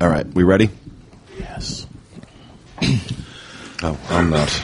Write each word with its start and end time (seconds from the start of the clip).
All 0.00 0.08
right, 0.08 0.26
we 0.34 0.42
ready? 0.44 0.70
Yes. 1.38 1.86
Oh, 3.82 3.98
I'm 4.10 4.28
not. 4.28 4.62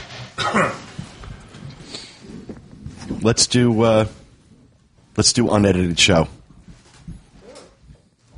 let's 3.22 3.46
do 3.46 3.80
uh, 3.80 4.04
let's 5.16 5.32
do 5.32 5.48
unedited 5.48 5.98
show. 5.98 6.28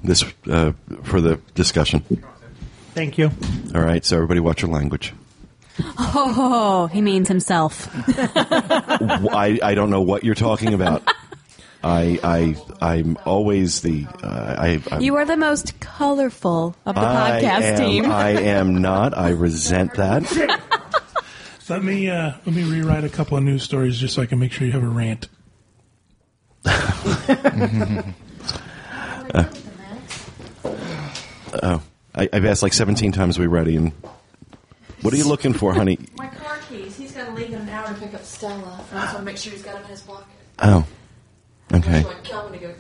This 0.05 0.25
uh, 0.49 0.75
for 1.03 1.21
the 1.21 1.41
discussion. 1.57 2.05
Thank 2.95 3.19
you. 3.19 3.33
All 3.75 3.81
right, 3.81 4.05
so 4.05 4.15
everybody 4.15 4.39
watch 4.39 4.63
your 4.63 4.71
language. 4.71 5.13
Oh, 5.99 6.89
he 6.93 7.01
means 7.01 7.27
himself. 7.27 7.89
I, 8.09 9.59
I 9.61 9.75
don't 9.75 9.91
know 9.91 10.03
what 10.03 10.23
you're 10.23 10.37
talking 10.37 10.75
about. 10.75 11.03
I 11.83 12.19
I 12.25 12.57
I'm 12.81 13.19
always 13.25 13.83
the 13.83 14.07
uh, 14.23 14.55
I 14.59 14.83
I'm, 14.91 15.01
You 15.01 15.17
are 15.17 15.25
the 15.25 15.37
most 15.37 15.79
colorful 15.81 16.75
of 16.85 16.95
the 16.97 17.01
I 17.01 17.41
podcast 17.43 17.63
am, 17.63 17.79
team. 17.79 18.05
I 18.07 18.31
am 18.41 18.81
not. 18.83 19.17
I 19.17 19.31
resent 19.31 19.95
that. 19.95 20.25
Let 21.69 21.85
me 21.85 22.09
uh, 22.11 22.33
let 22.47 22.55
me 22.55 22.65
rewrite 22.65 23.05
a 23.05 23.09
couple 23.09 23.37
of 23.37 23.45
news 23.45 23.63
stories 23.63 23.99
just 23.99 24.15
so 24.15 24.23
I 24.23 24.27
can 24.27 24.39
make 24.39 24.53
sure 24.53 24.67
you 24.67 24.73
have 24.73 24.83
a 24.83 24.89
rant. 24.89 25.29
Oh, 31.63 31.83
I, 32.15 32.29
I've 32.33 32.45
asked 32.45 32.63
like 32.63 32.73
17 32.73 33.13
times. 33.13 33.39
We 33.39 33.47
ready? 33.47 33.77
And 33.77 33.93
what 35.03 35.15
are 35.15 35.17
you 35.17 35.25
looking 35.27 35.53
for, 35.55 35.73
honey? 35.75 35.99
My 36.17 36.29
car 36.29 36.59
keys. 36.69 36.97
He's 36.97 37.13
going 37.13 37.27
to 37.27 37.33
leave 37.33 37.53
in 37.53 37.61
an 37.61 37.69
hour 37.69 37.89
to 37.89 37.95
pick 37.95 38.15
up 38.15 38.25
Stella. 38.25 38.85
I 38.93 39.01
just 39.01 39.15
want 39.15 39.17
to 39.17 39.23
make 39.23 39.37
sure 39.37 39.53
he's 39.53 39.63
got 39.63 39.75
them 39.75 39.85
in 39.85 39.89
his 39.91 40.03
pocket. 40.03 40.27
Oh, 40.61 40.87
okay. 41.73 42.01
I 42.01 42.03
want 42.03 42.25
Kelvin 42.25 42.53
to 42.53 42.59
go. 42.67 42.75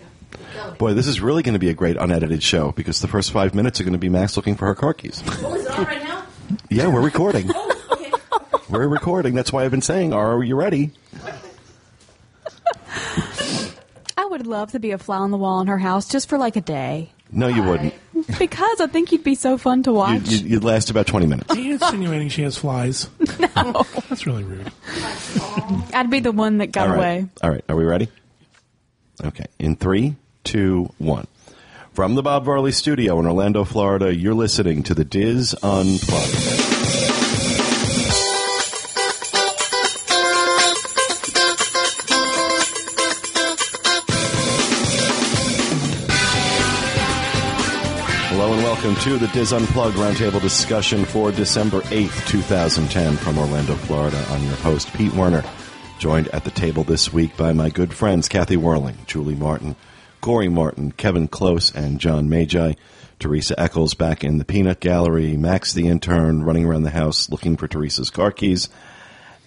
Kelvin. 0.52 0.78
Boy, 0.78 0.94
this 0.94 1.06
is 1.06 1.20
really 1.20 1.42
going 1.42 1.54
to 1.54 1.58
be 1.58 1.68
a 1.68 1.74
great 1.74 1.96
unedited 1.96 2.42
show 2.42 2.72
because 2.72 3.00
the 3.00 3.08
first 3.08 3.32
five 3.32 3.54
minutes 3.54 3.80
are 3.80 3.84
going 3.84 3.92
to 3.92 3.98
be 3.98 4.08
Max 4.08 4.36
looking 4.36 4.54
for 4.56 4.66
her 4.66 4.74
car 4.74 4.94
keys. 4.94 5.22
Oh, 5.26 5.54
is 5.54 5.64
it 5.66 5.70
on 5.78 5.84
right 5.84 6.02
now? 6.02 6.24
Yeah, 6.70 6.88
we're 6.88 7.02
recording. 7.02 7.50
Oh, 7.54 7.82
okay. 7.92 8.12
We're 8.68 8.88
recording. 8.88 9.34
That's 9.34 9.52
why 9.52 9.64
I've 9.64 9.70
been 9.70 9.82
saying, 9.82 10.12
"Are 10.12 10.42
you 10.42 10.56
ready?" 10.56 10.90
I 14.16 14.24
would 14.24 14.46
love 14.46 14.72
to 14.72 14.78
be 14.80 14.90
a 14.90 14.98
fly 14.98 15.16
on 15.18 15.30
the 15.30 15.36
wall 15.38 15.60
in 15.60 15.66
her 15.68 15.78
house 15.78 16.08
just 16.08 16.28
for 16.28 16.38
like 16.38 16.56
a 16.56 16.60
day. 16.60 17.12
No, 17.30 17.48
you 17.48 17.62
wouldn't. 17.62 17.94
Because 18.38 18.80
I 18.80 18.86
think 18.86 19.12
you'd 19.12 19.22
be 19.24 19.34
so 19.34 19.58
fun 19.58 19.82
to 19.84 19.92
watch. 19.92 20.12
You'd, 20.22 20.30
you'd, 20.30 20.50
you'd 20.50 20.64
last 20.64 20.90
about 20.90 21.06
20 21.06 21.26
minutes. 21.26 21.50
Are 21.50 21.58
you 21.58 21.72
insinuating 21.74 22.30
she 22.30 22.42
has 22.42 22.56
flies? 22.56 23.08
No. 23.38 23.84
That's 24.08 24.26
really 24.26 24.44
rude. 24.44 24.70
I'd 25.92 26.10
be 26.10 26.20
the 26.20 26.32
one 26.32 26.58
that 26.58 26.72
got 26.72 26.88
All 26.88 26.94
right. 26.94 26.98
away. 26.98 27.26
All 27.42 27.50
right. 27.50 27.64
Are 27.68 27.76
we 27.76 27.84
ready? 27.84 28.08
Okay. 29.24 29.46
In 29.58 29.76
three, 29.76 30.16
two, 30.44 30.92
one. 30.98 31.26
From 31.92 32.14
the 32.14 32.22
Bob 32.22 32.44
Varley 32.44 32.70
Studio 32.70 33.18
in 33.18 33.26
Orlando, 33.26 33.64
Florida, 33.64 34.14
you're 34.14 34.34
listening 34.34 34.84
to 34.84 34.94
the 34.94 35.04
Diz 35.04 35.54
Unplugged. 35.62 36.68
Hello 48.30 48.52
and 48.52 48.62
welcome 48.62 48.94
to 48.96 49.18
the 49.18 49.26
Diz 49.28 49.52
Unplugged 49.52 49.96
Roundtable 49.96 50.40
discussion 50.40 51.04
for 51.04 51.32
December 51.32 51.80
8th, 51.80 52.28
2010 52.28 53.16
from 53.16 53.36
Orlando, 53.36 53.74
Florida. 53.74 54.24
I'm 54.28 54.44
your 54.44 54.54
host, 54.56 54.92
Pete 54.94 55.12
Werner, 55.14 55.42
joined 55.98 56.28
at 56.28 56.44
the 56.44 56.50
table 56.50 56.84
this 56.84 57.12
week 57.12 57.36
by 57.36 57.52
my 57.52 57.70
good 57.70 57.92
friends 57.92 58.28
Kathy 58.28 58.56
Werling, 58.56 59.04
Julie 59.06 59.34
Martin, 59.34 59.74
Corey 60.20 60.48
Martin, 60.48 60.92
Kevin 60.92 61.26
Klose, 61.26 61.74
and 61.74 61.98
John 61.98 62.28
Magi. 62.28 62.74
Teresa 63.18 63.58
Eccles 63.58 63.94
back 63.94 64.22
in 64.22 64.38
the 64.38 64.44
peanut 64.44 64.78
gallery, 64.78 65.36
Max 65.36 65.72
the 65.72 65.88
intern 65.88 66.44
running 66.44 66.64
around 66.64 66.84
the 66.84 66.90
house 66.90 67.28
looking 67.30 67.56
for 67.56 67.66
Teresa's 67.66 68.10
car 68.10 68.30
keys. 68.30 68.68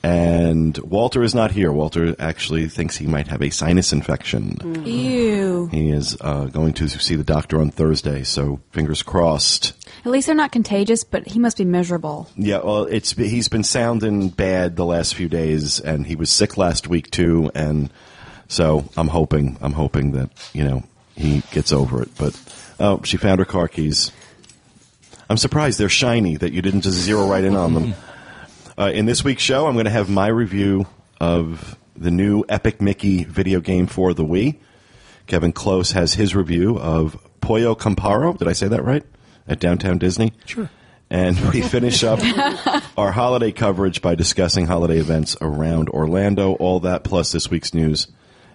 And 0.04 0.78
Walter 0.80 1.22
is 1.22 1.36
not 1.36 1.52
here. 1.52 1.72
Walter 1.72 2.16
actually 2.18 2.68
thinks 2.68 2.98
he 2.98 3.06
might 3.06 3.28
have 3.28 3.42
a 3.42 3.52
sinus 3.52 3.94
infection. 3.94 4.84
Ew. 4.86 5.68
He 5.68 5.92
is 5.92 6.18
uh, 6.20 6.46
going 6.46 6.74
to 6.74 6.90
see 6.90 7.16
the 7.16 7.24
doctor 7.24 7.62
on 7.62 7.70
Thursday, 7.70 8.24
so 8.24 8.60
fingers 8.72 9.04
crossed. 9.04 9.74
At 10.04 10.12
least 10.12 10.26
they're 10.26 10.36
not 10.36 10.52
contagious, 10.52 11.04
but 11.04 11.28
he 11.28 11.38
must 11.38 11.58
be 11.58 11.66
miserable. 11.66 12.28
Yeah, 12.36 12.62
well, 12.64 12.86
it's 12.86 13.12
he's 13.12 13.48
been 13.48 13.64
sounding 13.64 14.30
bad 14.30 14.76
the 14.76 14.86
last 14.86 15.14
few 15.14 15.30
days, 15.30 15.80
and 15.80 16.08
he 16.08 16.16
was 16.16 16.32
sick 16.32 16.58
last 16.58 16.88
week 16.88 17.12
too, 17.12 17.52
and 17.54 17.92
so 18.48 18.86
I'm 18.98 19.08
hoping 19.10 19.58
I'm 19.62 19.74
hoping 19.74 20.14
that 20.14 20.32
you 20.54 20.64
know 20.64 20.84
he 21.16 21.44
gets 21.52 21.72
over 21.72 22.02
it. 22.02 22.10
But 22.18 22.40
oh, 22.80 23.02
she 23.04 23.18
found 23.18 23.38
her 23.38 23.46
car 23.46 23.68
keys. 23.68 24.12
I'm 25.30 25.38
surprised 25.38 25.80
they're 25.80 25.90
shiny 25.90 26.38
that 26.38 26.52
you 26.52 26.64
didn't 26.64 26.82
just 26.82 26.98
zero 26.98 27.28
right 27.28 27.44
in 27.44 27.56
on 27.56 27.76
them. 27.76 27.94
Uh, 28.78 28.92
in 28.94 29.06
this 29.06 29.24
week's 29.24 29.44
show, 29.44 29.68
I'm 29.68 29.74
going 29.74 29.86
to 29.86 29.92
have 29.92 30.10
my 30.10 30.28
review 30.28 30.88
of 31.20 31.78
the 31.96 32.12
new 32.12 32.44
Epic 32.48 32.82
Mickey 32.82 33.24
video 33.26 33.60
game 33.60 33.88
for 33.88 34.14
the 34.14 34.24
Wii. 34.26 34.58
Kevin 35.28 35.54
Klose 35.54 35.94
has 35.94 36.14
his 36.14 36.36
review 36.36 36.78
of 36.78 37.18
Pollo 37.42 37.76
Campero. 37.76 38.38
Did 38.38 38.48
I 38.48 38.54
say 38.54 38.68
that 38.70 38.84
right? 38.84 39.04
At 39.48 39.60
Downtown 39.60 39.98
Disney. 39.98 40.34
Sure. 40.46 40.70
And 41.10 41.38
we 41.52 41.62
finish 41.62 42.04
up 42.04 42.20
our 42.98 43.12
holiday 43.12 43.52
coverage 43.52 44.02
by 44.02 44.16
discussing 44.16 44.68
holiday 44.68 44.98
events 44.98 45.36
around 45.42 45.90
Orlando. 45.90 46.54
All 46.54 46.80
that 46.82 47.04
plus 47.04 47.34
this 47.34 47.50
week's 47.50 47.74
news 47.74 48.08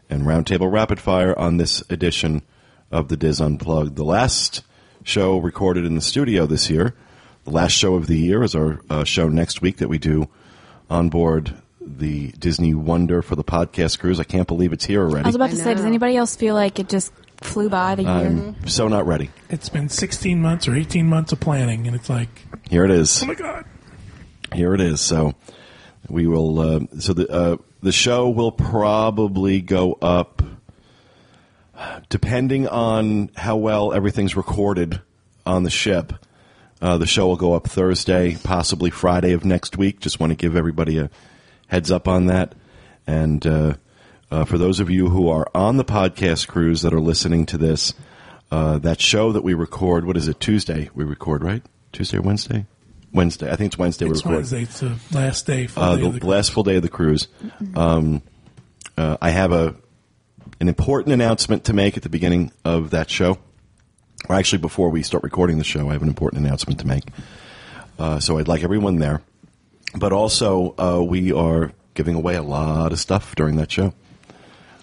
and 0.08 0.22
Roundtable 0.22 0.72
Rapid 0.72 0.98
Fire 0.98 1.38
on 1.38 1.58
this 1.58 1.82
edition 1.90 2.42
of 2.90 3.08
the 3.08 3.16
Diz 3.16 3.40
Unplugged. 3.40 3.96
The 3.96 4.04
last 4.04 4.62
show 5.04 5.36
recorded 5.38 5.84
in 5.84 5.94
the 5.94 6.00
studio 6.00 6.46
this 6.46 6.70
year. 6.70 6.94
The 7.46 7.52
last 7.52 7.72
show 7.72 7.94
of 7.94 8.08
the 8.08 8.18
year 8.18 8.42
is 8.42 8.56
our 8.56 8.80
uh, 8.90 9.04
show 9.04 9.28
next 9.28 9.62
week 9.62 9.76
that 9.76 9.88
we 9.88 9.98
do 9.98 10.28
on 10.90 11.10
board 11.10 11.54
the 11.80 12.32
Disney 12.32 12.74
Wonder 12.74 13.22
for 13.22 13.36
the 13.36 13.44
podcast 13.44 14.00
cruise. 14.00 14.18
I 14.18 14.24
can't 14.24 14.48
believe 14.48 14.72
it's 14.72 14.84
here 14.84 15.02
already. 15.02 15.26
I 15.26 15.28
was 15.28 15.36
about 15.36 15.50
to 15.50 15.56
say, 15.56 15.72
does 15.72 15.84
anybody 15.84 16.16
else 16.16 16.34
feel 16.34 16.56
like 16.56 16.80
it 16.80 16.88
just 16.88 17.12
flew 17.40 17.68
by 17.68 17.94
the 17.94 18.02
year? 18.02 18.10
I'm 18.12 18.66
so 18.66 18.88
not 18.88 19.06
ready. 19.06 19.30
It's 19.48 19.68
been 19.68 19.88
16 19.88 20.42
months 20.42 20.66
or 20.66 20.74
18 20.74 21.06
months 21.06 21.30
of 21.30 21.38
planning, 21.38 21.86
and 21.86 21.94
it's 21.94 22.10
like, 22.10 22.28
Here 22.68 22.84
it 22.84 22.90
is. 22.90 23.22
oh 23.22 23.26
my 23.26 23.34
god. 23.34 23.64
Here 24.52 24.74
it 24.74 24.80
is. 24.80 25.00
So 25.00 25.36
we 26.08 26.26
will. 26.26 26.58
Uh, 26.58 26.80
so 26.98 27.12
the 27.12 27.30
uh, 27.30 27.56
the 27.80 27.92
show 27.92 28.28
will 28.28 28.50
probably 28.50 29.60
go 29.60 29.92
up, 30.02 30.42
depending 32.08 32.66
on 32.66 33.30
how 33.36 33.56
well 33.56 33.92
everything's 33.92 34.36
recorded 34.36 35.00
on 35.44 35.62
the 35.62 35.70
ship. 35.70 36.12
Uh, 36.86 36.96
the 36.98 37.06
show 37.06 37.26
will 37.26 37.34
go 37.34 37.52
up 37.52 37.66
Thursday, 37.66 38.36
possibly 38.44 38.90
Friday 38.90 39.32
of 39.32 39.44
next 39.44 39.76
week. 39.76 39.98
Just 39.98 40.20
want 40.20 40.30
to 40.30 40.36
give 40.36 40.54
everybody 40.54 40.98
a 40.98 41.10
heads 41.66 41.90
up 41.90 42.06
on 42.06 42.26
that. 42.26 42.54
And 43.08 43.44
uh, 43.44 43.74
uh, 44.30 44.44
for 44.44 44.56
those 44.56 44.78
of 44.78 44.88
you 44.88 45.08
who 45.08 45.28
are 45.28 45.48
on 45.52 45.78
the 45.78 45.84
podcast 45.84 46.46
cruise 46.46 46.82
that 46.82 46.94
are 46.94 47.00
listening 47.00 47.44
to 47.46 47.58
this, 47.58 47.92
uh, 48.52 48.78
that 48.78 49.00
show 49.00 49.32
that 49.32 49.42
we 49.42 49.52
record, 49.52 50.06
what 50.06 50.16
is 50.16 50.28
it? 50.28 50.38
Tuesday 50.38 50.88
we 50.94 51.02
record, 51.02 51.42
right? 51.42 51.64
Tuesday 51.90 52.18
or 52.18 52.22
Wednesday? 52.22 52.66
Wednesday. 53.12 53.50
I 53.50 53.56
think 53.56 53.70
it's 53.72 53.78
Wednesday. 53.78 54.06
It's 54.06 54.24
we 54.24 54.30
record. 54.30 54.36
Wednesday. 54.36 54.62
It's 54.62 54.78
the 54.78 54.96
last 55.12 55.44
day. 55.44 55.66
Full 55.66 55.82
Uh, 55.82 55.96
day 55.96 56.02
the, 56.02 56.06
of 56.06 56.20
the 56.20 56.26
last 56.28 56.52
full 56.52 56.62
day 56.62 56.76
of 56.76 56.82
the 56.82 56.88
cruise. 56.88 57.26
Um, 57.74 58.22
uh, 58.96 59.16
I 59.20 59.30
have 59.30 59.50
a 59.50 59.74
an 60.60 60.68
important 60.68 61.12
announcement 61.12 61.64
to 61.64 61.72
make 61.72 61.96
at 61.96 62.04
the 62.04 62.08
beginning 62.08 62.52
of 62.64 62.90
that 62.90 63.10
show. 63.10 63.38
Actually, 64.28 64.58
before 64.58 64.90
we 64.90 65.02
start 65.02 65.22
recording 65.22 65.58
the 65.58 65.64
show, 65.64 65.88
I 65.88 65.92
have 65.92 66.02
an 66.02 66.08
important 66.08 66.44
announcement 66.44 66.80
to 66.80 66.86
make. 66.86 67.04
Uh, 67.98 68.18
so 68.20 68.38
I'd 68.38 68.48
like 68.48 68.64
everyone 68.64 68.96
there. 68.96 69.22
But 69.94 70.12
also, 70.12 70.74
uh, 70.78 71.02
we 71.02 71.32
are 71.32 71.72
giving 71.94 72.14
away 72.14 72.34
a 72.34 72.42
lot 72.42 72.92
of 72.92 72.98
stuff 72.98 73.34
during 73.36 73.56
that 73.56 73.70
show. 73.70 73.94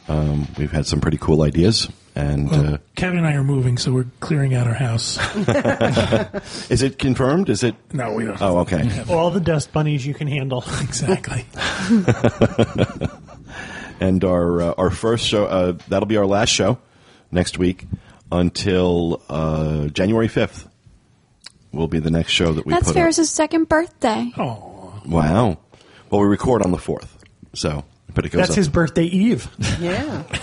Um, 0.08 0.48
we've 0.58 0.72
had 0.72 0.86
some 0.88 1.02
pretty 1.02 1.18
cool 1.18 1.42
ideas. 1.42 1.90
And 2.16 2.50
Well, 2.52 2.76
uh, 2.76 2.78
Kevin 2.96 3.20
and 3.20 3.28
I 3.28 3.34
are 3.34 3.44
moving, 3.44 3.78
so 3.78 3.92
we're 3.92 4.06
clearing 4.20 4.54
out 4.54 4.68
our 4.68 4.74
house. 4.74 5.18
is 6.70 6.84
it 6.84 7.00
confirmed? 7.00 7.50
Is 7.50 7.64
it? 7.64 7.76
no, 7.92 8.14
we 8.14 8.26
don't. 8.26 8.40
Oh, 8.42 8.60
okay. 8.60 9.04
All 9.10 9.32
the 9.32 9.40
dust 9.40 9.74
bunnies 9.74 10.06
you 10.06 10.14
can 10.14 10.28
handle. 10.28 10.64
exactly. 10.82 11.46
and 14.00 14.24
our 14.24 14.62
uh, 14.62 14.74
our 14.78 14.92
first 14.92 15.26
show 15.26 15.46
uh, 15.46 15.74
that'll 15.88 16.08
be 16.08 16.18
our 16.18 16.26
last 16.28 16.50
show 16.50 16.78
next 17.32 17.58
week 17.58 17.88
until 18.34 19.22
uh, 19.30 19.88
January 19.88 20.28
fifth. 20.28 20.68
Will 21.72 21.88
be 21.88 21.98
the 22.00 22.12
next 22.12 22.32
show 22.32 22.54
that 22.54 22.68
we 22.68 22.72
That's 22.72 22.86
put. 22.86 22.94
Ferris's 22.94 23.32
second 23.32 23.68
birthday. 23.68 24.32
Oh. 24.38 25.02
Wow. 25.08 25.58
Well, 26.12 26.22
we 26.22 26.28
record 26.28 26.62
on 26.62 26.70
the 26.70 26.78
fourth, 26.78 27.18
so 27.54 27.84
but 28.14 28.26
it 28.26 28.30
goes 28.30 28.42
That's 28.42 28.52
up. 28.52 28.58
his 28.58 28.70
birthday 28.70 29.06
eve. 29.06 29.50
Yeah. 29.80 30.24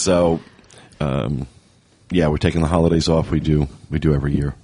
So, 0.00 0.40
um, 0.98 1.46
yeah, 2.10 2.28
we're 2.28 2.38
taking 2.38 2.62
the 2.62 2.68
holidays 2.68 3.06
off. 3.06 3.30
We 3.30 3.38
do 3.38 3.68
we 3.90 3.98
do 3.98 4.14
every 4.14 4.34
year 4.34 4.54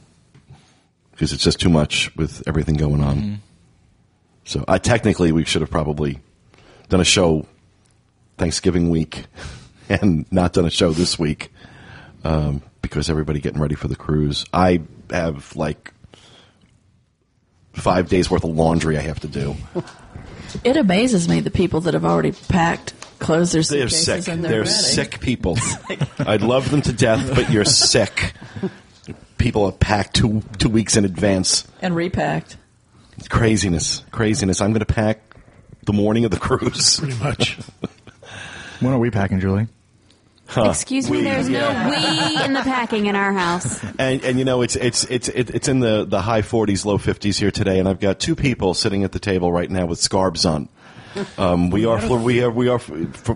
because 1.11 1.35
it's 1.35 1.45
just 1.45 1.61
too 1.61 1.69
much 1.69 2.15
with 2.17 2.43
everything 2.49 2.77
going 2.77 3.03
on. 3.03 3.43
So, 4.45 4.65
I 4.67 4.79
technically 4.79 5.33
we 5.33 5.45
should 5.45 5.61
have 5.61 5.71
probably 5.71 6.21
done 6.89 7.01
a 7.01 7.05
show 7.05 7.45
Thanksgiving 8.39 8.89
week 8.89 9.27
and 9.91 10.25
not 10.33 10.55
done 10.55 10.65
a 10.65 10.71
show 10.71 10.91
this 10.93 11.19
week 11.19 11.53
um, 12.27 12.63
because 12.83 13.09
everybody 13.11 13.41
getting 13.41 13.61
ready 13.61 13.75
for 13.75 13.89
the 13.89 13.97
cruise. 13.97 14.45
I 14.53 14.83
have 15.11 15.55
like 15.57 15.93
five 17.73 18.09
days 18.09 18.31
worth 18.31 18.45
of 18.45 18.51
laundry 18.51 18.99
I 18.99 19.03
have 19.03 19.21
to 19.21 19.29
do. 19.29 19.55
It 20.65 20.77
amazes 20.77 21.29
me 21.29 21.41
the 21.41 21.51
people 21.51 21.81
that 21.83 21.93
have 21.95 22.05
already 22.05 22.31
packed, 22.33 22.95
clothes 23.19 23.53
their 23.53 23.63
They're 23.63 23.89
suitcases, 23.89 24.25
sick. 24.25 24.33
and 24.33 24.43
They're, 24.43 24.51
they're, 24.53 24.61
ready. 24.61 24.71
sick 24.71 25.21
people. 25.21 25.59
I'd 26.21 26.41
love 26.41 26.71
them 26.71 26.81
to 26.83 26.93
death, 26.93 27.35
but 27.35 27.51
you're 27.51 27.65
sick. 27.67 28.33
People 29.37 29.69
have 29.69 29.79
packed 29.81 30.15
two 30.15 30.43
two 30.59 30.71
weeks 30.71 30.97
in 30.97 31.05
advance. 31.05 31.67
and 31.83 31.95
repacked. 31.95 32.57
It's 33.19 33.29
craziness, 33.29 34.03
craziness. 34.13 34.61
I'm 34.63 34.71
going 34.71 34.81
to 34.87 34.87
pack 34.87 35.21
the 35.85 35.93
morning 35.93 36.25
of 36.25 36.31
the 36.31 36.39
cruise. 36.39 37.01
Pretty 37.01 37.19
much. 37.19 37.59
When 38.81 38.95
are 38.95 38.99
we 38.99 39.11
packing, 39.11 39.41
Julie? 39.41 39.67
Excuse 40.57 41.11
me, 41.11 41.19
We- 41.19 41.23
there's 41.25 41.49
yeah. 41.49 41.89
no 41.89 41.91
we 42.39 42.45
in 42.45 42.53
the 42.53 42.61
packing 42.61 43.07
in 43.07 43.17
our 43.17 43.33
house. 43.33 43.81
And 43.99 44.23
and 44.25 44.39
you 44.39 44.45
know 44.45 44.63
it's 44.63 44.77
it's 44.77 45.05
it's 45.05 45.29
it's 45.29 45.69
in 45.69 45.81
the 45.81 46.05
the 46.05 46.21
high 46.21 46.43
40s, 46.43 46.85
low 46.85 46.99
50s 46.99 47.39
here 47.39 47.51
today, 47.51 47.79
and 47.79 47.89
I've 47.89 48.01
got 48.01 48.21
two 48.21 48.37
people 48.37 48.75
sitting 48.75 49.05
at 49.05 49.13
the 49.13 49.19
table 49.19 49.51
right 49.51 49.71
now 49.71 49.87
with 49.87 49.99
scarves 49.99 50.45
on. 50.47 50.69
Um, 51.39 51.71
we 51.71 51.87
are 51.87 51.97
we 52.19 52.43
are 52.43 52.51
we 52.51 52.69
are 52.69 52.79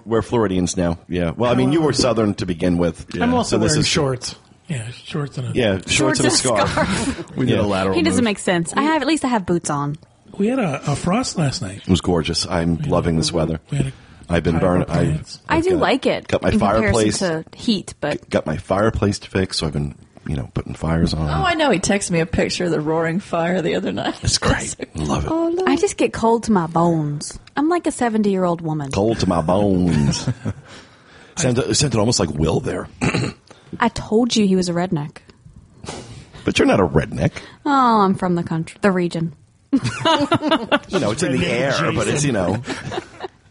we're 0.05 0.21
Floridians 0.21 0.77
now. 0.77 0.99
Yeah. 1.09 1.31
Well, 1.31 1.51
I 1.51 1.55
mean, 1.55 1.73
you 1.73 1.81
were 1.81 1.95
Southern 1.95 2.35
to 2.35 2.45
begin 2.45 2.77
with. 2.77 3.07
I'm 3.19 3.33
also 3.33 3.57
So 3.57 3.59
this 3.59 3.71
wearing 3.71 3.81
is- 3.81 3.89
shorts. 3.89 4.37
Yeah, 4.69 4.89
shorts 4.91 5.39
and 5.39 5.49
a. 5.49 5.53
Yeah, 5.59 5.81
shorts, 5.87 6.21
and 6.21 6.29
a 6.29 6.31
scarf. 6.31 7.31
We 7.37 7.47
did 7.47 7.57
Yeah. 7.57 7.63
a 7.63 7.67
lateral. 7.67 7.97
He 7.97 8.03
doesn't 8.03 8.19
move. 8.19 8.25
make 8.31 8.39
sense. 8.39 8.73
I 8.75 8.83
have 8.83 9.01
at 9.03 9.09
least 9.09 9.25
I 9.25 9.29
have 9.29 9.47
boots 9.47 9.71
on. 9.71 9.97
We 10.39 10.47
had 10.49 10.59
a, 10.61 10.93
a 10.93 10.95
frost 10.95 11.39
last 11.39 11.63
night. 11.63 11.79
It 11.79 11.89
was 11.89 12.01
gorgeous. 12.03 12.47
I'm 12.47 12.77
loving 12.83 13.17
this 13.17 13.33
weather. 13.33 13.61
We 13.71 13.79
had 13.79 13.87
a 13.89 13.93
I've 14.31 14.43
been 14.45 14.55
Fiber 14.61 14.85
burning. 14.85 15.25
I. 15.49 15.57
I 15.57 15.61
do 15.61 15.71
got- 15.71 15.79
like 15.81 16.07
it 16.07 16.29
Got 16.29 16.43
my 16.43 16.51
in 16.51 16.59
fireplace. 16.59 17.19
to 17.19 17.45
heat, 17.55 17.95
but 18.01 18.31
got 18.31 18.47
my 18.47 18.57
fireplace 18.57 19.19
to 19.21 19.29
fix, 19.31 19.59
so 19.59 19.67
I've 19.67 19.73
been 19.73 19.95
you 20.27 20.37
know 20.37 20.51
putting 20.55 20.75
fires 20.75 21.13
on. 21.15 21.29
Oh, 21.29 21.45
I 21.45 21.55
know. 21.55 21.71
He 21.71 21.79
texted 21.81 22.13
me 22.13 22.21
a 22.21 22.27
picture 22.27 22.65
of 22.67 22.71
the 22.71 22.81
roaring 22.81 23.19
fire 23.21 23.61
the 23.63 23.75
other 23.75 23.91
night. 23.93 24.23
It's 24.23 24.39
great. 24.47 24.77
Love 24.97 25.25
it. 25.25 25.31
Oh, 25.33 25.65
I 25.67 25.77
just 25.77 25.97
get 25.97 26.13
cold 26.13 26.45
to 26.45 26.53
my 26.53 26.67
bones. 26.67 27.39
I'm 27.57 27.69
like 27.69 27.87
a 27.87 27.93
70 27.93 28.31
year 28.31 28.45
old 28.45 28.61
woman. 28.61 28.91
Cold 28.93 29.19
to 29.21 29.29
my 29.29 29.41
bones. 29.43 30.29
sounded, 31.37 31.75
sounded 31.75 31.99
almost 31.99 32.21
like 32.21 32.31
Will 32.31 32.61
there. 32.61 32.89
I 33.81 33.89
told 33.89 34.35
you 34.37 34.47
he 34.47 34.57
was 34.57 34.69
a 34.69 34.73
redneck. 34.73 35.19
But 36.43 36.59
you're 36.59 36.67
not 36.67 36.81
a 36.81 36.87
redneck. 36.87 37.33
Oh, 37.67 38.01
I'm 38.01 38.15
from 38.15 38.35
the 38.35 38.43
country, 38.43 38.79
the 38.81 38.91
region. 38.91 39.35
You 39.73 39.79
know, 39.79 41.11
it's 41.11 41.23
in 41.23 41.33
the 41.33 41.39
Redneck 41.39 41.83
air, 41.83 41.93
but 41.93 42.09
it's, 42.09 42.25
you 42.25 42.33
know. 42.33 42.63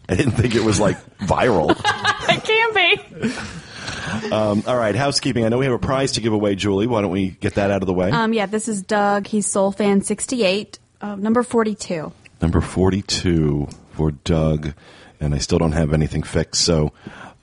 I 0.10 0.16
didn't 0.16 0.32
think 0.34 0.56
it 0.56 0.64
was 0.64 0.80
like 0.80 0.98
viral. 1.20 1.70
It 2.32 2.44
can 2.44 2.74
be. 3.22 4.32
Um, 4.32 4.64
all 4.68 4.78
right, 4.78 4.96
housekeeping. 4.96 5.46
I 5.46 5.50
know 5.50 5.58
we 5.58 5.66
have 5.66 5.74
a 5.74 5.80
prize 5.80 6.12
to 6.14 6.22
give 6.22 6.32
away, 6.32 6.54
Julie. 6.54 6.86
Why 6.86 7.02
don't 7.02 7.10
we 7.12 7.30
get 7.30 7.56
that 7.56 7.72
out 7.72 7.82
of 7.82 7.88
the 7.88 7.94
way? 7.94 8.12
Um, 8.12 8.34
yeah, 8.34 8.46
this 8.46 8.68
is 8.68 8.84
Doug. 8.84 9.26
He's 9.26 9.48
Soul 9.48 9.72
Fan 9.72 10.02
68, 10.02 10.78
uh, 11.02 11.16
number 11.16 11.42
42. 11.42 12.12
Number 12.42 12.62
42 12.62 13.68
for 13.94 14.12
Doug, 14.12 14.74
and 15.20 15.34
I 15.34 15.40
still 15.40 15.58
don't 15.58 15.72
have 15.72 15.92
anything 15.92 16.22
fixed. 16.22 16.62
So 16.64 16.94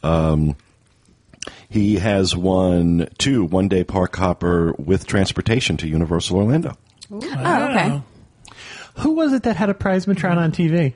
um, 0.04 0.56
he 1.68 1.96
has 1.96 2.36
won 2.36 3.08
two 3.18 3.44
one 3.44 3.66
day 3.68 3.82
park 3.82 4.14
hopper 4.14 4.72
with 4.78 5.06
transportation 5.06 5.76
to 5.78 5.88
Universal 5.88 6.36
Orlando. 6.36 6.76
Oh, 7.10 7.16
okay. 7.16 8.02
Who 8.98 9.12
was 9.12 9.32
it 9.32 9.42
that 9.42 9.56
had 9.56 9.68
a 9.68 9.74
Prizematron 9.74 10.36
on 10.36 10.52
TV? 10.52 10.94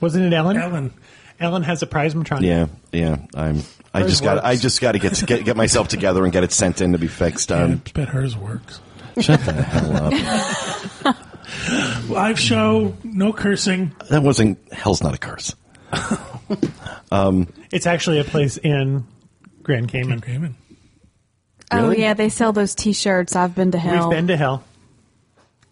Wasn't 0.00 0.24
it 0.24 0.32
Ellen? 0.32 0.56
Ellen. 0.56 0.92
Ellen 1.38 1.62
has 1.64 1.82
a 1.82 1.86
Prizematron. 1.86 2.42
Yeah, 2.42 2.66
yeah. 2.92 3.16
I'm. 3.34 3.62
I 3.92 4.00
Hers 4.02 4.10
just 4.10 4.22
got. 4.22 4.44
I 4.44 4.50
works. 4.52 4.62
just 4.62 4.80
got 4.80 4.92
to 4.92 4.98
get, 4.98 5.26
get 5.26 5.44
get 5.44 5.56
myself 5.56 5.88
together 5.88 6.24
and 6.24 6.32
get 6.32 6.44
it 6.44 6.52
sent 6.52 6.80
in 6.80 6.92
to 6.92 6.98
be 6.98 7.06
fixed. 7.08 7.50
Yeah, 7.50 7.62
Um, 7.64 7.82
I 7.86 7.90
bet 7.92 8.08
hers 8.08 8.36
works. 8.36 8.80
shut 9.20 9.40
the 9.40 9.52
hell 9.52 9.96
up. 11.04 11.16
Live 12.08 12.38
show, 12.38 12.94
no 13.04 13.32
cursing. 13.32 13.94
That 14.10 14.22
wasn't. 14.22 14.58
Hell's 14.72 15.02
not 15.02 15.14
a 15.14 15.18
curse. 15.18 15.54
It's 17.72 17.86
actually 17.86 18.18
a 18.20 18.24
place 18.24 18.56
in 18.56 19.04
Grand 19.62 19.88
Cayman. 19.88 20.20
Cayman. 20.20 20.54
Oh, 21.72 21.90
yeah, 21.90 22.14
they 22.14 22.28
sell 22.28 22.52
those 22.52 22.74
t 22.74 22.92
shirts. 22.92 23.34
I've 23.34 23.54
been 23.54 23.72
to 23.72 23.78
hell. 23.78 24.08
We've 24.08 24.16
been 24.16 24.26
to 24.28 24.36
hell. 24.36 24.62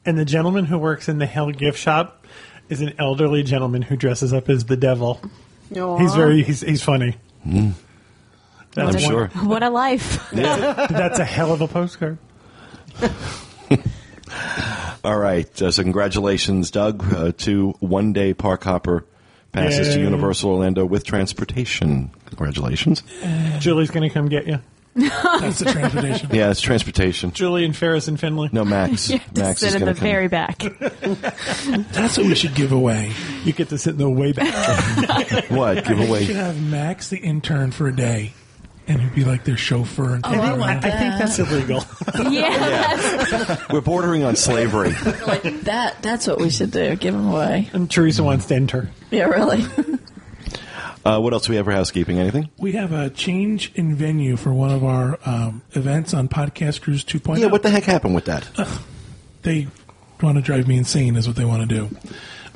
And 0.04 0.18
the 0.18 0.24
gentleman 0.24 0.64
who 0.64 0.76
works 0.78 1.08
in 1.08 1.18
the 1.18 1.26
Hell 1.26 1.50
gift 1.50 1.78
shop 1.78 2.26
is 2.68 2.80
an 2.80 2.94
elderly 2.98 3.42
gentleman 3.42 3.82
who 3.82 3.96
dresses 3.96 4.32
up 4.32 4.48
as 4.48 4.64
the 4.64 4.76
devil. 4.76 5.20
He's 5.68 6.14
very 6.14 6.42
he's 6.42 6.60
he's 6.60 6.82
funny. 6.82 7.16
That's 7.44 7.44
Hmm. 7.44 8.80
I'm 8.80 8.86
one- 8.86 8.98
sure. 8.98 9.26
what 9.44 9.62
a 9.62 9.70
life. 9.70 10.30
That's 10.32 11.18
a 11.18 11.24
hell 11.24 11.52
of 11.52 11.60
a 11.60 11.68
postcard. 11.68 12.18
All 15.04 15.18
right. 15.18 15.62
Uh, 15.62 15.70
so 15.70 15.82
congratulations, 15.82 16.70
Doug, 16.70 17.04
uh, 17.12 17.32
to 17.38 17.72
one 17.80 18.12
day 18.12 18.32
park 18.34 18.64
hopper 18.64 19.04
passes 19.52 19.94
to 19.94 20.00
Universal 20.00 20.50
Orlando 20.50 20.84
with 20.86 21.04
transportation. 21.04 22.10
Congratulations. 22.26 23.02
Julie's 23.58 23.90
going 23.90 24.08
to 24.08 24.12
come 24.12 24.28
get 24.28 24.46
you. 24.46 24.58
That's 25.40 25.58
the 25.58 25.64
transportation. 25.72 26.30
Yeah, 26.32 26.50
it's 26.50 26.60
transportation. 26.60 27.32
Julie 27.32 27.64
and 27.64 27.74
Ferris 27.76 28.06
and 28.08 28.18
Finley. 28.18 28.48
No, 28.52 28.64
Max. 28.64 29.10
You 29.14 29.18
have 29.18 29.34
to 29.34 29.40
Max 29.42 29.60
sit 29.60 29.68
is 29.70 29.74
in 29.74 29.80
going 29.80 29.88
the 29.88 29.94
to 29.94 30.00
come. 30.00 30.08
very 30.08 30.28
back. 30.28 30.58
That's 31.92 32.16
what 32.16 32.26
we 32.26 32.34
should 32.34 32.54
give 32.54 32.72
away. 32.72 33.12
You 33.44 33.52
get 33.52 33.70
to 33.70 33.78
sit 33.78 33.90
in 33.92 33.98
the 33.98 34.08
way 34.08 34.32
back. 34.32 35.50
What? 35.50 35.84
Give 35.84 35.98
We 35.98 36.04
should 36.04 36.08
away. 36.08 36.24
have 36.34 36.62
Max 36.62 37.08
the 37.08 37.18
intern 37.18 37.72
for 37.72 37.88
a 37.88 37.94
day, 37.96 38.32
and 38.86 39.00
he'd 39.00 39.14
be 39.14 39.24
like 39.24 39.44
their 39.44 39.56
chauffeur. 39.56 40.14
And 40.14 40.24
Oh, 40.26 40.30
I 40.40 40.52
want 40.56 40.84
I 40.84 40.90
think 40.90 41.18
that's 41.18 41.38
illegal. 41.40 41.84
yeah. 42.30 43.56
We're 43.72 43.80
bordering 43.80 44.22
on 44.24 44.36
slavery. 44.36 44.94
like 45.26 45.42
that. 45.62 46.02
That's 46.02 46.26
what 46.26 46.38
we 46.38 46.50
should 46.50 46.70
do. 46.70 46.94
Give 46.96 47.14
them 47.14 47.28
away. 47.28 47.68
and 47.72 47.90
Teresa 47.90 48.22
wants 48.22 48.46
to 48.46 48.54
enter. 48.54 48.90
Yeah, 49.10 49.24
really. 49.24 49.64
Uh, 51.04 51.20
what 51.20 51.32
else 51.32 51.46
do 51.46 51.52
we 51.52 51.56
have 51.56 51.66
for 51.66 51.72
housekeeping? 51.72 52.18
Anything? 52.18 52.48
We 52.58 52.72
have 52.72 52.92
a 52.92 53.10
change 53.10 53.72
in 53.74 53.94
venue 53.94 54.36
for 54.36 54.52
one 54.54 54.70
of 54.70 54.82
our 54.84 55.18
um, 55.26 55.62
events 55.72 56.14
on 56.14 56.28
Podcast 56.28 56.80
Cruise 56.80 57.04
2.0. 57.04 57.38
Yeah, 57.38 57.46
what 57.46 57.62
the 57.62 57.70
heck 57.70 57.84
happened 57.84 58.14
with 58.14 58.24
that? 58.24 58.48
they 59.42 59.66
want 60.22 60.36
to 60.36 60.42
drive 60.42 60.66
me 60.66 60.78
insane 60.78 61.16
is 61.16 61.26
what 61.26 61.36
they 61.36 61.44
want 61.44 61.68
to 61.68 61.74
do. 61.88 61.96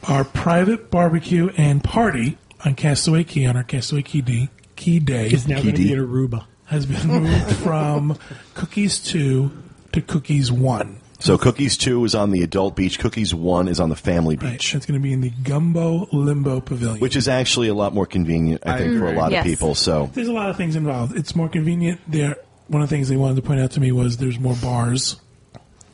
Our 0.05 0.25
private 0.25 0.91
barbecue 0.91 1.51
and 1.59 1.85
party 1.85 2.39
on 2.65 2.75
Castaway 2.75 3.25
Cay 3.25 3.45
on 3.45 3.57
our 3.57 3.65
Castaway 3.65 4.03
Cay 4.03 4.23
Day, 4.23 4.49
Key 4.77 4.99
Day 5.01 5.27
Is 5.29 5.47
now 5.47 5.61
going 5.61 5.75
to 5.75 5.83
be 5.83 5.93
at 5.93 5.99
Aruba. 5.99 6.47
has 6.67 6.87
been 6.87 7.07
moved 7.07 7.57
from 7.57 8.17
Cookies 8.55 8.99
2 9.01 9.51
to 9.93 10.01
Cookies 10.03 10.51
1. 10.51 11.01
So 11.21 11.37
Cookies 11.37 11.77
2 11.77 12.05
is 12.05 12.15
on 12.15 12.31
the 12.31 12.43
adult 12.43 12.77
beach. 12.77 12.99
Cookies 13.01 13.35
1 13.35 13.67
is 13.69 13.81
on 13.81 13.89
the 13.89 13.97
family 13.97 14.37
Right. 14.37 14.53
beach. 14.53 14.75
It's 14.75 14.87
going 14.87 15.01
to 15.01 15.03
be 15.03 15.13
in 15.13 15.21
the 15.21 15.31
Gumbo 15.31 16.09
Limbo 16.13 16.61
Pavilion. 16.61 17.01
Which 17.01 17.17
is 17.17 17.27
actually 17.27 17.69
a 17.69 17.75
lot 17.75 17.93
more 17.93 18.07
convenient, 18.07 18.63
I 18.65 18.79
think, 18.79 18.99
for 18.99 19.13
a 19.13 19.17
lot 19.17 19.33
Yes. 19.33 19.45
of 19.45 19.51
people. 19.51 19.75
So 19.75 20.11
there's 20.15 20.29
a 20.29 20.33
lot 20.33 20.49
of 20.51 20.57
things 20.57 20.77
involved. 20.77 21.17
It's 21.17 21.35
more 21.35 21.49
convenient. 21.49 22.01
There, 22.07 22.37
one 22.69 22.83
of 22.83 22.89
the 22.89 22.95
things 22.95 23.09
they 23.09 23.17
wanted 23.17 23.37
to 23.37 23.43
point 23.43 23.61
out 23.61 23.73
to 23.73 23.81
me 23.81 23.91
was 23.91 24.19
there's 24.19 24.39
more 24.39 24.55
bars. 24.63 25.17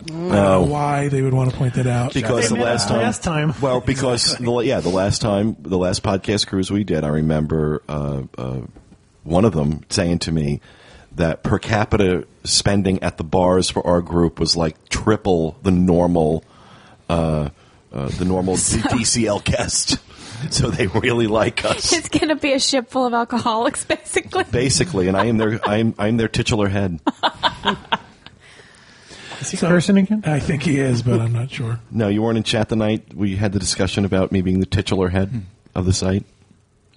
I 0.02 0.12
don't 0.12 0.28
know 0.28 0.62
why 0.64 1.08
they 1.08 1.22
would 1.22 1.32
want 1.32 1.50
to 1.50 1.56
point 1.56 1.74
that 1.74 1.86
out. 1.86 2.12
because 2.12 2.50
the 2.50 2.56
last 2.56 2.88
time, 2.88 2.98
last 2.98 3.22
time. 3.22 3.54
well, 3.62 3.80
because 3.80 4.36
the, 4.36 4.58
yeah, 4.58 4.80
the 4.80 4.90
last 4.90 5.22
time, 5.22 5.56
the 5.60 5.78
last 5.78 6.02
podcast 6.02 6.46
cruise 6.46 6.70
we 6.70 6.84
did, 6.84 7.04
I 7.04 7.08
remember 7.08 7.82
uh, 7.88 8.22
uh, 8.36 8.60
one 9.22 9.46
of 9.46 9.54
them 9.54 9.80
saying 9.88 10.18
to 10.20 10.32
me 10.32 10.60
that 11.16 11.42
per 11.42 11.58
capita 11.58 12.26
spending 12.44 13.02
at 13.02 13.16
the 13.16 13.24
bars 13.24 13.70
for 13.70 13.86
our 13.86 14.00
group 14.00 14.40
was 14.40 14.56
like 14.56 14.88
triple 14.88 15.56
the 15.62 15.70
normal, 15.70 16.44
uh, 17.08 17.50
uh, 17.92 18.08
the 18.08 18.24
normal 18.24 18.54
DCL 18.56 19.44
guest. 19.44 19.98
So 20.50 20.68
they 20.70 20.88
really 20.88 21.26
like 21.26 21.64
us, 21.64 21.92
it's 21.92 22.08
going 22.10 22.28
to 22.28 22.36
be 22.36 22.52
a 22.52 22.60
ship 22.60 22.90
full 22.90 23.06
of 23.06 23.14
alcoholics, 23.14 23.84
basically. 23.84 24.44
basically. 24.44 25.08
And 25.08 25.16
I 25.16 25.26
am 25.26 25.38
their, 25.38 25.58
I 25.66 25.76
am, 25.76 25.94
I 25.98 26.08
am 26.08 26.18
their 26.18 26.28
titular 26.28 26.68
head. 26.68 27.00
Is 29.40 29.50
he 29.50 29.56
cursing 29.56 29.98
again? 29.98 30.22
I 30.24 30.40
think 30.40 30.62
he 30.62 30.78
is, 30.78 31.02
but 31.02 31.20
I'm 31.20 31.32
not 31.32 31.50
sure. 31.50 31.78
No, 31.90 32.08
you 32.08 32.22
weren't 32.22 32.38
in 32.38 32.44
chat 32.44 32.70
the 32.70 32.76
night 32.76 33.12
we 33.14 33.36
had 33.36 33.52
the 33.52 33.58
discussion 33.58 34.04
about 34.04 34.32
me 34.32 34.40
being 34.40 34.60
the 34.60 34.66
titular 34.66 35.08
head 35.08 35.42
of 35.74 35.84
the 35.84 35.92
site. 35.92 36.24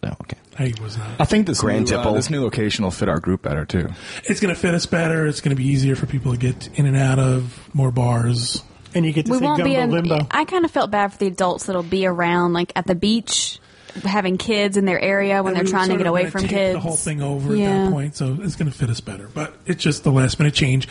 No, 0.08 0.16
okay. 0.22 0.38
I 0.58 0.74
was 0.82 0.98
not. 0.98 1.10
I 1.20 1.26
think 1.26 1.48
this 1.48 1.62
Grand 1.62 1.90
new, 1.90 1.98
uh, 1.98 2.14
this 2.14 2.30
new 2.30 2.42
location 2.42 2.84
will 2.84 2.92
fit 2.92 3.10
our 3.10 3.20
group 3.20 3.42
better 3.42 3.66
too. 3.66 3.90
It's 4.24 4.40
going 4.40 4.54
to 4.54 4.60
fit 4.60 4.74
us 4.74 4.86
better. 4.86 5.28
It's 5.28 5.42
going 5.42 5.56
to 5.56 5.62
be 5.62 5.68
easier 5.68 5.96
for 5.96 6.06
people 6.06 6.32
to 6.32 6.38
get 6.38 6.70
in 6.80 6.86
and 6.86 6.98
out 6.98 7.20
of 7.20 7.70
more 7.76 7.92
bars. 7.92 8.64
And 8.96 9.06
you 9.06 9.12
get 9.12 9.26
to 9.26 9.34
we 9.34 9.40
say 9.40 9.44
won't 9.44 9.58
Gumbo 9.58 9.70
be 9.70 9.76
in. 9.76 9.92
Limbo. 9.92 10.28
I 10.32 10.46
kind 10.46 10.66
of 10.66 10.72
felt 10.72 10.90
bad 10.90 11.12
for 11.12 11.18
the 11.18 11.28
adults 11.28 11.66
that'll 11.66 11.84
be 11.84 12.08
around, 12.08 12.54
like 12.54 12.72
at 12.76 12.88
the 12.88 12.96
beach, 12.96 13.60
having 14.04 14.38
kids 14.38 14.78
in 14.78 14.86
their 14.86 15.00
area 15.00 15.44
when 15.44 15.52
And 15.52 15.58
they're 15.58 15.66
we 15.66 15.72
trying 15.72 15.90
to 15.90 15.98
get 15.98 16.08
away 16.08 16.30
from 16.30 16.42
take 16.42 16.52
kids. 16.52 16.74
The 16.76 16.80
whole 16.80 16.96
thing 16.96 17.22
over 17.22 17.54
at 17.54 17.60
that 17.60 17.92
point, 17.92 18.16
so 18.16 18.38
it's 18.42 18.56
going 18.56 18.72
to 18.72 18.78
fit 18.78 18.90
us 18.90 19.02
better. 19.02 19.28
But 19.28 19.54
it's 19.66 19.84
just 19.84 20.04
the 20.04 20.12
last 20.12 20.40
minute 20.40 20.54
change. 20.54 20.88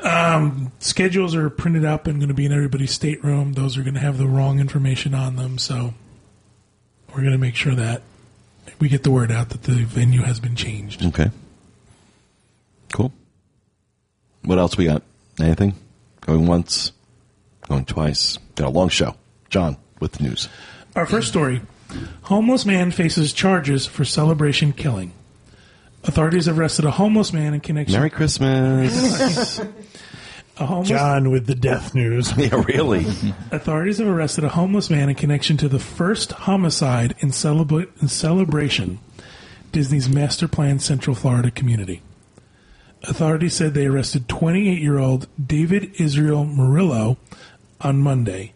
Um, 0.00 0.72
schedules 0.78 1.34
are 1.34 1.50
printed 1.50 1.84
up 1.84 2.06
and 2.06 2.18
going 2.18 2.28
to 2.28 2.34
be 2.34 2.46
in 2.46 2.52
everybody's 2.52 2.92
stateroom. 2.92 3.52
Those 3.52 3.76
are 3.76 3.82
going 3.82 3.94
to 3.94 4.00
have 4.00 4.16
the 4.16 4.26
wrong 4.26 4.58
information 4.58 5.14
on 5.14 5.36
them, 5.36 5.58
so 5.58 5.92
we're 7.10 7.20
going 7.20 7.32
to 7.32 7.38
make 7.38 7.54
sure 7.54 7.74
that 7.74 8.02
we 8.80 8.88
get 8.88 9.02
the 9.02 9.10
word 9.10 9.30
out 9.30 9.50
that 9.50 9.62
the 9.64 9.84
venue 9.84 10.22
has 10.22 10.40
been 10.40 10.56
changed. 10.56 11.04
Okay. 11.04 11.30
Cool. 12.92 13.12
What 14.44 14.58
else 14.58 14.76
we 14.76 14.86
got? 14.86 15.02
Anything? 15.40 15.74
Going 16.22 16.46
once, 16.46 16.92
going 17.68 17.84
twice. 17.84 18.38
Got 18.54 18.68
a 18.68 18.70
long 18.70 18.88
show. 18.88 19.14
John 19.50 19.76
with 20.00 20.12
the 20.12 20.24
news. 20.24 20.48
Our 20.94 21.06
first 21.06 21.28
story 21.28 21.62
Homeless 22.22 22.66
man 22.66 22.90
faces 22.90 23.32
charges 23.32 23.86
for 23.86 24.04
celebration 24.04 24.72
killing. 24.72 25.12
Authorities 26.04 26.46
have 26.46 26.58
arrested 26.58 26.84
a 26.84 26.90
homeless 26.90 27.32
man 27.32 27.54
in 27.54 27.60
connection. 27.60 27.96
Merry 27.96 28.10
Christmas. 28.10 29.60
a 30.60 30.66
homeless, 30.66 30.88
John 30.88 31.30
with 31.30 31.46
the 31.46 31.54
death 31.54 31.94
news. 31.94 32.32
yeah, 32.36 32.62
really. 32.66 33.06
Authorities 33.50 33.98
have 33.98 34.08
arrested 34.08 34.44
a 34.44 34.50
homeless 34.50 34.90
man 34.90 35.08
in 35.08 35.14
connection 35.14 35.56
to 35.58 35.68
the 35.68 35.78
first 35.78 36.32
homicide 36.32 37.14
in, 37.20 37.30
celebra- 37.30 37.88
in 38.00 38.08
celebration, 38.08 38.98
Disney's 39.72 40.08
master 40.08 40.48
plan 40.48 40.78
Central 40.78 41.14
Florida 41.14 41.50
community. 41.50 42.02
Authorities 43.04 43.54
said 43.54 43.74
they 43.74 43.86
arrested 43.86 44.28
28 44.28 44.80
year 44.80 44.98
old 44.98 45.28
David 45.44 45.92
Israel 46.00 46.44
Murillo 46.44 47.16
on 47.80 47.98
Monday. 47.98 48.52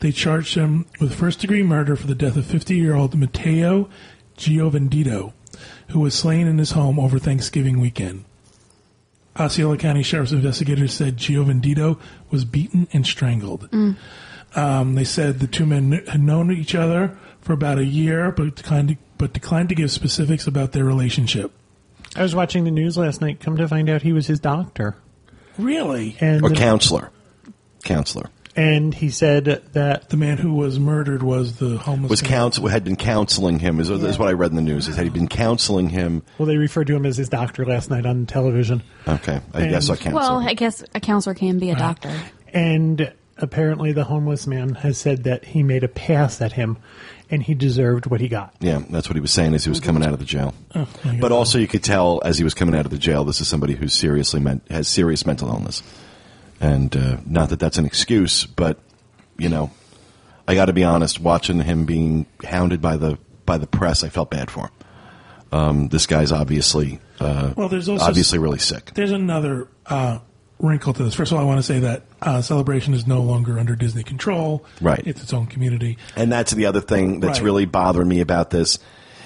They 0.00 0.12
charged 0.12 0.56
him 0.56 0.86
with 1.00 1.14
first 1.14 1.40
degree 1.40 1.62
murder 1.62 1.94
for 1.94 2.06
the 2.06 2.14
death 2.14 2.36
of 2.36 2.46
50 2.46 2.74
year 2.74 2.94
old 2.94 3.14
Matteo 3.14 3.88
Giovanditto, 4.36 5.32
who 5.88 6.00
was 6.00 6.14
slain 6.14 6.46
in 6.46 6.58
his 6.58 6.72
home 6.72 6.98
over 6.98 7.18
Thanksgiving 7.18 7.80
weekend. 7.80 8.24
Osceola 9.38 9.76
County 9.78 10.02
Sheriff's 10.02 10.32
investigators 10.32 10.92
said 10.92 11.16
Giovanditto 11.16 11.98
was 12.30 12.44
beaten 12.44 12.86
and 12.92 13.06
strangled. 13.06 13.68
Um, 14.54 14.94
they 14.94 15.04
said 15.04 15.38
the 15.40 15.46
two 15.46 15.64
men 15.64 15.90
kn- 15.90 16.06
had 16.06 16.20
known 16.20 16.52
each 16.52 16.74
other 16.74 17.16
for 17.40 17.54
about 17.54 17.78
a 17.78 17.84
year, 17.84 18.30
but 18.30 18.54
declined 18.56 18.88
to, 18.90 18.96
but 19.16 19.32
declined 19.32 19.70
to 19.70 19.74
give 19.74 19.90
specifics 19.90 20.46
about 20.46 20.72
their 20.72 20.84
relationship. 20.84 21.50
I 22.14 22.22
was 22.22 22.34
watching 22.34 22.64
the 22.64 22.70
news 22.70 22.98
last 22.98 23.22
night. 23.22 23.40
Come 23.40 23.56
to 23.56 23.66
find 23.66 23.88
out, 23.88 24.02
he 24.02 24.12
was 24.12 24.26
his 24.26 24.38
doctor, 24.40 24.96
Really? 25.56 26.16
and 26.20 26.44
Or 26.44 26.50
counselor. 26.50 27.10
Counselor. 27.84 28.28
And 28.54 28.92
he 28.94 29.10
said 29.10 29.44
that 29.72 30.08
The 30.10 30.16
man 30.16 30.38
who 30.38 30.54
was 30.54 30.78
murdered 30.78 31.22
was 31.22 31.56
the 31.56 31.78
homeless 31.78 32.10
Was 32.10 32.22
man. 32.22 32.30
counsel 32.30 32.66
had 32.68 32.84
been 32.84 32.96
counseling 32.96 33.58
him. 33.58 33.80
Is, 33.80 33.90
is 33.90 34.18
what 34.18 34.28
I 34.28 34.32
read 34.32 34.50
in 34.50 34.56
the 34.56 34.62
news. 34.62 34.88
Is 34.88 34.96
had 34.96 35.04
he 35.04 35.10
been 35.10 35.28
counseling 35.28 35.88
him? 35.88 36.22
well, 36.38 36.46
they 36.46 36.56
referred 36.56 36.86
to 36.88 36.94
him 36.96 37.06
as 37.06 37.16
his 37.16 37.28
doctor 37.28 37.64
last 37.64 37.90
night 37.90 38.06
on 38.06 38.26
television, 38.26 38.82
Okay, 39.08 39.40
I 39.54 39.66
guess 39.66 39.88
I 39.88 39.96
counselor. 39.96 40.14
Well, 40.14 40.38
I 40.48 40.54
guess 40.54 40.84
a 40.94 41.00
counselor 41.00 41.34
can 41.34 41.58
be 41.58 41.70
a 41.70 41.72
uh-huh. 41.72 41.80
doctor. 41.82 42.12
and 42.52 43.12
apparently 43.38 43.92
the 43.92 44.04
homeless 44.04 44.46
man 44.46 44.74
has 44.74 44.98
said 44.98 45.24
that 45.24 45.44
he 45.44 45.62
made 45.62 45.82
a 45.82 45.88
pass 45.88 46.40
at 46.40 46.52
him, 46.52 46.76
and 47.30 47.42
he 47.42 47.54
deserved 47.54 48.06
what 48.06 48.20
he 48.20 48.28
got. 48.28 48.54
Yeah, 48.60 48.82
that's 48.90 49.08
what 49.08 49.16
he 49.16 49.20
was 49.20 49.32
saying 49.32 49.54
as 49.54 49.64
he 49.64 49.70
was 49.70 49.80
coming 49.80 50.04
out 50.04 50.12
of 50.12 50.18
the 50.18 50.24
jail. 50.24 50.54
Oh, 50.74 50.86
But 51.18 51.32
also, 51.32 51.58
you 51.58 51.66
could 51.66 51.82
tell 51.82 52.20
as 52.24 52.36
he 52.38 52.44
was 52.44 52.52
coming 52.54 52.74
out 52.74 52.84
of 52.84 52.90
the 52.90 52.98
jail, 52.98 53.24
this 53.24 53.40
is 53.40 53.48
somebody 53.48 53.74
who 53.74 53.88
seriously 53.88 54.38
meant 54.38 54.62
has 54.70 54.86
serious 54.86 55.24
mental 55.26 55.48
illness, 55.48 55.82
and 56.62 56.96
uh, 56.96 57.16
not 57.26 57.50
that 57.50 57.58
that's 57.58 57.76
an 57.76 57.84
excuse, 57.84 58.46
but 58.46 58.78
you 59.36 59.50
know, 59.50 59.70
I 60.48 60.54
got 60.54 60.66
to 60.66 60.72
be 60.72 60.84
honest. 60.84 61.20
Watching 61.20 61.60
him 61.60 61.84
being 61.84 62.24
hounded 62.44 62.80
by 62.80 62.96
the 62.96 63.18
by 63.44 63.58
the 63.58 63.66
press, 63.66 64.02
I 64.04 64.08
felt 64.08 64.30
bad 64.30 64.50
for 64.50 64.60
him. 64.66 64.70
Um, 65.50 65.88
this 65.88 66.06
guy's 66.06 66.32
obviously 66.32 66.98
uh, 67.20 67.52
Well, 67.56 67.68
there's 67.68 67.88
also 67.88 68.04
obviously 68.06 68.38
really 68.38 68.58
sick. 68.58 68.92
There's 68.94 69.10
another 69.12 69.68
uh, 69.84 70.20
wrinkle 70.58 70.94
to 70.94 71.04
this. 71.04 71.14
First 71.14 71.30
of 71.32 71.36
all, 71.36 71.44
I 71.44 71.46
want 71.46 71.58
to 71.58 71.62
say 71.62 71.80
that 71.80 72.04
uh, 72.22 72.40
Celebration 72.40 72.94
is 72.94 73.06
no 73.06 73.20
longer 73.22 73.58
under 73.58 73.76
Disney 73.76 74.02
control. 74.02 74.64
Right. 74.80 75.02
It's 75.06 75.22
its 75.22 75.34
own 75.34 75.46
community. 75.48 75.98
And 76.16 76.32
that's 76.32 76.52
the 76.52 76.64
other 76.66 76.80
thing 76.80 77.20
that's 77.20 77.40
Right. 77.40 77.44
really 77.44 77.64
bothering 77.66 78.08
me 78.08 78.20
about 78.22 78.48
this 78.48 78.78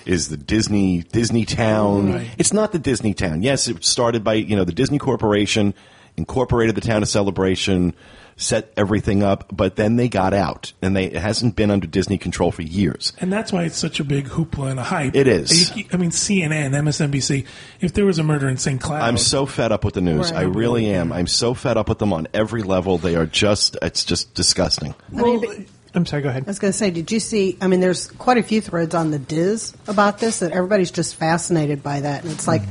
is 0.05 0.28
the 0.28 0.37
Disney 0.37 1.02
Disney 1.02 1.45
Town. 1.45 2.12
Right. 2.14 2.31
It's 2.38 2.52
not 2.52 2.73
the 2.73 2.78
Disney 2.81 3.14
Town. 3.14 3.43
Yes, 3.43 3.69
it 3.69 3.85
started 3.85 4.25
by 4.25 4.35
you 4.35 4.57
know 4.57 4.64
the 4.64 4.73
Disney 4.73 4.99
Corporation 4.99 5.75
incorporated 6.16 6.75
the 6.75 6.80
town 6.80 7.02
of 7.02 7.08
Celebration, 7.08 7.94
set 8.37 8.70
everything 8.76 9.23
up, 9.23 9.46
but 9.50 9.76
then 9.76 9.96
they 9.96 10.08
got 10.08 10.35
out, 10.35 10.73
and 10.82 10.94
they 10.94 11.06
it 11.06 11.16
hasn't 11.16 11.56
been 11.56 11.70
under 11.70 11.87
Disney 11.87 12.18
control 12.18 12.52
for 12.52 12.62
years. 12.62 13.12
And 13.18 13.32
that's 13.32 13.52
why 13.52 13.64
it's 13.64 13.76
such 13.78 13.99
a 14.00 14.04
big 14.04 14.26
hoopla 14.26 14.70
and 14.70 14.78
a 14.80 14.82
hype. 14.82 15.14
It 15.16 15.26
is. 15.26 15.75
You- 15.76 15.85
I 15.92 15.96
mean, 15.96 16.11
CNN, 16.11 16.73
MSNBC. 16.75 17.46
If 17.80 17.94
there 17.94 18.04
was 18.04 18.18
a 18.18 18.23
murder 18.23 18.49
in 18.49 18.56
St. 18.58 18.80
Cloud, 18.80 19.02
I'm 19.02 19.16
so 19.16 19.46
fed 19.46 19.73
up 19.73 19.85
with 19.85 19.94
the 19.94 20.00
news. 20.02 20.30
Right. 20.32 20.40
I 20.40 20.44
really 20.44 20.90
am. 20.90 21.12
I'm 21.12 21.26
so 21.26 21.54
fed 21.54 21.76
up 21.76 21.88
with 21.88 21.99
them 21.99 22.12
on 22.12 22.28
every 22.35 22.62
level. 22.62 22.99
They 22.99 23.16
are 23.16 23.26
just 23.26 23.76
it's 23.80 24.04
just 24.04 24.35
disgusting. 24.35 24.94
I 25.16 25.23
mean, 25.23 25.66
I'm 25.97 26.07
sorry. 26.07 26.23
Go 26.23 26.29
ahead. 26.29 26.45
I 26.45 26.47
was 26.47 26.59
going 26.59 26.73
to 26.73 26.76
say, 26.79 26.91
did 26.91 27.11
you 27.11 27.19
see? 27.19 27.57
I 27.61 27.67
mean, 27.67 27.81
there's 27.81 28.09
quite 28.09 28.37
a 28.37 28.43
few 28.43 28.61
threads 28.61 28.95
on 28.95 29.11
the 29.11 29.19
Diz 29.19 29.75
about 29.88 30.19
this 30.19 30.41
that 30.41 30.53
everybody's 30.53 30.91
just 30.91 31.17
fascinated 31.17 31.83
by 31.83 32.00
that, 32.00 32.23
and 32.23 32.33
it's 32.33 32.47
like, 32.47 32.62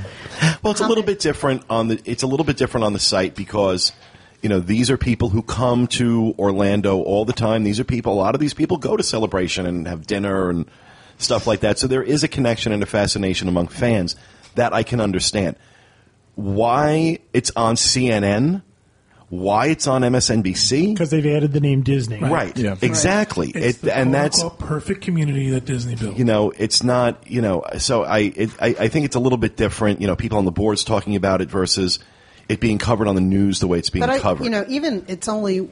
Well, 0.61 0.71
it's 0.71 0.81
a 0.81 0.87
little 0.87 1.03
bit 1.03 1.19
different 1.19 1.63
on 1.69 1.87
the. 1.87 2.01
It's 2.05 2.23
a 2.23 2.27
little 2.27 2.45
bit 2.45 2.57
different 2.57 2.83
on 2.83 2.93
the 2.93 2.99
site 2.99 3.35
because, 3.35 3.91
you 4.41 4.49
know, 4.49 4.59
these 4.59 4.91
are 4.91 4.97
people 4.97 5.29
who 5.29 5.41
come 5.41 5.87
to 5.87 6.35
Orlando 6.37 7.01
all 7.01 7.25
the 7.25 7.33
time. 7.33 7.63
These 7.63 7.79
are 7.79 7.83
people. 7.83 8.13
A 8.13 8.15
lot 8.15 8.35
of 8.35 8.41
these 8.41 8.53
people 8.53 8.77
go 8.77 8.95
to 8.95 9.03
Celebration 9.03 9.65
and 9.65 9.87
have 9.87 10.05
dinner 10.05 10.49
and 10.49 10.69
stuff 11.17 11.47
like 11.47 11.61
that. 11.61 11.79
So 11.79 11.87
there 11.87 12.03
is 12.03 12.23
a 12.23 12.27
connection 12.27 12.71
and 12.71 12.83
a 12.83 12.85
fascination 12.85 13.47
among 13.47 13.69
fans 13.69 14.15
that 14.55 14.73
I 14.73 14.83
can 14.83 15.01
understand. 15.01 15.55
Why 16.35 17.19
it's 17.33 17.51
on 17.55 17.75
CNN? 17.75 18.61
Why 19.29 19.67
it's 19.67 19.87
on 19.87 20.01
MSNBC? 20.03 20.93
Because 20.93 21.09
they've 21.09 21.25
added 21.25 21.51
the 21.51 21.59
name 21.59 21.81
Disney. 21.81 22.19
Right. 22.19 22.55
Yeah. 22.55 22.75
Exactly. 22.81 23.49
it's 23.49 23.79
It, 23.79 23.81
the 23.81 23.97
and 23.97 24.13
that's 24.13 24.39
quote-unquote 24.39 24.69
perfect 24.69 25.01
community 25.01 25.49
that 25.49 25.65
Disney 25.65 25.95
built. 25.95 26.15
you 26.15 26.25
know, 26.25 26.51
it's 26.51 26.83
not, 26.83 27.29
you 27.29 27.41
know, 27.41 27.63
so 27.79 28.03
I, 28.03 28.19
it, 28.19 28.49
I, 28.61 28.67
I 28.79 28.87
think 28.87 29.05
it's 29.05 29.15
a 29.15 29.19
little 29.19 29.39
bit 29.39 29.57
different, 29.57 29.99
you 29.99 30.07
know, 30.07 30.15
people 30.15 30.37
on 30.37 30.45
the 30.45 30.51
boards 30.51 30.83
talking 30.83 31.15
about 31.15 31.41
it 31.41 31.49
versus 31.49 31.99
it 32.47 32.59
being 32.59 32.77
covered 32.77 33.07
on 33.07 33.15
the 33.15 33.21
news 33.21 33.59
the 33.59 33.67
way 33.67 33.79
it's 33.79 33.89
being 33.89 34.01
but 34.05 34.11
I, 34.11 34.19
covered. 34.19 34.43
you 34.43 34.51
know, 34.51 34.63
even 34.69 35.05
it's 35.07 35.27
only 35.27 35.67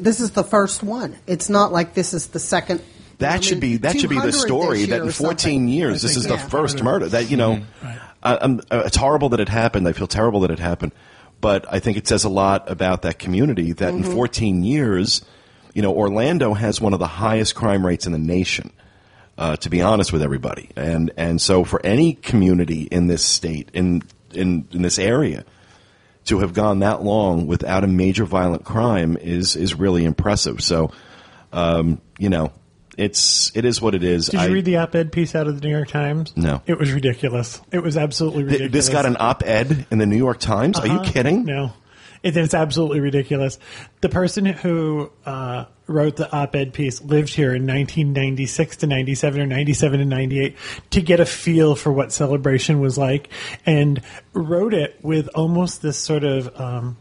this 0.00 0.20
is 0.20 0.30
the 0.30 0.44
first 0.44 0.82
one. 0.82 1.16
It's 1.26 1.50
not 1.50 1.72
like 1.72 1.92
this 1.92 2.14
is 2.14 2.28
the 2.28 2.38
second. 2.40 2.82
that 3.18 3.38
I 3.38 3.40
should 3.40 3.60
be 3.60 3.76
that 3.78 3.98
should 4.00 4.10
be 4.10 4.18
the 4.20 4.32
story 4.32 4.86
that 4.86 5.02
in 5.02 5.10
14 5.10 5.36
something. 5.36 5.68
years 5.68 6.00
this 6.02 6.14
think 6.14 6.24
is 6.24 6.30
the 6.30 6.38
first 6.38 6.82
murder 6.82 7.06
that 7.08 7.30
you 7.30 7.36
know 7.36 7.60
Right. 7.82 7.98
I, 8.22 8.38
I'm, 8.38 8.60
uh, 8.70 8.82
it's 8.86 8.96
horrible 8.96 9.28
that 9.30 9.40
it 9.40 9.48
happened 9.48 9.86
I 9.86 9.92
feel 9.92 10.06
terrible 10.06 10.40
that 10.40 10.50
it 10.50 10.58
happened 10.58 10.92
but 11.40 11.64
I 11.72 11.78
think 11.80 11.96
it 11.96 12.06
says 12.08 12.24
a 12.24 12.28
lot 12.28 12.70
about 12.70 13.02
that 13.02 13.18
community 13.18 13.72
that 13.72 13.94
Mm-hmm. 13.94 14.04
in 14.10 14.12
14 14.12 14.64
years 14.64 15.24
you 15.74 15.82
know 15.82 15.94
Orlando 15.94 16.54
has 16.54 16.80
one 16.80 16.92
of 16.92 16.98
the 16.98 17.06
highest 17.06 17.54
crime 17.54 17.84
rates 17.84 18.06
in 18.06 18.12
the 18.12 18.18
nation 18.18 18.72
uh, 19.38 19.56
to 19.56 19.68
be 19.68 19.82
honest 19.82 20.12
with 20.12 20.22
everybody 20.22 20.70
and 20.76 21.12
and 21.16 21.40
so 21.40 21.64
for 21.64 21.80
any 21.84 22.14
community 22.14 22.82
in 22.84 23.06
this 23.06 23.24
state 23.24 23.68
in 23.74 24.02
in, 24.32 24.66
in 24.72 24.82
this 24.82 24.98
area 24.98 25.44
to 26.24 26.40
have 26.40 26.52
gone 26.52 26.80
that 26.80 27.02
long 27.02 27.46
without 27.46 27.84
a 27.84 27.86
major 27.86 28.24
violent 28.24 28.64
crime 28.64 29.16
is 29.18 29.54
is 29.56 29.74
really 29.74 30.04
impressive 30.04 30.60
so 30.62 30.90
um, 31.52 32.00
you 32.18 32.28
know 32.28 32.50
it's 32.96 33.50
it 33.54 33.64
is 33.64 33.80
what 33.80 33.94
it 33.94 34.02
is 34.04 34.26
Did 34.26 34.40
you 34.40 34.46
I- 34.46 34.50
read 34.50 34.64
the 34.64 34.76
op-ed 34.78 35.12
piece 35.12 35.34
out 35.34 35.46
of 35.46 35.60
the 35.60 35.66
New 35.66 35.74
York 35.74 35.88
Times? 35.88 36.34
No. 36.36 36.62
It 36.66 36.78
was 36.78 36.92
ridiculous. 36.92 37.60
It 37.72 37.82
was 37.82 37.96
absolutely 37.96 38.42
Th- 38.44 38.52
ridiculous. 38.60 38.86
This 38.86 38.88
got 38.92 39.06
an 39.06 39.16
op-ed 39.20 39.86
in 39.90 39.98
the 39.98 40.06
New 40.06 40.16
York 40.16 40.38
Times. 40.40 40.78
Are 40.78 40.86
you 40.86 40.94
Uh-huh. 41.00 41.12
kidding? 41.12 41.44
No. 41.44 41.72
It, 42.22 42.36
it's 42.36 42.54
absolutely 42.54 43.00
ridiculous. 43.00 43.58
The 44.00 44.08
person 44.08 44.46
who 44.46 45.12
uh, 45.26 45.66
wrote 45.86 46.16
the 46.16 46.32
op-ed 46.34 46.72
piece 46.72 47.00
lived 47.02 47.32
here 47.34 47.54
in 47.54 47.66
1996 47.66 48.78
to 48.78 48.86
97 48.86 49.40
or 49.42 49.46
97 49.46 49.98
to 50.00 50.04
98 50.06 50.56
to 50.90 51.00
get 51.02 51.20
a 51.20 51.26
feel 51.26 51.76
for 51.76 51.92
what 51.92 52.12
celebration 52.12 52.80
was 52.80 52.96
like 52.98 53.28
and 53.66 54.00
wrote 54.32 54.74
it 54.74 54.98
with 55.02 55.28
almost 55.34 55.82
this 55.82 55.98
sort 55.98 56.24
of 56.24 56.58
um, 56.60 56.96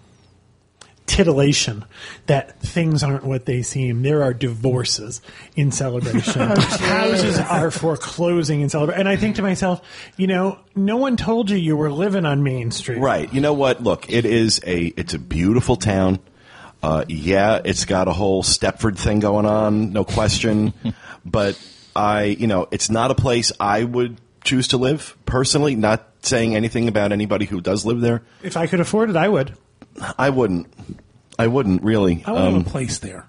titillation 1.08 1.86
that 2.26 2.60
things 2.60 3.04
aren't 3.04 3.24
what 3.24 3.46
they 3.46 3.62
seem. 3.62 4.02
There 4.02 4.24
are 4.24 4.34
divorces 4.34 5.22
in 5.56 5.72
celebration. 5.72 6.42
Houses 6.50 7.38
are 7.40 7.72
foreclosing 7.72 8.62
in 8.62 8.70
celebration. 8.70 9.02
And 9.02 9.10
I 9.10 9.16
think 9.16 9.36
to 9.38 9.42
myself, 9.42 9.82
you 10.18 10.28
know, 10.28 10.60
no 10.76 10.98
one 10.98 11.18
told 11.18 11.50
you 11.50 11.58
you 11.58 11.78
were 11.78 11.92
living 11.92 12.26
on 12.26 12.44
Main 12.44 12.72
Street. 12.72 13.00
Right. 13.00 13.32
You 13.34 13.42
know 13.42 13.54
what? 13.54 13.84
Look, 13.84 14.12
it 14.12 14.26
is 14.26 14.60
a 14.66 14.86
it's 14.86 15.14
a 15.14 15.20
beautiful 15.20 15.76
town. 15.76 16.20
Uh, 16.82 17.06
yeah, 17.08 17.62
it's 17.64 17.86
got 17.86 18.08
a 18.08 18.14
whole 18.14 18.44
Stepford 18.44 18.98
thing 18.98 19.20
going 19.20 19.46
on, 19.48 19.92
no 19.92 20.04
question. 20.04 20.74
but 21.26 21.60
I, 21.96 22.26
you 22.26 22.46
know, 22.46 22.68
it's 22.70 22.90
not 22.90 23.10
a 23.10 23.16
place 23.16 23.52
I 23.60 23.84
would 23.84 24.20
choose 24.44 24.68
to 24.70 24.78
live 24.78 25.18
personally. 25.26 25.76
Not 25.76 26.08
saying 26.22 26.56
anything 26.56 26.88
about 26.88 27.12
anybody 27.12 27.46
who 27.46 27.62
does 27.62 27.86
live 27.86 28.02
there. 28.02 28.22
If 28.44 28.58
I 28.58 28.68
could 28.68 28.80
afford 28.80 29.10
it, 29.10 29.16
I 29.16 29.30
would. 29.30 29.56
I 30.18 30.30
wouldn't. 30.30 30.68
I 31.40 31.48
wouldn't 31.48 31.84
really. 31.84 32.24
I 32.26 32.32
want 32.32 32.48
Um, 32.56 32.62
a 32.62 32.64
place 32.64 33.00
there. 33.00 33.28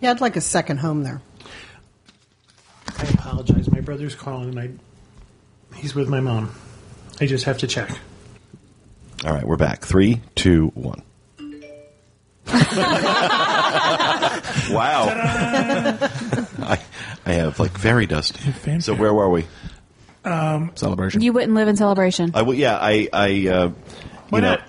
Yeah, 0.00 0.10
I'd 0.10 0.20
like 0.20 0.36
a 0.36 0.40
second 0.40 0.78
home 0.78 1.02
there. 1.02 1.20
I 2.98 3.02
apologize. 3.04 3.70
My 3.70 3.80
brother's 3.80 4.14
calling 4.14 4.50
and 4.50 4.60
I 4.60 4.70
he's 5.76 5.94
with 5.94 6.08
my 6.08 6.20
mom. 6.20 6.50
I 7.20 7.26
just 7.26 7.44
have 7.44 7.58
to 7.58 7.66
check. 7.66 7.90
all 9.24 9.32
right, 9.32 9.44
we're 9.46 9.56
back. 9.56 9.84
Three, 9.84 10.20
two, 10.34 10.68
one. 10.74 11.02
wow. 14.70 15.06
I, 16.58 16.78
I 17.24 17.32
have 17.32 17.58
like 17.58 17.72
very 17.76 18.06
dusty. 18.06 18.38
Fanfare. 18.40 18.80
So 18.80 18.94
where 18.94 19.12
were 19.12 19.28
we? 19.28 19.46
Celebration. 20.74 21.20
You 21.22 21.32
wouldn't 21.32 21.54
live 21.54 21.68
in 21.68 21.76
celebration. 21.76 22.30
I 22.34 22.38
w- 22.40 22.60
yeah, 22.60 22.76
I, 22.80 23.08
I, 23.12 23.48
uh, 23.48 23.68
Why 24.30 24.38
you 24.38 24.42
know, 24.42 24.50
not? 24.56 24.62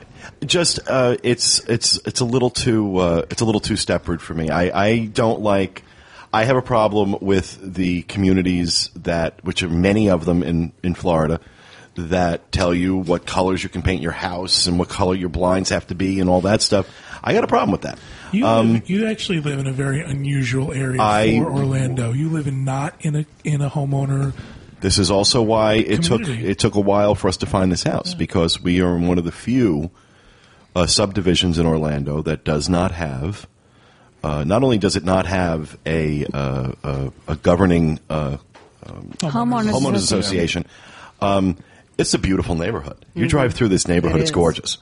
Just 0.46 0.80
uh, 0.88 1.18
it's 1.24 1.60
it's 1.68 1.98
it's 2.06 2.20
a 2.20 2.26
little 2.26 2.50
too 2.50 2.98
uh, 2.98 3.26
it's 3.30 3.42
a 3.42 3.46
little 3.46 3.62
too 3.62 3.74
Stepford 3.74 4.22
for 4.22 4.34
me. 4.34 4.50
I, 4.50 4.86
I 4.88 5.06
don't 5.06 5.42
like. 5.42 5.84
I 6.34 6.44
have 6.44 6.58
a 6.58 6.62
problem 6.62 7.16
with 7.22 7.58
the 7.62 8.04
communities 8.04 8.90
that, 8.98 9.44
which 9.44 9.64
are 9.64 9.70
many 9.70 10.10
of 10.10 10.26
them 10.26 10.44
in 10.44 10.74
in 10.84 10.94
Florida, 10.94 11.40
that 11.96 12.52
tell 12.52 12.74
you 12.74 12.98
what 12.98 13.26
colors 13.26 13.64
you 13.64 13.70
can 13.70 13.82
paint 13.82 14.02
your 14.02 14.12
house 14.12 14.68
and 14.68 14.78
what 14.78 14.90
color 14.90 15.16
your 15.16 15.30
blinds 15.30 15.70
have 15.70 15.88
to 15.88 15.96
be 15.96 16.20
and 16.20 16.30
all 16.30 16.42
that 16.42 16.62
stuff. 16.62 16.88
I 17.24 17.34
got 17.34 17.44
a 17.44 17.48
problem 17.48 17.72
with 17.72 17.82
that. 17.82 17.98
You 18.32 18.46
Um, 18.46 18.74
live, 18.74 18.90
you 18.90 19.08
actually 19.08 19.40
live 19.40 19.58
in 19.58 19.68
a 19.68 19.72
very 19.74 20.02
unusual 20.02 20.72
area 20.72 21.02
I- 21.02 21.40
for 21.40 21.52
Orlando. 21.52 22.12
You 22.14 22.30
live 22.30 22.48
in 22.48 22.64
not 22.64 22.94
in 23.00 23.16
a 23.16 23.26
in 23.44 23.62
a 23.62 23.70
homeowner. 23.70 24.34
This 24.82 25.00
is 25.00 25.10
also 25.10 25.42
why 25.42 25.74
it 25.76 26.04
took 26.04 26.28
it 26.28 26.60
took 26.60 26.76
a 26.76 26.80
while 26.82 27.16
for 27.16 27.28
us 27.28 27.38
to 27.38 27.48
find 27.48 27.72
this 27.72 27.84
house 27.84 28.14
because 28.14 28.62
we 28.62 28.82
are 28.82 28.96
one 28.96 29.18
of 29.18 29.24
the 29.24 29.32
few 29.32 29.90
uh, 30.78 30.86
subdivisions 30.86 31.58
in 31.58 31.66
Orlando 31.66 32.22
that 32.22 32.44
does 32.44 32.70
not 32.70 32.92
have. 32.92 33.48
Uh, 34.24 34.44
not 34.44 34.64
only 34.64 34.78
does 34.78 34.96
it 34.96 35.04
not 35.04 35.26
have 35.26 35.78
a 35.86 36.26
uh, 36.34 36.72
a, 36.84 37.12
a 37.28 37.36
governing 37.38 38.00
uh, 38.10 38.38
Homeowners, 38.86 39.72
homeowners 39.72 39.96
association. 39.96 40.64
association, 40.64 40.66
um, 41.22 41.58
it's 41.98 42.14
a 42.14 42.20
beautiful 42.20 42.56
neighborhood. 42.56 43.06
You 43.16 43.28
drive 43.28 43.54
through 43.54 43.70
this 43.70 43.88
neighborhood; 43.88 44.20
It 44.20 44.24
it's 44.24 44.30
is. 44.32 44.36
gorgeous, 44.36 44.78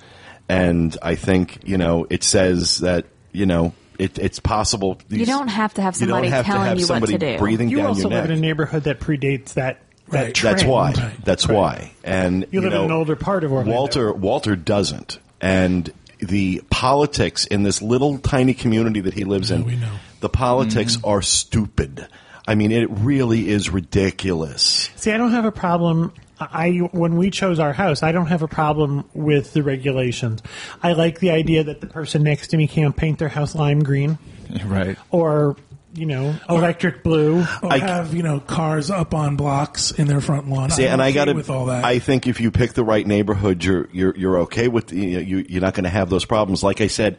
and 0.50 0.96
I 1.02 1.16
think 1.16 1.60
you 1.64 1.78
know 1.78 2.06
it 2.10 2.24
says 2.24 2.80
that 2.80 3.06
you 3.32 3.46
know 3.46 3.74
it, 3.98 4.18
it's 4.20 4.40
possible. 4.40 5.00
You 5.10 5.26
don't 5.26 5.48
have 5.48 5.74
to 5.76 5.82
have 5.82 5.96
somebody 5.96 6.28
you 6.28 6.32
don't 6.32 6.32
somebody 6.32 6.36
have 6.36 6.46
to 6.46 6.52
telling 6.52 6.68
have 6.68 6.78
you 6.78 6.84
what 6.84 6.88
somebody 6.88 7.18
to 7.18 7.34
do. 7.34 7.38
breathing 7.40 7.70
You 7.70 7.78
down 7.78 7.88
also 7.88 8.02
your 8.02 8.10
live 8.12 8.24
neck. 8.24 8.32
in 8.32 8.38
a 8.38 8.42
neighborhood 8.42 8.84
that 8.84 9.00
predates 9.00 9.54
that. 9.54 9.82
That 10.10 10.24
Right. 10.26 10.36
trend. 10.36 10.60
That's 10.60 10.68
why. 10.68 10.94
That's 11.24 11.48
Right. 11.50 11.56
why. 11.56 11.92
And 12.04 12.46
You 12.52 12.62
live 12.62 12.74
in 12.74 12.80
an 12.80 12.92
older 12.92 13.16
part 13.16 13.44
of 13.44 13.52
Orlando. 13.52 13.72
Walter 13.74 14.14
Walter 14.14 14.56
doesn't, 14.56 15.18
and 15.42 15.92
the 16.20 16.62
politics 16.70 17.46
in 17.46 17.64
this 17.64 17.82
little 17.82 18.18
tiny 18.20 18.54
community 18.54 19.02
that 19.02 19.14
he 19.14 19.24
lives 19.26 19.52
in, 19.52 19.66
we 19.66 19.76
know. 19.76 19.92
the 20.22 20.30
politics 20.30 20.98
Mm-hmm. 20.98 21.08
are 21.10 21.22
stupid. 21.22 22.08
I 22.48 22.56
mean, 22.56 22.72
it 22.72 22.90
really 22.90 23.50
is 23.50 23.70
ridiculous. 23.70 24.90
See, 24.96 25.12
I 25.12 25.18
don't 25.18 25.32
have 25.32 25.46
a 25.46 25.52
problem. 25.52 26.14
I 26.40 26.72
when 26.92 27.16
we 27.18 27.32
chose 27.32 27.60
our 27.60 27.74
house, 27.74 28.04
I 28.04 28.12
don't 28.12 28.28
have 28.28 28.42
a 28.44 28.48
problem 28.48 29.06
with 29.14 29.54
the 29.54 29.64
regulations. 29.64 30.42
I 30.84 30.94
like 30.94 31.20
the 31.20 31.32
idea 31.32 31.64
that 31.64 31.82
the 31.82 31.88
person 31.88 32.24
next 32.24 32.50
to 32.50 32.58
me 32.58 32.68
can't 32.68 32.96
paint 32.96 33.20
their 33.20 33.30
house 33.30 33.56
lime 33.56 33.82
green 33.84 34.18
Right. 34.66 34.98
or 35.12 35.56
you 35.96 36.06
know 36.06 36.36
electric 36.50 37.04
blue. 37.04 37.42
Or 37.42 37.72
I- 37.74 37.78
have 37.78 38.14
you 38.14 38.24
know 38.24 38.40
cars 38.40 38.90
up 38.92 39.14
on 39.14 39.36
blocks 39.36 39.92
in 39.92 40.08
their 40.08 40.22
front 40.22 40.50
lawn. 40.50 40.70
See, 40.72 40.86
I'm 40.86 40.94
and 40.94 41.02
I 41.02 41.08
okay 41.10 41.14
got 41.16 41.26
to. 41.26 41.34
with 41.34 41.50
all 41.50 41.66
that. 41.68 41.84
I 41.86 42.00
think 42.00 42.28
if 42.28 42.40
you 42.42 42.52
pick 42.52 42.74
the 42.74 42.84
right 42.84 43.06
neighborhood, 43.06 43.64
you're 43.64 43.88
you're 43.92 44.16
you're 44.16 44.38
okay 44.42 44.68
with 44.68 44.92
you. 44.92 45.20
you 45.20 45.46
you're 45.48 45.62
not 45.62 45.74
going 45.74 45.84
to 45.86 45.90
have 45.90 46.10
those 46.10 46.26
problems. 46.26 46.64
Like 46.64 46.82
I 46.82 46.88
said, 46.88 47.18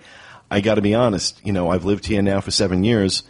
I 0.51 0.61
got 0.61 0.77
to 0.77 0.83
be 0.83 0.95
honest. 0.95 1.41
You 1.45 1.53
know, 1.53 1.71
I've 1.71 1.85
lived 1.85 2.07
here 2.07 2.23
now 2.23 2.41
for 2.41 2.51
seven 2.51 2.85
years, 2.85 3.23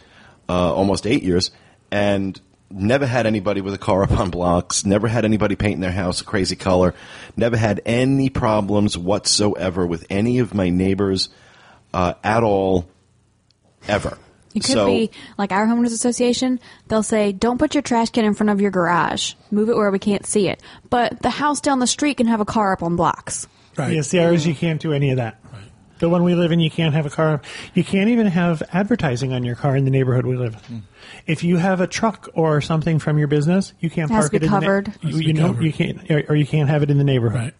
uh, 0.48 0.74
almost 0.74 1.06
eight 1.06 1.22
years, 1.22 1.50
and 1.90 2.40
never 2.70 3.06
had 3.06 3.26
anybody 3.26 3.60
with 3.60 3.72
a 3.74 3.78
car 3.78 4.02
up 4.04 4.12
on 4.12 4.30
blocks. 4.30 4.84
Never 4.84 5.08
had 5.08 5.24
anybody 5.24 5.56
painting 5.56 5.80
their 5.80 5.92
house 5.92 6.20
a 6.20 6.24
crazy 6.24 6.56
color. 6.56 6.94
Never 7.36 7.56
had 7.56 7.80
any 7.86 8.28
problems 8.30 8.98
whatsoever 8.98 9.86
with 9.86 10.06
any 10.10 10.40
of 10.40 10.52
my 10.54 10.68
neighbors 10.70 11.28
uh, 11.94 12.14
at 12.24 12.42
all, 12.42 12.86
ever. 13.88 14.18
It 14.56 14.64
could 14.64 14.72
so, 14.72 14.86
be 14.86 15.10
like 15.38 15.52
our 15.52 15.66
homeowners 15.66 15.92
association. 15.92 16.58
They'll 16.88 17.02
say, 17.02 17.32
"Don't 17.32 17.58
put 17.58 17.74
your 17.74 17.82
trash 17.82 18.10
can 18.10 18.24
in 18.24 18.34
front 18.34 18.50
of 18.50 18.60
your 18.60 18.70
garage. 18.70 19.34
Move 19.50 19.68
it 19.68 19.76
where 19.76 19.90
we 19.90 19.98
can't 19.98 20.26
see 20.26 20.48
it." 20.48 20.62
But 20.90 21.22
the 21.22 21.30
house 21.30 21.60
down 21.60 21.78
the 21.78 21.86
street 21.86 22.16
can 22.16 22.26
have 22.26 22.40
a 22.40 22.44
car 22.44 22.72
up 22.72 22.82
on 22.82 22.96
blocks. 22.96 23.46
right. 23.76 23.92
Yes, 23.92 24.10
the 24.10 24.24
ours 24.24 24.46
you 24.46 24.54
can't 24.54 24.80
do 24.80 24.92
any 24.92 25.10
of 25.10 25.18
that. 25.18 25.38
The 25.98 26.10
one 26.10 26.24
we 26.24 26.34
live 26.34 26.52
in, 26.52 26.60
you 26.60 26.70
can't 26.70 26.94
have 26.94 27.06
a 27.06 27.10
car. 27.10 27.40
You 27.72 27.82
can't 27.82 28.10
even 28.10 28.26
have 28.26 28.62
advertising 28.72 29.32
on 29.32 29.44
your 29.44 29.56
car 29.56 29.76
in 29.76 29.86
the 29.86 29.90
neighborhood 29.90 30.26
we 30.26 30.36
live 30.36 30.54
in. 30.68 30.76
Hmm. 30.76 30.78
If 31.26 31.42
you 31.42 31.56
have 31.56 31.80
a 31.80 31.86
truck 31.86 32.28
or 32.34 32.60
something 32.60 32.98
from 32.98 33.16
your 33.16 33.28
business, 33.28 33.72
you 33.80 33.88
can't 33.88 34.10
It 34.10 34.14
park 34.14 34.34
it 34.34 34.42
in 34.42 34.42
the 34.42 34.48
covered. 34.48 34.88
na- 35.02 35.08
you, 35.08 35.18
you 35.18 35.32
know 35.32 35.46
covered. 35.48 35.64
you 35.64 35.72
can't, 35.72 36.10
or, 36.10 36.22
or 36.28 36.36
you 36.36 36.44
can't 36.44 36.68
have 36.68 36.82
it 36.82 36.90
in 36.90 36.98
the 36.98 37.04
neighborhood. 37.04 37.54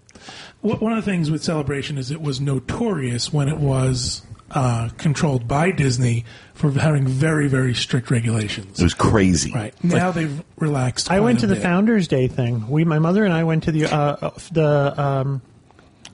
Right. 0.63 0.81
One 0.81 0.93
of 0.93 1.03
the 1.03 1.11
things 1.11 1.31
with 1.31 1.43
Celebration 1.45 1.97
is 1.97 2.11
it 2.11 2.21
was 2.21 2.39
notorious 2.41 3.33
when 3.33 3.49
it 3.49 3.57
was 3.59 4.21
uh, 4.57 4.89
controlled 4.97 5.47
by 5.47 5.71
Disney 5.71 6.25
for 6.55 6.71
having 6.71 7.07
very, 7.07 7.47
very 7.47 7.75
strict 7.75 8.11
regulations. 8.11 8.81
it 8.81 8.83
was 8.83 8.95
crazy. 8.95 9.53
Right 9.53 9.85
now 9.85 10.11
they've 10.11 10.43
relaxed. 10.57 11.11
I 11.11 11.21
went 11.21 11.39
a 11.39 11.41
to 11.43 11.47
the 11.49 11.55
bit. 11.57 11.63
Founders 11.63 12.09
Day 12.09 12.27
thing. 12.27 12.67
We, 12.69 12.85
my 12.85 12.99
mother 12.99 13.25
and 13.25 13.35
I 13.35 13.45
went 13.45 13.65
to 13.65 13.73
the 13.73 13.85
uh, 13.85 14.31
the 14.53 14.95
um, 14.97 15.43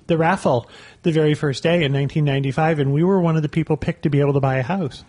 the 0.09 0.19
raffle 0.19 0.69
the 1.03 1.13
very 1.13 1.35
first 1.35 1.63
day 1.63 1.85
in 1.85 1.93
1995, 1.93 2.81
and 2.81 2.93
we 2.93 3.05
were 3.05 3.21
one 3.21 3.37
of 3.37 3.43
the 3.43 3.49
people 3.49 3.77
picked 3.77 4.03
to 4.03 4.11
be 4.11 4.19
able 4.19 4.33
to 4.33 4.41
buy 4.41 4.57
a 4.57 4.63
house. 4.63 5.05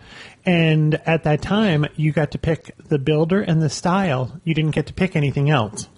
And 0.46 0.94
at 1.06 1.24
that 1.24 1.42
time, 1.42 1.86
you 1.96 2.12
got 2.12 2.30
to 2.32 2.38
pick 2.38 2.70
the 2.88 2.98
builder 3.00 3.40
and 3.40 3.60
the 3.60 3.70
style. 3.70 4.40
You 4.44 4.54
didn't 4.54 4.72
get 4.72 4.86
to 4.86 4.92
pick 4.92 5.16
anything 5.16 5.50
else. 5.50 5.88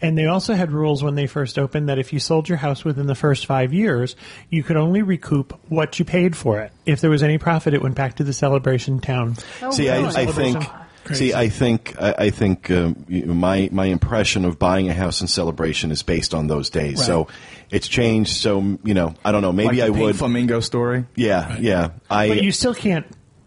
And 0.00 0.16
they 0.16 0.26
also 0.26 0.54
had 0.54 0.72
rules 0.72 1.02
when 1.02 1.14
they 1.14 1.26
first 1.26 1.58
opened 1.58 1.88
that 1.88 1.98
if 1.98 2.12
you 2.12 2.20
sold 2.20 2.48
your 2.48 2.58
house 2.58 2.84
within 2.84 3.06
the 3.06 3.14
first 3.14 3.46
five 3.46 3.72
years, 3.72 4.16
you 4.50 4.62
could 4.62 4.76
only 4.76 5.02
recoup 5.02 5.58
what 5.68 5.98
you 5.98 6.04
paid 6.04 6.36
for 6.36 6.60
it. 6.60 6.72
If 6.86 7.00
there 7.00 7.10
was 7.10 7.22
any 7.22 7.38
profit, 7.38 7.74
it 7.74 7.82
went 7.82 7.94
back 7.94 8.16
to 8.16 8.24
the 8.24 8.32
celebration 8.32 9.00
town. 9.00 9.36
See, 9.70 9.90
I, 9.90 10.06
I 10.06 10.26
think. 10.26 10.64
See, 11.12 11.34
I 11.34 11.48
think 11.48 12.00
I, 12.00 12.14
I 12.16 12.30
think 12.30 12.70
um, 12.70 13.04
my 13.08 13.68
my 13.72 13.86
impression 13.86 14.44
of 14.44 14.58
buying 14.58 14.88
a 14.88 14.94
house 14.94 15.20
in 15.20 15.26
celebration 15.26 15.90
is 15.90 16.04
based 16.04 16.32
on 16.32 16.46
those 16.46 16.70
days. 16.70 16.98
Right. 16.98 17.06
So 17.06 17.28
it's 17.70 17.88
changed. 17.88 18.36
So 18.36 18.78
you 18.84 18.94
know, 18.94 19.14
I 19.24 19.32
don't 19.32 19.42
know. 19.42 19.52
Maybe 19.52 19.80
like 19.80 19.90
I 19.90 19.92
pink 19.92 19.98
would. 19.98 20.16
flamingo 20.16 20.60
story. 20.60 21.06
yeah, 21.16 21.58
yeah. 21.58 21.90
I 22.08 22.28
But 22.28 22.42
you 22.44 22.52
still 22.52 22.74
can't. 22.74 23.04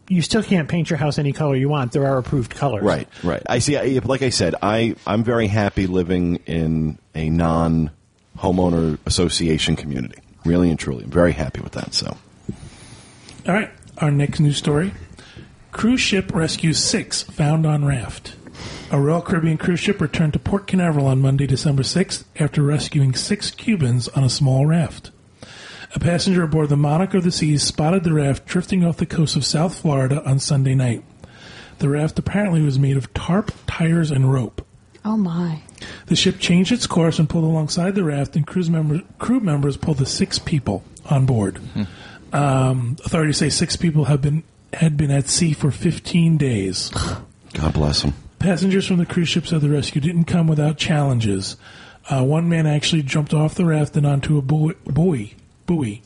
You 0.07 0.21
still 0.21 0.43
can't 0.43 0.69
paint 0.69 0.89
your 0.89 0.97
house 0.97 1.17
any 1.17 1.33
color 1.33 1.55
you 1.55 1.69
want. 1.69 1.91
There 1.91 2.05
are 2.05 2.17
approved 2.17 2.51
colors. 2.53 2.83
right, 2.83 3.07
right. 3.23 3.41
I 3.47 3.59
see. 3.59 3.75
I, 3.77 3.99
like 4.03 4.21
I 4.21 4.29
said, 4.29 4.55
I 4.61 4.95
I'm 5.07 5.23
very 5.23 5.47
happy 5.47 5.87
living 5.87 6.37
in 6.45 6.99
a 7.15 7.29
non 7.29 7.91
homeowner 8.37 8.99
association 9.05 9.75
community. 9.75 10.21
Really 10.45 10.69
and 10.69 10.77
truly, 10.77 11.05
I'm 11.05 11.11
very 11.11 11.31
happy 11.31 11.61
with 11.61 11.71
that. 11.73 11.93
So 11.93 12.15
All 13.47 13.53
right, 13.53 13.71
our 13.97 14.11
next 14.11 14.39
news 14.39 14.57
story: 14.57 14.93
cruise 15.71 16.01
ship 16.01 16.33
rescues 16.35 16.77
six 16.83 17.23
found 17.23 17.65
on 17.65 17.83
raft. 17.83 18.35
A 18.91 19.01
Royal 19.01 19.21
Caribbean 19.21 19.57
cruise 19.57 19.79
ship 19.79 19.99
returned 19.99 20.33
to 20.33 20.39
Port 20.39 20.67
Canaveral 20.67 21.07
on 21.07 21.19
Monday, 21.19 21.47
December 21.47 21.83
6th, 21.83 22.23
after 22.39 22.61
rescuing 22.61 23.13
six 23.15 23.51
Cubans 23.51 24.07
on 24.09 24.23
a 24.23 24.29
small 24.29 24.65
raft. 24.65 25.11
A 25.95 25.99
passenger 25.99 26.43
aboard 26.43 26.67
the 26.67 26.75
Monarch 26.75 27.13
of 27.13 27.23
the 27.23 27.31
Seas 27.31 27.63
spotted 27.63 28.03
the 28.03 28.13
raft 28.13 28.45
drifting 28.45 28.83
off 28.83 28.97
the 28.97 29.05
coast 29.05 29.37
of 29.37 29.45
South 29.45 29.79
Florida 29.79 30.21
on 30.29 30.39
Sunday 30.39 30.75
night. 30.75 31.05
The 31.79 31.87
raft 31.87 32.19
apparently 32.19 32.61
was 32.61 32.77
made 32.77 32.97
of 32.97 33.13
tarp, 33.13 33.53
tires, 33.65 34.11
and 34.11 34.31
rope. 34.31 34.65
Oh 35.05 35.15
my! 35.15 35.61
The 36.07 36.15
ship 36.15 36.39
changed 36.39 36.73
its 36.73 36.85
course 36.85 37.17
and 37.17 37.29
pulled 37.29 37.45
alongside 37.45 37.95
the 37.95 38.03
raft, 38.03 38.35
and 38.35 38.45
cruise 38.45 38.69
member, 38.69 39.01
crew 39.19 39.39
members 39.39 39.77
pulled 39.77 39.97
the 39.97 40.05
six 40.05 40.37
people 40.37 40.83
on 41.09 41.25
board. 41.25 41.59
Um, 42.33 42.97
authorities 43.05 43.37
say 43.37 43.49
six 43.49 43.77
people 43.77 44.05
have 44.05 44.21
been 44.21 44.43
had 44.73 44.97
been 44.97 45.11
at 45.11 45.29
sea 45.29 45.53
for 45.53 45.71
15 45.71 46.35
days. 46.37 46.89
God 47.53 47.73
bless 47.73 48.01
them. 48.01 48.13
Passengers 48.39 48.85
from 48.85 48.97
the 48.97 49.05
cruise 49.05 49.29
ship 49.29 49.47
said 49.47 49.61
the 49.61 49.69
rescue 49.69 50.01
didn't 50.01 50.25
come 50.25 50.47
without 50.47 50.77
challenges. 50.77 51.55
Uh, 52.09 52.23
one 52.23 52.49
man 52.49 52.67
actually 52.67 53.01
jumped 53.01 53.33
off 53.33 53.55
the 53.55 53.65
raft 53.65 53.95
and 53.95 54.05
onto 54.05 54.37
a 54.37 54.41
buoy. 54.41 54.73
buoy, 54.85 55.35
buoy. 55.65 56.01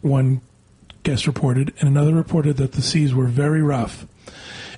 One 0.00 0.40
guest 1.02 1.26
reported, 1.26 1.72
and 1.80 1.88
another 1.88 2.14
reported 2.14 2.56
that 2.58 2.72
the 2.72 2.82
seas 2.82 3.14
were 3.14 3.26
very 3.26 3.62
rough. 3.62 4.06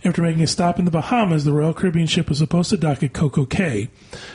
After 0.05 0.23
making 0.23 0.43
a 0.43 0.47
stop 0.47 0.79
in 0.79 0.85
the 0.87 0.91
Bahamas, 0.91 1.45
the 1.45 1.53
Royal 1.53 1.75
Caribbean 1.75 2.07
ship 2.07 2.29
was 2.29 2.39
supposed 2.39 2.71
to 2.71 2.77
dock 2.77 3.03
at 3.03 3.13
Coco 3.13 3.45
Cay, 3.45 3.91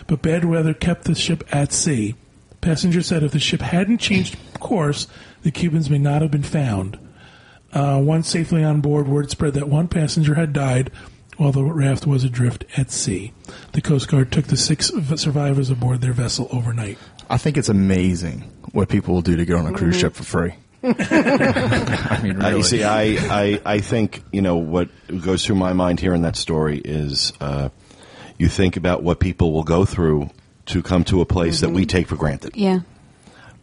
but 0.06 0.22
bad 0.22 0.46
weather 0.46 0.74
kept 0.74 1.06
the 1.06 1.16
ship 1.16 1.44
at 1.52 1.72
sea. 1.72 2.16
Passengers 2.62 3.08
said 3.08 3.24
if 3.24 3.32
the 3.32 3.40
ship 3.40 3.62
hadn't 3.62 4.00
changed 4.00 4.38
course, 4.60 5.08
the 5.44 5.52
Cubans 5.52 5.90
may 5.90 5.98
not 5.98 6.22
have 6.22 6.32
been 6.32 6.44
found. 6.44 7.00
Uh, 7.72 8.00
once 8.04 8.30
safely 8.30 8.64
on 8.64 8.82
board, 8.82 9.08
word 9.08 9.30
spread 9.30 9.54
that 9.54 9.70
one 9.70 9.88
passenger 9.88 10.36
had 10.36 10.54
died 10.54 10.92
while 11.38 11.52
the 11.52 11.64
raft 11.64 12.08
was 12.08 12.24
adrift 12.24 12.66
at 12.78 12.90
sea. 12.90 13.34
The 13.74 13.82
Coast 13.82 14.08
Guard 14.08 14.32
took 14.32 14.46
the 14.46 14.58
six 14.58 14.92
survivors 15.16 15.70
aboard 15.70 16.02
their 16.02 16.14
vessel 16.14 16.48
overnight. 16.52 16.98
I 17.30 17.38
think 17.38 17.58
it's 17.58 17.70
amazing 17.70 18.50
what 18.76 18.90
people 18.90 19.14
will 19.16 19.22
do 19.22 19.36
to 19.38 19.46
get 19.46 19.56
on 19.56 19.66
a 19.66 19.72
cruise 19.72 19.98
ship 19.98 20.14
for 20.14 20.24
free. 20.24 20.54
I 20.84 22.20
mean, 22.22 22.36
Uh, 22.36 22.46
really. 22.50 22.58
you 22.58 22.64
see, 22.64 22.84
I, 22.84 23.02
I, 23.04 23.62
I 23.66 23.80
think, 23.80 24.22
you 24.32 24.42
know, 24.42 24.58
what 24.58 24.90
goes 25.22 25.46
through 25.46 25.56
my 25.56 25.74
mind 25.74 26.00
here 26.00 26.14
in 26.14 26.22
that 26.24 26.36
story 26.36 26.80
is 26.84 27.34
uh, 27.42 27.70
you 28.38 28.48
think 28.50 28.78
about 28.78 29.02
what 29.02 29.20
people 29.20 29.52
will 29.54 29.64
go 29.64 29.86
through 29.86 30.30
to 30.68 30.84
come 30.84 31.04
to 31.06 31.22
a 31.22 31.26
place 31.26 31.62
that 31.62 31.70
we 31.72 31.86
take 31.86 32.08
for 32.08 32.16
granted. 32.18 32.56
Yeah, 32.56 32.80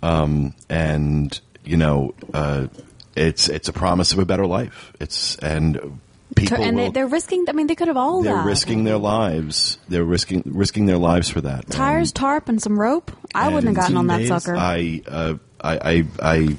And, 0.02 1.40
you 1.64 1.76
know, 1.76 2.14
uh, 2.34 2.66
it's 3.14 3.48
it's 3.48 3.68
a 3.68 3.72
promise 3.72 4.12
of 4.12 4.18
a 4.18 4.24
better 4.24 4.46
life. 4.46 4.92
It's 4.98 5.36
and 5.36 6.00
people 6.34 6.62
and 6.62 6.78
they, 6.78 6.84
will, 6.84 6.92
they're 6.92 7.06
risking. 7.06 7.44
I 7.48 7.52
mean, 7.52 7.66
they 7.66 7.74
could 7.74 7.88
have 7.88 7.96
all 7.96 8.22
they're 8.22 8.34
died. 8.34 8.46
risking 8.46 8.84
their 8.84 8.98
lives. 8.98 9.78
They're 9.88 10.04
risking 10.04 10.42
risking 10.46 10.86
their 10.86 10.98
lives 10.98 11.28
for 11.28 11.40
that. 11.42 11.68
tires, 11.70 12.08
And- 12.10 12.14
tarp, 12.16 12.48
and 12.48 12.60
some 12.62 12.78
rope. 12.78 13.10
I 13.34 13.48
wouldn't 13.48 13.74
have 13.76 13.82
gotten 13.82 13.96
on 13.96 14.06
that 14.08 14.18
days? 14.18 14.28
sucker. 14.28 14.54
I 14.56 15.02
uh, 15.06 15.34
I, 15.60 15.78
I, 15.78 16.06
I, 16.22 16.56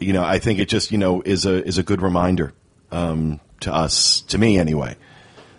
you 0.00 0.12
know, 0.12 0.24
I 0.24 0.38
think 0.38 0.58
it 0.58 0.68
just 0.68 0.90
you 0.90 0.98
know 0.98 1.22
is 1.22 1.46
a 1.46 1.64
is 1.64 1.78
a 1.78 1.82
good 1.82 2.02
reminder 2.02 2.52
um, 2.92 3.40
to 3.60 3.74
us, 3.74 4.22
to 4.22 4.38
me 4.38 4.58
anyway, 4.58 4.96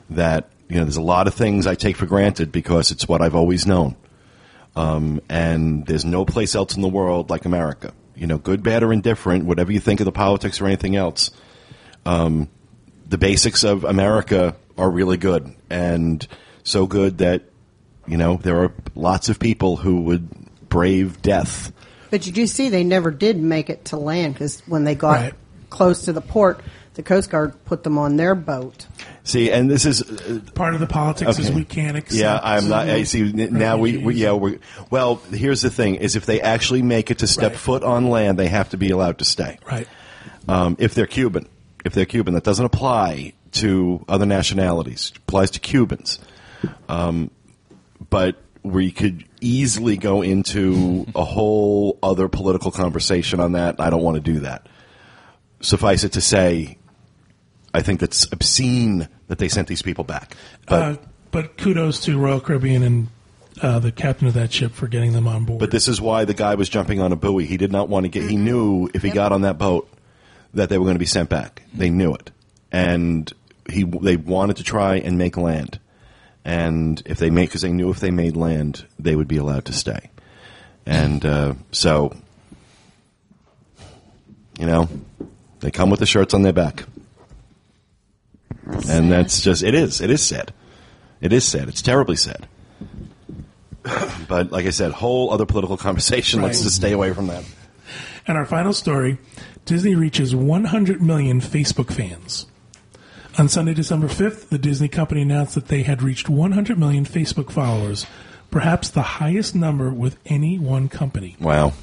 that 0.09 0.49
you 0.69 0.75
know 0.77 0.83
there's 0.83 0.97
a 0.97 1.01
lot 1.01 1.27
of 1.27 1.33
things 1.33 1.67
I 1.67 1.75
take 1.75 1.95
for 1.95 2.05
granted 2.05 2.51
because 2.51 2.91
it's 2.91 3.07
what 3.07 3.21
I've 3.21 3.35
always 3.35 3.65
known, 3.65 3.95
um, 4.75 5.21
and 5.29 5.85
there's 5.85 6.05
no 6.05 6.25
place 6.25 6.55
else 6.55 6.75
in 6.75 6.81
the 6.81 6.87
world 6.87 7.29
like 7.29 7.45
America. 7.45 7.93
You 8.15 8.25
know, 8.25 8.39
good, 8.39 8.63
bad, 8.63 8.81
or 8.81 8.91
indifferent, 8.91 9.45
whatever 9.45 9.71
you 9.71 9.79
think 9.79 9.99
of 9.99 10.05
the 10.05 10.11
politics 10.11 10.59
or 10.59 10.65
anything 10.65 10.95
else, 10.95 11.29
um, 12.03 12.49
the 13.07 13.17
basics 13.17 13.63
of 13.63 13.83
America 13.83 14.55
are 14.77 14.89
really 14.89 15.17
good 15.17 15.53
and 15.69 16.25
so 16.63 16.85
good 16.87 17.19
that 17.19 17.43
you 18.07 18.17
know 18.17 18.37
there 18.37 18.63
are 18.63 18.73
lots 18.95 19.29
of 19.29 19.39
people 19.39 19.75
who 19.77 20.01
would 20.01 20.29
brave 20.69 21.21
death. 21.21 21.71
But 22.11 22.25
you 22.25 22.31
do 22.31 22.47
see 22.47 22.69
they 22.69 22.83
never 22.83 23.11
did 23.11 23.37
make 23.37 23.69
it 23.69 23.85
to 23.85 23.97
land 23.97 24.33
because 24.33 24.61
when 24.67 24.83
they 24.83 24.95
got 24.95 25.21
Right. 25.21 25.33
close 25.69 26.03
to 26.05 26.13
the 26.13 26.21
port, 26.21 26.61
the 26.93 27.03
Coast 27.03 27.29
Guard 27.29 27.53
put 27.65 27.83
them 27.83 27.97
on 27.97 28.15
their 28.17 28.33
boat. 28.33 28.87
See, 29.23 29.51
and 29.51 29.69
this 29.69 29.85
is 29.85 30.01
uh, 30.01 30.39
Part 30.55 30.73
of 30.73 30.79
the 30.79 30.87
politics 30.87 31.37
is 31.37 31.51
we 31.51 31.65
can't 31.65 31.97
accept. 31.97 32.19
Yeah, 32.21 32.39
I'm 32.41 32.69
not. 32.69 32.87
I 32.89 33.03
see. 33.03 33.21
n- 33.23 33.49
Now 33.53 33.77
we, 33.77 33.97
we 33.97 34.15
yeah. 34.15 34.31
We, 34.33 34.59
well, 34.89 35.15
here's 35.33 35.61
the 35.61 35.69
thing: 35.69 35.95
is 35.95 36.15
if 36.15 36.25
they 36.25 36.39
actually 36.41 36.81
make 36.81 37.11
it 37.11 37.19
to 37.19 37.27
step 37.27 37.51
Right. 37.51 37.59
foot 37.59 37.83
on 37.83 38.09
land, 38.09 38.39
they 38.39 38.47
have 38.47 38.69
to 38.69 38.77
be 38.77 38.89
allowed 38.91 39.17
to 39.19 39.25
stay. 39.25 39.59
Right. 39.69 39.87
Um, 40.47 40.77
if 40.79 40.93
they're 40.93 41.07
Cuban, 41.07 41.47
if 41.87 41.93
they're 41.93 42.05
Cuban, 42.05 42.35
that 42.35 42.43
doesn't 42.43 42.65
apply 42.65 43.33
to 43.53 44.05
other 44.07 44.25
nationalities. 44.25 45.11
It 45.15 45.17
applies 45.19 45.51
to 45.51 45.59
Cubans. 45.59 46.19
Um, 46.87 47.31
but 48.09 48.35
we 48.63 48.91
could 48.91 49.25
easily 49.41 49.97
go 49.97 50.21
into 50.21 51.05
a 51.15 51.23
whole 51.23 51.97
other 52.03 52.27
political 52.27 52.71
conversation 52.71 53.39
on 53.39 53.53
that. 53.53 53.79
I 53.79 53.89
don't 53.89 54.03
want 54.03 54.15
to 54.15 54.21
do 54.21 54.41
that. 54.41 54.67
Suffice 55.61 56.03
it 56.03 56.13
to 56.13 56.21
say, 56.21 56.77
I 57.73 57.81
think 57.81 57.99
that's 57.99 58.31
obscene 58.31 59.07
that 59.27 59.39
they 59.39 59.47
sent 59.47 59.67
these 59.67 59.81
people 59.81 60.03
back. 60.03 60.35
But 60.67 60.81
uh, 60.81 60.97
but 61.31 61.57
kudos 61.57 61.99
to 62.01 62.17
Royal 62.17 62.39
Caribbean 62.39 62.83
and 62.83 63.07
uh, 63.61 63.79
the 63.79 63.91
captain 63.91 64.27
of 64.27 64.33
that 64.35 64.51
ship 64.53 64.73
for 64.73 64.87
getting 64.87 65.13
them 65.13 65.27
on 65.27 65.45
board. 65.45 65.59
But 65.59 65.71
this 65.71 65.87
is 65.87 65.99
why 65.99 66.25
the 66.25 66.33
guy 66.33 66.55
was 66.55 66.69
jumping 66.69 67.01
on 67.01 67.11
a 67.11 67.15
buoy. 67.15 67.45
He 67.45 67.57
did 67.57 67.71
not 67.71 67.89
want 67.89 68.05
to 68.05 68.09
get. 68.09 68.29
He 68.29 68.37
knew 68.37 68.89
if 68.93 69.01
he 69.01 69.09
got 69.09 69.31
on 69.31 69.41
that 69.41 69.57
boat 69.57 69.89
that 70.57 70.69
they 70.69 70.77
were 70.77 70.85
going 70.85 70.95
to 70.95 70.99
be 70.99 71.05
sent 71.05 71.29
back. 71.29 71.63
They 71.73 71.89
knew 71.89 72.13
it, 72.13 72.31
and 72.71 73.31
he 73.69 73.83
they 73.83 74.17
wanted 74.17 74.57
to 74.57 74.63
try 74.63 74.95
and 74.97 75.17
make 75.17 75.37
land. 75.37 75.79
And 76.43 77.01
if 77.05 77.19
they 77.19 77.29
make, 77.29 77.49
because 77.49 77.61
they 77.61 77.71
knew 77.71 77.89
if 77.89 77.99
they 77.99 78.11
made 78.11 78.35
land, 78.35 78.85
they 78.97 79.15
would 79.15 79.27
be 79.27 79.37
allowed 79.37 79.65
to 79.65 79.73
stay. 79.73 80.09
And 80.85 81.25
uh, 81.25 81.53
so, 81.71 82.15
you 84.57 84.65
know, 84.65 84.87
they 85.59 85.71
come 85.71 85.89
with 85.89 85.99
the 85.99 86.05
shirts 86.05 86.33
on 86.33 86.43
their 86.43 86.53
back, 86.53 86.85
and 88.89 89.11
that's 89.11 89.41
just 89.41 89.63
it 89.63 89.73
is. 89.73 90.01
It 90.01 90.09
is 90.09 90.25
sad. 90.25 90.53
It 91.21 91.33
is 91.33 91.45
sad. 91.45 91.67
It's 91.67 91.81
terribly 91.81 92.15
sad. 92.15 92.47
But 94.27 94.51
like 94.51 94.65
I 94.65 94.71
said, 94.71 94.91
whole 94.91 95.31
other 95.31 95.45
political 95.45 95.77
conversation. 95.77 96.41
Let's 96.41 96.61
just 96.61 96.75
stay 96.75 96.91
away 96.91 97.13
from 97.13 97.27
that. 97.27 97.43
And 98.25 98.37
our 98.37 98.45
final 98.45 98.73
story 98.73 99.17
Disney 99.67 99.95
reaches 99.95 100.33
100 100.33 101.01
million 101.01 101.41
Facebook 101.41 101.91
fans. 101.91 102.47
On 103.37 103.49
Sunday, 103.49 103.73
December 103.73 104.07
5th, 104.07 104.47
the 104.47 104.57
Disney 104.57 104.87
company 104.87 105.21
announced 105.21 105.55
that 105.55 105.67
they 105.67 105.83
had 105.83 106.01
reached 106.01 106.29
100 106.29 106.79
million 106.79 107.03
Facebook 107.03 107.51
followers, 107.51 108.07
perhaps 108.49 108.89
the 108.89 109.01
highest 109.01 109.55
number 109.55 109.89
with 109.89 110.17
any 110.25 110.57
one 110.57 110.87
company. 110.87 111.35
Wow. 111.41 111.73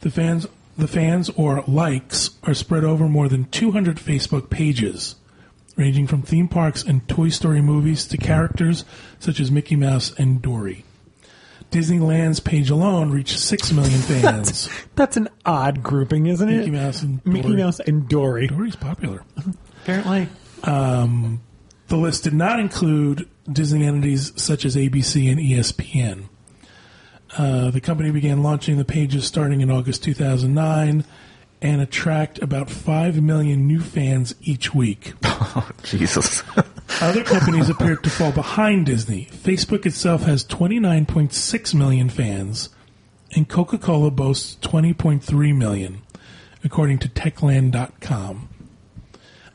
The 0.00 0.10
fans, 0.10 0.46
the 0.78 0.88
fans 0.88 1.28
or 1.36 1.62
likes 1.68 2.30
are 2.44 2.54
spread 2.54 2.82
over 2.82 3.06
more 3.06 3.28
than 3.28 3.44
200 3.44 3.98
Facebook 3.98 4.48
pages, 4.48 5.16
ranging 5.76 6.06
from 6.06 6.22
theme 6.22 6.48
parks 6.48 6.82
and 6.82 7.06
Toy 7.08 7.28
Story 7.28 7.60
movies 7.60 8.06
to 8.06 8.16
characters 8.16 8.86
such 9.18 9.38
as 9.38 9.50
Mickey 9.50 9.76
Mouse 9.76 10.14
and 10.18 10.40
Dory. 10.40 10.86
Disneyland's 11.72 12.38
page 12.38 12.70
alone 12.70 13.10
reached 13.10 13.38
6 13.38 13.72
million 13.72 14.00
fans. 14.02 14.68
That's 14.94 15.16
an 15.16 15.28
odd 15.44 15.82
grouping, 15.82 16.26
isn't 16.26 16.48
it? 16.48 16.58
Mickey 16.58 16.70
Mouse 16.70 17.02
and 17.02 17.26
Mickey 17.26 17.42
Dory. 17.48 17.56
Mouse 17.56 17.80
and 17.80 18.08
Dory. 18.08 18.46
Dory's 18.46 18.76
popular. 18.76 19.24
Apparently. 19.82 20.28
The 21.92 21.98
list 21.98 22.24
did 22.24 22.32
not 22.34 22.58
include 22.60 23.28
Disney 23.50 23.84
entities 23.84 24.32
such 24.40 24.64
as 24.64 24.76
ABC 24.76 25.30
and 25.30 25.40
ESPN. 25.40 26.28
Uh, 27.36 27.70
the 27.70 27.80
company 27.80 28.10
began 28.10 28.42
launching 28.42 28.76
the 28.76 28.84
pages 28.84 29.26
starting 29.26 29.60
in 29.60 29.70
August 29.70 30.02
2009 30.02 31.04
and 31.60 31.80
attract 31.80 32.38
about 32.40 32.70
5 32.70 33.22
million 33.22 33.66
new 33.66 33.80
fans 33.80 34.34
each 34.42 34.74
week. 34.74 35.14
Jesus. 35.82 36.42
Other 37.02 37.24
companies 37.24 37.68
appeared 37.68 38.04
to 38.04 38.10
fall 38.10 38.30
behind 38.32 38.86
Disney. 38.86 39.26
Facebook 39.32 39.86
itself 39.86 40.22
has 40.22 40.44
29.6 40.44 41.74
million 41.74 42.08
fans, 42.08 42.68
and 43.34 43.48
Coca 43.48 43.76
Cola 43.76 44.10
boasts 44.10 44.56
20.3 44.66 45.56
million, 45.56 46.02
according 46.62 46.98
to 47.00 47.08
Techland.com. 47.08 48.48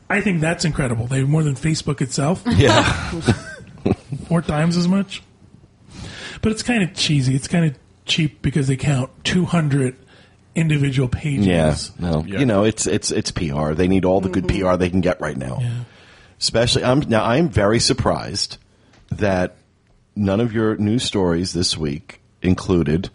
I 0.09 0.21
think 0.21 0.41
that's 0.41 0.65
incredible. 0.65 1.07
They 1.07 1.19
have 1.19 1.29
more 1.29 1.43
than 1.43 1.55
Facebook 1.55 2.01
itself, 2.01 2.43
Yeah. 2.47 2.83
four 4.27 4.41
times 4.41 4.75
as 4.75 4.87
much. 4.87 5.23
But 6.41 6.51
it's 6.51 6.63
kind 6.63 6.83
of 6.83 6.93
cheesy. 6.93 7.33
It's 7.35 7.47
kind 7.47 7.65
of 7.65 7.77
cheap 8.05 8.41
because 8.41 8.67
they 8.67 8.75
count 8.77 9.09
200 9.23 9.95
individual 10.55 11.07
pages. 11.07 11.45
yeah. 11.47 11.75
No. 11.99 12.23
You 12.23 12.45
know, 12.45 12.63
it's 12.63 12.87
it's 12.87 13.11
it's 13.11 13.31
PR. 13.31 13.73
They 13.73 13.87
need 13.87 14.05
all 14.05 14.21
the 14.21 14.29
good 14.29 14.45
mm-hmm. 14.45 14.67
PR 14.67 14.75
they 14.75 14.89
can 14.89 15.01
get 15.01 15.19
right 15.21 15.37
now. 15.37 15.57
Yeah. 15.61 15.83
Especially, 16.39 16.83
I'm 16.83 16.99
now. 17.01 17.23
I'm 17.23 17.49
very 17.49 17.79
surprised 17.79 18.57
that 19.09 19.55
none 20.15 20.39
of 20.39 20.53
your 20.53 20.75
news 20.77 21.03
stories 21.03 21.53
this 21.53 21.77
week 21.77 22.21
included 22.41 23.09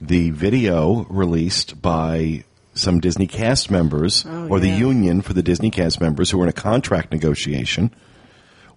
the 0.00 0.30
video 0.30 1.04
released 1.04 1.80
by 1.82 2.44
some 2.74 3.00
Disney 3.00 3.26
cast 3.26 3.70
members 3.70 4.24
oh, 4.26 4.48
or 4.48 4.58
the 4.58 4.68
union 4.68 5.20
for 5.20 5.34
the 5.34 5.42
Disney 5.42 5.70
cast 5.70 6.00
members 6.00 6.30
who 6.30 6.38
were 6.38 6.44
in 6.44 6.48
a 6.48 6.54
contract 6.54 7.12
negotiation 7.12 7.94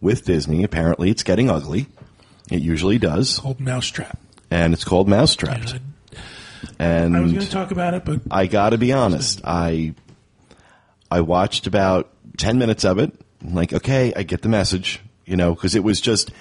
with 0.01 0.25
Disney. 0.25 0.63
Apparently, 0.63 1.09
it's 1.09 1.23
getting 1.23 1.49
ugly. 1.49 1.87
It 2.51 2.61
usually 2.61 2.99
does, 2.99 3.39
Called 3.39 3.59
Mousetrap. 3.59 4.19
and 4.51 4.73
it's 4.73 4.83
called 4.83 5.07
Mousetrapped. 5.07 5.79
And 6.77 7.15
And 7.15 7.17
I 7.17 7.21
was 7.21 7.31
going 7.31 7.45
to 7.45 7.51
talk 7.51 7.71
about 7.71 7.93
it, 7.93 8.05
but 8.05 8.21
I 8.29 8.47
got 8.47 8.71
to 8.71 8.77
be 8.77 8.91
honest. 8.91 9.41
I 9.43 9.95
I 11.09 11.21
watched 11.21 11.65
about 11.65 12.11
ten 12.37 12.57
minutes 12.57 12.83
of 12.83 12.99
it. 12.99 13.13
Like, 13.53 13.73
okay, 13.73 14.13
I 14.15 14.23
get 14.23 14.41
the 14.41 14.49
message, 14.49 15.01
you 15.25 15.35
know, 15.35 15.53
because 15.53 15.75
it 15.75 15.83
was 15.83 16.01
just, 16.01 16.31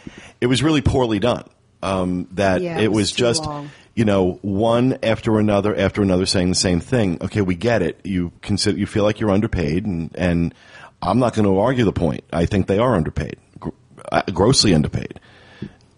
it 0.41 0.47
was 0.47 0.63
really 0.63 0.81
poorly 0.83 1.19
done. 1.19 1.45
Um, 1.83 2.29
that 2.33 2.63
Yeah, 2.63 2.79
it 2.79 2.85
it 2.85 2.89
was 2.89 2.97
was 2.97 3.13
just, 3.13 3.45
long. 3.45 3.71
you 3.95 4.05
know, 4.07 4.39
one 4.43 4.99
after 5.03 5.39
another 5.39 5.77
after 5.77 6.01
another 6.03 6.25
saying 6.27 6.49
the 6.49 6.55
same 6.55 6.81
thing. 6.81 7.19
Okay, 7.21 7.43
we 7.43 7.55
get 7.55 7.83
it. 7.83 8.01
You 8.05 8.33
consider, 8.41 8.79
you 8.79 8.87
feel 8.87 9.05
like 9.05 9.21
you're 9.21 9.31
underpaid, 9.31 9.85
and 9.85 10.11
and 10.17 10.55
I'm 11.03 11.19
not 11.19 11.35
going 11.35 11.45
to 11.45 11.59
argue 11.59 11.85
the 11.85 11.93
point. 11.93 12.25
I 12.33 12.47
think 12.47 12.67
they 12.69 12.79
are 12.79 12.95
underpaid, 12.97 13.37
gr- 13.61 13.69
uh, 14.11 14.23
grossly 14.33 14.75
underpaid. 14.75 15.21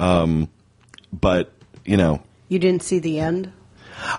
Um, 0.01 0.49
but 1.13 1.53
you 1.85 1.97
know, 1.97 2.21
You 2.49 2.59
didn't 2.59 2.83
see 2.83 2.99
the 2.99 3.21
end? 3.21 3.53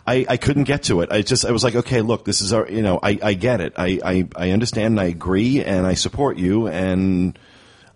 I, 0.05 0.25
I 0.27 0.37
couldn't 0.37 0.63
get 0.63 0.83
to 0.83 1.01
it. 1.01 1.11
I 1.11 1.21
just 1.21 1.45
I 1.45 1.51
was 1.51 1.63
like, 1.63 1.75
okay, 1.75 2.01
look, 2.01 2.25
this 2.25 2.41
is 2.41 2.53
our 2.53 2.69
you 2.69 2.81
know 2.81 2.99
I, 3.01 3.19
I 3.21 3.33
get 3.35 3.61
it. 3.61 3.73
I, 3.77 3.99
I, 4.03 4.27
I 4.35 4.51
understand 4.51 4.93
and 4.93 4.99
I 4.99 5.05
agree 5.05 5.63
and 5.63 5.85
I 5.85 5.93
support 5.93 6.37
you 6.37 6.67
and 6.67 7.37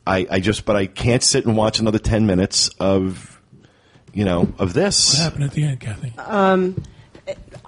I, 0.06 0.28
I 0.30 0.40
just 0.40 0.66
but 0.66 0.76
I 0.76 0.86
can't 0.86 1.24
sit 1.24 1.46
and 1.46 1.58
watch 1.58 1.80
another 1.80 2.00
ten 2.00 2.26
minutes 2.26 2.70
of 2.80 3.40
you 4.14 4.26
know 4.26 4.54
of 4.60 4.74
this. 4.74 5.14
what 5.14 5.24
happened 5.24 5.44
at 5.46 5.52
the 5.52 5.64
end, 5.64 5.80
Kathy? 5.80 6.14
Um, 6.18 6.84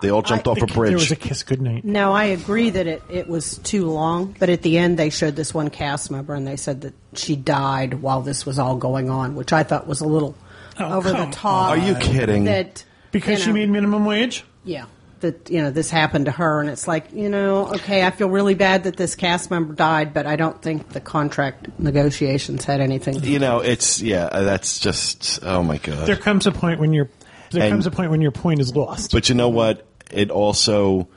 They 0.02 0.10
all 0.10 0.22
jumped 0.22 0.48
off 0.48 0.62
a 0.62 0.66
bridge. 0.66 0.90
There 0.90 0.98
was 0.98 1.08
bridge. 1.08 1.12
a 1.12 1.28
kiss 1.30 1.44
goodnight. 1.44 1.86
No, 1.86 2.12
I 2.12 2.26
agree 2.26 2.72
that 2.72 2.88
it, 2.88 3.02
it 3.10 3.28
was 3.30 3.58
too 3.60 3.86
long, 3.90 4.36
but 4.38 4.50
at 4.50 4.62
the 4.62 4.78
end 4.78 5.00
they 5.00 5.10
showed 5.10 5.36
this 5.38 5.54
one 5.54 5.70
cast 5.70 6.12
member 6.12 6.34
and 6.34 6.46
they 6.46 6.58
said 6.58 6.82
that 6.82 6.94
she 7.14 7.36
died 7.38 7.96
while 8.02 8.22
this 8.22 8.46
was 8.46 8.60
all 8.60 8.76
going 8.76 9.10
on, 9.10 9.36
which 9.36 9.54
I 9.54 9.64
thought 9.64 9.88
was 9.88 10.02
a 10.02 10.08
little 10.08 10.36
Oh, 10.80 10.98
over 10.98 11.10
the 11.10 11.16
come 11.16 11.32
top. 11.32 11.70
Are 11.70 11.78
you 11.78 11.94
kidding? 11.96 12.46
That 12.46 12.84
Because 13.14 13.40
you 13.40 13.46
she 13.46 13.52
made 13.54 13.70
minimum 13.70 14.06
wage? 14.06 14.44
yeah 14.66 14.86
that 15.22 15.50
you 15.50 15.62
know 15.62 15.72
this 15.72 15.90
happened 15.90 16.26
to 16.26 16.32
her 16.32 16.60
and 16.60 16.70
it's 16.70 16.86
like 16.86 17.14
you 17.14 17.30
know 17.30 17.68
okay 17.74 18.06
I 18.06 18.12
feel 18.12 18.30
really 18.30 18.56
bad 18.56 18.84
that 18.84 18.98
this 18.98 19.16
cast 19.16 19.50
member 19.50 19.74
died, 19.74 20.14
but 20.14 20.28
I 20.28 20.36
don't 20.36 20.62
think 20.62 20.90
the 20.90 21.00
contract 21.00 21.70
negotiations 21.80 22.66
had 22.66 22.82
anything. 22.82 23.22
to 23.22 23.26
you 23.28 23.40
know, 23.40 23.60
it's 23.60 24.02
yeah, 24.02 24.26
uh, 24.26 24.44
that's 24.44 24.80
just 24.80 25.40
oh 25.44 25.64
my 25.64 25.78
god. 25.78 26.08
There 26.08 26.18
comes 26.18 26.46
a 26.46 26.52
point 26.52 26.82
when 26.82 26.92
your 26.92 27.10
there 27.52 27.64
And- 27.64 27.72
comes 27.72 27.86
a 27.88 27.92
point 27.92 28.12
when 28.12 28.20
your 28.20 28.32
point 28.32 28.60
is 28.60 28.76
lost. 28.76 29.12
But 29.14 29.30
you 29.30 29.36
know 29.36 29.50
what? 29.50 29.88
It 30.12 30.30
also 30.30 31.08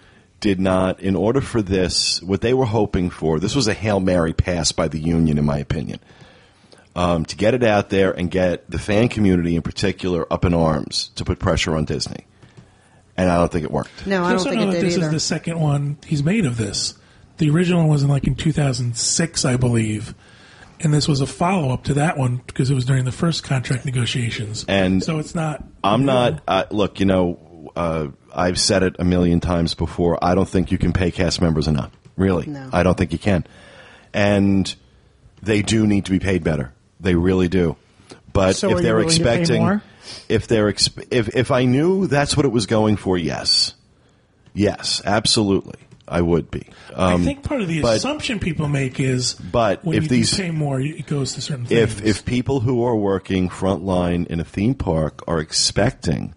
did 0.40 0.60
not, 0.60 1.00
in 1.00 1.16
order 1.16 1.40
for 1.40 1.62
this, 1.62 2.22
what 2.22 2.42
they 2.42 2.54
were 2.54 2.66
hoping 2.66 3.10
for, 3.10 3.40
this 3.40 3.56
was 3.56 3.66
a 3.68 3.74
Hail 3.74 4.00
Mary 4.00 4.32
pass 4.34 4.70
by 4.70 4.86
the 4.86 4.98
union, 4.98 5.38
in 5.38 5.44
my 5.44 5.58
opinion. 5.58 5.98
Um, 6.96 7.26
to 7.26 7.36
get 7.36 7.52
it 7.52 7.62
out 7.62 7.90
there 7.90 8.10
and 8.10 8.30
get 8.30 8.68
the 8.70 8.78
fan 8.78 9.08
community 9.08 9.54
in 9.54 9.60
particular 9.60 10.26
up 10.32 10.46
in 10.46 10.54
arms 10.54 11.10
to 11.16 11.24
put 11.26 11.38
pressure 11.38 11.76
on 11.76 11.84
Disney. 11.84 12.26
and 13.18 13.30
I 13.30 13.36
don't 13.36 13.52
think 13.52 13.64
it 13.64 13.70
worked. 13.70 14.06
No, 14.06 14.24
I 14.24 14.32
don't 14.32 14.42
think 14.42 14.56
know 14.56 14.62
it 14.62 14.66
that 14.66 14.72
did 14.80 14.84
this 14.86 14.96
either. 14.96 15.06
is 15.08 15.12
the 15.12 15.20
second 15.20 15.60
one 15.60 15.98
he's 16.06 16.22
made 16.24 16.46
of 16.46 16.56
this. 16.56 16.94
The 17.36 17.50
original 17.50 17.80
one 17.80 17.88
was 17.88 18.02
in 18.02 18.08
like 18.08 18.26
in 18.26 18.34
2006, 18.34 19.44
I 19.44 19.56
believe, 19.58 20.14
and 20.80 20.94
this 20.94 21.06
was 21.06 21.20
a 21.20 21.26
follow 21.26 21.70
up 21.70 21.84
to 21.84 21.94
that 21.94 22.16
one 22.16 22.40
because 22.46 22.70
it 22.70 22.74
was 22.74 22.86
during 22.86 23.04
the 23.04 23.12
first 23.12 23.44
contract 23.44 23.84
negotiations. 23.84 24.64
And 24.66 25.04
so 25.04 25.18
it's 25.18 25.34
not. 25.34 25.62
I'm 25.84 26.06
not. 26.06 26.42
Uh, 26.48 26.64
look, 26.70 26.98
you 26.98 27.04
know, 27.04 27.70
uh, 27.76 28.08
I've 28.34 28.58
said 28.58 28.82
it 28.82 28.96
a 28.98 29.04
million 29.04 29.40
times 29.40 29.74
before. 29.74 30.18
I 30.24 30.34
don't 30.34 30.48
think 30.48 30.72
you 30.72 30.78
can 30.78 30.94
pay 30.94 31.10
cast 31.10 31.42
members 31.42 31.68
enough. 31.68 31.90
Really, 32.16 32.46
No. 32.46 32.70
I 32.72 32.82
don't 32.82 32.96
think 32.96 33.12
you 33.12 33.18
can. 33.18 33.46
And 34.14 34.74
they 35.42 35.60
do 35.60 35.86
need 35.86 36.06
to 36.06 36.10
be 36.10 36.18
paid 36.20 36.42
better. 36.42 36.72
They 37.00 37.14
really 37.14 37.48
do. 37.48 37.76
But 38.32 38.56
So 38.56 38.68
if 38.70 38.76
you 38.76 38.82
they're 38.82 38.96
willing 38.96 39.10
to 39.10 39.22
pay 39.24 39.34
expecting, 39.40 39.62
more? 39.62 39.82
if 40.28 40.46
they're 40.46 40.70
exp- 40.72 41.06
if 41.10 41.34
if 41.34 41.50
I 41.50 41.64
knew 41.64 42.06
that's 42.06 42.36
what 42.36 42.44
it 42.46 42.52
was 42.52 42.66
going 42.66 42.96
for, 42.96 43.16
yes, 43.18 43.74
yes, 44.54 45.00
absolutely, 45.04 45.78
I 46.06 46.20
would 46.20 46.50
be. 46.50 46.66
Um, 46.94 47.22
I 47.22 47.24
think 47.24 47.42
part 47.42 47.60
of 47.62 47.68
the 47.68 47.80
but- 47.82 47.96
assumption 47.96 48.38
people 48.38 48.68
make 48.68 49.00
is, 49.00 49.34
But 49.34 49.84
when 49.84 49.96
if 49.96 50.02
you 50.04 50.08
these- 50.08 50.36
pay 50.36 50.50
more, 50.50 50.80
it 50.80 51.06
goes 51.06 51.32
to 51.34 51.40
certain 51.40 51.66
if 51.70 51.94
things. 51.94 52.08
if 52.18 52.24
people 52.24 52.60
who 52.60 52.84
are 52.84 52.96
working 52.96 53.48
frontline 53.48 54.26
in 54.26 54.40
a 54.40 54.44
theme 54.44 54.74
park 54.74 55.22
are 55.26 55.38
expecting 55.40 56.34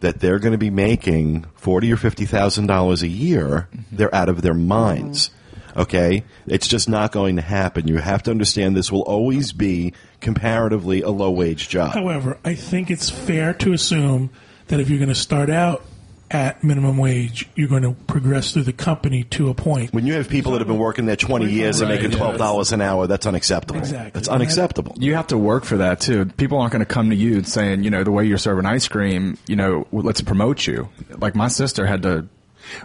that 0.00 0.20
they're 0.20 0.38
going 0.38 0.52
to 0.52 0.58
be 0.58 0.70
making 0.70 1.44
forty 1.54 1.92
or 1.92 1.96
fifty 1.96 2.24
thousand 2.24 2.66
dollars 2.66 3.02
a 3.02 3.08
year, 3.08 3.68
they're 3.92 4.14
out 4.14 4.28
of 4.30 4.40
their 4.42 4.54
minds. 4.54 5.30
Okay, 5.76 6.24
it's 6.46 6.66
just 6.68 6.88
not 6.88 7.12
going 7.12 7.36
to 7.36 7.42
happen. 7.42 7.88
You 7.88 7.98
have 7.98 8.22
to 8.24 8.30
understand 8.30 8.76
this 8.76 8.90
will 8.90 9.02
always 9.02 9.52
be 9.52 9.92
comparatively 10.20 11.02
a 11.02 11.10
low 11.10 11.30
wage 11.30 11.68
job. 11.68 11.94
However, 11.94 12.38
I 12.44 12.54
think 12.54 12.90
it's 12.90 13.08
fair 13.10 13.54
to 13.54 13.72
assume 13.72 14.30
that 14.68 14.80
if 14.80 14.90
you're 14.90 14.98
going 14.98 15.08
to 15.08 15.14
start 15.14 15.50
out 15.50 15.84
at 16.32 16.62
minimum 16.62 16.96
wage, 16.96 17.48
you're 17.56 17.66
going 17.66 17.82
to 17.82 17.92
progress 18.06 18.52
through 18.52 18.62
the 18.62 18.72
company 18.72 19.24
to 19.24 19.48
a 19.48 19.54
point. 19.54 19.92
When 19.92 20.06
you 20.06 20.12
have 20.12 20.28
people 20.28 20.52
that 20.52 20.58
have 20.58 20.68
been 20.68 20.78
working 20.78 21.04
there 21.06 21.16
twenty 21.16 21.50
years 21.50 21.80
and 21.80 21.90
Right, 21.90 22.00
making 22.00 22.16
twelve 22.16 22.38
dollars 22.38 22.70
an 22.72 22.80
hour, 22.80 23.08
that's 23.08 23.26
unacceptable. 23.26 23.80
Exactly. 23.80 24.12
That's 24.12 24.28
unacceptable. 24.28 24.94
You 24.96 25.16
have 25.16 25.26
to 25.28 25.38
work 25.38 25.64
for 25.64 25.78
that 25.78 26.00
too. 26.00 26.26
People 26.26 26.58
aren't 26.58 26.72
going 26.72 26.84
to 26.84 26.86
come 26.86 27.10
to 27.10 27.16
you 27.16 27.42
saying, 27.42 27.82
you 27.82 27.90
know, 27.90 28.04
the 28.04 28.12
way 28.12 28.24
you're 28.26 28.38
serving 28.38 28.64
ice 28.64 28.86
cream, 28.86 29.38
you 29.48 29.56
know, 29.56 29.88
let's 29.90 30.20
promote 30.20 30.68
you. 30.68 30.88
Like 31.18 31.34
my 31.34 31.48
sister 31.48 31.84
had 31.84 32.02
to, 32.02 32.28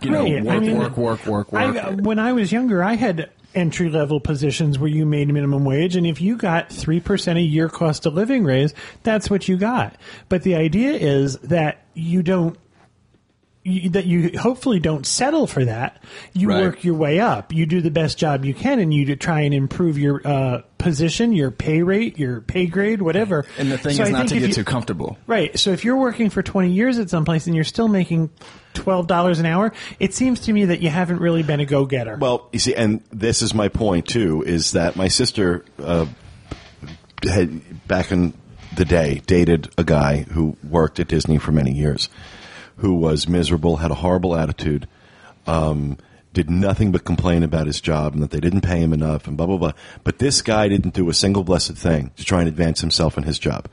you 0.01 0.11
know, 0.11 0.23
Right, 0.23 0.43
work, 0.43 0.55
I 0.55 0.59
mean, 0.59 0.77
work, 0.77 0.97
work, 0.97 1.25
work, 1.25 1.51
work. 1.51 1.77
I, 1.77 1.91
when 1.91 2.19
I 2.19 2.33
was 2.33 2.51
younger, 2.51 2.83
I 2.83 2.93
had 2.93 3.29
entry 3.53 3.89
level 3.89 4.19
positions 4.19 4.77
where 4.77 4.89
you 4.89 5.05
made 5.05 5.27
minimum 5.29 5.63
wage, 5.63 5.95
and 5.95 6.05
if 6.05 6.21
you 6.21 6.37
got 6.37 6.71
three 6.71 6.99
percent 6.99 7.39
a 7.39 7.41
year 7.41 7.69
cost 7.69 8.05
of 8.05 8.13
living 8.13 8.43
raise, 8.43 8.73
that's 9.03 9.29
what 9.29 9.47
you 9.47 9.57
got. 9.57 9.95
But 10.29 10.43
the 10.43 10.55
idea 10.55 10.91
is 10.91 11.37
that 11.39 11.85
you 11.93 12.21
don't. 12.21 12.57
You, 13.67 13.89
that 13.89 14.05
you 14.05 14.37
hopefully 14.39 14.79
don't 14.79 15.07
settle 15.07 15.47
for 15.47 15.65
that. 15.65 16.03
You 16.33 16.49
Right. 16.49 16.61
work 16.61 16.83
your 16.83 16.93
way 16.93 17.19
up. 17.19 17.51
You 17.51 17.65
do 17.65 17.81
the 17.81 17.89
best 17.89 18.19
job 18.19 18.45
you 18.45 18.53
can, 18.53 18.77
and 18.79 18.93
you 18.93 19.15
try 19.15 19.41
and 19.41 19.55
improve 19.55 19.97
your 19.97 20.21
uh, 20.23 20.61
position, 20.77 21.33
your 21.33 21.49
pay 21.49 21.81
rate, 21.81 22.19
your 22.19 22.41
pay 22.41 22.67
grade, 22.67 23.01
whatever. 23.01 23.43
and 23.57 23.71
the 23.71 23.79
thing 23.79 23.95
So 23.95 24.03
is 24.03 24.09
I 24.09 24.11
not 24.11 24.27
to 24.27 24.39
get 24.39 24.49
you- 24.49 24.53
too 24.53 24.63
comfortable. 24.63 25.17
Right. 25.25 25.57
So 25.57 25.71
if 25.71 25.83
you're 25.83 25.97
working 25.97 26.29
for 26.29 26.43
20 26.43 26.73
years 26.73 26.99
at 26.99 27.09
some 27.09 27.25
place 27.25 27.47
and 27.47 27.55
you're 27.55 27.63
still 27.63 27.87
making 27.87 28.29
$12 28.75 29.39
an 29.39 29.47
hour, 29.47 29.73
it 29.99 30.13
seems 30.13 30.41
to 30.41 30.53
me 30.53 30.65
that 30.65 30.81
you 30.81 30.89
haven't 30.89 31.19
really 31.19 31.41
been 31.41 31.59
a 31.59 31.65
go-getter. 31.65 32.17
Well, 32.17 32.47
you 32.53 32.59
see, 32.59 32.75
and 32.75 33.01
this 33.11 33.41
is 33.41 33.55
my 33.55 33.69
point 33.69 34.05
too: 34.07 34.43
is 34.43 34.73
that 34.73 34.95
my 34.95 35.07
sister 35.07 35.65
uh, 35.81 36.05
had 37.23 37.87
back 37.87 38.11
in 38.11 38.33
the 38.75 38.85
day 38.85 39.21
dated 39.25 39.69
a 39.77 39.83
guy 39.83 40.17
who 40.31 40.55
worked 40.69 40.99
at 40.99 41.07
Disney 41.07 41.39
for 41.39 41.51
many 41.51 41.71
years, 41.71 42.09
who 42.77 42.95
was 42.95 43.27
miserable, 43.27 43.77
had 43.77 43.91
a 43.91 43.95
horrible 43.95 44.35
attitude, 44.35 44.87
um, 45.47 45.97
did 46.33 46.49
nothing 46.49 46.91
but 46.91 47.05
complain 47.05 47.43
about 47.43 47.67
his 47.67 47.79
job 47.79 48.13
and 48.13 48.21
that 48.21 48.31
they 48.31 48.39
didn't 48.39 48.61
pay 48.61 48.79
him 48.79 48.91
enough 48.91 49.27
and 49.27 49.37
blah 49.37 49.45
blah 49.45 49.57
blah. 49.57 49.71
But 50.03 50.19
this 50.19 50.41
guy 50.41 50.67
didn't 50.67 50.93
do 50.93 51.09
a 51.09 51.13
single 51.13 51.43
blessed 51.43 51.73
thing 51.73 52.11
to 52.17 52.25
try 52.25 52.39
and 52.39 52.47
advance 52.47 52.81
himself 52.81 53.17
in 53.17 53.23
his 53.23 53.39
job. 53.39 53.69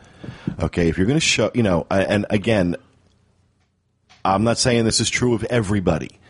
Okay, 0.61 0.89
if 0.89 0.97
you're 0.97 1.07
going 1.07 1.19
to 1.19 1.21
show, 1.21 1.51
you 1.55 1.63
know, 1.63 1.87
and 1.91 2.27
again, 2.31 2.77
I'm 4.25 4.45
not 4.45 4.59
saying 4.59 4.85
this 4.85 5.01
is 5.01 5.11
true 5.11 5.35
of 5.35 5.43
everybody 5.45 6.21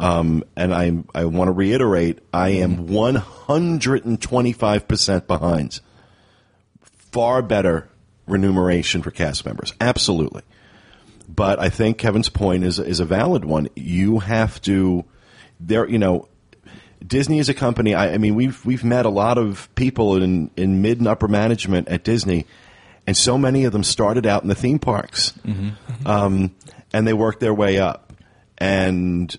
and 0.00 0.74
I 0.74 1.04
I 1.14 1.26
want 1.26 1.48
to 1.48 1.52
reiterate, 1.52 2.20
I 2.32 2.50
am 2.50 2.86
125 2.86 4.88
percent 4.88 5.26
behind. 5.26 5.80
Far 7.12 7.42
better 7.42 7.90
remuneration 8.26 9.02
for 9.02 9.10
cast 9.10 9.44
members, 9.44 9.74
absolutely. 9.80 10.42
But 11.32 11.60
I 11.60 11.68
think 11.68 11.98
Kevin's 11.98 12.28
point 12.28 12.64
is 12.64 12.78
is 12.78 12.98
a 12.98 13.04
valid 13.04 13.44
one. 13.44 13.68
You 13.76 14.18
have 14.18 14.60
to, 14.62 15.04
there, 15.60 15.88
you 15.88 15.98
know, 15.98 16.28
Disney 17.06 17.38
is 17.38 17.48
a 17.48 17.54
company. 17.54 17.94
I, 17.94 18.14
I 18.14 18.18
mean, 18.18 18.34
we've 18.34 18.64
we've 18.66 18.82
met 18.82 19.06
a 19.06 19.10
lot 19.10 19.38
of 19.38 19.72
people 19.74 20.16
in 20.20 20.50
in 20.56 20.82
mid 20.82 20.98
and 20.98 21.06
upper 21.06 21.28
management 21.28 21.88
at 21.88 22.02
Disney, 22.02 22.46
and 23.06 23.16
so 23.16 23.38
many 23.38 23.64
of 23.64 23.72
them 23.72 23.84
started 23.84 24.26
out 24.26 24.42
in 24.42 24.48
the 24.48 24.54
theme 24.54 24.78
parks, 24.78 25.32
um, 26.04 26.54
and 26.92 27.06
they 27.06 27.12
worked 27.12 27.40
their 27.40 27.54
way 27.54 27.78
up. 27.78 28.12
And 28.58 29.34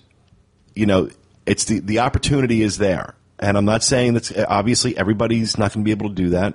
you 0.74 0.86
know, 0.86 1.10
it's 1.44 1.64
the 1.64 1.80
the 1.80 1.98
opportunity 1.98 2.62
is 2.62 2.78
there, 2.78 3.14
and 3.38 3.56
I'm 3.58 3.66
not 3.66 3.82
saying 3.82 4.14
that's 4.14 4.32
obviously 4.48 4.96
everybody's 4.96 5.58
not 5.58 5.74
going 5.74 5.84
to 5.84 5.84
be 5.84 5.90
able 5.90 6.08
to 6.08 6.14
do 6.14 6.30
that, 6.30 6.54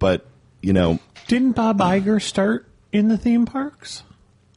but 0.00 0.26
you 0.60 0.72
know, 0.72 0.98
Didn't 1.28 1.52
Bob 1.52 1.78
Iger 1.78 2.20
start 2.20 2.66
in 2.90 3.08
the 3.08 3.16
theme 3.16 3.46
parks? 3.46 4.02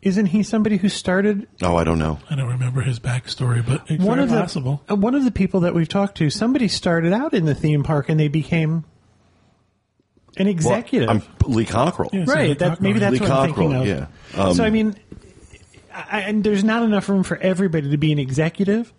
Isn't 0.02 0.28
he 0.28 0.44
somebody 0.44 0.78
who 0.78 0.88
started 0.88 1.48
oh, 1.62 1.76
I 1.76 1.84
don't 1.84 2.00
know. 2.00 2.20
I 2.30 2.36
don't 2.36 2.48
remember 2.48 2.82
his 2.82 3.00
backstory, 3.00 3.66
but 3.66 3.84
it's 3.90 4.02
one 4.04 4.18
very 4.18 4.24
of 4.24 4.30
the 4.30 4.40
possible. 4.40 4.82
uh, 4.90 4.96
one 4.96 5.14
of 5.14 5.26
the 5.26 5.32
people 5.32 5.60
that 5.62 5.74
we've 5.76 5.90
talked 5.90 6.18
to? 6.20 6.30
Somebody 6.30 6.70
started 6.70 7.12
out 7.12 7.34
in 7.34 7.46
the 7.46 7.56
theme 7.56 7.84
park 7.84 8.08
and 8.08 8.18
they 8.20 8.30
became 8.30 8.86
an 10.38 10.46
Well, 10.46 10.48
executive. 10.48 11.10
I'm 11.10 11.22
Lee 11.46 11.66
Cockrell. 11.66 12.10
Yeah. 12.14 12.24
right. 12.28 12.58
That, 12.58 12.80
maybe 12.82 13.00
that's 13.00 13.14
Lee 13.14 13.20
what 13.20 13.30
I'm 13.32 13.54
thinking 13.54 13.74
of. 13.76 13.86
yeah. 13.88 14.08
Um, 14.38 14.54
so 14.54 14.64
I 14.64 14.70
mean, 14.70 14.96
I, 15.94 16.22
and 16.22 16.46
there's 16.46 16.64
not 16.64 16.84
enough 16.84 17.10
room 17.10 17.24
for 17.24 17.36
everybody 17.38 17.90
to 17.90 17.98
be 17.98 18.14
an 18.14 18.20
executive. 18.20 18.94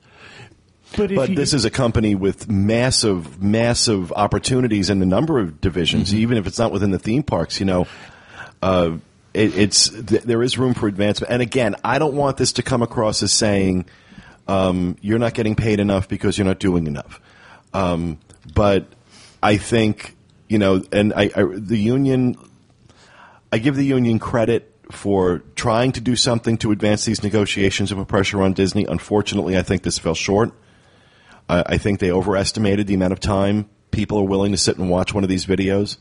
But 0.97 1.15
But 1.15 1.31
you, 1.31 1.37
this 1.37 1.55
is 1.55 1.65
a 1.65 1.71
company 1.71 2.15
with 2.17 2.51
massive, 2.51 3.41
massive 3.41 4.13
opportunities 4.13 4.91
in 4.91 5.01
a 5.01 5.07
number 5.07 5.39
of 5.39 5.61
divisions, 5.61 6.13
even 6.13 6.37
if 6.37 6.47
it's 6.49 6.59
not 6.59 6.73
within 6.73 6.91
the 6.91 6.99
theme 6.99 7.23
parks. 7.23 7.61
You 7.61 7.67
know, 7.67 7.87
uh, 8.61 8.97
it, 9.35 9.57
it's 9.57 9.89
th- 9.89 10.23
there 10.23 10.43
is 10.43 10.59
room 10.59 10.75
for 10.75 10.89
advancement. 10.89 11.33
And 11.33 11.43
again, 11.43 11.77
I 11.85 11.99
don't 11.99 12.15
want 12.15 12.37
this 12.37 12.53
to 12.55 12.63
come 12.63 12.83
across 12.83 13.23
as 13.23 13.33
saying 13.33 13.87
um, 14.49 14.97
you're 15.01 15.19
not 15.19 15.35
getting 15.35 15.55
paid 15.55 15.81
enough 15.81 16.09
because 16.09 16.39
you're 16.39 16.47
not 16.47 16.59
doing 16.59 16.87
enough. 16.87 17.21
Um, 17.73 18.19
but 18.55 18.87
I 19.43 19.57
think 19.57 20.17
you 20.49 20.59
know, 20.59 20.83
and 20.93 21.13
I, 21.15 21.31
I 21.35 21.45
the 21.45 21.79
union. 21.79 22.37
I 23.53 23.59
give 23.59 23.75
the 23.75 23.85
union 23.85 24.21
credit 24.21 24.73
for 24.93 25.43
trying 25.57 25.91
to 25.93 26.01
do 26.01 26.15
something 26.15 26.57
to 26.59 26.71
advance 26.71 27.05
these 27.05 27.23
negotiations 27.25 27.91
and 27.91 28.01
put 28.01 28.07
pressure 28.07 28.43
on 28.43 28.53
Disney. 28.53 28.85
Unfortunately, 28.85 29.59
I 29.59 29.63
think 29.63 29.83
this 29.83 29.99
fell 29.99 30.15
short. 30.15 30.53
I, 31.49 31.65
I 31.67 31.79
think 31.79 31.99
they 31.99 32.13
overestimated 32.13 32.87
the 32.87 32.95
amount 32.95 33.13
of 33.13 33.19
time 33.19 33.69
people 33.91 34.19
are 34.19 34.25
willing 34.25 34.53
to 34.53 34.59
sit 34.59 34.79
and 34.79 34.89
watch 34.89 35.15
one 35.15 35.25
of 35.25 35.31
these 35.31 35.47
videos. 35.47 35.97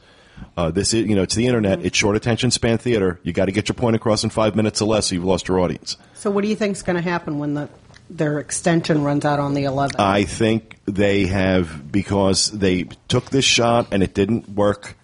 Uh, 0.57 0.71
this 0.71 0.93
is, 0.93 1.07
you 1.07 1.15
know, 1.15 1.23
it's 1.23 1.35
the 1.35 1.47
internet. 1.47 1.83
It's 1.85 1.97
short 1.97 2.15
attention 2.15 2.51
span 2.51 2.77
theater. 2.77 3.19
You 3.23 3.33
got 3.33 3.45
to 3.45 3.51
get 3.51 3.69
your 3.69 3.75
point 3.75 3.95
across 3.95 4.23
in 4.23 4.29
five 4.29 4.55
minutes 4.55 4.81
or 4.81 4.87
less. 4.87 5.11
Or 5.11 5.15
you've 5.15 5.25
lost 5.25 5.47
your 5.47 5.59
audience. 5.59 5.97
So 6.15 6.29
what 6.31 6.41
do 6.41 6.47
you 6.47 6.55
think 6.55 6.75
is 6.75 6.83
going 6.83 6.95
to 6.95 7.01
happen 7.01 7.39
when 7.39 7.53
the 7.53 7.69
their 8.09 8.39
extension 8.39 9.03
runs 9.03 9.23
out 9.23 9.39
on 9.39 9.53
the 9.53 9.65
11th? 9.65 9.99
I 9.99 10.23
think 10.23 10.77
they 10.85 11.27
have 11.27 11.91
because 11.91 12.49
they 12.51 12.85
took 13.07 13.29
this 13.29 13.45
shot 13.45 13.87
and 13.91 14.01
it 14.01 14.15
didn't 14.15 14.49
work. 14.49 14.95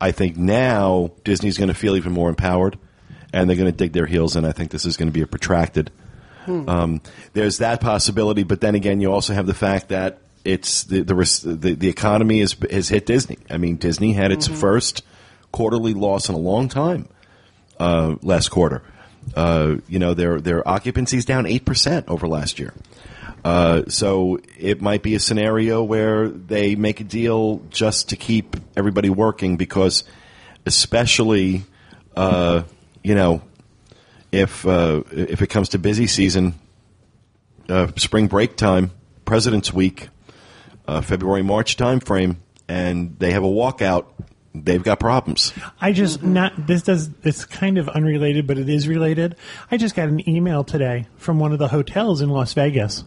I 0.00 0.10
think 0.10 0.36
now 0.36 1.12
Disney's 1.24 1.56
going 1.56 1.68
to 1.68 1.74
feel 1.74 1.96
even 1.96 2.12
more 2.12 2.28
empowered, 2.28 2.78
and 3.32 3.48
they're 3.48 3.56
going 3.56 3.70
to 3.70 3.76
dig 3.76 3.92
their 3.92 4.06
heels 4.06 4.36
in. 4.36 4.44
I 4.44 4.52
think 4.52 4.70
this 4.70 4.86
is 4.86 4.96
going 4.96 5.08
to 5.08 5.12
be 5.12 5.22
a 5.22 5.26
protracted. 5.26 5.90
Um, 6.48 7.02
there's 7.34 7.58
that 7.58 7.80
possibility, 7.80 8.42
but 8.42 8.60
then 8.60 8.74
again, 8.74 9.00
you 9.00 9.12
also 9.12 9.34
have 9.34 9.46
the 9.46 9.54
fact 9.54 9.88
that 9.88 10.18
it's 10.44 10.84
the 10.84 11.02
the 11.02 11.14
the, 11.14 11.74
the 11.74 11.88
economy 11.88 12.40
has 12.40 12.56
has 12.70 12.88
hit 12.88 13.06
Disney. 13.06 13.38
I 13.50 13.58
mean, 13.58 13.76
Disney 13.76 14.12
had 14.12 14.32
its 14.32 14.46
first 14.46 15.02
quarterly 15.52 15.94
loss 15.94 16.28
in 16.28 16.34
a 16.34 16.38
long 16.38 16.68
time 16.68 17.08
uh, 17.78 18.16
last 18.22 18.48
quarter. 18.48 18.82
Uh, 19.34 19.76
you 19.88 19.98
know, 19.98 20.14
their 20.14 20.40
their 20.40 20.66
occupancy 20.66 21.16
is 21.16 21.24
down 21.24 21.46
eight 21.46 21.64
percent 21.64 22.08
over 22.08 22.26
last 22.26 22.58
year. 22.58 22.72
Uh, 23.44 23.82
so 23.88 24.38
it 24.58 24.82
might 24.82 25.02
be 25.02 25.14
a 25.14 25.20
scenario 25.20 25.82
where 25.82 26.28
they 26.28 26.74
make 26.74 27.00
a 27.00 27.04
deal 27.04 27.62
just 27.70 28.08
to 28.08 28.16
keep 28.16 28.56
everybody 28.76 29.10
working 29.10 29.56
because, 29.56 30.04
especially, 30.66 31.62
uh, 32.16 32.62
you 33.02 33.14
know, 33.14 33.42
if 34.32 34.66
uh, 34.66 35.02
if 35.12 35.40
it 35.42 35.48
comes 35.48 35.70
to 35.70 35.78
busy 35.78 36.06
season, 36.06 36.54
uh, 37.68 37.88
spring 37.96 38.26
break 38.26 38.56
time, 38.56 38.90
President's 39.24 39.72
Week, 39.72 40.08
uh, 40.88 41.02
February 41.02 41.42
March 41.42 41.76
time 41.76 42.00
frame, 42.00 42.40
and 42.66 43.16
they 43.18 43.30
have 43.32 43.44
a 43.44 43.48
walkout, 43.48 44.06
they've 44.54 44.82
got 44.82 44.98
problems. 44.98 45.52
I 45.80 45.92
just 45.92 46.22
not 46.22 46.66
this 46.66 46.82
does 46.82 47.10
it's 47.22 47.44
kind 47.44 47.78
of 47.78 47.88
unrelated, 47.88 48.46
but 48.46 48.58
it 48.58 48.68
is 48.68 48.88
related. 48.88 49.36
I 49.70 49.76
just 49.76 49.94
got 49.94 50.08
an 50.08 50.28
email 50.28 50.64
today 50.64 51.06
from 51.16 51.38
one 51.38 51.52
of 51.52 51.58
the 51.58 51.68
hotels 51.68 52.22
in 52.22 52.30
Las 52.30 52.54
Vegas. 52.54 53.04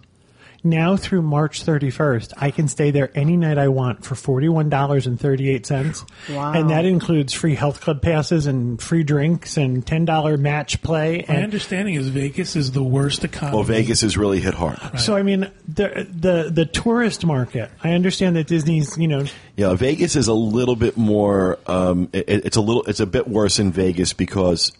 Now 0.63 0.95
through 0.95 1.23
March 1.23 1.65
31st, 1.65 2.33
I 2.37 2.51
can 2.51 2.67
stay 2.67 2.91
there 2.91 3.11
any 3.15 3.35
night 3.35 3.57
I 3.57 3.69
want 3.69 4.05
for 4.05 4.13
$41.38. 4.15 6.05
Wow. 6.29 6.53
And 6.53 6.69
that 6.69 6.85
includes 6.85 7.33
free 7.33 7.55
health 7.55 7.81
club 7.81 8.01
passes 8.01 8.45
and 8.45 8.81
free 8.81 9.03
drinks 9.03 9.57
and 9.57 9.85
$10 9.85 10.39
match 10.39 10.81
play. 10.81 11.25
My 11.27 11.35
And 11.35 11.43
understanding 11.43 11.95
is 11.95 12.09
Vegas 12.09 12.55
is 12.55 12.71
the 12.71 12.83
worst 12.83 13.23
economy. 13.23 13.55
Well, 13.57 13.63
Vegas 13.63 14.03
is 14.03 14.17
really 14.17 14.39
hit 14.39 14.53
hard. 14.53 14.77
so, 14.99 15.15
I 15.15 15.23
mean, 15.23 15.51
the, 15.67 16.07
the, 16.09 16.49
the 16.51 16.65
tourist 16.65 17.25
market, 17.25 17.71
I 17.83 17.93
understand 17.93 18.35
that 18.35 18.47
Disney's, 18.47 18.97
you 18.97 19.07
know, 19.07 19.25
Yeah, 19.55 19.73
Vegas 19.73 20.15
is 20.15 20.27
a 20.27 20.33
little 20.33 20.75
bit 20.75 20.97
more. 20.97 21.57
Um, 21.67 22.09
it, 22.13 22.25
it's 22.27 22.57
a 22.57 22.61
little. 22.61 22.83
It's 22.83 22.99
a 22.99 23.05
bit 23.05 23.27
worse 23.27 23.59
in 23.59 23.71
Vegas 23.71 24.13
because 24.13 24.71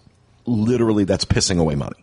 literally 0.45 1.03
that's 1.03 1.25
pissing 1.25 1.59
away 1.59 1.75
money. 1.75 1.97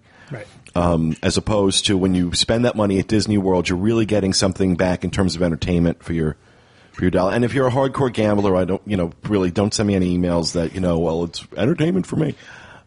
Um, 0.79 1.17
as 1.25 1.37
opposed 1.37 1.87
to 1.87 1.99
when 1.99 2.15
you 2.15 2.35
spend 2.35 2.65
that 2.65 2.77
money 2.77 3.01
at 3.01 3.09
Disney 3.09 3.37
World, 3.37 3.69
you're 3.69 3.77
really 3.77 4.07
getting 4.07 4.33
something 4.33 4.77
back 4.77 5.03
in 5.03 5.11
terms 5.11 5.35
of 5.35 5.43
entertainment 5.43 6.05
for 6.05 6.13
your 6.13 6.37
for 6.93 7.03
your 7.03 7.11
dollar. 7.11 7.33
And 7.33 7.45
if 7.45 7.53
you're 7.53 7.67
a 7.67 7.71
hardcore 7.71 8.13
gambler, 8.13 8.55
I 8.57 8.65
don't, 8.65 8.83
you 8.87 8.97
know, 8.97 9.11
really 9.25 9.51
don't 9.51 9.75
send 9.75 9.89
me 9.89 9.97
any 9.97 10.17
emails 10.17 10.53
that 10.53 10.75
you 10.75 10.81
know, 10.81 11.01
well, 11.01 11.25
it's 11.25 11.45
entertainment 11.57 12.07
for 12.07 12.15
me. 12.15 12.37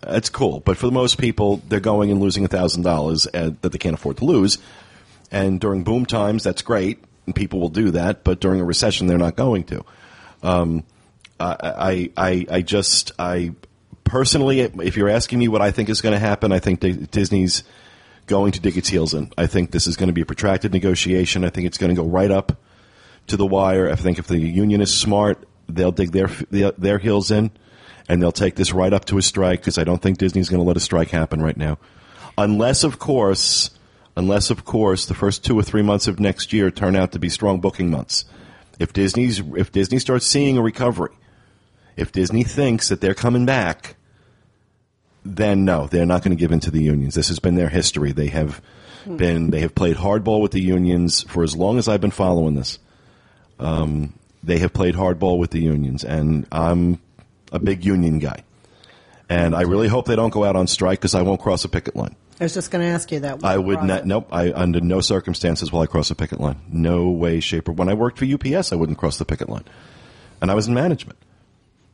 It's 0.03 0.29
cool, 0.29 0.61
but 0.61 0.77
for 0.77 0.85
the 0.85 0.93
most 0.93 1.17
people, 1.17 1.57
they're 1.67 1.81
going 1.81 2.11
and 2.11 2.21
losing 2.21 2.47
thousand 2.47 2.83
dollars 2.83 3.23
that 3.33 3.61
they 3.61 3.77
can't 3.77 3.95
afford 3.95 4.17
to 4.17 4.25
lose. 4.25 4.57
And 5.29 5.59
during 5.59 5.83
boom 5.83 6.05
times, 6.05 6.43
that's 6.43 6.61
great, 6.61 7.03
and 7.25 7.35
people 7.35 7.59
will 7.59 7.69
do 7.69 7.91
that. 7.91 8.23
But 8.23 8.39
during 8.39 8.61
a 8.61 8.65
recession, 8.65 9.07
they're 9.07 9.17
not 9.17 9.35
going 9.35 9.65
to. 9.65 9.83
Um, 10.43 10.85
I, 11.41 12.09
I, 12.15 12.45
I 12.49 12.61
just, 12.61 13.11
I 13.19 13.51
personally, 14.11 14.59
if 14.59 14.97
you're 14.97 15.09
asking 15.09 15.39
me 15.39 15.47
what 15.47 15.61
I 15.61 15.71
think 15.71 15.87
is 15.87 16.01
going 16.01 16.11
to 16.11 16.19
happen, 16.19 16.51
I 16.51 16.59
think 16.59 16.81
Disney's 17.11 17.63
going 18.27 18.51
to 18.51 18.59
dig 18.59 18.77
its 18.77 18.89
heels 18.89 19.13
in. 19.13 19.31
I 19.37 19.47
think 19.47 19.71
this 19.71 19.87
is 19.87 19.95
going 19.95 20.07
to 20.07 20.13
be 20.13 20.19
a 20.19 20.25
protracted 20.25 20.73
negotiation. 20.73 21.45
I 21.45 21.49
think 21.49 21.65
it's 21.65 21.77
going 21.77 21.95
to 21.95 22.01
go 22.01 22.05
right 22.05 22.29
up 22.29 22.61
to 23.27 23.37
the 23.37 23.45
wire. 23.45 23.89
I 23.89 23.95
think 23.95 24.19
if 24.19 24.27
the 24.27 24.37
union 24.37 24.81
is 24.81 24.93
smart, 24.93 25.47
they'll 25.69 25.93
dig 25.93 26.11
their 26.11 26.27
their, 26.77 26.97
heels 26.97 27.31
in, 27.31 27.51
and 28.09 28.21
they'll 28.21 28.33
take 28.33 28.55
this 28.55 28.73
right 28.73 28.91
up 28.91 29.05
to 29.05 29.17
a 29.17 29.21
strike 29.21 29.61
because 29.61 29.77
I 29.77 29.85
don't 29.85 30.01
think 30.01 30.17
Disney's 30.17 30.49
going 30.49 30.61
to 30.61 30.67
let 30.67 30.75
a 30.75 30.81
strike 30.81 31.11
happen 31.11 31.41
right 31.41 31.55
now, 31.55 31.77
unless 32.37 32.83
of 32.83 32.99
course, 32.99 33.69
unless 34.17 34.49
of 34.49 34.65
course 34.65 35.05
the 35.05 35.13
first 35.13 35.45
two 35.45 35.57
or 35.57 35.63
three 35.63 35.83
months 35.83 36.09
of 36.09 36.19
next 36.19 36.51
year 36.51 36.69
turn 36.69 36.97
out 36.97 37.13
to 37.13 37.19
be 37.19 37.29
strong 37.29 37.61
booking 37.61 37.89
months. 37.89 38.25
If 38.77 38.91
Disney's 38.91 39.39
if 39.55 39.71
Disney 39.71 39.99
starts 39.99 40.25
seeing 40.27 40.57
a 40.57 40.61
recovery, 40.61 41.13
if 41.95 42.11
Disney 42.11 42.43
thinks 42.43 42.89
that 42.89 42.99
they're 42.99 43.13
coming 43.13 43.45
back, 43.45 43.95
then 45.23 45.65
no, 45.65 45.87
they're 45.87 46.05
not 46.05 46.23
going 46.23 46.35
to 46.35 46.39
give 46.39 46.51
in 46.51 46.59
to 46.61 46.71
the 46.71 46.81
unions. 46.81 47.15
This 47.15 47.27
has 47.27 47.39
been 47.39 47.55
their 47.55 47.69
history. 47.69 48.11
They 48.11 48.27
have 48.27 48.61
been 49.05 49.49
they 49.49 49.61
have 49.61 49.73
played 49.73 49.97
hardball 49.97 50.41
with 50.41 50.51
the 50.51 50.61
unions 50.61 51.23
for 51.23 51.43
as 51.43 51.55
long 51.55 51.77
as 51.77 51.87
I've 51.87 52.01
been 52.01 52.11
following 52.11 52.55
this. 52.55 52.79
Um, 53.59 54.13
they 54.43 54.59
have 54.59 54.73
played 54.73 54.95
hardball 54.95 55.37
with 55.37 55.51
the 55.51 55.59
unions, 55.61 56.03
and 56.03 56.47
I'm 56.51 56.99
a 57.51 57.59
big 57.59 57.85
union 57.85 58.19
guy. 58.19 58.43
And 59.29 59.55
I 59.55 59.61
really 59.61 59.87
hope 59.87 60.07
they 60.07 60.15
don't 60.15 60.31
go 60.31 60.43
out 60.43 60.55
on 60.55 60.67
strike 60.67 60.99
because 60.99 61.15
I 61.15 61.21
won't 61.21 61.39
cross 61.39 61.63
a 61.63 61.69
picket 61.69 61.95
line. 61.95 62.15
I 62.39 62.45
was 62.45 62.53
just 62.55 62.71
going 62.71 62.83
to 62.83 62.91
ask 62.91 63.11
you 63.11 63.19
that. 63.19 63.43
I 63.43 63.57
would 63.57 63.83
not. 63.83 64.05
Nope. 64.05 64.27
I 64.31 64.51
under 64.51 64.81
no 64.81 64.99
circumstances 64.99 65.71
will 65.71 65.81
I 65.81 65.85
cross 65.85 66.09
a 66.09 66.15
picket 66.15 66.39
line. 66.39 66.59
No 66.69 67.11
way, 67.11 67.39
shape, 67.39 67.69
or 67.69 67.73
when 67.73 67.87
I 67.87 67.93
worked 67.93 68.17
for 68.17 68.25
UPS, 68.25 68.73
I 68.73 68.75
wouldn't 68.75 68.97
cross 68.97 69.17
the 69.19 69.25
picket 69.25 69.47
line, 69.47 69.65
and 70.41 70.49
I 70.49 70.55
was 70.55 70.67
in 70.67 70.73
management, 70.73 71.19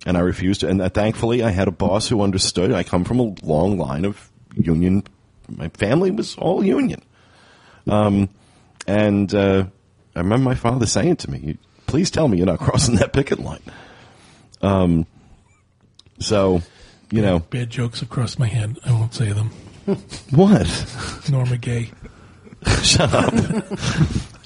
and 0.06 0.18
I 0.18 0.22
refused 0.22 0.62
to. 0.62 0.68
And 0.68 0.82
uh, 0.82 0.90
thankfully, 0.90 1.44
I 1.44 1.50
had 1.50 1.68
a 1.68 1.72
boss 1.72 2.08
who 2.08 2.22
understood. 2.22 2.72
I 2.72 2.84
come 2.84 3.04
from 3.04 3.20
a 3.20 3.36
long 3.44 3.78
line 3.78 4.06
of 4.06 4.30
union. 4.56 5.04
My 5.50 5.70
family 5.70 6.12
was 6.12 6.36
all 6.36 6.64
union, 6.64 7.02
um, 7.88 8.30
and 8.86 9.34
uh, 9.34 9.66
I 10.16 10.20
remember 10.20 10.44
my 10.44 10.56
father 10.56 10.86
saying 10.86 11.18
to 11.18 11.32
me, 11.32 11.58
"Please 11.86 12.12
tell 12.12 12.28
me 12.28 12.38
you're 12.38 12.46
not 12.46 12.60
crossing 12.68 12.96
that 12.96 13.14
picket 13.14 13.40
line." 13.40 13.62
Um, 14.62 15.06
so, 16.20 16.62
you 17.12 17.22
know 17.22 17.40
Bad 17.40 17.70
jokes 17.70 18.00
have 18.00 18.10
crossed 18.10 18.40
my 18.40 18.48
head. 18.48 18.78
I 18.86 18.92
won't 18.92 19.14
say 19.14 19.32
them. 19.32 19.52
what? 20.32 21.30
Norma 21.30 21.58
Gay. 21.58 21.92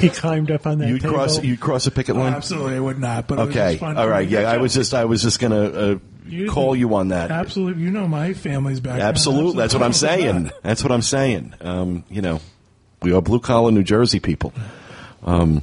He 0.00 0.08
climbed 0.08 0.50
up 0.50 0.66
on 0.66 0.78
that 0.78 0.88
You'd 0.88 1.02
table. 1.02 1.14
cross. 1.14 1.42
You'd 1.42 1.60
cross 1.60 1.86
a 1.86 1.90
picket 1.90 2.16
line. 2.16 2.32
Absolutely, 2.34 2.76
I 2.76 2.80
would 2.80 2.98
not. 2.98 3.28
But 3.28 3.38
it 3.38 3.46
was 3.46 3.50
Okay. 3.50 3.68
just 3.72 3.80
fun 3.80 3.96
All 3.96 4.04
for 4.04 4.10
right. 4.10 4.28
me 4.28 4.34
to 4.36 4.42
Yeah, 4.42 4.50
I 4.52 4.56
was 4.58 4.74
just 4.74 4.94
I 4.94 5.04
was 5.04 5.22
just 5.22 5.40
gonna 5.40 5.62
uh, 5.64 5.98
You- 6.26 6.50
call 6.50 6.74
you 6.76 6.94
on 6.94 7.08
that. 7.08 7.30
Absolutely, 7.30 7.82
you 7.82 7.90
know 7.90 8.06
my 8.08 8.32
family's 8.34 8.80
background. 8.80 9.02
Absolutely. 9.08 9.56
That's 9.60 9.74
what 9.74 9.82
I'm 9.82 9.92
saying. 9.92 10.50
That's 10.62 10.82
what 10.82 10.92
I'm 10.92 11.02
saying. 11.02 11.54
Um, 11.60 12.04
you 12.10 12.22
know, 12.22 12.40
we 13.02 13.12
are 13.12 13.20
blue 13.22 13.40
collar 13.40 13.70
New 13.72 13.82
Jersey 13.82 14.20
people. 14.20 14.52
Um, 15.24 15.62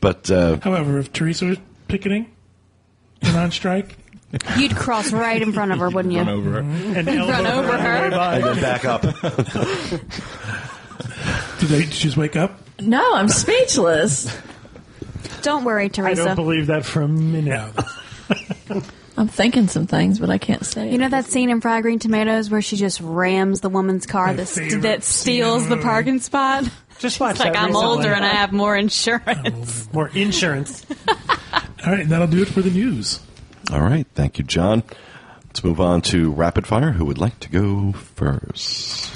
but 0.00 0.30
uh, 0.30 0.58
However, 0.62 0.98
if 0.98 1.12
Teresa 1.12 1.46
was 1.46 1.58
picketing 1.88 2.30
and 3.22 3.36
on 3.36 3.50
strike, 3.50 3.96
You'd 4.58 4.74
cross 4.74 5.12
right 5.12 5.40
in 5.40 5.52
front 5.52 5.70
of 5.70 5.78
her, 5.78 5.88
wouldn't 5.88 6.12
you? 6.12 6.18
Run 6.18 6.28
over 6.28 6.58
it. 6.58 6.64
and 6.64 7.08
elbow 7.08 7.30
Run 7.32 7.46
over 7.46 7.72
on 7.72 7.78
her. 7.78 8.04
and 8.06 8.44
then 8.44 8.60
back 8.60 8.84
up. 8.84 9.02
did 11.60 11.68
they 11.68 11.84
just 11.84 12.16
wake 12.16 12.36
up? 12.36 12.60
No, 12.80 13.14
I'm 13.14 13.28
speechless. 13.28 14.36
Don't 15.42 15.64
worry, 15.64 15.88
Teresa. 15.88 16.10
I 16.10 16.14
Teresa. 16.14 16.24
don't 16.24 16.36
believe 16.36 16.66
that 16.68 16.84
for 16.84 17.02
a 17.02 17.08
minute. 17.08 17.72
I'm 19.16 19.28
thinking 19.28 19.68
some 19.68 19.86
things, 19.86 20.18
but 20.18 20.28
I 20.28 20.38
can't 20.38 20.64
say. 20.64 20.90
You 20.90 20.98
know 20.98 21.08
that 21.08 21.26
scene 21.26 21.50
in 21.50 21.60
Fried 21.60 21.82
Green 21.82 21.98
Tomatoes 22.00 22.50
where 22.50 22.62
she 22.62 22.76
just 22.76 23.00
rams 23.00 23.60
the 23.60 23.68
woman's 23.68 24.06
car 24.06 24.28
My 24.28 24.32
that, 24.34 24.48
favorite 24.48 24.82
that 24.82 25.04
steals 25.04 25.68
the 25.68 25.76
the 25.76 25.82
parking 25.82 26.18
spot? 26.18 26.64
Just 26.98 27.20
watch 27.20 27.38
like 27.38 27.52
that 27.52 27.60
I'm 27.60 27.68
recently. 27.68 27.86
older 27.86 28.12
and 28.12 28.24
I 28.24 28.30
have 28.30 28.52
more 28.52 28.76
oh, 28.76 28.80
insurance. 28.80 29.88
More 29.92 30.08
insurance. 30.08 30.84
All 31.86 31.92
right, 31.92 32.08
that'll 32.08 32.26
do 32.26 32.42
it 32.42 32.48
for 32.48 32.62
the 32.62 32.70
news. 32.70 33.20
All 33.72 33.80
right. 33.80 34.06
Thank 34.14 34.38
you, 34.38 34.44
John. 34.44 34.82
Let's 35.46 35.62
move 35.62 35.80
on 35.80 36.02
to 36.02 36.32
rapid 36.32 36.66
fire. 36.66 36.92
Who 36.92 37.04
would 37.04 37.18
like 37.18 37.38
to 37.40 37.50
go 37.50 37.92
first? 37.92 39.10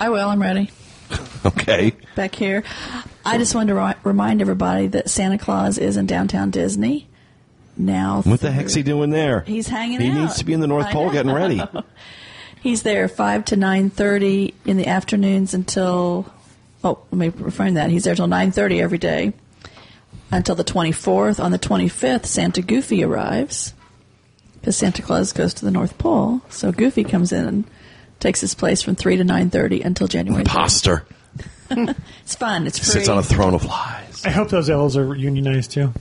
I 0.00 0.08
will. 0.08 0.28
I'm 0.28 0.40
ready. 0.40 0.70
Okay. 1.46 1.92
Back 2.16 2.34
here. 2.34 2.62
I 3.24 3.38
just 3.38 3.54
wanted 3.54 3.72
to 3.72 3.80
ri- 3.80 3.94
remind 4.04 4.42
everybody 4.42 4.88
that 4.88 5.08
Santa 5.08 5.38
Claus 5.38 5.78
is 5.78 5.96
in 5.96 6.04
downtown 6.06 6.50
Disney 6.50 7.08
now. 7.78 8.20
What 8.22 8.40
the 8.40 8.50
heck's 8.50 8.74
he 8.74 8.82
doing 8.82 9.08
there? 9.08 9.40
He's 9.40 9.66
hanging 9.66 10.00
He 10.02 10.10
out. 10.10 10.14
needs 10.18 10.36
to 10.38 10.44
be 10.44 10.52
in 10.52 10.60
the 10.60 10.66
North 10.66 10.86
I 10.86 10.92
Pole 10.92 11.06
know. 11.06 11.12
getting 11.12 11.32
ready. 11.32 11.62
He's 12.62 12.82
there 12.82 13.08
five 13.08 13.46
to 13.46 13.56
nine 13.56 13.88
thirty 13.88 14.52
in 14.66 14.76
the 14.76 14.86
afternoons 14.86 15.54
until. 15.54 16.30
Oh, 16.84 16.98
let 17.10 17.18
me 17.18 17.28
refrain 17.42 17.74
that. 17.74 17.88
He's 17.90 18.04
there 18.04 18.14
till 18.14 18.26
nine 18.26 18.52
thirty 18.52 18.82
every 18.82 18.98
day 18.98 19.32
until 20.30 20.54
the 20.54 20.64
twenty 20.64 20.92
fourth. 20.92 21.40
On 21.40 21.52
the 21.52 21.58
twenty 21.58 21.88
fifth, 21.88 22.26
Santa 22.26 22.60
Goofy 22.60 23.02
arrives 23.02 23.72
because 24.60 24.76
Santa 24.76 25.00
Claus 25.00 25.32
goes 25.32 25.54
to 25.54 25.64
the 25.64 25.70
North 25.70 25.96
Pole. 25.96 26.42
So 26.50 26.70
Goofy 26.70 27.02
comes 27.04 27.32
in 27.32 27.64
takes 28.20 28.40
his 28.40 28.54
place 28.54 28.82
from 28.82 28.94
three 28.94 29.16
to 29.16 29.24
nine 29.24 29.50
thirty 29.50 29.80
until 29.82 30.06
January. 30.06 30.44
3rd. 30.44 30.48
Imposter. 30.48 31.06
It's 32.22 32.34
fun. 32.34 32.66
It's 32.66 32.78
free. 32.78 32.86
Sits 33.00 33.08
on 33.08 33.18
a 33.18 33.22
throne 33.22 33.54
of 33.54 33.64
lies. 33.64 34.24
I 34.26 34.30
hope 34.30 34.48
those 34.48 34.68
elves 34.68 34.96
are 34.96 35.14
unionized 35.14 35.70
too. 35.70 35.92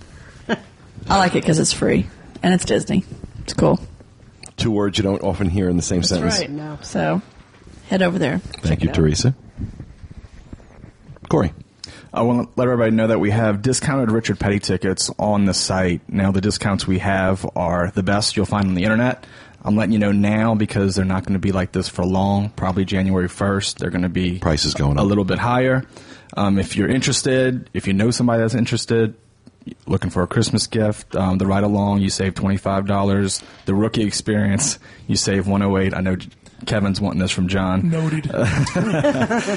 I 1.07 1.17
like 1.17 1.33
it 1.35 1.41
because 1.41 1.59
it's 1.59 1.73
free 1.73 2.07
and 2.41 2.53
it's 2.55 2.65
Disney. 2.65 3.03
It's 3.43 3.53
cool. 3.53 3.79
Two 4.57 4.71
words 4.71 4.97
you 4.97 5.03
don't 5.03 5.21
often 5.21 5.47
hear 5.47 5.69
in 5.69 5.75
the 5.77 5.83
same 5.83 6.01
sentence. 6.03 6.39
right. 6.39 6.49
No. 6.49 6.79
So 6.81 7.21
head 7.87 8.01
over 8.01 8.17
there. 8.17 8.39
Thank 8.39 8.81
you. 8.83 8.91
Teresa. 8.91 9.35
Corey. 11.29 11.53
I 12.11 12.23
want 12.23 12.47
to 12.47 12.53
let 12.59 12.63
everybody 12.63 12.91
know 12.91 13.07
that 13.07 13.19
we 13.19 13.29
have 13.29 13.61
discounted 13.61 14.09
Richard 14.09 14.39
Petty 14.39 14.57
tickets 14.59 15.11
on 15.19 15.45
the 15.45 15.53
site. 15.53 16.01
Now, 16.09 16.31
the 16.31 16.41
discounts 16.41 16.87
we 16.87 16.97
have 16.99 17.47
are 17.55 17.91
the 17.91 18.01
best 18.01 18.35
you'll 18.35 18.47
find 18.47 18.65
on 18.67 18.73
the 18.73 18.83
internet. 18.83 19.25
I'm 19.63 19.75
letting 19.75 19.91
you 19.93 19.99
know 19.99 20.11
now 20.11 20.55
because 20.55 20.95
they're 20.95 21.05
not 21.05 21.23
going 21.23 21.33
to 21.33 21.39
be 21.39 21.51
like 21.51 21.71
this 21.71 21.89
for 21.89 22.05
long. 22.05 22.49
Probably 22.49 22.85
January 22.85 23.27
1st, 23.27 23.75
they're 23.77 23.89
going 23.89 24.03
to 24.03 24.09
be 24.09 24.39
Prices 24.39 24.73
going 24.73 24.97
a 24.97 25.01
up. 25.01 25.07
little 25.07 25.25
bit 25.25 25.39
higher. 25.39 25.83
Um, 26.37 26.57
if 26.59 26.75
you're 26.75 26.89
interested, 26.89 27.69
if 27.73 27.87
you 27.87 27.93
know 27.93 28.11
somebody 28.11 28.41
that's 28.41 28.55
interested, 28.55 29.15
looking 29.85 30.09
for 30.09 30.23
a 30.23 30.27
Christmas 30.27 30.67
gift, 30.67 31.15
um, 31.15 31.37
the 31.37 31.45
ride 31.45 31.63
along, 31.63 31.99
you 32.01 32.09
save 32.09 32.33
$25. 32.35 33.43
The 33.65 33.75
rookie 33.75 34.03
experience, 34.03 34.79
you 35.07 35.15
save 35.15 35.47
108. 35.47 35.93
I 35.93 36.01
know 36.01 36.15
Kevin's 36.65 36.99
wanting 37.01 37.19
this 37.19 37.31
from 37.31 37.47
John. 37.47 37.89
Noted. 37.89 38.25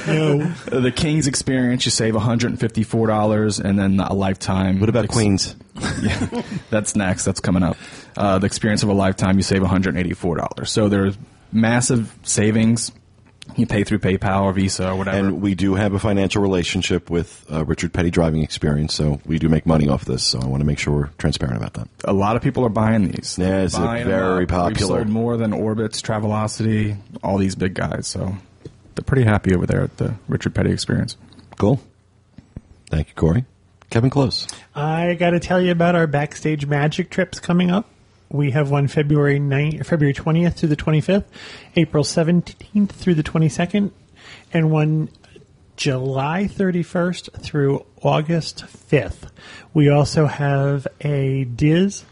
No. 0.07 0.38
The 0.80 0.92
King's 0.94 1.26
Experience, 1.26 1.84
you 1.84 1.90
save 1.90 2.14
$154, 2.14 3.61
and 3.64 3.78
then 3.78 4.00
a 4.00 4.12
lifetime. 4.14 4.80
What 4.80 4.88
about 4.88 5.05
ex- 5.05 5.14
Queens? 5.14 5.57
Yeah, 6.03 6.42
that's 6.70 6.94
next. 6.96 7.24
That's 7.24 7.40
coming 7.40 7.62
up. 7.62 7.76
Uh, 8.17 8.39
the 8.39 8.47
Experience 8.47 8.83
of 8.83 8.89
a 8.89 8.93
Lifetime, 8.95 9.37
you 9.37 9.43
save 9.43 9.63
$184. 9.63 10.67
So 10.69 10.89
there's 10.89 11.17
massive 11.53 12.15
savings 12.23 12.93
You 13.57 13.67
pay 13.67 13.85
through 13.85 13.99
PayPal 13.99 14.43
or 14.45 14.53
Visa 14.53 14.91
or 14.91 14.97
whatever. 14.97 15.17
And 15.19 15.43
we 15.43 15.55
do 15.55 15.75
have 15.75 15.93
a 15.95 15.99
financial 15.99 16.41
relationship 16.41 17.11
with 17.11 17.45
uh, 17.51 17.65
Richard 17.65 17.93
Petty 17.93 18.11
Driving 18.11 18.43
Experience, 18.43 18.95
so 18.95 19.21
we 19.27 19.39
do 19.39 19.49
make 19.49 19.67
money 19.67 19.89
off 19.89 20.05
this. 20.05 20.23
So 20.25 20.41
I 20.41 20.47
want 20.47 20.61
to 20.61 20.65
make 20.65 20.79
sure 20.79 20.95
we're 20.95 21.11
transparent 21.19 21.57
about 21.59 21.75
that. 21.75 21.89
a 22.05 22.13
lot 22.13 22.37
of 22.37 22.43
people 22.43 22.65
are 22.65 22.71
buying 22.71 23.09
these. 23.11 23.37
Yeah, 23.39 23.63
it's 23.63 23.77
Buying 23.77 24.07
very 24.07 24.47
popular. 24.47 24.69
We've 24.71 24.79
sold 24.79 25.09
more 25.09 25.37
than 25.37 25.51
Orbitz, 25.51 26.01
Travelocity, 26.01 26.97
all 27.23 27.37
these 27.37 27.55
big 27.55 27.75
guys. 27.75 28.07
So 28.07 28.35
they're 28.95 29.05
pretty 29.05 29.25
happy 29.25 29.55
over 29.55 29.67
there 29.67 29.83
at 29.83 29.97
the 29.97 30.15
Richard 30.29 30.55
Petty 30.55 30.71
Experience. 30.71 31.17
Cool. 31.59 31.81
Thank 32.91 33.09
you, 33.09 33.15
Corey. 33.15 33.45
Kevin 33.91 34.09
Klose. 34.09 34.51
I 34.75 35.15
got 35.15 35.31
to 35.31 35.41
tell 35.41 35.61
you 35.61 35.73
about 35.73 35.95
our 35.95 36.07
backstage 36.07 36.65
magic 36.67 37.11
trips 37.11 37.41
coming 37.41 37.71
up. 37.71 37.89
We 38.33 38.53
have 38.53 38.70
one 38.70 38.89
February 38.89 39.39
9, 39.39 39.83
February 39.85 40.14
20th 40.14 40.55
through 40.55 40.70
the 40.70 40.76
25th, 40.76 41.24
April 41.76 42.03
17th 42.03 42.91
through 42.91 43.14
the 43.14 43.22
22nd, 43.22 43.91
and 44.55 44.70
one 44.70 45.11
July 45.76 46.49
31st 46.51 47.43
through 47.43 47.85
August 48.03 48.64
5th. 48.64 49.30
We 49.74 49.91
also 49.91 50.26
have 50.26 50.87
a 51.03 51.45
Diz 51.45 52.05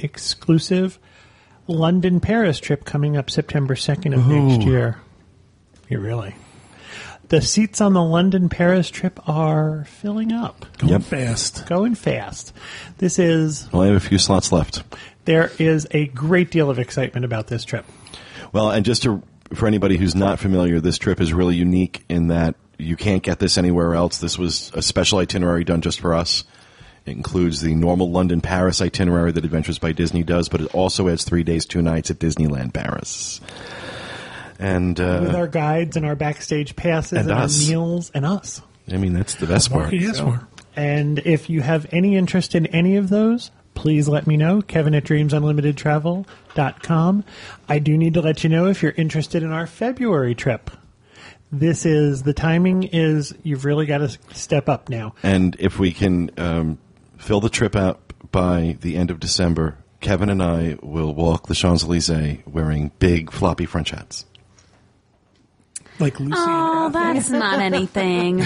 exclusive 0.00 0.98
London 1.68 2.18
Paris 2.18 2.58
trip 2.58 2.84
coming 2.84 3.16
up 3.16 3.30
September 3.30 3.76
2nd 3.76 4.14
of 4.14 4.26
next 4.26 4.66
year. 4.66 4.98
You 5.88 6.00
really. 6.00 6.34
The 7.28 7.42
seats 7.42 7.80
on 7.82 7.92
the 7.92 8.02
London 8.02 8.48
Paris 8.48 8.88
trip 8.90 9.20
are 9.28 9.84
filling 9.86 10.32
up 10.32 10.64
Going 10.78 10.92
Yep. 10.94 11.02
fast. 11.02 11.66
going 11.66 11.94
fast. 11.94 12.54
This 12.98 13.18
is 13.18 13.68
Well, 13.72 13.82
I 13.82 13.86
have 13.88 13.96
a 13.96 14.00
few 14.00 14.16
slots 14.18 14.50
left. 14.50 14.82
there 15.26 15.50
is 15.58 15.86
a 15.90 16.06
great 16.06 16.50
deal 16.50 16.70
of 16.70 16.78
excitement 16.78 17.24
about 17.26 17.48
this 17.48 17.64
trip. 17.64 17.84
Well, 18.52 18.70
and 18.70 18.82
just 18.84 19.02
to, 19.02 19.22
for 19.52 19.66
anybody 19.66 19.98
who's 19.98 20.14
not 20.14 20.38
familiar, 20.38 20.80
this 20.80 20.96
trip 20.96 21.20
is 21.20 21.34
really 21.34 21.54
unique 21.54 22.02
in 22.08 22.28
that 22.28 22.54
you 22.78 22.96
can't 22.96 23.22
get 23.22 23.40
this 23.40 23.58
anywhere 23.58 23.94
else. 23.94 24.18
This 24.18 24.38
was 24.38 24.70
a 24.74 24.80
special 24.80 25.18
itinerary 25.18 25.64
done 25.64 25.82
just 25.82 26.00
for 26.00 26.14
us. 26.14 26.44
It 27.04 27.10
includes 27.12 27.60
the 27.60 27.74
normal 27.74 28.10
London 28.10 28.40
Paris 28.40 28.80
itinerary 28.80 29.32
that 29.32 29.44
Adventures 29.44 29.78
by 29.78 29.92
Disney 29.92 30.22
does, 30.22 30.48
but 30.48 30.60
it 30.62 30.74
also 30.74 31.08
adds 31.08 31.24
three 31.24 31.42
days, 31.42 31.66
two 31.66 31.82
nights 31.82 32.10
at 32.10 32.18
Disneyland 32.18 32.72
Paris. 32.72 33.40
And 34.58 34.98
With 34.98 35.34
uh, 35.34 35.36
our 35.36 35.46
guides 35.46 35.96
and 35.96 36.04
our 36.04 36.16
backstage 36.16 36.74
passes 36.74 37.12
And 37.12 37.30
and, 37.30 37.40
our 37.40 37.46
meals 37.46 38.10
and 38.12 38.26
us. 38.26 38.60
I 38.90 38.96
mean, 38.96 39.12
that's 39.12 39.36
the 39.36 39.46
best 39.46 39.70
part. 39.70 39.92
Yes 39.92 40.20
for. 40.20 40.48
And 40.74 41.18
if 41.20 41.48
you 41.50 41.60
have 41.60 41.86
any 41.92 42.16
interest 42.16 42.54
in 42.54 42.66
any 42.66 42.96
of 42.96 43.08
those, 43.08 43.50
please 43.74 44.08
let 44.08 44.26
me 44.26 44.36
know. 44.36 44.62
Kevin 44.62 44.94
at 44.94 45.04
dreamsunlimitedtravel.com. 45.04 47.24
I 47.68 47.78
do 47.78 47.98
need 47.98 48.14
to 48.14 48.20
let 48.20 48.44
you 48.44 48.50
know 48.50 48.66
if 48.66 48.82
you're 48.82 48.92
interested 48.92 49.42
in 49.42 49.52
our 49.52 49.66
February 49.66 50.34
trip. 50.34 50.70
This 51.50 51.86
is 51.86 52.24
the 52.24 52.34
timing 52.34 52.82
is 52.84 53.34
you've 53.42 53.64
really 53.64 53.86
got 53.86 53.98
to 53.98 54.08
step 54.34 54.68
up 54.68 54.88
now. 54.88 55.14
And 55.22 55.56
if 55.58 55.78
we 55.78 55.92
can 55.92 56.30
um, 56.36 56.78
fill 57.16 57.40
the 57.40 57.48
trip 57.48 57.74
out 57.74 58.00
by 58.30 58.76
the 58.80 58.96
end 58.96 59.10
of 59.10 59.18
December, 59.18 59.78
Kevin 60.00 60.30
and 60.30 60.42
I 60.42 60.76
will 60.82 61.14
walk 61.14 61.46
the 61.46 61.54
Champs 61.54 61.84
Elysees 61.84 62.40
wearing 62.46 62.92
big 62.98 63.32
floppy 63.32 63.66
French 63.66 63.90
hats. 63.90 64.26
Like 66.00 66.20
Lucy 66.20 66.32
Oh, 66.36 66.86
and 66.86 66.94
that's 66.94 67.30
not 67.30 67.58
anything. 67.60 68.42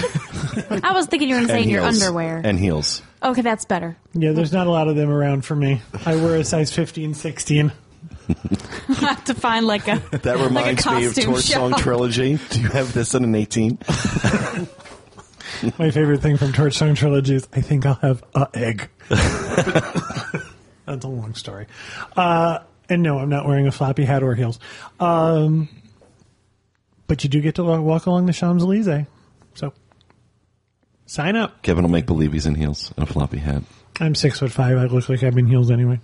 I 0.83 0.91
was 0.93 1.05
thinking 1.07 1.29
you 1.29 1.35
were 1.35 1.41
going 1.41 1.47
to 1.49 1.53
say 1.53 1.63
in 1.63 1.69
your 1.69 1.81
heels. 1.83 2.01
underwear. 2.01 2.41
And 2.43 2.59
heels. 2.59 3.01
okay, 3.21 3.41
that's 3.41 3.65
better. 3.65 3.95
Yeah, 4.13 4.31
there's 4.31 4.51
not 4.53 4.67
a 4.67 4.71
lot 4.71 4.87
of 4.87 4.95
them 4.95 5.09
around 5.09 5.45
for 5.45 5.55
me. 5.55 5.81
I 6.05 6.15
wear 6.15 6.35
a 6.37 6.43
size 6.43 6.71
15, 6.73 7.13
16. 7.13 7.71
I 8.89 8.93
have 8.93 9.23
to 9.25 9.33
find 9.33 9.67
like 9.67 9.87
a 9.87 9.95
That 10.23 10.37
reminds 10.37 10.85
me 10.85 11.05
of 11.05 11.13
costume 11.13 11.33
Torch 11.33 11.43
Song. 11.43 11.73
Trilogy. 11.75 12.39
Do 12.49 12.61
you 12.61 12.69
have 12.69 12.93
this 12.93 13.13
in 13.13 13.23
an 13.23 13.35
18? 13.35 13.77
My 15.77 15.91
favorite 15.91 16.21
thing 16.21 16.37
from 16.37 16.51
Torch 16.53 16.73
Song 16.75 16.95
Trilogy 16.95 17.35
is 17.35 17.47
I 17.53 17.61
think 17.61 17.85
I'll 17.85 17.93
have 17.95 18.23
a 18.35 18.47
egg. 18.53 18.89
That's 20.85 21.05
a 21.05 21.07
long 21.07 21.33
story. 21.35 21.67
Uh, 22.17 22.59
and 22.89 23.01
no, 23.03 23.19
I'm 23.19 23.29
not 23.29 23.45
wearing 23.45 23.67
a 23.67 23.71
floppy 23.71 24.03
hat 24.03 24.23
or 24.23 24.35
heels. 24.35 24.59
Um, 24.99 25.69
but 27.07 27.23
you 27.23 27.29
do 27.29 27.41
get 27.41 27.55
to 27.55 27.63
walk 27.63 28.05
along 28.05 28.25
the 28.25 28.33
Champs 28.33 28.63
Elysees. 28.63 29.05
So 29.55 29.73
sign 31.05 31.35
up. 31.35 31.61
Kevin 31.61 31.83
will 31.83 31.91
make 31.91 32.05
believe 32.05 32.33
he's 32.33 32.45
in 32.45 32.55
heels 32.55 32.91
and 32.97 33.07
a 33.07 33.11
floppy 33.11 33.37
hat. 33.37 33.63
I'm 33.99 34.15
six 34.15 34.39
foot 34.39 34.51
five. 34.51 34.77
I 34.77 34.85
look 34.85 35.07
like 35.09 35.23
I'm 35.23 35.37
in 35.37 35.45
heels 35.47 35.69
anyway. 35.71 35.99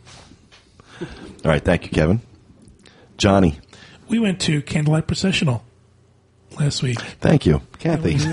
All 1.02 1.08
right, 1.52 1.64
thank 1.64 1.84
you, 1.86 1.89
Kevin. 1.91 2.22
Johnny, 3.18 3.58
We 4.08 4.20
went 4.20 4.39
to 4.41 4.62
Candlelight 4.62 5.08
Processional 5.08 5.64
last 6.60 6.84
week. 6.84 7.00
thank 7.20 7.45
you. 7.45 7.62
Kathy, 7.80 8.16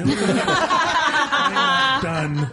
Done. 2.02 2.50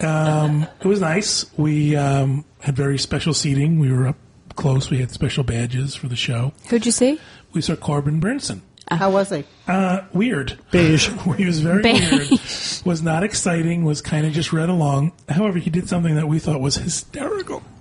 Um, 0.00 0.66
it 0.80 0.86
was 0.86 1.00
nice. 1.00 1.44
We 1.58 1.94
um, 1.96 2.44
had 2.60 2.74
very 2.74 2.98
special 2.98 3.34
seating. 3.34 3.78
We 3.78 3.92
were 3.92 4.08
up 4.08 4.16
close. 4.56 4.90
We 4.90 4.98
had 4.98 5.10
special 5.10 5.44
badges 5.44 5.94
for 5.94 6.08
the 6.08 6.16
show. 6.16 6.52
Who'd 6.68 6.86
you 6.86 6.92
see? 6.92 7.20
We 7.52 7.60
saw 7.60 7.76
Corbin 7.76 8.20
Bernsen. 8.20 8.60
How 8.90 9.10
was 9.10 9.30
he? 9.30 9.44
Uh, 9.68 10.00
weird. 10.12 10.58
Beige. 10.70 11.08
he 11.36 11.44
was 11.46 11.60
very 11.60 11.82
Beige. 11.82 12.30
weird. 12.30 12.86
Was 12.86 13.02
not 13.02 13.22
exciting. 13.22 13.84
Was 13.84 14.02
kind 14.02 14.26
of 14.26 14.32
just 14.32 14.52
read 14.52 14.68
along. 14.68 15.12
However, 15.28 15.58
he 15.58 15.70
did 15.70 15.88
something 15.88 16.16
that 16.16 16.26
we 16.28 16.38
thought 16.38 16.60
was 16.60 16.76
hysterical. 16.76 17.62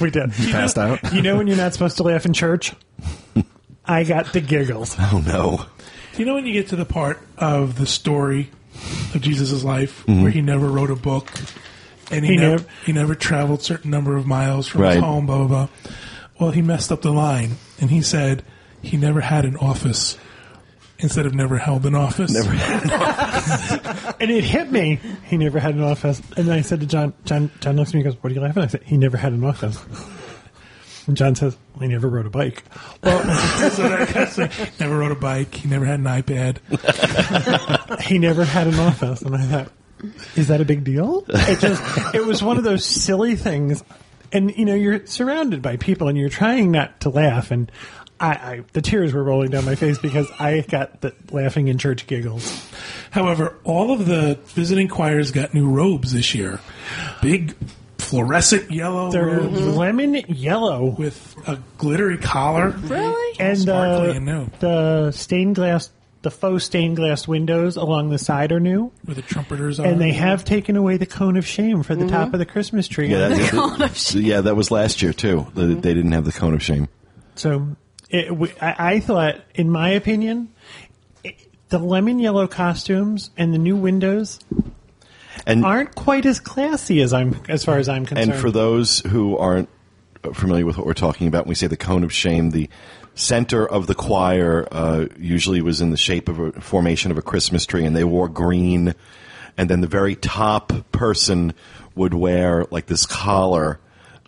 We 0.00 0.10
did. 0.10 0.30
He 0.32 0.52
passed 0.52 0.78
out. 0.78 1.12
You 1.12 1.22
know 1.22 1.36
when 1.38 1.48
you're 1.48 1.56
not 1.56 1.72
supposed 1.72 1.96
to 1.96 2.04
laugh 2.04 2.24
in 2.26 2.32
church? 2.32 2.72
I 3.84 4.04
got 4.04 4.32
the 4.32 4.40
giggles. 4.40 4.94
oh 4.98 5.22
no. 5.26 5.64
You 6.16 6.24
know 6.24 6.34
when 6.34 6.46
you 6.46 6.52
get 6.52 6.68
to 6.68 6.76
the 6.76 6.84
part 6.84 7.18
of 7.38 7.76
the 7.78 7.86
story 7.86 8.50
of 9.14 9.20
Jesus' 9.22 9.64
life 9.64 10.06
where 10.06 10.30
he 10.30 10.40
never 10.42 10.68
wrote 10.68 10.90
a 10.90 10.96
book 10.96 11.30
and 12.12 12.24
he, 12.24 12.32
He 12.32 12.36
never, 12.36 12.56
nev- 12.58 12.68
he 12.84 12.92
never 12.92 13.14
traveled 13.16 13.62
certain 13.62 13.90
number 13.90 14.16
of 14.16 14.26
miles 14.26 14.68
from 14.68 14.82
his 14.84 14.96
home, 14.98 15.26
blah 15.26 15.38
blah 15.38 15.46
blah. 15.46 15.68
Well, 16.38 16.50
he 16.52 16.62
messed 16.62 16.92
up 16.92 17.02
the 17.02 17.12
line 17.12 17.56
and 17.80 17.90
he 17.90 18.02
said 18.02 18.44
he 18.82 18.96
never 18.96 19.20
had 19.20 19.44
an 19.44 19.56
office 19.56 20.16
instead 20.98 21.26
of 21.26 21.34
never 21.34 21.58
held 21.58 21.84
an 21.86 21.94
office. 21.94 22.32
Never 22.32 22.50
And 24.20 24.30
it 24.30 24.44
hit 24.44 24.70
me. 24.70 24.98
He 25.24 25.36
never 25.36 25.58
had 25.58 25.74
an 25.74 25.82
office. 25.82 26.22
And 26.36 26.50
I 26.50 26.62
said 26.62 26.80
to 26.80 26.86
John, 26.86 27.12
John, 27.24 27.50
John 27.60 27.76
looks 27.76 27.90
at 27.90 27.94
me 27.94 28.00
and 28.00 28.12
goes, 28.12 28.22
What 28.22 28.32
are 28.32 28.34
you 28.34 28.40
laughing 28.40 28.62
at? 28.62 28.68
I 28.68 28.72
said, 28.72 28.82
He 28.84 28.96
never 28.96 29.16
had 29.16 29.32
an 29.32 29.44
office. 29.44 29.78
And 31.06 31.16
John 31.16 31.34
says, 31.34 31.56
well, 31.74 31.82
He 31.82 31.88
never 31.88 32.08
rode 32.08 32.26
a 32.26 32.30
bike. 32.30 32.64
Well, 33.02 33.18
so 33.70 33.88
that 33.88 34.12
guy's 34.12 34.80
never 34.80 34.98
rode 34.98 35.12
a 35.12 35.16
bike. 35.16 35.54
He 35.54 35.68
never 35.68 35.84
had 35.84 36.00
an 36.00 36.06
iPad. 36.06 36.58
He 38.02 38.18
never 38.18 38.44
had 38.44 38.66
an 38.66 38.78
office. 38.78 39.22
And 39.22 39.34
I 39.36 39.42
thought, 39.42 39.72
Is 40.36 40.48
that 40.48 40.60
a 40.60 40.64
big 40.64 40.84
deal? 40.84 41.24
It 41.28 41.60
just, 41.60 42.14
it 42.14 42.24
was 42.24 42.42
one 42.42 42.58
of 42.58 42.64
those 42.64 42.84
silly 42.84 43.36
things. 43.36 43.82
And, 44.32 44.54
you 44.56 44.64
know, 44.64 44.74
you're 44.74 45.06
surrounded 45.06 45.62
by 45.62 45.76
people 45.76 46.08
and 46.08 46.18
you're 46.18 46.28
trying 46.28 46.70
not 46.72 47.00
to 47.00 47.10
laugh. 47.10 47.50
And 47.52 47.70
I, 48.18 48.28
I 48.30 48.62
the 48.72 48.80
tears 48.82 49.12
were 49.12 49.22
rolling 49.22 49.50
down 49.50 49.64
my 49.64 49.74
face 49.74 49.98
because 49.98 50.26
I 50.38 50.60
got 50.62 51.00
the 51.02 51.14
laughing 51.30 51.68
in 51.68 51.78
church 51.78 52.06
giggles. 52.06 52.66
However, 53.10 53.56
all 53.64 53.92
of 53.92 54.06
the 54.06 54.38
visiting 54.46 54.88
choirs 54.88 55.30
got 55.32 55.52
new 55.54 55.68
robes 55.68 56.12
this 56.12 56.34
year. 56.34 56.60
Big 57.22 57.54
fluorescent 57.98 58.70
yellow 58.70 59.10
They're 59.10 59.26
robes 59.26 59.60
lemon 59.60 60.14
yellow. 60.28 60.84
with 60.86 61.34
a 61.46 61.58
glittery 61.78 62.18
collar. 62.18 62.70
Really? 62.70 63.36
and 63.38 63.58
sparkly 63.58 64.10
uh, 64.10 64.14
and 64.14 64.24
new. 64.26 64.50
the 64.60 65.10
stained 65.10 65.56
glass, 65.56 65.90
the 66.22 66.30
faux 66.30 66.64
stained 66.64 66.96
glass 66.96 67.26
windows 67.28 67.76
along 67.76 68.10
the 68.10 68.18
side 68.18 68.52
are 68.52 68.60
new, 68.60 68.92
Where 69.04 69.14
the 69.14 69.22
trumpeters 69.22 69.78
are. 69.80 69.86
and 69.86 70.00
they 70.00 70.12
have 70.12 70.44
taken 70.44 70.76
away 70.76 70.96
the 70.96 71.06
cone 71.06 71.36
of 71.36 71.46
shame 71.46 71.82
for 71.82 71.94
the 71.94 72.06
top 72.08 72.32
of 72.32 72.38
the 72.38 72.46
Christmas 72.46 72.86
tree. 72.88 73.08
Yeah, 73.08 73.28
that, 73.28 73.50
cone 73.50 73.82
of 73.82 73.96
shame. 73.96 74.22
yeah, 74.22 74.40
that 74.42 74.56
was 74.56 74.70
last 74.70 75.02
year 75.02 75.12
too. 75.12 75.46
The- 75.54 75.66
They 75.66 75.92
didn't 75.94 76.12
have 76.12 76.24
the 76.24 76.32
cone 76.32 76.54
of 76.54 76.62
shame. 76.62 76.88
So, 77.34 77.76
it, 78.16 78.56
I, 78.62 78.94
I 78.94 79.00
thought, 79.00 79.36
in 79.54 79.70
my 79.70 79.90
opinion, 79.90 80.52
it, 81.22 81.36
the 81.68 81.78
lemon 81.78 82.18
yellow 82.18 82.46
costumes 82.46 83.30
and 83.36 83.52
the 83.52 83.58
new 83.58 83.76
windows 83.76 84.40
And 85.46 85.64
aren't 85.64 85.94
quite 85.94 86.26
as 86.26 86.40
classy 86.40 87.00
as 87.02 87.12
I'm, 87.12 87.40
as 87.48 87.64
far 87.64 87.78
as 87.78 87.88
I'm 87.88 88.06
concerned. 88.06 88.32
And 88.32 88.40
for 88.40 88.50
those 88.50 89.00
who 89.00 89.36
aren't 89.36 89.68
familiar 90.34 90.66
with 90.66 90.76
what 90.76 90.86
we're 90.86 90.94
talking 90.94 91.28
about, 91.28 91.44
when 91.44 91.50
we 91.50 91.54
say 91.54 91.66
the 91.66 91.76
cone 91.76 92.04
of 92.04 92.12
shame, 92.12 92.50
the 92.50 92.68
center 93.14 93.66
of 93.66 93.86
the 93.86 93.94
choir 93.94 94.68
uh, 94.70 95.06
usually 95.18 95.62
was 95.62 95.80
in 95.80 95.90
the 95.90 95.96
shape 95.96 96.28
of 96.28 96.38
a 96.38 96.52
formation 96.60 97.10
of 97.10 97.18
a 97.18 97.22
Christmas 97.22 97.66
tree, 97.66 97.84
and 97.84 97.96
they 97.96 98.04
wore 98.04 98.28
green. 98.28 98.94
And 99.56 99.70
then 99.70 99.80
the 99.80 99.86
very 99.86 100.16
top 100.16 100.72
person 100.92 101.54
would 101.94 102.12
wear 102.12 102.66
like 102.70 102.86
this 102.86 103.06
collar 103.06 103.80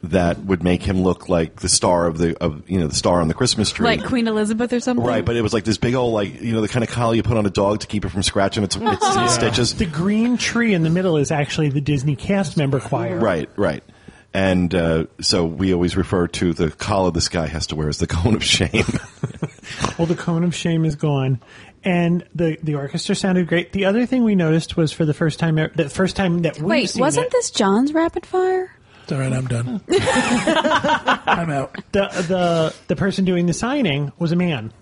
that 0.03 0.38
would 0.38 0.62
make 0.62 0.82
him 0.82 1.03
look 1.03 1.28
like 1.28 1.57
the 1.57 1.68
star 1.68 2.07
of 2.07 2.18
the 2.18 2.36
of 2.42 2.68
you 2.68 2.78
know 2.78 2.86
the 2.86 2.94
star 2.94 3.20
on 3.20 3.28
the 3.28 3.34
Christmas 3.34 3.70
tree. 3.70 3.84
Like 3.84 4.05
Queen 4.05 4.28
Elizabeth 4.28 4.72
or 4.72 4.80
something? 4.80 5.05
Right, 5.05 5.24
but 5.24 5.36
it 5.36 5.42
was 5.42 5.53
like 5.53 5.64
this 5.64 5.78
big 5.78 5.94
old 5.94 6.14
like 6.14 6.40
you 6.40 6.53
know 6.53 6.61
the 6.61 6.68
kind 6.68 6.84
of 6.84 6.90
collar 6.90 7.14
you 7.14 7.22
put 7.22 7.36
on 7.36 7.46
a 7.46 7.51
dog 7.51 7.80
to 7.80 7.86
keep 7.86 8.05
it 8.05 8.11
from 8.11 8.22
scratching 8.22 8.62
its, 8.64 8.76
its, 8.76 8.86
its 9.03 9.34
stitches. 9.34 9.74
the 9.74 9.86
green 9.86 10.36
tree 10.36 10.74
in 10.74 10.82
the 10.82 10.90
middle 10.90 11.16
is 11.16 11.30
actually 11.30 11.68
the 11.68 11.80
Disney 11.80 12.16
cast 12.16 12.57
member 12.57 12.80
choir. 12.80 13.18
Right, 13.18 13.51
right. 13.57 13.82
And 14.34 14.74
uh, 14.74 15.07
so 15.20 15.46
we 15.46 15.72
always 15.72 15.96
refer 15.96 16.28
to 16.28 16.53
the 16.53 16.70
collar 16.70 17.11
this 17.11 17.28
guy 17.28 17.46
has 17.46 17.68
to 17.68 17.76
wear 17.76 17.88
as 17.88 17.99
the 17.99 18.07
cone 18.07 18.34
of 18.34 18.44
shame. 18.44 18.84
Well, 19.99 20.07
the 20.07 20.14
cone 20.14 20.44
of 20.44 20.55
shame 20.55 20.84
is 20.84 20.96
gone, 20.96 21.40
and 21.84 22.24
the 22.34 22.57
the 22.62 22.76
orchestra 22.76 23.14
sounded 23.14 23.49
great. 23.49 23.72
The 23.72 23.84
other 23.84 24.07
thing 24.07 24.24
we 24.24 24.34
noticed 24.34 24.76
was 24.76 24.92
for 24.92 25.05
the 25.05 25.12
first 25.12 25.38
time, 25.38 25.57
the 25.57 25.90
first 25.90 26.16
time 26.16 26.42
that 26.42 26.59
we 26.59 26.66
Wait, 26.66 26.96
wasn't 26.96 27.26
it, 27.26 27.32
this 27.32 27.51
John's 27.51 27.92
rapid 27.92 28.24
fire? 28.24 28.72
It's 29.09 29.13
all 29.13 29.19
right. 29.21 29.33
I'm 29.33 29.47
done. 29.47 29.81
I'm 29.89 31.51
out. 31.51 31.75
the 31.93 32.09
the 32.29 32.75
the 32.89 32.97
person 32.97 33.25
doing 33.25 33.47
the 33.47 33.53
signing 33.55 34.13
was 34.19 34.33
a 34.33 34.37
man, 34.37 34.73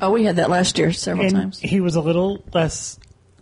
Oh, 0.00 0.10
we 0.10 0.24
had 0.24 0.36
that 0.36 0.48
last 0.48 0.78
year 0.78 0.92
several 0.92 1.26
and 1.26 1.34
times. 1.34 1.58
he 1.60 1.80
was 1.80 1.94
a 1.96 2.00
little 2.00 2.42
less 2.54 2.98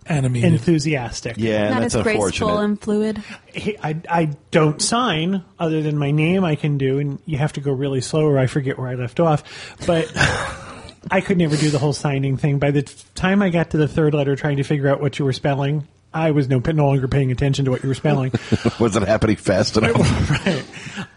Animated. 0.06 0.52
enthusiastic. 0.52 1.36
Yeah, 1.38 1.70
Not 1.70 1.82
that's 1.82 1.94
as 1.94 2.02
graceful 2.02 2.24
unfortunate. 2.26 2.64
and 2.64 2.80
fluid. 2.80 3.22
He, 3.54 3.78
I 3.78 3.96
I 4.08 4.24
don't 4.50 4.82
sign 4.82 5.44
other 5.60 5.80
than 5.82 5.96
my 5.96 6.10
name. 6.10 6.42
I 6.44 6.56
can 6.56 6.76
do, 6.78 6.98
and 6.98 7.20
you 7.26 7.38
have 7.38 7.52
to 7.52 7.60
go 7.60 7.70
really 7.72 8.00
slow, 8.00 8.24
or 8.26 8.36
I 8.38 8.46
forget 8.48 8.78
where 8.78 8.88
I 8.88 8.94
left 8.96 9.20
off. 9.20 9.44
But 9.86 10.10
I 11.10 11.20
could 11.20 11.38
never 11.38 11.56
do 11.56 11.70
the 11.70 11.78
whole 11.78 11.92
signing 11.92 12.36
thing. 12.36 12.58
By 12.58 12.72
the 12.72 12.82
time 13.14 13.42
I 13.42 13.50
got 13.50 13.70
to 13.70 13.76
the 13.76 13.86
third 13.88 14.12
letter, 14.14 14.34
trying 14.34 14.56
to 14.56 14.64
figure 14.64 14.88
out 14.88 15.00
what 15.00 15.18
you 15.20 15.24
were 15.24 15.32
spelling, 15.32 15.86
I 16.12 16.32
was 16.32 16.48
no 16.48 16.58
no 16.58 16.86
longer 16.86 17.08
paying 17.08 17.30
attention 17.30 17.66
to 17.66 17.70
what 17.70 17.82
you 17.82 17.88
were 17.88 17.94
spelling. 17.94 18.32
Wasn't 18.80 19.06
happening 19.06 19.36
fast 19.36 19.76
enough. 19.76 19.96
right. 20.46 20.64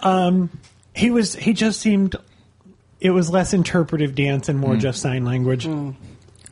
Um, 0.01 0.49
he 0.95 1.09
was. 1.09 1.33
He 1.35 1.53
just 1.53 1.79
seemed. 1.79 2.15
It 2.99 3.09
was 3.09 3.29
less 3.29 3.53
interpretive 3.53 4.15
dance 4.15 4.49
and 4.49 4.59
more 4.59 4.75
mm. 4.75 4.79
just 4.79 5.01
sign 5.01 5.25
language. 5.25 5.65
Mm. 5.65 5.95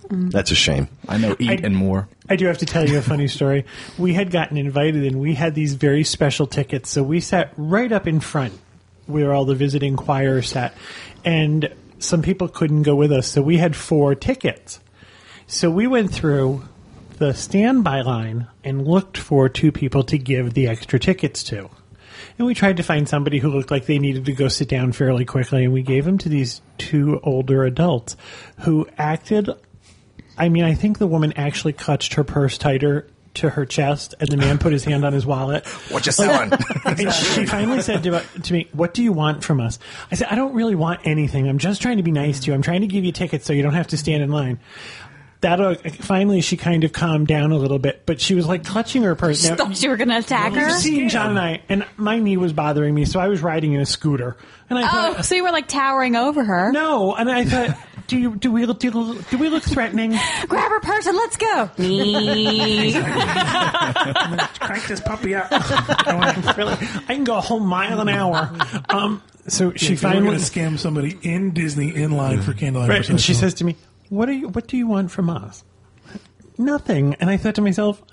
Mm. 0.07 0.31
That's 0.31 0.51
a 0.51 0.55
shame. 0.55 0.89
I 1.07 1.17
know 1.17 1.35
eat 1.39 1.49
I- 1.49 1.65
and 1.65 1.75
more. 1.75 2.09
I 2.29 2.35
do 2.35 2.45
have 2.47 2.59
to 2.59 2.65
tell 2.65 2.87
you 2.87 2.97
a 2.97 3.01
funny 3.01 3.27
story. 3.27 3.65
We 3.97 4.13
had 4.13 4.31
gotten 4.31 4.57
invited 4.57 5.05
and 5.05 5.19
we 5.19 5.35
had 5.35 5.53
these 5.53 5.73
very 5.73 6.03
special 6.03 6.47
tickets. 6.47 6.89
So 6.89 7.03
we 7.03 7.19
sat 7.19 7.53
right 7.57 7.91
up 7.91 8.07
in 8.07 8.19
front 8.19 8.57
where 9.05 9.33
all 9.33 9.45
the 9.45 9.55
visiting 9.55 9.95
choir 9.95 10.41
sat. 10.41 10.73
And 11.25 11.73
some 11.99 12.21
people 12.21 12.47
couldn't 12.47 12.83
go 12.83 12.95
with 12.95 13.11
us. 13.11 13.27
So 13.27 13.41
we 13.41 13.57
had 13.57 13.75
four 13.75 14.15
tickets. 14.15 14.79
So 15.47 15.69
we 15.69 15.87
went 15.87 16.13
through 16.13 16.63
the 17.21 17.35
standby 17.35 18.01
line 18.01 18.47
and 18.63 18.87
looked 18.87 19.15
for 19.15 19.47
two 19.47 19.71
people 19.71 20.01
to 20.01 20.17
give 20.17 20.55
the 20.55 20.67
extra 20.67 20.97
tickets 20.97 21.43
to. 21.43 21.69
And 22.39 22.47
we 22.47 22.55
tried 22.55 22.77
to 22.77 22.83
find 22.83 23.07
somebody 23.07 23.37
who 23.37 23.51
looked 23.51 23.69
like 23.69 23.85
they 23.85 23.99
needed 23.99 24.25
to 24.25 24.33
go 24.33 24.47
sit 24.47 24.67
down 24.67 24.91
fairly 24.91 25.23
quickly. 25.23 25.65
And 25.65 25.71
we 25.71 25.83
gave 25.83 26.03
them 26.03 26.17
to 26.17 26.29
these 26.29 26.61
two 26.79 27.19
older 27.21 27.63
adults 27.63 28.17
who 28.61 28.87
acted 28.97 29.51
I 30.35 30.49
mean, 30.49 30.63
I 30.63 30.73
think 30.73 30.97
the 30.97 31.05
woman 31.05 31.33
actually 31.33 31.73
clutched 31.73 32.15
her 32.15 32.23
purse 32.23 32.57
tighter 32.57 33.07
to 33.35 33.49
her 33.49 33.65
chest, 33.65 34.15
and 34.19 34.27
the 34.29 34.37
man 34.37 34.57
put 34.57 34.73
his 34.73 34.83
hand 34.83 35.05
on 35.05 35.13
his 35.13 35.25
wallet. 35.25 35.65
What 35.91 36.05
you 36.05 36.11
selling? 36.11 36.51
And 36.85 37.13
she 37.13 37.45
finally 37.45 37.81
said 37.81 38.03
to, 38.03 38.21
to 38.43 38.53
me, 38.53 38.67
"What 38.73 38.93
do 38.93 39.03
you 39.03 39.11
want 39.11 39.43
from 39.43 39.61
us?" 39.61 39.77
I 40.11 40.15
said, 40.15 40.27
"I 40.29 40.35
don't 40.35 40.53
really 40.53 40.75
want 40.75 41.01
anything. 41.05 41.47
I'm 41.47 41.57
just 41.57 41.81
trying 41.81 41.97
to 41.97 42.03
be 42.03 42.11
nice 42.11 42.39
to 42.41 42.47
you. 42.47 42.53
I'm 42.53 42.61
trying 42.61 42.81
to 42.81 42.87
give 42.87 43.05
you 43.05 43.11
tickets 43.11 43.45
so 43.45 43.53
you 43.53 43.61
don't 43.61 43.73
have 43.73 43.87
to 43.87 43.97
stand 43.97 44.23
in 44.23 44.31
line." 44.31 44.59
That 45.41 45.93
finally, 45.95 46.41
she 46.41 46.55
kind 46.55 46.83
of 46.83 46.93
calmed 46.93 47.27
down 47.27 47.51
a 47.51 47.57
little 47.57 47.79
bit, 47.79 48.03
but 48.05 48.21
she 48.21 48.35
was 48.35 48.47
like 48.47 48.63
clutching 48.63 49.01
her 49.03 49.15
purse. 49.15 49.43
Now, 49.49 49.55
Thought 49.55 49.81
you 49.81 49.89
were 49.89 49.97
going 49.97 50.09
to 50.09 50.19
attack 50.19 50.53
her. 50.53 50.67
you've 50.69 50.77
seen 50.77 51.09
John 51.09 51.31
and 51.31 51.39
I, 51.39 51.61
and 51.67 51.85
my 51.97 52.19
knee 52.19 52.37
was 52.37 52.53
bothering 52.53 52.93
me, 52.93 53.05
so 53.05 53.19
I 53.19 53.27
was 53.27 53.41
riding 53.41 53.73
in 53.73 53.81
a 53.81 53.85
scooter, 53.87 54.37
and 54.69 54.77
I 54.77 54.83
thought, 54.87 55.15
Oh, 55.17 55.21
so 55.23 55.33
you 55.33 55.41
were 55.43 55.51
like 55.51 55.67
towering 55.67 56.15
over 56.15 56.43
her. 56.43 56.71
no, 56.71 57.15
and 57.15 57.29
I 57.31 57.45
thought, 57.45 57.75
do 58.05 58.17
you 58.19 58.35
do 58.35 58.51
we 58.51 58.65
look 58.65 58.79
do, 58.79 58.91
do 59.31 59.37
we 59.39 59.49
look 59.49 59.63
threatening? 59.63 60.11
Grab 60.47 60.69
her 60.69 60.79
purse 60.81 61.07
and 61.07 61.17
let's 61.17 61.37
go. 61.37 61.71
Me. 61.79 62.93
Crank 64.59 64.85
this 64.87 64.99
puppy 65.01 65.33
up. 65.35 65.47
I 65.51 66.53
really, 66.57 66.73
I 67.07 67.15
can 67.15 67.23
go 67.23 67.37
a 67.37 67.41
whole 67.41 67.59
mile 67.59 67.99
an 68.01 68.09
hour. 68.09 68.51
Um, 68.89 69.21
so 69.47 69.71
she 69.73 69.87
She 69.87 69.95
finally 69.95 70.19
finally, 70.21 70.37
going 70.37 70.39
to 70.39 70.77
scam 70.77 70.79
somebody 70.79 71.17
in 71.23 71.51
Disney 71.51 71.95
in 71.95 72.11
line 72.11 72.41
for 72.41 72.53
candlelight 72.53 72.89
right, 72.89 73.09
and 73.09 73.19
she 73.19 73.33
says 73.33 73.55
to 73.55 73.63
me, 73.63 73.75
"What 74.11 74.29
are 74.29 74.33
you? 74.33 74.49
What 74.49 74.67
do 74.67 74.75
you 74.77 74.85
want 74.87 75.09
from 75.09 75.29
us?" 75.29 75.63
Nothing. 76.57 77.15
And 77.19 77.29
I 77.29 77.37
thought 77.37 77.55
to 77.55 77.61
myself, 77.61 78.03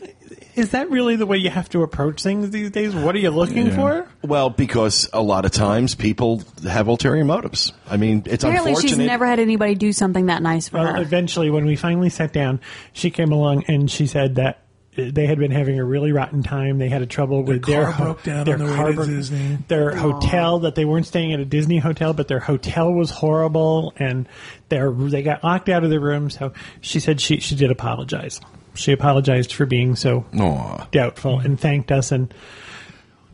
"Is 0.55 0.70
that 0.70 0.88
really 0.90 1.16
the 1.16 1.26
way 1.26 1.36
you 1.36 1.51
have 1.51 1.68
to 1.70 1.82
approach 1.82 2.22
things 2.22 2.51
these 2.51 2.70
days? 2.70 2.94
What 2.94 3.14
are 3.14 3.18
you 3.18 3.30
looking 3.30 3.66
Yeah. 3.66 3.74
for?" 3.76 4.07
Well, 4.22 4.49
because 4.49 5.11
a 5.12 5.20
lot 5.20 5.44
of 5.44 5.51
times 5.51 5.94
people 5.94 6.42
have 6.66 6.86
ulterior 6.88 7.24
motives. 7.24 7.72
I 7.90 7.96
mean, 7.99 8.22
it's 8.26 8.44
Apparently, 8.44 8.70
unfortunate. 8.70 8.96
she's 8.96 9.07
never 9.07 9.26
had 9.26 9.38
anybody 9.40 9.74
do 9.74 9.92
something 9.92 10.26
that 10.26 10.40
nice 10.40 10.68
for 10.68 10.78
Well, 10.78 10.94
her. 10.94 11.03
eventually, 11.03 11.51
when 11.51 11.66
we 11.66 11.76
finally 11.76 12.09
sat 12.11 12.32
down, 12.32 12.61
she 12.92 13.11
came 13.11 13.32
along 13.32 13.64
and 13.68 13.90
she 13.90 14.07
said 14.07 14.36
that 14.36 14.61
they 14.99 15.26
had 15.26 15.38
been 15.38 15.51
having 15.51 15.78
a 15.78 15.84
really 15.84 16.12
rotten 16.12 16.42
time. 16.42 16.78
They 16.78 16.88
had 16.88 17.03
a 17.03 17.07
trouble 17.07 17.42
with 17.42 17.62
car 17.62 17.74
their 17.74 17.90
ho- 17.90 18.05
broke 18.05 18.22
down 18.24 18.44
their 18.44 18.55
on 18.55 18.61
the 18.61 18.66
way 18.66 18.74
car 18.76 18.88
to 18.88 18.92
broke- 18.94 19.09
Disney. 19.09 19.59
Their 19.68 19.94
hotel 19.94 20.59
that 20.61 20.74
they 20.74 20.84
weren't 20.84 21.07
staying 21.07 21.32
at 21.32 21.40
a 21.40 21.44
Disney 21.44 21.78
hotel, 21.78 22.12
but 22.12 22.28
their 22.28 22.40
hotel 22.40 22.92
was 22.92 23.11
horrible, 23.11 23.92
and 23.96 24.28
their 24.68 24.90
they 24.92 25.22
got 25.22 25.42
locked 25.44 25.68
out 25.68 25.84
of 25.84 25.90
their 25.90 26.01
room. 26.01 26.30
So 26.30 26.53
she 26.80 27.01
said 27.01 27.20
she 27.20 27.40
she 27.40 27.55
did 27.55 27.70
apologize. 27.70 28.40
She 28.74 28.92
apologized 28.92 29.53
for 29.55 29.66
being 29.66 29.96
so 29.96 30.24
Aw. 30.38 30.86
doubtful 30.92 31.40
and 31.40 31.59
thanked 31.59 31.90
us, 31.90 32.12
and 32.12 32.32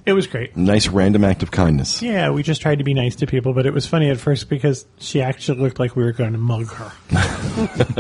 it 0.06 0.12
was 0.12 0.26
great. 0.26 0.54
nice 0.56 0.86
random 0.88 1.24
act 1.24 1.42
of 1.42 1.50
kindness. 1.50 2.00
Yeah, 2.02 2.30
we 2.30 2.42
just 2.42 2.60
tried 2.62 2.78
to 2.78 2.84
be 2.84 2.92
nice 2.94 3.16
to 3.16 3.26
people, 3.26 3.52
but 3.54 3.64
it 3.66 3.72
was 3.72 3.86
funny 3.86 4.10
at 4.10 4.18
first 4.18 4.48
because 4.50 4.86
she 4.98 5.20
actually 5.22 5.60
looked 5.60 5.78
like 5.78 5.96
we 5.96 6.02
were 6.04 6.12
going 6.12 6.32
to 6.32 6.38
mug 6.38 6.66
her 6.72 6.90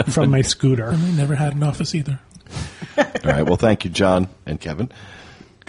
from 0.10 0.30
my 0.30 0.42
scooter. 0.42 0.88
And 0.90 1.02
they 1.02 1.12
never 1.12 1.34
had 1.34 1.54
an 1.54 1.62
office 1.62 1.94
either. 1.94 2.20
All 2.98 3.04
right. 3.24 3.42
Well, 3.42 3.56
thank 3.56 3.84
you, 3.84 3.90
John 3.90 4.28
and 4.46 4.60
Kevin. 4.60 4.90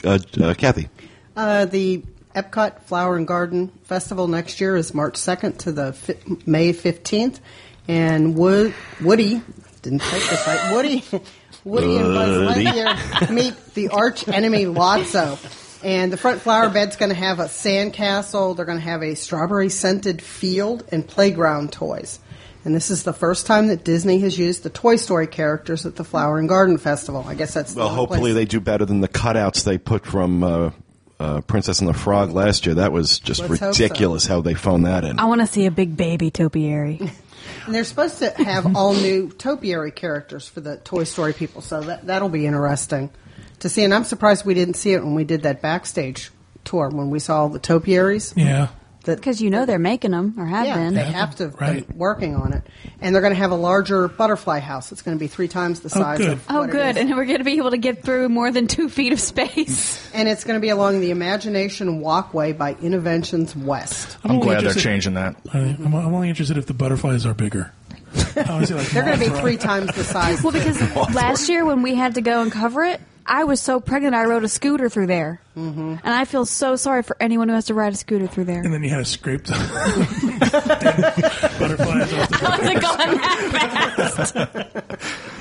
Uh, 0.03 0.19
uh, 0.41 0.53
Kathy. 0.53 0.89
Uh, 1.35 1.65
the 1.65 2.03
Epcot 2.35 2.81
Flower 2.81 3.15
and 3.15 3.27
Garden 3.27 3.69
Festival 3.83 4.27
next 4.27 4.59
year 4.59 4.75
is 4.75 4.93
March 4.93 5.15
2nd 5.15 5.57
to 5.59 5.71
the 5.71 5.93
fi- 5.93 6.17
May 6.45 6.73
15th. 6.73 7.39
And 7.87 8.35
Wood, 8.35 8.73
Woody, 9.01 9.41
didn't 9.81 10.01
take 10.01 10.27
this 10.27 10.47
right, 10.47 10.73
Woody, 10.73 11.03
Woody 11.63 11.95
and 11.97 12.05
Buzz 12.05 12.55
Lightyear 12.55 13.29
meet 13.31 13.73
the 13.73 13.89
arch 13.89 14.27
enemy 14.27 14.65
Lotso. 14.65 15.37
And 15.83 16.11
the 16.11 16.17
front 16.17 16.41
flower 16.41 16.69
bed's 16.69 16.95
going 16.95 17.09
to 17.09 17.15
have 17.15 17.39
a 17.39 17.47
sand 17.47 17.93
castle. 17.93 18.55
They're 18.55 18.65
going 18.65 18.79
to 18.79 18.83
have 18.83 19.03
a 19.03 19.13
strawberry 19.15 19.69
scented 19.69 20.19
field 20.21 20.83
and 20.91 21.07
playground 21.07 21.71
toys. 21.71 22.19
And 22.65 22.73
this 22.75 22.89
is 22.89 23.03
the 23.03 23.13
first 23.13 23.45
time 23.45 23.67
that 23.67 23.83
Disney 23.83 24.19
has 24.21 24.37
used 24.39 24.63
the 24.63 24.69
Toy 24.71 24.95
Story 24.95 25.27
characters 25.27 25.85
at 25.85 25.95
the 25.95 26.03
Flower 26.03 26.39
and 26.39 26.49
Garden 26.49 26.77
Festival. 26.79 27.23
I 27.27 27.35
guess 27.35 27.53
that's 27.53 27.75
Well, 27.75 27.85
only 27.87 27.95
hopefully 27.95 28.19
place- 28.31 28.33
they 28.33 28.45
do 28.45 28.59
better 28.59 28.85
than 28.85 29.01
the 29.01 29.07
cutouts 29.07 29.63
they 29.63 29.77
put 29.77 30.03
from 30.05 30.43
uh, 30.43 30.71
uh, 31.19 31.41
Princess 31.41 31.79
and 31.79 31.87
the 31.87 31.93
Frog 31.93 32.31
last 32.31 32.65
year. 32.65 32.75
That 32.75 32.91
was 32.91 33.19
just 33.19 33.41
Let's 33.41 33.59
hope 33.59 33.73
so. 33.75 33.83
ridiculous 33.83 34.25
how 34.25 34.41
they 34.41 34.55
phoned 34.55 34.85
that 34.87 35.05
in. 35.05 35.19
I 35.19 35.25
want 35.25 35.41
to 35.41 35.47
see 35.47 35.65
a 35.67 35.71
big 35.71 35.95
baby 35.95 36.31
topiary. 36.31 36.99
And 37.67 37.73
they're 37.75 37.83
supposed 37.83 38.19
to 38.19 38.29
have 38.31 38.75
all 38.75 38.93
new 38.93 39.29
topiary 39.29 39.91
characters 39.91 40.47
for 40.47 40.61
the 40.61 40.77
Toy 40.77 41.03
Story 41.03 41.31
people, 41.33 41.61
so 41.61 41.81
that 41.81 42.05
that'll 42.07 42.29
be 42.29 42.45
interesting 42.47 43.11
to 43.59 43.69
see. 43.69 43.83
And 43.83 43.93
I'm 43.93 44.03
surprised 44.03 44.45
we 44.45 44.53
didn't 44.55 44.75
see 44.75 44.93
it 44.93 45.03
when 45.03 45.13
we 45.15 45.23
did 45.25 45.43
that 45.43 45.61
backstage 45.61 46.31
tour 46.63 46.89
when 46.89 47.09
we 47.11 47.19
saw 47.19 47.41
all 47.41 47.49
the 47.49 47.59
topiaries. 47.59 48.33
Yeah. 48.35 48.69
That 49.05 49.15
Because 49.17 49.41
you 49.41 49.49
know 49.49 49.65
they're 49.65 49.79
making 49.79 50.11
them 50.11 50.35
or 50.37 50.45
have 50.45 50.65
yeah, 50.65 50.75
been. 50.75 50.93
they 50.93 51.03
have 51.03 51.35
to 51.37 51.43
have 51.45 51.55
Right. 51.61 51.87
been 51.87 51.97
working 51.97 52.35
on 52.35 52.53
it, 52.53 52.63
and 53.01 53.13
they're 53.13 53.21
going 53.21 53.33
to 53.33 53.39
have 53.39 53.51
a 53.51 53.55
larger 53.55 54.07
butterfly 54.07 54.59
house. 54.59 54.91
It's 54.91 55.01
going 55.01 55.17
to 55.17 55.19
be 55.19 55.27
three 55.27 55.47
times 55.47 55.79
the 55.81 55.89
size. 55.89 56.01
Oh, 56.01 56.03
size. 56.03 56.17
good. 56.17 56.31
of 56.33 56.45
Oh, 56.49 56.59
what 56.61 56.69
it 56.69 56.71
good. 56.71 56.97
is. 56.97 57.01
And 57.01 57.09
we're 57.15 57.25
going 57.25 57.37
to 57.37 57.43
be 57.43 57.57
able 57.57 57.71
to 57.71 57.77
get 57.77 58.03
through 58.03 58.29
more 58.29 58.51
than 58.51 58.67
two 58.67 58.89
feet 58.89 59.13
of 59.13 59.19
space. 59.19 59.99
and 60.13 60.27
it's 60.27 60.43
going 60.43 60.55
to 60.57 60.61
be 60.61 60.69
along 60.69 60.99
the 60.99 61.11
Imagination 61.11 61.99
Walkway 62.01 62.51
by 62.53 62.73
Innoventions 62.75 63.55
West. 63.55 64.17
I'm 64.23 64.31
only 64.31 64.43
glad 64.43 64.63
they're 64.63 64.73
changing 64.73 65.13
that. 65.15 65.35
I- 65.53 65.59
I'm, 65.79 65.93
I'm 65.93 66.13
only 66.13 66.29
interested 66.29 66.57
if 66.57 66.65
the 66.65 66.73
butterflies 66.73 67.25
are 67.25 67.33
bigger. 67.33 67.71
I 68.37 68.45
wanna 68.49 68.65
see, 68.67 68.73
like, 68.73 68.87
They're 68.89 69.03
going 69.03 69.19
to 69.19 69.29
be 69.29 69.35
three 69.39 69.57
times 69.57 69.93
the 69.95 70.03
size. 70.03 70.41
Well, 70.41 70.53
because 70.53 70.79
last 71.13 71.49
year 71.49 71.65
when 71.65 71.81
we 71.81 71.95
had 71.95 72.15
to 72.15 72.21
go 72.21 72.41
and 72.41 72.51
cover 72.51 72.83
it, 72.83 73.01
I 73.27 73.43
was 73.45 73.59
so 73.59 73.79
pregnant 73.79 74.13
I 74.13 74.25
rode 74.25 74.43
a 74.43 74.47
scooter 74.47 74.87
through 74.89 75.07
there. 75.07 75.41
Mm-hmm. 75.57 75.95
And 76.03 76.13
I 76.13 76.25
feel 76.25 76.45
so 76.45 76.75
sorry 76.75 77.01
for 77.01 77.17
anyone 77.19 77.47
who 77.49 77.55
has 77.55 77.65
to 77.65 77.73
ride 77.73 77.93
a 77.93 77.95
scooter 77.95 78.27
through 78.27 78.43
there. 78.45 78.61
And 78.61 78.71
then 78.73 78.83
you 78.83 78.89
had 78.89 78.97
to 78.99 79.05
scrape 79.05 79.45
the 79.45 79.53
butterflies 81.59 82.13
off 82.13 82.29
the 82.29 82.39
I 82.41 82.57
wasn't 82.59 82.81
going 82.81 83.17
that 83.17 83.93
fast. 83.97 84.35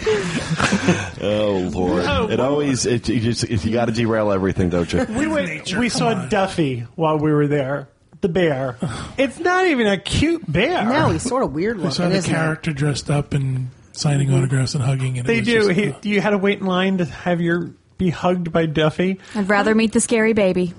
Oh 1.23 1.71
Lord! 1.73 2.05
it 2.31 2.39
always 2.41 2.85
it, 2.85 3.09
you, 3.09 3.21
just, 3.21 3.49
you 3.49 3.73
got 3.73 3.87
to 3.87 3.93
derail 3.93 4.33
everything, 4.33 4.69
don't 4.69 4.93
you? 4.93 5.03
We 5.05 5.27
went. 5.27 5.47
Nature, 5.49 5.79
we 5.81 5.89
saw 5.89 6.09
on. 6.09 6.29
Duffy 6.29 6.81
while 6.95 7.19
we 7.19 7.33
were 7.33 7.47
there. 7.47 7.89
The 8.21 8.29
bear. 8.29 8.77
It's 9.17 9.39
not 9.39 9.67
even 9.67 9.87
a 9.87 9.97
cute 9.97 10.43
bear. 10.51 10.85
no, 10.85 11.09
he's 11.11 11.23
sort 11.23 11.43
of 11.45 11.53
weird 11.55 11.79
I 11.81 11.89
saw 11.89 12.03
looking, 12.03 12.11
the 12.11 12.17
isn't 12.19 12.31
he? 12.31 12.35
character 12.37 12.73
dressed 12.73 13.11
up 13.11 13.33
and 13.33 13.71
signing 13.95 14.33
autographs 14.33 14.75
and 14.75 14.85
hugging. 14.85 15.19
And 15.19 15.27
they 15.27 15.41
do. 15.41 15.69
just, 15.69 15.71
He, 15.71 15.89
uh, 15.91 15.99
you 16.03 16.21
had 16.21 16.31
to 16.31 16.39
wait 16.39 16.61
in 16.61 16.67
line 16.67 16.99
to 16.99 17.05
have 17.07 17.41
your 17.41 17.71
be 17.97 18.11
hugged 18.11 18.53
by 18.53 18.67
Duffy. 18.67 19.19
I'd 19.35 19.49
rather 19.49 19.75
meet 19.75 19.93
the 19.93 20.01
scary 20.01 20.33
baby 20.35 20.75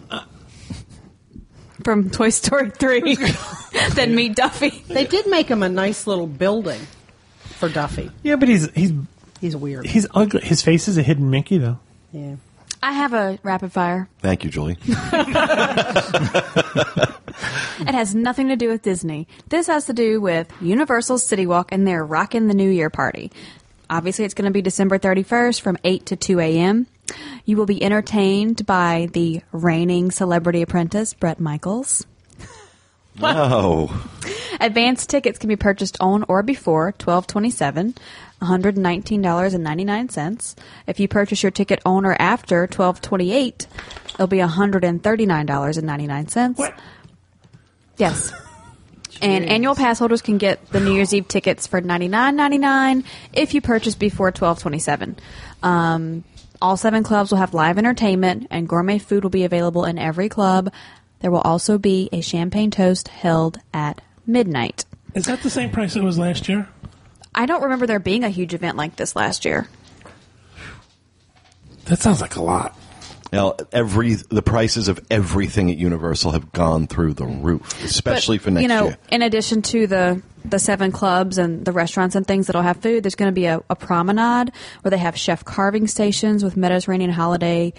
from 1.84 2.10
Toy 2.10 2.30
Story 2.30 2.70
3 2.72 3.18
than 3.96 4.16
meet 4.16 4.36
Duffy. 4.36 4.70
They 4.88 5.06
did 5.06 5.28
make 5.28 5.48
him 5.48 5.64
a 5.64 5.70
nice 5.70 6.08
little 6.08 6.28
building 6.28 6.82
for 7.40 7.70
Duffy. 7.70 8.12
Yeah, 8.24 8.36
but 8.36 8.50
he's 8.50 8.70
he's 8.72 8.92
He's 9.42 9.56
weird. 9.56 9.86
he's 9.86 10.08
ugly. 10.14 10.42
His 10.42 10.62
face 10.62 10.88
is 10.88 10.98
a 10.98 11.04
hidden 11.04 11.30
Mickey, 11.30 11.58
though. 11.58 11.80
Yeah. 12.12 12.36
I 12.82 12.92
have 12.92 13.14
a 13.14 13.40
rapid 13.44 13.72
fire. 13.72 14.08
Thank 14.20 14.44
you, 14.44 14.50
Julie. 14.50 14.78
It 17.80 17.94
has 17.94 18.16
nothing 18.16 18.48
to 18.48 18.56
do 18.56 18.70
with 18.70 18.82
Disney. 18.82 19.28
This 19.50 19.68
has 19.68 19.86
to 19.88 19.94
do 19.94 20.22
with 20.22 20.52
Universal 20.62 21.20
City 21.20 21.46
Walk 21.46 21.72
and 21.72 21.86
their 21.86 22.06
Rockin' 22.06 22.48
the 22.48 22.54
New 22.54 22.70
Year 22.70 22.90
party. 22.90 23.32
Obviously, 23.90 24.24
it's 24.26 24.34
going 24.34 24.46
to 24.46 24.52
be 24.52 24.62
December 24.62 24.98
31st 24.98 25.62
from 25.62 25.78
8 25.84 26.06
to 26.08 26.16
2 26.16 26.40
a.m. 26.40 26.88
You 27.44 27.58
will 27.58 27.66
be 27.66 27.84
entertained 27.84 28.66
by 28.66 29.10
the 29.12 29.42
reigning 29.52 30.10
celebrity 30.12 30.62
apprentice, 30.62 31.14
Bret 31.14 31.40
Michaels. 31.40 32.06
No. 33.20 33.92
Advanced 34.60 35.10
tickets 35.10 35.38
can 35.38 35.50
be 35.50 35.56
purchased 35.56 35.98
on 36.00 36.24
or 36.28 36.44
before 36.44 36.86
1227, 36.86 37.96
$119.99. 38.42 40.56
If 40.88 41.00
you 41.00 41.08
purchase 41.08 41.44
your 41.44 41.52
ticket 41.52 41.80
on 41.86 42.06
or 42.06 42.16
after 42.20 42.62
1228, 42.62 43.68
it'll 44.14 44.26
be 44.28 44.38
$139.99. 44.38 46.58
What? 46.58 46.80
Yes. 47.98 48.32
And 49.22 49.46
annual 49.46 49.76
pass 49.76 50.00
holders 50.00 50.22
can 50.22 50.38
get 50.38 50.70
the 50.72 50.82
New 50.82 50.94
Year's 50.94 51.14
Eve 51.14 51.28
tickets 51.28 51.68
for 51.68 51.80
ninety 51.80 52.10
nine 52.10 52.36
ninety 52.36 52.58
nine 52.58 53.06
if 53.32 53.54
you 53.54 53.62
purchase 53.62 53.96
before 53.96 54.34
twelve 54.34 54.60
twenty 54.60 54.80
seven. 54.80 55.16
Um, 55.64 56.26
all 56.62 56.78
seven 56.78 57.04
clubs 57.04 57.32
will 57.32 57.38
have 57.38 57.54
live 57.54 57.78
entertainment 57.78 58.48
and 58.52 58.68
gourmet 58.68 59.00
food 59.00 59.24
will 59.24 59.30
be 59.30 59.46
available 59.46 59.86
in 59.86 59.98
every 59.98 60.28
club. 60.28 60.70
There 61.22 61.32
will 61.32 61.40
also 61.42 61.78
be 61.78 62.10
a 62.12 62.20
champagne 62.22 62.72
toast 62.72 63.08
held 63.08 63.60
at 63.74 64.02
midnight. 64.28 64.84
Is 65.14 65.26
that 65.26 65.44
the 65.44 65.50
same 65.50 65.70
price 65.70 65.96
it 65.96 66.04
was 66.04 66.18
last 66.18 66.50
year? 66.50 66.68
I 67.36 67.46
don't 67.46 67.64
remember 67.64 67.86
there 67.86 68.00
being 68.00 68.24
a 68.24 68.30
huge 68.30 68.54
event 68.54 68.78
like 68.78 68.96
this 68.96 69.16
last 69.16 69.46
year. 69.46 69.68
That 71.86 72.00
sounds 72.00 72.22
like 72.22 72.36
a 72.36 72.42
lot. 72.42 72.78
Now, 73.32 73.56
every 73.72 74.14
the 74.14 74.42
prices 74.42 74.88
of 74.88 75.00
everything 75.12 75.70
at 75.70 75.78
Universal 75.78 76.32
have 76.32 76.52
gone 76.54 76.88
through 76.88 77.16
the 77.16 77.26
roof, 77.26 77.84
especially 77.84 78.38
But, 78.38 78.44
for 78.44 78.52
next 78.52 78.62
you 78.62 78.68
know, 78.70 78.86
year. 78.86 78.98
in 79.12 79.22
addition 79.22 79.62
to 79.64 79.86
the 79.88 80.22
the 80.46 80.60
seven 80.60 80.92
clubs 80.92 81.38
and 81.38 81.66
the 81.66 81.72
restaurants 81.72 82.16
and 82.16 82.26
things 82.26 82.48
that'll 82.48 82.62
have 82.62 82.78
food, 82.78 83.04
there's 83.04 83.16
going 83.16 83.30
to 83.32 83.36
be 83.36 83.46
a, 83.48 83.62
a 83.70 83.76
promenade 83.76 84.52
where 84.82 84.92
they 84.92 84.98
have 84.98 85.18
chef 85.18 85.44
carving 85.44 85.88
stations 85.88 86.44
with 86.44 86.56
Mediterranean 86.56 87.10
holiday 87.10 87.74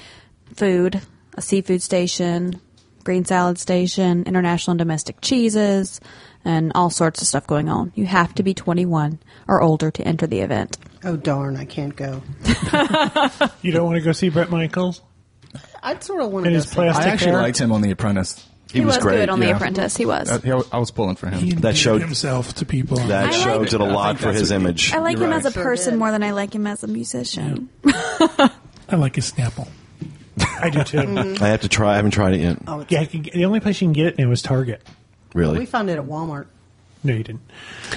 food, 0.57 1.01
a 1.35 1.43
seafood 1.43 1.81
station, 1.81 2.61
green 3.05 3.25
salad 3.25 3.57
station, 3.59 4.25
international 4.25 4.73
and 4.73 4.79
domestic 4.79 5.21
cheeses, 5.21 6.01
and 6.47 6.73
all 6.75 6.89
sorts 6.91 7.21
of 7.21 7.29
stuff 7.29 7.47
going 7.47 7.69
on. 7.69 7.93
You 7.95 8.07
have 8.07 8.35
to 8.37 8.43
be 8.43 8.55
21 8.55 9.19
or 9.49 9.61
older 9.61 9.91
to 9.91 10.03
enter 10.07 10.27
the 10.27 10.41
event. 10.41 10.79
Oh 11.05 11.17
darn, 11.17 11.57
I 11.57 11.65
can't 11.67 11.95
go. 11.97 12.23
You 13.63 13.73
don't 13.73 13.85
want 13.87 13.97
to 13.97 14.01
go 14.03 14.13
see 14.13 14.29
Bret 14.29 14.51
Michaels 14.51 15.03
I'd 15.83 16.03
sort 16.03 16.21
of 16.23 16.31
want 16.31 16.45
to 16.45 16.49
in 16.51 16.55
go. 16.55 16.61
his 16.61 16.69
see- 16.69 16.75
plastic 16.75 17.07
I 17.07 17.09
actually 17.11 17.31
hair? 17.33 17.41
liked 17.43 17.59
him 17.59 17.73
on 17.73 17.81
The 17.83 17.91
Apprentice. 17.91 18.45
He, 18.73 18.85
was, 18.85 18.99
great. 18.99 19.17
good 19.19 19.29
on 19.31 19.41
The. 19.41 19.55
Apprentice. 19.55 19.97
He 19.97 20.05
was. 20.05 20.29
Uh, 20.31 20.41
he- 20.41 20.51
I 20.73 20.79
was 20.79 20.91
pulling 20.91 21.15
for 21.17 21.29
him. 21.29 21.39
He 21.39 21.53
That 21.53 21.77
showed- 21.77 22.01
himself 22.03 22.55
to 22.55 22.67
people. 22.67 22.97
that 22.99 23.29
I 23.29 23.31
show 23.31 23.59
like- 23.61 23.71
did 23.71 23.81
a 23.81 23.85
lot 23.85 24.19
for 24.19 24.33
his 24.33 24.51
image. 24.51 24.93
I 24.93 24.99
like 24.99 25.17
You're 25.17 25.27
him 25.27 25.31
right. 25.31 25.45
as 25.45 25.47
a 25.47 25.51
person 25.53 25.93
did. 25.95 25.99
more 25.99 26.11
than 26.11 26.23
I 26.23 26.33
like 26.33 26.55
him 26.55 26.67
as 26.67 26.83
a 26.83 26.89
musician. 26.89 27.69
I 27.85 28.51
like 28.97 29.15
his 29.17 29.33
Snapple. 29.33 29.69
I 30.61 30.69
do 30.71 30.83
too. 30.85 30.99
I 31.41 31.49
have 31.49 31.63
to 31.63 31.69
try. 31.69 31.93
I 31.95 31.97
haven't 31.97 32.11
tried 32.11 32.35
it 32.35 32.41
yet. 32.41 32.59
Oh, 32.67 32.85
Yeah, 32.89 33.01
I 33.01 33.07
can, 33.07 33.23
the 33.23 33.45
only 33.47 33.61
place 33.61 33.81
you 33.81 33.87
can 33.87 33.93
get 33.95 34.07
it 34.09 34.19
now 34.19 34.31
is 34.33 34.43
Target. 34.43 34.83
Really? 35.37 35.59
we 35.59 35.67
found 35.67 35.91
it 35.91 35.99
at 35.99 36.05
Walmart. 36.05 36.47
No, 37.05 37.13
you 37.13 37.23
didn't. 37.23 37.43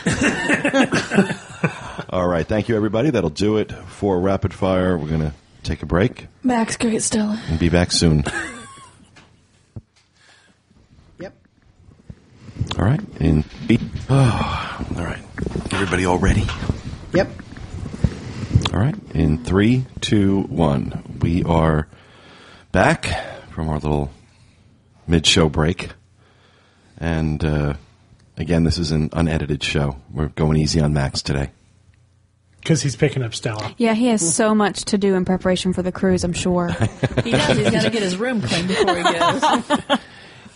All 2.09 2.27
right. 2.27 2.45
Thank 2.45 2.67
you, 2.67 2.75
everybody. 2.75 3.11
That'll 3.11 3.29
do 3.29 3.57
it 3.57 3.71
for 3.71 4.19
Rapid 4.19 4.53
Fire. 4.53 4.97
We're 4.97 5.07
going 5.07 5.21
to 5.21 5.31
take 5.63 5.81
a 5.81 5.85
break 5.85 6.27
Max, 6.43 6.77
go 6.77 6.89
get 6.89 7.03
Stella. 7.03 7.41
and 7.47 7.59
be 7.59 7.69
back 7.69 7.91
soon. 7.91 8.23
Yep. 11.19 11.33
All 12.77 12.85
right. 12.85 13.01
In 13.19 13.43
oh, 14.09 14.85
all 14.97 15.03
right. 15.03 15.21
Everybody 15.73 16.05
all 16.05 16.17
ready? 16.17 16.45
Yep. 17.13 17.29
All 18.73 18.79
right. 18.79 18.95
In 19.13 19.43
three, 19.43 19.85
two, 20.01 20.41
one. 20.43 21.17
We 21.21 21.43
are 21.43 21.87
back 22.71 23.05
from 23.51 23.67
our 23.69 23.79
little 23.79 24.11
mid-show 25.07 25.49
break, 25.49 25.89
and 26.99 27.43
uh, 27.43 27.73
again, 28.37 28.63
this 28.63 28.77
is 28.77 28.91
an 28.91 29.09
unedited 29.13 29.63
show. 29.63 29.97
We're 30.11 30.27
going 30.27 30.57
easy 30.57 30.79
on 30.79 30.93
Max 30.93 31.21
today. 31.21 31.51
Because 32.61 32.81
he's 32.81 32.95
picking 32.95 33.23
up 33.23 33.33
Stella. 33.33 33.73
Yeah, 33.77 33.93
he 33.93 34.07
has 34.07 34.35
so 34.35 34.53
much 34.53 34.85
to 34.85 34.97
do 34.97 35.15
in 35.15 35.23
preparation 35.23 35.71
for 35.73 35.81
the 35.81 35.91
cruise, 35.91 36.23
I'm 36.23 36.33
sure. 36.33 36.67
He 37.23 37.31
does. 37.31 37.57
He's 37.57 37.69
got 37.69 37.83
to 37.83 37.89
get 37.89 38.01
his 38.01 38.17
room 38.17 38.41
cleaned 38.41 38.69
before 38.69 38.95
he 38.95 39.03
goes. 39.03 39.43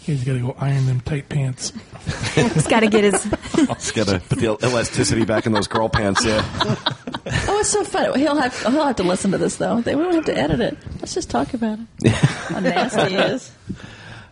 He's 0.01 0.23
got 0.23 0.33
to 0.33 0.39
go 0.39 0.55
iron 0.59 0.85
them 0.85 0.99
tight 1.01 1.29
pants. 1.29 1.71
He's 2.35 2.67
got 2.67 2.81
to 2.81 2.87
get 2.87 3.05
his. 3.05 3.23
He's 3.23 3.91
got 3.91 4.07
to 4.07 4.19
put 4.19 4.39
the 4.39 4.57
elasticity 4.61 5.23
back 5.23 5.45
in 5.45 5.53
those 5.53 5.67
girl 5.67 5.87
pants. 5.87 6.25
Yeah. 6.25 6.41
Oh, 6.65 7.59
it's 7.59 7.69
so 7.69 7.85
fun. 7.85 8.17
He'll 8.19 8.35
have 8.35 8.57
he'll 8.61 8.83
have 8.83 8.97
to 8.97 9.03
listen 9.03 9.31
to 9.31 9.37
this 9.37 9.55
though. 9.55 9.79
They 9.81 9.95
won't 9.95 10.13
have 10.15 10.25
to 10.25 10.37
edit 10.37 10.59
it. 10.59 10.77
Let's 10.99 11.13
just 11.13 11.29
talk 11.29 11.53
about 11.53 11.79
it. 12.01 12.11
How 12.11 12.59
nasty 12.59 13.09
he 13.09 13.15
is. 13.15 13.51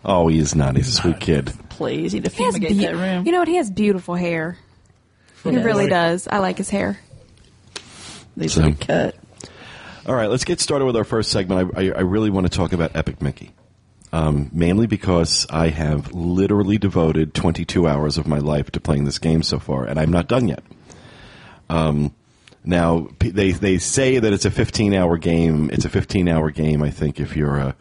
Oh, 0.04 0.28
he 0.28 0.38
is 0.38 0.54
not. 0.54 0.76
He's 0.76 0.88
a 0.88 0.92
sweet 0.92 1.20
kid. 1.20 1.52
Please, 1.72 2.12
he'd 2.12 2.24
He 2.24 2.28
fumigate 2.30 2.76
beau- 2.78 2.82
that 2.84 2.96
room. 2.96 3.26
You 3.26 3.32
know 3.32 3.38
what? 3.40 3.48
He 3.48 3.56
has 3.56 3.70
beautiful 3.70 4.14
hair. 4.14 4.56
He 5.44 5.50
does. 5.50 5.64
really 5.64 5.88
does. 5.88 6.28
I 6.28 6.38
like 6.38 6.58
his 6.58 6.70
hair. 6.70 6.98
These 8.36 8.54
So- 8.54 8.64
are 8.68 8.72
cut. 8.72 9.14
All 10.06 10.14
right, 10.14 10.28
let's 10.28 10.44
get 10.44 10.60
started 10.60 10.84
with 10.84 10.96
our 10.96 11.04
first 11.04 11.30
segment. 11.30 11.72
I, 11.76 11.80
I, 11.80 11.84
I 11.92 12.00
really 12.00 12.30
want 12.30 12.50
to 12.50 12.56
talk 12.56 12.72
about 12.72 12.96
Epic 12.96 13.22
Mickey, 13.22 13.50
um, 14.12 14.50
mainly 14.52 14.86
because 14.88 15.46
I 15.48 15.68
have 15.68 16.12
literally 16.12 16.76
devoted 16.76 17.34
22 17.34 17.86
hours 17.86 18.18
of 18.18 18.26
my 18.26 18.38
life 18.38 18.70
to 18.72 18.80
playing 18.80 19.04
this 19.04 19.18
game 19.20 19.42
so 19.44 19.60
far, 19.60 19.84
and 19.84 20.00
I'm 20.00 20.10
not 20.10 20.26
done 20.26 20.48
yet. 20.48 20.62
Um, 21.70 22.12
now 22.64 23.08
p- 23.20 23.30
they 23.30 23.52
they 23.52 23.78
say 23.78 24.18
that 24.18 24.32
it's 24.32 24.44
a 24.44 24.50
15 24.50 24.92
hour 24.92 25.18
game. 25.18 25.70
It's 25.72 25.84
a 25.84 25.88
15 25.88 26.28
hour 26.28 26.50
game. 26.50 26.82
I 26.82 26.90
think 26.90 27.18
if 27.20 27.36
you're 27.36 27.56
a 27.56 27.76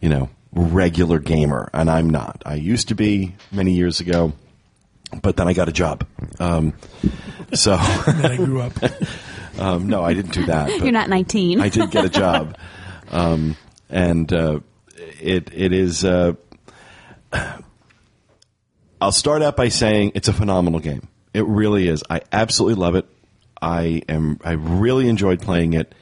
you 0.00 0.08
know 0.10 0.28
regular 0.56 1.18
gamer, 1.18 1.68
and 1.72 1.90
I'm 1.90 2.10
not. 2.10 2.42
I 2.46 2.54
used 2.54 2.88
to 2.88 2.94
be 2.94 3.34
many 3.52 3.72
years 3.74 4.00
ago, 4.00 4.32
but 5.22 5.36
then 5.36 5.46
I 5.46 5.52
got 5.52 5.68
a 5.68 5.72
job. 5.72 6.06
Um, 6.40 6.72
so 7.52 7.74
And 8.06 8.26
I 8.26 8.36
grew 8.36 8.62
up. 8.62 8.72
um, 9.58 9.86
no, 9.88 10.02
I 10.02 10.14
didn't 10.14 10.32
do 10.32 10.46
that. 10.46 10.68
but- 10.68 10.80
You're 10.82 10.92
not 10.92 11.08
19. 11.08 11.60
I 11.60 11.68
did 11.68 11.90
get 11.90 12.04
a 12.04 12.08
job, 12.08 12.56
um, 13.10 13.56
and 13.90 14.32
uh, 14.32 14.60
it 15.20 15.50
it 15.54 15.72
is. 15.72 16.04
Uh, 16.04 16.32
I'll 19.00 19.12
start 19.12 19.42
out 19.42 19.56
by 19.56 19.68
saying 19.68 20.12
it's 20.14 20.28
a 20.28 20.32
phenomenal 20.32 20.80
game. 20.80 21.06
It 21.34 21.44
really 21.46 21.86
is. 21.86 22.02
I 22.08 22.22
absolutely 22.32 22.80
love 22.82 22.94
it. 22.94 23.06
I 23.60 24.02
am. 24.08 24.38
I 24.42 24.52
really 24.52 25.08
enjoyed 25.08 25.40
playing 25.42 25.74
it, 25.74 25.94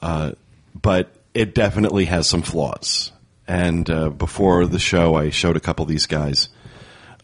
uh, 0.00 0.32
but 0.80 1.12
it 1.34 1.54
definitely 1.54 2.04
has 2.04 2.28
some 2.28 2.42
flaws. 2.42 3.10
And 3.50 3.90
uh, 3.90 4.10
before 4.10 4.64
the 4.66 4.78
show, 4.78 5.16
I 5.16 5.30
showed 5.30 5.56
a 5.56 5.60
couple 5.60 5.82
of 5.82 5.88
these 5.88 6.06
guys 6.06 6.50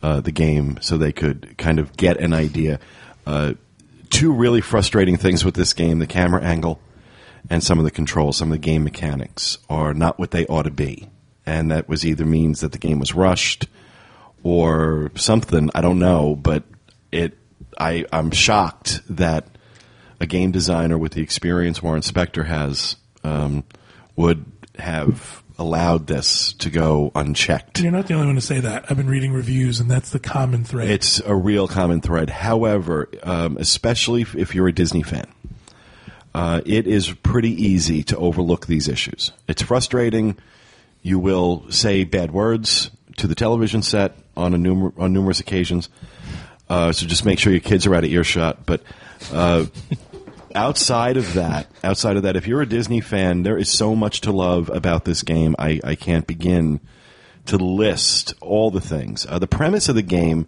uh, 0.02 0.18
the 0.18 0.32
game 0.32 0.76
so 0.80 0.96
they 0.96 1.12
could 1.12 1.56
kind 1.56 1.78
of 1.78 1.96
get 1.96 2.16
an 2.16 2.34
idea. 2.34 2.80
Uh, 3.24 3.54
two 4.10 4.32
really 4.32 4.60
frustrating 4.60 5.18
things 5.18 5.44
with 5.44 5.54
this 5.54 5.72
game: 5.72 6.00
the 6.00 6.06
camera 6.08 6.42
angle 6.42 6.80
and 7.48 7.62
some 7.62 7.78
of 7.78 7.84
the 7.84 7.92
controls, 7.92 8.36
some 8.36 8.48
of 8.48 8.54
the 8.54 8.58
game 8.58 8.82
mechanics 8.82 9.58
are 9.70 9.94
not 9.94 10.18
what 10.18 10.32
they 10.32 10.44
ought 10.46 10.64
to 10.64 10.72
be, 10.72 11.08
and 11.46 11.70
that 11.70 11.88
was 11.88 12.04
either 12.04 12.24
means 12.24 12.60
that 12.60 12.72
the 12.72 12.78
game 12.78 12.98
was 12.98 13.14
rushed 13.14 13.68
or 14.42 15.12
something. 15.14 15.70
I 15.76 15.80
don't 15.80 16.00
know, 16.00 16.34
but 16.34 16.64
it. 17.12 17.38
I 17.78 18.04
I'm 18.12 18.32
shocked 18.32 19.00
that 19.10 19.46
a 20.18 20.26
game 20.26 20.50
designer 20.50 20.98
with 20.98 21.12
the 21.12 21.22
experience 21.22 21.80
Warren 21.80 22.02
Spector 22.02 22.46
has 22.46 22.96
um, 23.22 23.62
would 24.16 24.44
have 24.76 25.44
allowed 25.58 26.06
this 26.06 26.52
to 26.54 26.70
go 26.70 27.10
unchecked. 27.14 27.80
You're 27.80 27.92
not 27.92 28.06
the 28.08 28.14
only 28.14 28.26
one 28.26 28.34
to 28.36 28.40
say 28.40 28.60
that. 28.60 28.86
I've 28.90 28.96
been 28.96 29.08
reading 29.08 29.32
reviews, 29.32 29.80
and 29.80 29.90
that's 29.90 30.10
the 30.10 30.18
common 30.18 30.64
thread. 30.64 30.90
It's 30.90 31.20
a 31.20 31.34
real 31.34 31.66
common 31.66 32.00
thread. 32.00 32.28
However, 32.30 33.08
um, 33.22 33.56
especially 33.58 34.22
if- 34.22 34.34
if 34.36 34.54
you're 34.54 34.68
a 34.68 34.72
Disney 34.72 35.02
fan, 35.02 35.26
uh, 36.34 36.60
it 36.66 36.86
is 36.86 37.10
pretty 37.22 37.50
easy 37.50 38.02
to 38.04 38.16
overlook 38.18 38.66
these 38.66 38.88
issues. 38.88 39.32
It's 39.48 39.62
frustrating. 39.62 40.36
You 41.02 41.18
will 41.18 41.64
say 41.70 42.04
bad 42.04 42.32
words 42.32 42.90
to 43.16 43.26
the 43.26 43.34
television 43.34 43.80
set 43.80 44.16
on 44.36 44.52
a 44.52 44.58
numer- 44.58 44.92
on 44.98 45.12
numerous 45.14 45.40
occasions. 45.40 45.88
Uh, 46.68 46.92
so 46.92 47.06
just 47.06 47.24
make 47.24 47.38
sure 47.38 47.52
your 47.52 47.60
kids 47.60 47.86
are 47.86 47.94
out 47.94 48.04
of 48.04 48.10
earshot. 48.10 48.66
But 48.66 48.82
uh, 49.32 49.64
outside 50.56 51.16
of 51.16 51.34
that, 51.34 51.70
outside 51.84 52.16
of 52.16 52.24
that, 52.24 52.36
if 52.36 52.46
you're 52.46 52.62
a 52.62 52.68
Disney 52.68 53.00
fan, 53.00 53.42
there 53.42 53.58
is 53.58 53.70
so 53.70 53.94
much 53.94 54.22
to 54.22 54.32
love 54.32 54.70
about 54.70 55.04
this 55.04 55.22
game. 55.22 55.54
I, 55.58 55.80
I 55.84 55.94
can't 55.94 56.26
begin 56.26 56.80
to 57.46 57.56
list 57.56 58.34
all 58.40 58.70
the 58.70 58.80
things. 58.80 59.26
Uh, 59.28 59.38
the 59.38 59.46
premise 59.46 59.88
of 59.88 59.94
the 59.94 60.02
game 60.02 60.46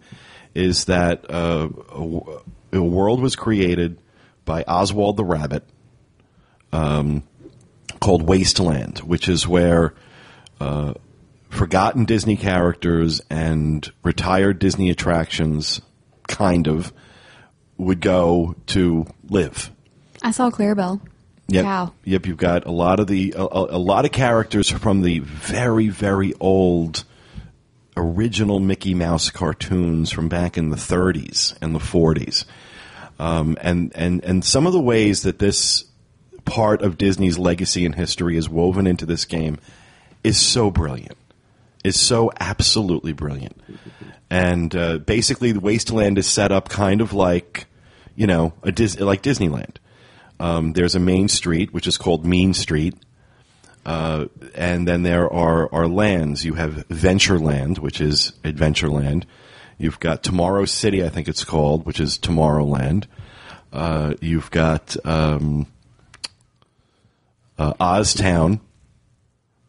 is 0.53 0.85
that 0.85 1.29
uh, 1.29 1.69
a, 1.91 2.77
a 2.77 2.81
world 2.81 3.21
was 3.21 3.35
created 3.35 3.99
by 4.45 4.63
Oswald 4.63 5.15
the 5.15 5.23
Rabbit 5.23 5.63
um, 6.73 7.23
called 8.01 8.23
Wasteland, 8.23 8.99
which 8.99 9.29
is 9.29 9.47
where 9.47 9.93
uh, 10.59 10.93
forgotten 11.49 12.05
Disney 12.05 12.35
characters 12.35 13.21
and 13.29 13.89
retired 14.03 14.59
Disney 14.59 14.89
attractions, 14.89 15.81
kind 16.27 16.67
of, 16.67 16.91
would 17.77 18.01
go 18.01 18.55
to 18.67 19.05
live. 19.29 19.71
I 20.21 20.31
saw 20.31 20.49
Clarabelle. 20.49 21.01
Yep. 21.47 21.91
Yep. 22.05 22.25
You've 22.27 22.37
got 22.37 22.65
a 22.65 22.71
lot 22.71 22.99
of 22.99 23.07
the 23.07 23.33
a, 23.35 23.41
a 23.43 23.77
a 23.77 23.79
lot 23.79 24.05
of 24.05 24.11
characters 24.11 24.69
from 24.69 25.01
the 25.01 25.19
very 25.19 25.89
very 25.89 26.33
old 26.39 27.03
original 27.97 28.59
Mickey 28.59 28.93
Mouse 28.93 29.29
cartoons 29.29 30.11
from 30.11 30.29
back 30.29 30.57
in 30.57 30.69
the 30.69 30.77
30s 30.77 31.57
and 31.61 31.75
the 31.75 31.79
40s, 31.79 32.45
um, 33.17 33.57
and 33.61 33.91
and 33.95 34.23
and 34.23 34.45
some 34.45 34.67
of 34.67 34.73
the 34.73 34.79
ways 34.79 35.23
that 35.23 35.39
this 35.39 35.85
part 36.45 36.81
of 36.81 36.97
Disney's 36.97 37.37
legacy 37.37 37.85
and 37.85 37.95
history 37.95 38.37
is 38.37 38.47
woven 38.49 38.87
into 38.87 39.05
this 39.05 39.25
game 39.25 39.57
is 40.23 40.37
so 40.39 40.69
brilliant. 40.69 41.17
Is 41.83 41.99
so 41.99 42.31
absolutely 42.39 43.13
brilliant. 43.13 43.59
And 44.29 44.75
uh, 44.75 44.97
basically, 44.97 45.53
the 45.53 45.61
Wasteland 45.61 46.17
is 46.17 46.27
set 46.27 46.51
up 46.51 46.67
kind 46.69 46.99
of 47.01 47.13
like, 47.13 47.67
you 48.15 48.27
know, 48.27 48.53
a 48.63 48.71
Dis- 48.71 48.99
like 48.99 49.23
Disneyland. 49.23 49.77
Um, 50.39 50.73
there's 50.73 50.95
a 50.95 50.99
main 50.99 51.27
street 51.27 51.73
which 51.73 51.87
is 51.87 51.97
called 51.97 52.25
Mean 52.25 52.53
Street, 52.53 52.95
uh, 53.85 54.25
and 54.55 54.87
then 54.87 55.03
there 55.03 55.31
are 55.31 55.73
are 55.73 55.87
lands. 55.87 56.45
You 56.45 56.53
have 56.53 56.87
Ventureland, 56.87 57.79
which 57.79 57.99
is 57.99 58.33
Adventureland. 58.43 59.25
You've 59.77 59.99
got 59.99 60.23
Tomorrow 60.23 60.65
City, 60.65 61.03
I 61.03 61.09
think 61.09 61.27
it's 61.27 61.45
called, 61.45 61.85
which 61.85 61.99
is 61.99 62.17
Tomorrowland. 62.17 63.05
Uh, 63.71 64.15
you've 64.19 64.51
got 64.51 64.97
um, 65.05 65.67
uh, 67.57 67.73
OsTown, 67.75 68.59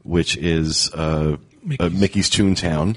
which 0.02 0.36
is 0.36 0.92
uh, 0.94 1.36
Mickey's, 1.62 1.86
uh, 1.86 1.90
Mickey's 1.90 2.30
Toontown. 2.30 2.96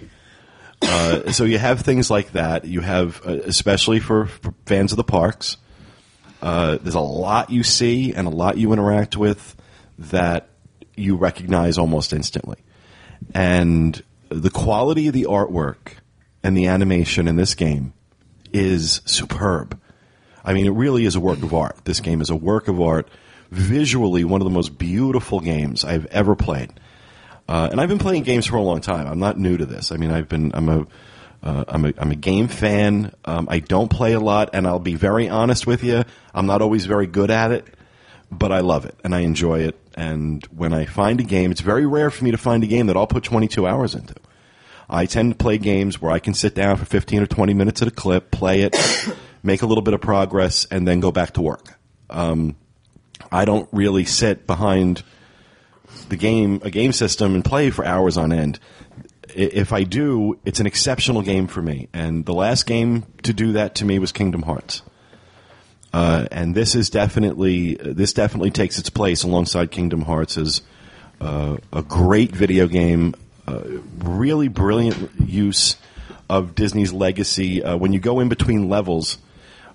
Uh, 0.81 1.31
so 1.31 1.43
you 1.43 1.57
have 1.57 1.81
things 1.81 2.09
like 2.09 2.31
that. 2.31 2.65
You 2.65 2.81
have, 2.81 3.21
uh, 3.25 3.39
especially 3.45 3.99
for, 3.99 4.25
for 4.25 4.53
fans 4.65 4.91
of 4.91 4.97
the 4.97 5.03
parks, 5.03 5.57
uh, 6.43 6.77
there's 6.81 6.93
a 6.93 6.99
lot 6.99 7.49
you 7.49 7.63
see 7.63 8.13
and 8.13 8.27
a 8.27 8.29
lot 8.29 8.57
you 8.57 8.73
interact 8.73 9.15
with 9.15 9.55
that 9.97 10.49
you 10.93 11.15
recognize 11.15 11.77
almost 11.77 12.11
instantly. 12.11 12.57
And 13.33 14.03
the 14.27 14.49
quality 14.49 15.07
of 15.07 15.13
the 15.13 15.23
artwork 15.23 15.93
and 16.43 16.57
the 16.57 16.67
animation 16.67 17.29
in 17.29 17.37
this 17.37 17.55
game 17.55 17.93
is 18.51 18.99
superb. 19.05 19.79
I 20.43 20.51
mean, 20.51 20.65
it 20.65 20.71
really 20.71 21.05
is 21.05 21.15
a 21.15 21.21
work 21.21 21.41
of 21.41 21.53
art. 21.53 21.77
This 21.85 22.01
game 22.01 22.19
is 22.19 22.29
a 22.29 22.35
work 22.35 22.67
of 22.67 22.81
art. 22.81 23.07
Visually, 23.49 24.25
one 24.25 24.41
of 24.41 24.45
the 24.45 24.53
most 24.53 24.77
beautiful 24.77 25.39
games 25.39 25.85
I've 25.85 26.07
ever 26.07 26.35
played. 26.35 26.73
Uh, 27.47 27.69
and 27.71 27.79
I've 27.79 27.87
been 27.87 27.99
playing 27.99 28.23
games 28.23 28.47
for 28.47 28.57
a 28.57 28.61
long 28.61 28.81
time. 28.81 29.07
I'm 29.07 29.19
not 29.19 29.39
new 29.39 29.55
to 29.55 29.65
this. 29.65 29.93
I 29.93 29.95
mean, 29.95 30.11
I've 30.11 30.27
been 30.27 30.51
I'm 30.53 30.67
a 30.67 30.87
uh, 31.43 31.65
I'm 31.67 31.85
a 31.85 31.93
I'm 31.97 32.11
a 32.11 32.15
game 32.15 32.47
fan. 32.47 33.13
Um, 33.25 33.47
I 33.49 33.59
don't 33.59 33.89
play 33.89 34.13
a 34.13 34.19
lot, 34.19 34.51
and 34.53 34.65
I'll 34.65 34.79
be 34.79 34.95
very 34.95 35.27
honest 35.27 35.67
with 35.67 35.83
you. 35.83 36.03
I'm 36.33 36.45
not 36.45 36.61
always 36.61 36.85
very 36.85 37.05
good 37.05 37.29
at 37.29 37.51
it, 37.51 37.67
but 38.31 38.51
I 38.51 38.61
love 38.61 38.85
it 38.85 38.95
and 39.03 39.13
I 39.13 39.19
enjoy 39.19 39.59
it. 39.61 39.79
And 39.95 40.43
when 40.45 40.73
I 40.73 40.85
find 40.85 41.19
a 41.19 41.23
game, 41.23 41.51
it's 41.51 41.61
very 41.61 41.85
rare 41.85 42.09
for 42.09 42.23
me 42.23 42.31
to 42.31 42.37
find 42.37 42.63
a 42.63 42.67
game 42.67 42.87
that 42.87 42.97
I'll 42.97 43.07
put 43.07 43.23
22 43.23 43.67
hours 43.67 43.93
into. 43.93 44.15
I 44.89 45.05
tend 45.05 45.31
to 45.31 45.37
play 45.37 45.57
games 45.57 46.01
where 46.01 46.11
I 46.11 46.19
can 46.19 46.33
sit 46.33 46.55
down 46.55 46.77
for 46.77 46.85
15 46.85 47.23
or 47.23 47.27
20 47.27 47.53
minutes 47.53 47.81
at 47.81 47.87
a 47.87 47.91
clip, 47.91 48.31
play 48.31 48.61
it, 48.61 48.75
make 49.43 49.61
a 49.61 49.65
little 49.65 49.81
bit 49.81 49.93
of 49.93 50.01
progress, 50.01 50.65
and 50.71 50.87
then 50.87 50.99
go 50.99 51.11
back 51.11 51.33
to 51.33 51.41
work. 51.41 51.77
Um, 52.09 52.55
I 53.31 53.45
don't 53.45 53.69
really 53.71 54.05
sit 54.05 54.45
behind 54.45 55.03
the 56.09 56.17
game, 56.17 56.61
a 56.63 56.71
game 56.71 56.91
system, 56.91 57.35
and 57.35 57.45
play 57.45 57.69
for 57.69 57.85
hours 57.85 58.17
on 58.17 58.31
end. 58.31 58.59
If 59.35 59.73
I 59.73 59.83
do, 59.83 60.39
it's 60.45 60.59
an 60.59 60.67
exceptional 60.67 61.21
game 61.21 61.47
for 61.47 61.61
me. 61.61 61.89
And 61.93 62.25
the 62.25 62.33
last 62.33 62.65
game 62.65 63.05
to 63.23 63.33
do 63.33 63.53
that 63.53 63.75
to 63.75 63.85
me 63.85 63.99
was 63.99 64.11
Kingdom 64.11 64.43
Hearts. 64.43 64.81
Uh, 65.93 66.27
and 66.31 66.55
this 66.55 66.73
is 66.73 66.89
definitely 66.89 67.75
this 67.75 68.13
definitely 68.13 68.49
takes 68.49 68.79
its 68.79 68.89
place 68.89 69.23
alongside 69.23 69.69
Kingdom 69.69 70.01
Hearts 70.01 70.37
as 70.37 70.61
uh, 71.21 71.57
a 71.71 71.83
great 71.83 72.31
video 72.31 72.67
game, 72.67 73.13
uh, 73.47 73.61
really 73.99 74.47
brilliant 74.47 75.11
use 75.19 75.77
of 76.29 76.55
Disney's 76.55 76.91
legacy. 76.91 77.63
Uh, 77.63 77.77
when 77.77 77.93
you 77.93 77.99
go 77.99 78.19
in 78.19 78.27
between 78.29 78.69
levels, 78.69 79.19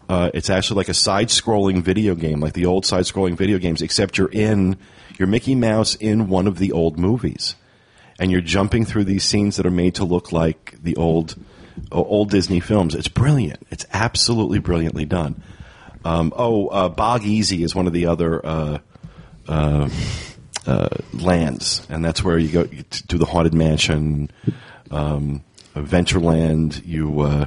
uh, 0.08 0.30
it's 0.34 0.50
actually 0.50 0.78
like 0.78 0.88
a 0.88 0.94
side-scrolling 0.94 1.82
video 1.82 2.14
game, 2.14 2.40
like 2.40 2.54
the 2.54 2.66
old 2.66 2.84
side-scrolling 2.84 3.36
video 3.36 3.58
games, 3.58 3.80
except 3.80 4.18
you're 4.18 4.32
in 4.32 4.76
you're 5.18 5.28
Mickey 5.28 5.54
Mouse 5.54 5.94
in 5.94 6.28
one 6.28 6.46
of 6.46 6.58
the 6.58 6.72
old 6.72 6.98
movies, 6.98 7.54
and 8.18 8.30
you're 8.30 8.40
jumping 8.40 8.84
through 8.84 9.04
these 9.04 9.24
scenes 9.24 9.56
that 9.56 9.66
are 9.66 9.70
made 9.70 9.94
to 9.96 10.04
look 10.04 10.32
like 10.32 10.76
the 10.82 10.96
old 10.96 11.36
old 11.92 12.30
Disney 12.30 12.60
films. 12.60 12.94
It's 12.94 13.08
brilliant. 13.08 13.66
It's 13.70 13.86
absolutely 13.92 14.58
brilliantly 14.58 15.04
done. 15.04 15.42
Um, 16.04 16.32
oh, 16.36 16.68
uh, 16.68 16.88
Bog 16.88 17.24
Easy 17.24 17.62
is 17.62 17.74
one 17.74 17.86
of 17.86 17.92
the 17.92 18.06
other 18.06 18.44
uh, 18.44 18.78
uh, 19.46 19.88
uh, 20.66 20.88
lands, 21.12 21.86
and 21.88 22.04
that's 22.04 22.22
where 22.22 22.38
you 22.38 22.48
go 22.48 22.62
you 22.70 22.82
t- 22.82 23.04
do 23.06 23.18
the 23.18 23.24
Haunted 23.24 23.54
Mansion, 23.54 24.30
um, 24.90 25.42
Adventureland. 25.74 26.84
You 26.84 27.20
uh, 27.20 27.46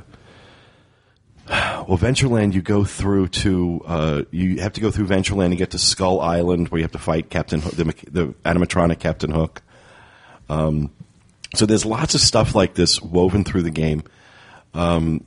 well, 1.47 1.97
Ventureland, 1.97 2.53
you 2.53 2.61
go 2.61 2.83
through 2.83 3.27
to 3.29 3.81
uh, 3.85 4.21
you 4.31 4.61
have 4.61 4.73
to 4.73 4.81
go 4.81 4.91
through 4.91 5.07
Ventureland 5.07 5.47
and 5.47 5.57
get 5.57 5.71
to 5.71 5.79
Skull 5.79 6.21
Island, 6.21 6.69
where 6.69 6.79
you 6.79 6.83
have 6.83 6.91
to 6.91 6.99
fight 6.99 7.29
Captain 7.29 7.61
Hook, 7.61 7.73
the, 7.73 7.83
the 8.09 8.27
animatronic 8.45 8.99
Captain 8.99 9.31
Hook. 9.31 9.61
Um, 10.51 10.91
so 11.55 11.65
there's 11.65 11.85
lots 11.85 12.13
of 12.13 12.19
stuff 12.19 12.55
like 12.55 12.73
this 12.73 13.01
woven 13.01 13.45
through 13.45 13.63
the 13.63 13.71
game, 13.71 14.03
um, 14.73 15.23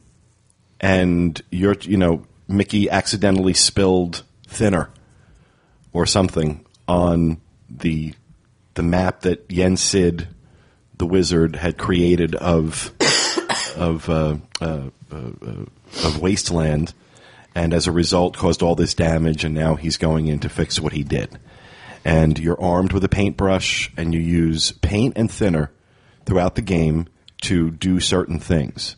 and 0.80 1.40
you're 1.50 1.76
you 1.80 1.96
know 1.96 2.26
Mickey 2.46 2.90
accidentally 2.90 3.54
spilled 3.54 4.22
thinner 4.46 4.90
or 5.94 6.04
something 6.04 6.64
on 6.86 7.40
the 7.70 8.12
the 8.74 8.82
map 8.82 9.22
that 9.22 9.50
Yen 9.50 9.78
Sid, 9.78 10.28
the 10.98 11.06
wizard, 11.06 11.56
had 11.56 11.78
created 11.78 12.34
of 12.34 12.92
of 13.76 14.10
uh, 14.10 14.36
uh, 14.60 14.90
uh, 15.10 15.64
of 16.04 16.20
wasteland, 16.20 16.92
and 17.54 17.72
as 17.72 17.86
a 17.86 17.92
result, 17.92 18.36
caused 18.36 18.62
all 18.62 18.74
this 18.74 18.92
damage. 18.92 19.42
And 19.42 19.54
now 19.54 19.76
he's 19.76 19.96
going 19.96 20.26
in 20.26 20.40
to 20.40 20.50
fix 20.50 20.78
what 20.78 20.92
he 20.92 21.02
did. 21.02 21.38
And 22.04 22.38
you're 22.38 22.60
armed 22.60 22.92
with 22.92 23.04
a 23.04 23.08
paintbrush, 23.08 23.90
and 23.96 24.12
you 24.12 24.20
use 24.20 24.72
paint 24.72 25.14
and 25.16 25.30
thinner 25.30 25.70
throughout 26.26 26.54
the 26.54 26.62
game 26.62 27.08
to 27.42 27.70
do 27.70 28.00
certain 28.00 28.38
things. 28.38 28.96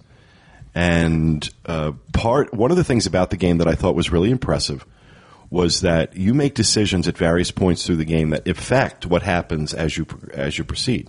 And 0.74 1.48
uh, 1.64 1.92
part 2.12 2.52
one 2.52 2.70
of 2.70 2.76
the 2.76 2.84
things 2.84 3.06
about 3.06 3.30
the 3.30 3.36
game 3.36 3.58
that 3.58 3.68
I 3.68 3.74
thought 3.74 3.94
was 3.94 4.12
really 4.12 4.30
impressive 4.30 4.84
was 5.48 5.80
that 5.82 6.16
you 6.16 6.34
make 6.34 6.54
decisions 6.54 7.08
at 7.08 7.16
various 7.16 7.50
points 7.50 7.86
through 7.86 7.96
the 7.96 8.04
game 8.04 8.30
that 8.30 8.48
affect 8.48 9.06
what 9.06 9.22
happens 9.22 9.72
as 9.72 9.96
you 9.96 10.06
as 10.34 10.58
you 10.58 10.64
proceed. 10.64 11.08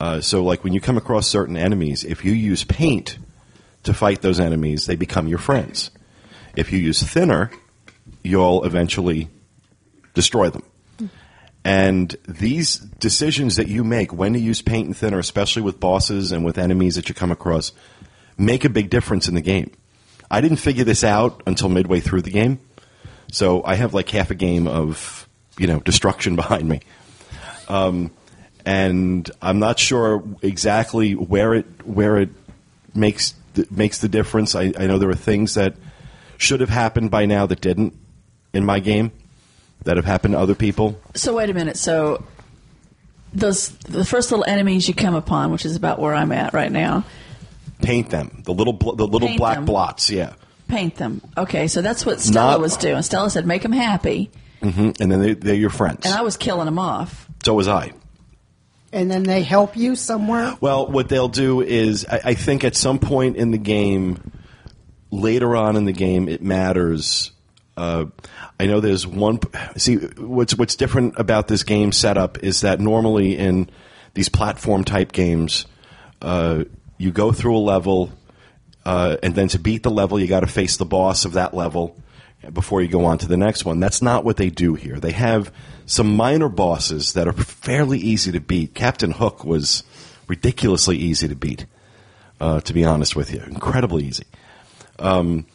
Uh, 0.00 0.20
so, 0.20 0.44
like 0.44 0.64
when 0.64 0.72
you 0.72 0.80
come 0.80 0.96
across 0.96 1.26
certain 1.26 1.56
enemies, 1.56 2.04
if 2.04 2.24
you 2.24 2.32
use 2.32 2.64
paint 2.64 3.18
to 3.84 3.94
fight 3.94 4.22
those 4.22 4.38
enemies, 4.38 4.86
they 4.86 4.96
become 4.96 5.28
your 5.28 5.38
friends. 5.38 5.90
If 6.54 6.72
you 6.72 6.78
use 6.78 7.02
thinner, 7.02 7.50
you'll 8.22 8.64
eventually 8.64 9.28
destroy 10.14 10.50
them. 10.50 10.62
And 11.64 12.14
these 12.26 12.76
decisions 12.76 13.56
that 13.56 13.68
you 13.68 13.84
make 13.84 14.12
when 14.12 14.32
to 14.32 14.38
use 14.38 14.62
paint 14.62 14.86
and 14.86 14.96
thinner, 14.96 15.18
especially 15.18 15.62
with 15.62 15.80
bosses 15.80 16.32
and 16.32 16.44
with 16.44 16.56
enemies 16.56 16.94
that 16.94 17.08
you 17.08 17.14
come 17.14 17.30
across, 17.32 17.72
make 18.36 18.64
a 18.64 18.68
big 18.68 18.90
difference 18.90 19.28
in 19.28 19.34
the 19.34 19.40
game. 19.40 19.70
I 20.30 20.40
didn't 20.40 20.58
figure 20.58 20.84
this 20.84 21.04
out 21.04 21.42
until 21.46 21.68
midway 21.68 22.00
through 22.00 22.22
the 22.22 22.30
game, 22.30 22.60
so 23.32 23.62
I 23.64 23.74
have 23.74 23.94
like 23.94 24.08
half 24.10 24.30
a 24.30 24.34
game 24.34 24.68
of 24.68 25.28
you 25.58 25.66
know 25.66 25.80
destruction 25.80 26.36
behind 26.42 26.68
me, 26.68 26.80
um, 27.68 28.10
and 28.64 29.28
I'm 29.40 29.58
not 29.58 29.78
sure 29.78 30.22
exactly 30.42 31.14
where 31.14 31.54
it 31.54 31.66
where 31.86 32.18
it 32.18 32.30
makes 32.94 33.34
th- 33.54 33.70
makes 33.70 33.98
the 33.98 34.08
difference. 34.08 34.54
I, 34.54 34.72
I 34.78 34.86
know 34.86 34.98
there 34.98 35.10
are 35.10 35.14
things 35.14 35.54
that 35.54 35.76
should 36.36 36.60
have 36.60 36.70
happened 36.70 37.10
by 37.10 37.24
now 37.26 37.46
that 37.46 37.60
didn't 37.60 37.94
in 38.52 38.64
my 38.64 38.80
game 38.80 39.12
that 39.84 39.96
have 39.96 40.04
happened 40.06 40.32
to 40.32 40.38
other 40.38 40.54
people. 40.54 41.00
So 41.14 41.36
wait 41.36 41.50
a 41.50 41.54
minute. 41.54 41.76
So 41.76 42.24
those 43.32 43.68
the 43.70 44.04
first 44.04 44.30
little 44.30 44.44
enemies 44.46 44.88
you 44.88 44.94
come 44.94 45.14
upon, 45.14 45.52
which 45.52 45.64
is 45.66 45.76
about 45.76 45.98
where 45.98 46.14
I'm 46.14 46.32
at 46.32 46.52
right 46.54 46.72
now, 46.72 47.04
Paint 47.82 48.10
them, 48.10 48.42
the 48.44 48.52
little 48.52 48.72
bl- 48.72 48.92
the 48.94 49.06
little 49.06 49.28
Paint 49.28 49.38
black 49.38 49.56
them. 49.56 49.64
blots, 49.64 50.10
yeah. 50.10 50.32
paint 50.66 50.96
them. 50.96 51.20
Okay, 51.36 51.68
so 51.68 51.80
that's 51.80 52.04
what 52.04 52.20
Stella 52.20 52.52
Not- 52.52 52.60
was 52.60 52.76
doing. 52.76 53.02
Stella 53.02 53.30
said, 53.30 53.46
"Make 53.46 53.62
them 53.62 53.70
happy," 53.72 54.30
hmm 54.60 54.90
And 55.00 55.12
then 55.12 55.20
they, 55.22 55.34
they're 55.34 55.54
your 55.54 55.70
friends. 55.70 56.04
and 56.04 56.12
I 56.14 56.22
was 56.22 56.36
killing 56.36 56.64
them 56.64 56.78
off. 56.80 57.28
so 57.44 57.54
was 57.54 57.68
I. 57.68 57.92
And 58.92 59.08
then 59.10 59.22
they 59.22 59.42
help 59.42 59.76
you 59.76 59.94
somewhere. 59.94 60.56
Well, 60.60 60.88
what 60.90 61.08
they'll 61.08 61.28
do 61.28 61.60
is, 61.62 62.04
I, 62.10 62.20
I 62.24 62.34
think 62.34 62.64
at 62.64 62.74
some 62.74 62.98
point 62.98 63.36
in 63.36 63.50
the 63.52 63.58
game, 63.58 64.32
later 65.12 65.54
on 65.54 65.76
in 65.76 65.84
the 65.84 65.92
game, 65.92 66.28
it 66.28 66.42
matters. 66.42 67.30
Uh, 67.78 68.06
I 68.58 68.66
know 68.66 68.80
there's 68.80 69.06
one. 69.06 69.38
See, 69.76 69.96
what's 69.96 70.56
what's 70.56 70.74
different 70.74 71.14
about 71.16 71.46
this 71.46 71.62
game 71.62 71.92
setup 71.92 72.42
is 72.42 72.62
that 72.62 72.80
normally 72.80 73.38
in 73.38 73.70
these 74.14 74.28
platform 74.28 74.82
type 74.82 75.12
games, 75.12 75.64
uh, 76.20 76.64
you 76.96 77.12
go 77.12 77.30
through 77.30 77.56
a 77.56 77.58
level, 77.58 78.10
uh, 78.84 79.18
and 79.22 79.32
then 79.36 79.46
to 79.48 79.60
beat 79.60 79.84
the 79.84 79.92
level, 79.92 80.18
you 80.18 80.26
got 80.26 80.40
to 80.40 80.48
face 80.48 80.76
the 80.76 80.84
boss 80.84 81.24
of 81.24 81.34
that 81.34 81.54
level 81.54 81.96
before 82.52 82.82
you 82.82 82.88
go 82.88 83.04
on 83.04 83.18
to 83.18 83.28
the 83.28 83.36
next 83.36 83.64
one. 83.64 83.78
That's 83.78 84.02
not 84.02 84.24
what 84.24 84.38
they 84.38 84.50
do 84.50 84.74
here. 84.74 84.98
They 84.98 85.12
have 85.12 85.52
some 85.86 86.16
minor 86.16 86.48
bosses 86.48 87.12
that 87.12 87.28
are 87.28 87.32
fairly 87.32 88.00
easy 88.00 88.32
to 88.32 88.40
beat. 88.40 88.74
Captain 88.74 89.12
Hook 89.12 89.44
was 89.44 89.84
ridiculously 90.26 90.96
easy 90.96 91.28
to 91.28 91.36
beat, 91.36 91.66
uh, 92.40 92.60
to 92.62 92.72
be 92.72 92.84
honest 92.84 93.14
with 93.14 93.32
you. 93.32 93.40
Incredibly 93.40 94.02
easy. 94.02 94.26
Um, 94.98 95.46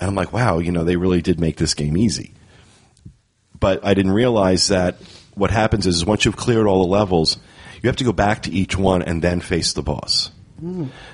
and 0.00 0.08
I'm 0.08 0.14
like, 0.14 0.32
wow, 0.32 0.58
you 0.58 0.72
know, 0.72 0.84
they 0.84 0.96
really 0.96 1.22
did 1.22 1.40
make 1.40 1.56
this 1.56 1.74
game 1.74 1.96
easy. 1.96 2.34
But 3.58 3.84
I 3.84 3.94
didn't 3.94 4.12
realize 4.12 4.68
that 4.68 4.96
what 5.34 5.50
happens 5.50 5.86
is 5.86 6.04
once 6.04 6.24
you've 6.24 6.36
cleared 6.36 6.66
all 6.66 6.82
the 6.82 6.88
levels, 6.90 7.38
you 7.82 7.88
have 7.88 7.96
to 7.96 8.04
go 8.04 8.12
back 8.12 8.42
to 8.42 8.52
each 8.52 8.76
one 8.76 9.02
and 9.02 9.22
then 9.22 9.40
face 9.40 9.72
the 9.72 9.82
boss. 9.82 10.30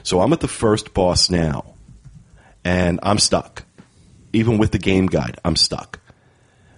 So 0.03 0.21
I'm 0.21 0.33
at 0.33 0.41
the 0.41 0.49
first 0.49 0.95
boss 0.95 1.31
now, 1.31 1.75
and 2.65 2.99
I'm 3.03 3.19
stuck. 3.19 3.65
Even 4.33 4.59
with 4.59 4.73
the 4.73 4.79
game 4.79 5.07
guide, 5.07 5.39
I'm 5.45 5.57
stuck 5.57 6.01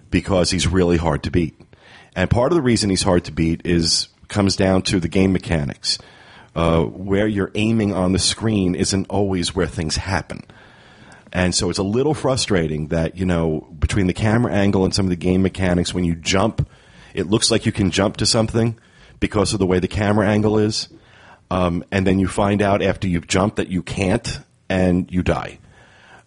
because 0.09 0.51
he's 0.51 0.67
really 0.67 0.97
hard 0.97 1.23
to 1.23 1.31
beat. 1.31 1.59
And 2.15 2.29
part 2.29 2.51
of 2.51 2.55
the 2.55 2.61
reason 2.61 2.89
he's 2.89 3.03
hard 3.03 3.25
to 3.25 3.31
beat 3.31 3.61
is 3.65 4.09
comes 4.27 4.55
down 4.55 4.81
to 4.83 4.99
the 4.99 5.07
game 5.07 5.31
mechanics. 5.33 5.97
Uh, 6.55 6.83
where 6.83 7.27
you're 7.27 7.51
aiming 7.53 7.93
on 7.93 8.13
the 8.13 8.19
screen 8.19 8.73
isn't 8.73 9.05
always 9.09 9.55
where 9.55 9.67
things 9.67 9.95
happen. 9.95 10.43
And 11.33 11.53
so 11.53 11.69
it's 11.69 11.79
a 11.79 11.83
little 11.83 12.13
frustrating 12.13 12.87
that, 12.87 13.17
you 13.17 13.25
know, 13.25 13.67
between 13.79 14.07
the 14.07 14.13
camera 14.13 14.53
angle 14.53 14.85
and 14.85 14.93
some 14.93 15.05
of 15.05 15.09
the 15.09 15.15
game 15.15 15.41
mechanics, 15.41 15.93
when 15.93 16.05
you 16.05 16.15
jump, 16.15 16.67
it 17.13 17.27
looks 17.27 17.51
like 17.51 17.65
you 17.65 17.71
can 17.71 17.91
jump 17.91 18.17
to 18.17 18.25
something 18.25 18.77
because 19.19 19.53
of 19.53 19.59
the 19.59 19.65
way 19.65 19.79
the 19.79 19.87
camera 19.87 20.27
angle 20.27 20.57
is. 20.57 20.87
Um, 21.49 21.83
and 21.91 22.05
then 22.05 22.19
you 22.19 22.27
find 22.27 22.61
out 22.61 22.81
after 22.81 23.07
you've 23.07 23.27
jumped 23.27 23.57
that 23.57 23.69
you 23.69 23.81
can't 23.81 24.39
and 24.69 25.11
you 25.11 25.23
die. 25.23 25.59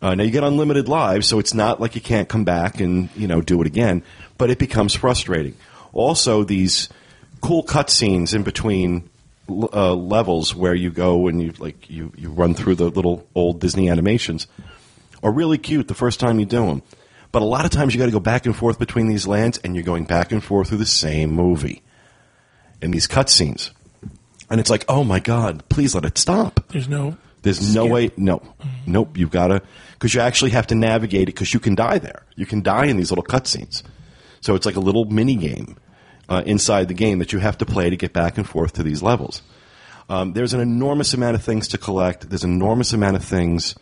Uh, 0.02 0.14
now 0.14 0.24
you 0.24 0.30
get 0.30 0.44
unlimited 0.44 0.88
lives, 0.88 1.26
so 1.26 1.38
it's 1.38 1.52
not 1.52 1.78
like 1.78 1.94
you 1.94 2.00
can't 2.00 2.28
come 2.28 2.44
back 2.44 2.80
and 2.80 3.10
you 3.14 3.28
know 3.28 3.42
do 3.42 3.60
it 3.60 3.66
again, 3.66 4.02
but 4.38 4.48
it 4.48 4.58
becomes 4.58 4.94
frustrating. 4.94 5.54
Also, 5.92 6.42
these 6.42 6.88
cool 7.42 7.62
cutscenes 7.62 8.34
in 8.34 8.42
between 8.42 9.10
uh, 9.50 9.92
levels 9.92 10.54
where 10.54 10.74
you 10.74 10.90
go 10.90 11.28
and 11.28 11.42
you 11.42 11.52
like 11.58 11.90
you, 11.90 12.12
you 12.16 12.30
run 12.30 12.54
through 12.54 12.76
the 12.76 12.88
little 12.88 13.26
old 13.34 13.60
Disney 13.60 13.90
animations 13.90 14.46
are 15.22 15.32
really 15.32 15.58
cute 15.58 15.88
the 15.88 15.94
first 15.94 16.20
time 16.20 16.38
you 16.38 16.46
do 16.46 16.66
them. 16.66 16.82
But 17.32 17.42
a 17.42 17.44
lot 17.44 17.64
of 17.64 17.70
times 17.70 17.94
you 17.94 17.98
got 17.98 18.06
to 18.06 18.12
go 18.12 18.20
back 18.20 18.46
and 18.46 18.56
forth 18.56 18.78
between 18.78 19.08
these 19.08 19.26
lands, 19.26 19.58
and 19.58 19.74
you're 19.74 19.84
going 19.84 20.04
back 20.04 20.32
and 20.32 20.42
forth 20.42 20.68
through 20.68 20.78
the 20.78 20.86
same 20.86 21.30
movie 21.30 21.82
in 22.82 22.90
these 22.90 23.06
cutscenes. 23.06 23.70
And 24.50 24.60
it's 24.60 24.70
like, 24.70 24.84
oh 24.88 25.04
my 25.04 25.20
god, 25.20 25.68
please 25.68 25.94
let 25.94 26.04
it 26.04 26.18
stop. 26.18 26.60
There's 26.68 26.88
no. 26.88 27.16
There's 27.42 27.74
no 27.74 27.86
way. 27.86 28.10
No, 28.16 28.42
nope. 28.86 29.16
You've 29.16 29.30
got 29.30 29.48
to 29.48 29.62
because 29.92 30.12
you 30.12 30.20
actually 30.20 30.50
have 30.50 30.66
to 30.68 30.74
navigate 30.74 31.22
it 31.22 31.34
because 31.34 31.54
you 31.54 31.60
can 31.60 31.74
die 31.74 31.98
there. 31.98 32.22
You 32.36 32.46
can 32.46 32.62
die 32.62 32.86
in 32.86 32.96
these 32.96 33.10
little 33.10 33.24
cutscenes. 33.24 33.82
So 34.40 34.54
it's 34.54 34.66
like 34.66 34.76
a 34.76 34.80
little 34.80 35.04
mini 35.06 35.36
game 35.36 35.76
uh, 36.28 36.42
inside 36.44 36.88
the 36.88 36.94
game 36.94 37.18
that 37.18 37.32
you 37.32 37.38
have 37.38 37.58
to 37.58 37.66
play 37.66 37.90
to 37.90 37.96
get 37.96 38.12
back 38.12 38.36
and 38.36 38.48
forth 38.48 38.74
to 38.74 38.82
these 38.82 39.02
levels. 39.02 39.42
Um, 40.08 40.32
there's 40.32 40.52
an 40.52 40.60
enormous 40.60 41.14
amount 41.14 41.36
of 41.36 41.42
things 41.42 41.68
to 41.68 41.78
collect. 41.78 42.28
There's 42.28 42.44
an 42.44 42.52
enormous 42.52 42.92
amount 42.92 43.16
of 43.16 43.24
things 43.24 43.76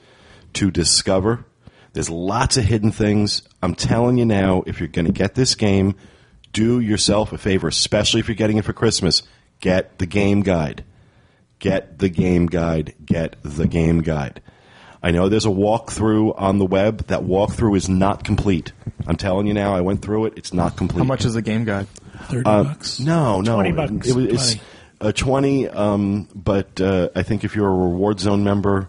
to 0.54 0.70
discover. 0.70 1.44
There's 1.92 2.10
lots 2.10 2.56
of 2.56 2.64
hidden 2.64 2.92
things. 2.92 3.42
I'm 3.62 3.74
telling 3.74 4.18
you 4.18 4.24
now, 4.24 4.62
if 4.66 4.78
you're 4.78 4.88
going 4.88 5.06
to 5.06 5.12
get 5.12 5.34
this 5.34 5.54
game, 5.54 5.94
do 6.52 6.80
yourself 6.80 7.32
a 7.32 7.38
favor, 7.38 7.68
especially 7.68 8.20
if 8.20 8.28
you're 8.28 8.34
getting 8.34 8.58
it 8.58 8.64
for 8.64 8.72
Christmas. 8.72 9.22
Get 9.60 9.98
the 9.98 10.06
game 10.06 10.42
guide. 10.42 10.84
Get 11.58 11.98
the 11.98 12.08
game 12.08 12.46
guide. 12.46 12.94
Get 13.04 13.36
the 13.42 13.66
game 13.66 14.02
guide. 14.02 14.40
I 15.02 15.10
know 15.12 15.28
there's 15.28 15.46
a 15.46 15.50
walkthrough 15.50 16.34
on 16.40 16.58
the 16.58 16.66
web. 16.66 17.06
That 17.06 17.20
walkthrough 17.22 17.76
is 17.76 17.88
not 17.88 18.24
complete. 18.24 18.72
I'm 19.06 19.16
telling 19.16 19.46
you 19.46 19.54
now, 19.54 19.74
I 19.74 19.80
went 19.80 20.02
through 20.02 20.26
it. 20.26 20.34
It's 20.36 20.52
not 20.52 20.76
complete. 20.76 20.98
How 20.98 21.04
much 21.04 21.24
is 21.24 21.34
the 21.34 21.42
game 21.42 21.64
guide? 21.64 21.86
Thirty 22.24 22.44
Uh, 22.44 22.64
bucks. 22.64 23.00
No, 23.00 23.40
no. 23.40 23.54
20 23.54 23.72
bucks. 23.72 24.08
It 24.08 24.14
was 24.16 24.24
it's, 24.26 24.54
20. 24.54 24.60
uh, 25.00 25.12
20, 25.12 25.68
um, 25.68 26.28
but 26.34 26.80
uh, 26.80 27.08
I 27.14 27.22
think 27.22 27.44
if 27.44 27.54
you're 27.56 27.68
a 27.68 27.76
Reward 27.76 28.18
Zone 28.20 28.42
member 28.44 28.88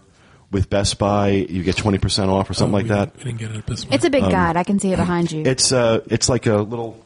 with 0.50 0.68
Best 0.70 0.98
Buy, 0.98 1.28
you 1.30 1.62
get 1.62 1.76
20% 1.76 2.28
off 2.28 2.50
or 2.50 2.54
something 2.54 2.72
like 2.72 2.86
that. 2.88 3.12
Didn't, 3.18 3.24
didn't 3.24 3.38
get 3.38 3.50
it 3.52 3.58
at 3.58 3.66
this 3.66 3.84
one. 3.84 3.94
It's 3.94 4.04
a 4.04 4.10
big 4.10 4.22
guide. 4.22 4.56
I 4.56 4.64
can 4.64 4.78
see 4.80 4.92
it 4.92 4.96
behind 4.96 5.30
you. 5.30 5.44
It's 5.44 5.70
uh, 5.72 6.00
it's 6.06 6.28
like 6.28 6.46
a 6.46 6.56
little. 6.56 6.98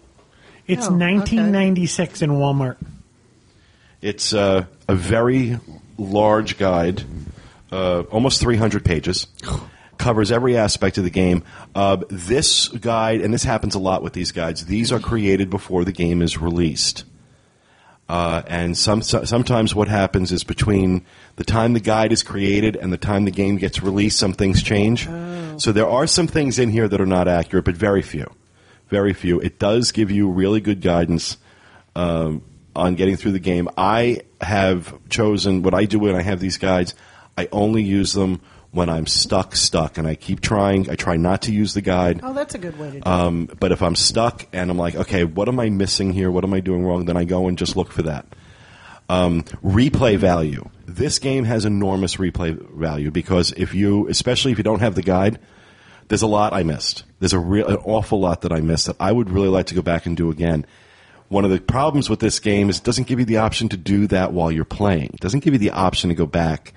It's 0.66 0.86
Oh, 0.86 0.94
okay. 0.94 1.14
1996 1.16 2.22
in 2.22 2.30
Walmart. 2.30 2.76
It's 4.00 4.32
uh, 4.32 4.64
a 4.88 4.94
very 4.94 5.58
large 5.98 6.58
guide, 6.58 7.02
uh, 7.70 8.02
almost 8.10 8.40
300 8.40 8.84
pages. 8.84 9.26
Covers 9.96 10.32
every 10.32 10.56
aspect 10.56 10.98
of 10.98 11.04
the 11.04 11.10
game. 11.10 11.44
Uh, 11.74 11.98
this 12.10 12.68
guide, 12.68 13.20
and 13.20 13.32
this 13.32 13.44
happens 13.44 13.74
a 13.74 13.78
lot 13.78 14.02
with 14.02 14.12
these 14.12 14.32
guides. 14.32 14.66
These 14.66 14.90
are 14.92 14.98
created 14.98 15.50
before 15.50 15.84
the 15.84 15.92
game 15.92 16.20
is 16.20 16.36
released. 16.36 17.04
Uh, 18.08 18.42
and 18.46 18.76
some, 18.76 19.00
so, 19.00 19.24
sometimes 19.24 19.74
what 19.74 19.88
happens 19.88 20.30
is 20.30 20.44
between 20.44 21.04
the 21.36 21.44
time 21.44 21.72
the 21.72 21.80
guide 21.80 22.12
is 22.12 22.22
created 22.22 22.76
and 22.76 22.92
the 22.92 22.98
time 22.98 23.24
the 23.24 23.30
game 23.30 23.56
gets 23.56 23.82
released, 23.82 24.18
some 24.18 24.32
things 24.32 24.62
change. 24.62 25.08
So 25.56 25.72
there 25.72 25.88
are 25.88 26.06
some 26.06 26.26
things 26.26 26.58
in 26.58 26.70
here 26.70 26.88
that 26.88 27.00
are 27.00 27.06
not 27.06 27.28
accurate, 27.28 27.64
but 27.64 27.76
very 27.76 28.02
few. 28.02 28.30
Very 28.88 29.14
few. 29.14 29.40
It 29.40 29.58
does 29.58 29.92
give 29.92 30.10
you 30.10 30.28
really 30.28 30.60
good 30.60 30.80
guidance 30.80 31.38
um, 31.96 32.42
on 32.76 32.94
getting 32.94 33.16
through 33.16 33.32
the 33.32 33.38
game. 33.38 33.68
I 33.78 34.20
have 34.40 34.94
chosen 35.08 35.62
what 35.62 35.74
I 35.74 35.84
do 35.84 35.98
when 35.98 36.14
I 36.14 36.22
have 36.22 36.40
these 36.40 36.58
guides. 36.58 36.94
I 37.38 37.48
only 37.52 37.82
use 37.82 38.12
them 38.12 38.40
when 38.74 38.90
I'm 38.90 39.06
stuck, 39.06 39.54
stuck, 39.54 39.98
and 39.98 40.06
I 40.06 40.16
keep 40.16 40.40
trying. 40.40 40.90
I 40.90 40.96
try 40.96 41.16
not 41.16 41.42
to 41.42 41.52
use 41.52 41.74
the 41.74 41.80
guide. 41.80 42.20
Oh, 42.22 42.32
that's 42.32 42.56
a 42.56 42.58
good 42.58 42.76
way 42.76 42.86
to 42.86 42.92
do 42.92 42.98
it. 42.98 43.06
Um, 43.06 43.48
but 43.60 43.70
if 43.70 43.82
I'm 43.82 43.94
stuck 43.94 44.48
and 44.52 44.68
I'm 44.68 44.76
like, 44.76 44.96
okay, 44.96 45.22
what 45.22 45.48
am 45.48 45.60
I 45.60 45.70
missing 45.70 46.12
here? 46.12 46.28
What 46.28 46.42
am 46.42 46.52
I 46.52 46.58
doing 46.58 46.84
wrong? 46.84 47.04
Then 47.04 47.16
I 47.16 47.22
go 47.22 47.46
and 47.46 47.56
just 47.56 47.76
look 47.76 47.92
for 47.92 48.02
that. 48.02 48.26
Um, 49.08 49.42
replay 49.62 50.16
value. 50.16 50.68
This 50.86 51.20
game 51.20 51.44
has 51.44 51.64
enormous 51.64 52.16
replay 52.16 52.58
value 52.72 53.12
because 53.12 53.52
if 53.52 53.74
you, 53.74 54.08
especially 54.08 54.50
if 54.50 54.58
you 54.58 54.64
don't 54.64 54.80
have 54.80 54.96
the 54.96 55.02
guide, 55.02 55.38
there's 56.08 56.22
a 56.22 56.26
lot 56.26 56.52
I 56.52 56.64
missed. 56.64 57.04
There's 57.20 57.32
a 57.32 57.38
real, 57.38 57.68
an 57.68 57.76
awful 57.76 58.18
lot 58.18 58.40
that 58.42 58.52
I 58.52 58.60
missed 58.60 58.86
that 58.86 58.96
I 58.98 59.12
would 59.12 59.30
really 59.30 59.48
like 59.48 59.66
to 59.66 59.74
go 59.74 59.82
back 59.82 60.04
and 60.06 60.16
do 60.16 60.30
again. 60.30 60.66
One 61.28 61.44
of 61.44 61.52
the 61.52 61.60
problems 61.60 62.10
with 62.10 62.18
this 62.18 62.40
game 62.40 62.70
is 62.70 62.78
it 62.78 62.84
doesn't 62.84 63.06
give 63.06 63.20
you 63.20 63.24
the 63.24 63.38
option 63.38 63.68
to 63.68 63.76
do 63.76 64.08
that 64.08 64.32
while 64.32 64.50
you're 64.50 64.64
playing. 64.64 65.10
It 65.14 65.20
doesn't 65.20 65.44
give 65.44 65.52
you 65.52 65.58
the 65.60 65.70
option 65.70 66.08
to 66.08 66.14
go 66.14 66.26
back 66.26 66.74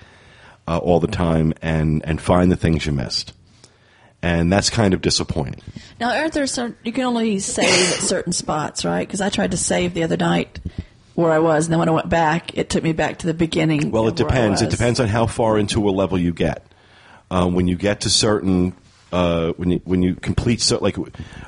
uh, 0.68 0.78
all 0.78 1.00
the 1.00 1.08
time 1.08 1.54
and, 1.62 2.04
and 2.06 2.20
find 2.22 2.52
the 2.52 2.56
things 2.58 2.86
you 2.86 2.92
missed. 2.92 3.34
And 4.22 4.52
that's 4.52 4.70
kind 4.70 4.94
of 4.94 5.02
disappointing. 5.02 5.62
Now, 6.00 6.10
aren't 6.12 6.34
there? 6.34 6.48
You 6.84 6.92
can 6.92 7.04
only 7.04 7.40
save 7.40 7.68
at 7.94 8.00
certain 8.02 8.34
spots, 8.34 8.84
right? 8.84 9.08
Because 9.08 9.22
I 9.22 9.30
tried 9.30 9.52
to 9.52 9.58
save 9.58 9.94
the 9.94 10.04
other 10.04 10.18
night 10.18 10.60
where 11.14 11.32
I 11.32 11.40
was, 11.40 11.66
and 11.66 11.72
then 11.72 11.80
when 11.80 11.88
I 11.90 11.94
went 11.94 12.10
back, 12.10 12.58
it 12.58 12.70
took 12.70 12.84
me 12.84 12.94
back 12.94 13.20
to 13.20 13.28
the 13.28 13.34
beginning. 13.34 13.92
Well, 13.92 14.08
it 14.08 14.20
of 14.20 14.26
where 14.26 14.30
I 14.30 14.34
depends. 14.36 14.62
It 14.64 14.70
depends 14.72 15.00
on 15.00 15.08
how 15.08 15.28
far 15.28 15.58
into 15.58 15.88
a 15.88 15.92
level 15.92 16.18
you 16.18 16.34
get. 16.34 16.64
Um, 17.32 17.54
when 17.54 17.68
you 17.68 17.76
get 17.76 18.02
to 18.02 18.10
certain, 18.10 18.74
uh, 19.12 19.52
when 19.54 19.70
you 19.72 19.82
when 19.84 20.02
you 20.02 20.16
complete 20.16 20.62
so 20.62 20.78
like, 20.80 20.98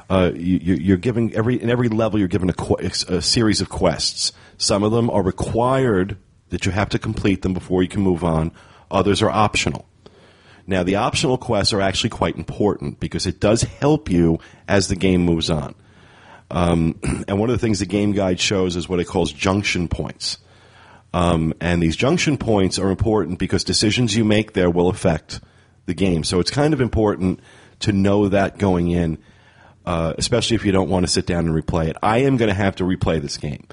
uh, 0.10 0.32
you, 0.36 0.58
you- 0.62 0.76
you're 0.76 0.98
given 0.98 1.34
every 1.36 1.62
in 1.62 1.70
every 1.70 1.88
level 1.90 2.20
you're 2.20 2.28
given 2.28 2.50
a, 2.50 2.54
que- 2.54 2.78
a 3.08 3.22
series 3.22 3.62
of 3.62 3.70
quests. 3.70 4.32
Some 4.58 4.84
of 4.84 4.92
them 4.92 5.10
are 5.10 5.24
required 5.24 6.18
that 6.50 6.66
you 6.66 6.72
have 6.72 6.90
to 6.90 7.00
complete 7.00 7.42
them 7.44 7.54
before 7.54 7.82
you 7.84 7.90
can 7.90 8.02
move 8.02 8.24
on. 8.24 8.52
Others 8.92 9.22
are 9.22 9.30
optional. 9.30 9.86
Now, 10.68 10.84
the 10.84 10.98
optional 10.98 11.38
quests 11.38 11.74
are 11.74 11.82
actually 11.82 12.12
quite 12.12 12.36
important 12.36 13.00
because 13.00 13.26
it 13.26 13.40
does 13.40 13.64
help 13.64 14.10
you 14.10 14.40
as 14.68 14.88
the 14.88 14.96
game 14.96 15.26
moves 15.26 15.50
on. 15.50 15.74
Um, 16.52 17.00
and 17.28 17.40
one 17.40 17.50
of 17.50 17.56
the 17.56 17.60
things 17.60 17.80
the 17.80 17.86
game 17.86 18.12
guide 18.12 18.40
shows 18.40 18.76
is 18.76 18.88
what 18.88 19.00
it 19.00 19.06
calls 19.06 19.32
junction 19.32 19.88
points. 19.88 20.38
Um, 21.14 21.54
and 21.60 21.82
these 21.82 21.96
junction 21.96 22.38
points 22.38 22.78
are 22.78 22.90
important 22.90 23.40
because 23.40 23.64
decisions 23.64 24.16
you 24.16 24.24
make 24.24 24.54
there 24.54 24.70
will 24.70 24.90
affect 24.90 25.42
the 25.88 25.96
game. 25.96 26.24
So 26.24 26.40
it's 26.40 26.52
kind 26.52 26.74
of 26.74 26.82
important 26.82 27.40
to 27.80 27.92
know 27.92 28.30
that 28.30 28.60
going 28.60 28.92
in, 28.92 29.18
uh, 29.86 30.14
especially 30.18 30.56
if 30.56 30.66
you 30.66 30.72
don't 30.72 30.90
want 30.90 31.06
to 31.06 31.12
sit 31.12 31.26
down 31.26 31.48
and 31.48 31.56
replay 31.56 31.88
it. 31.88 31.98
I 32.04 32.20
am 32.20 32.38
going 32.38 32.50
to 32.50 32.56
have 32.56 32.76
to 32.76 32.84
replay 32.84 33.20
this 33.20 33.38
game. 33.38 33.66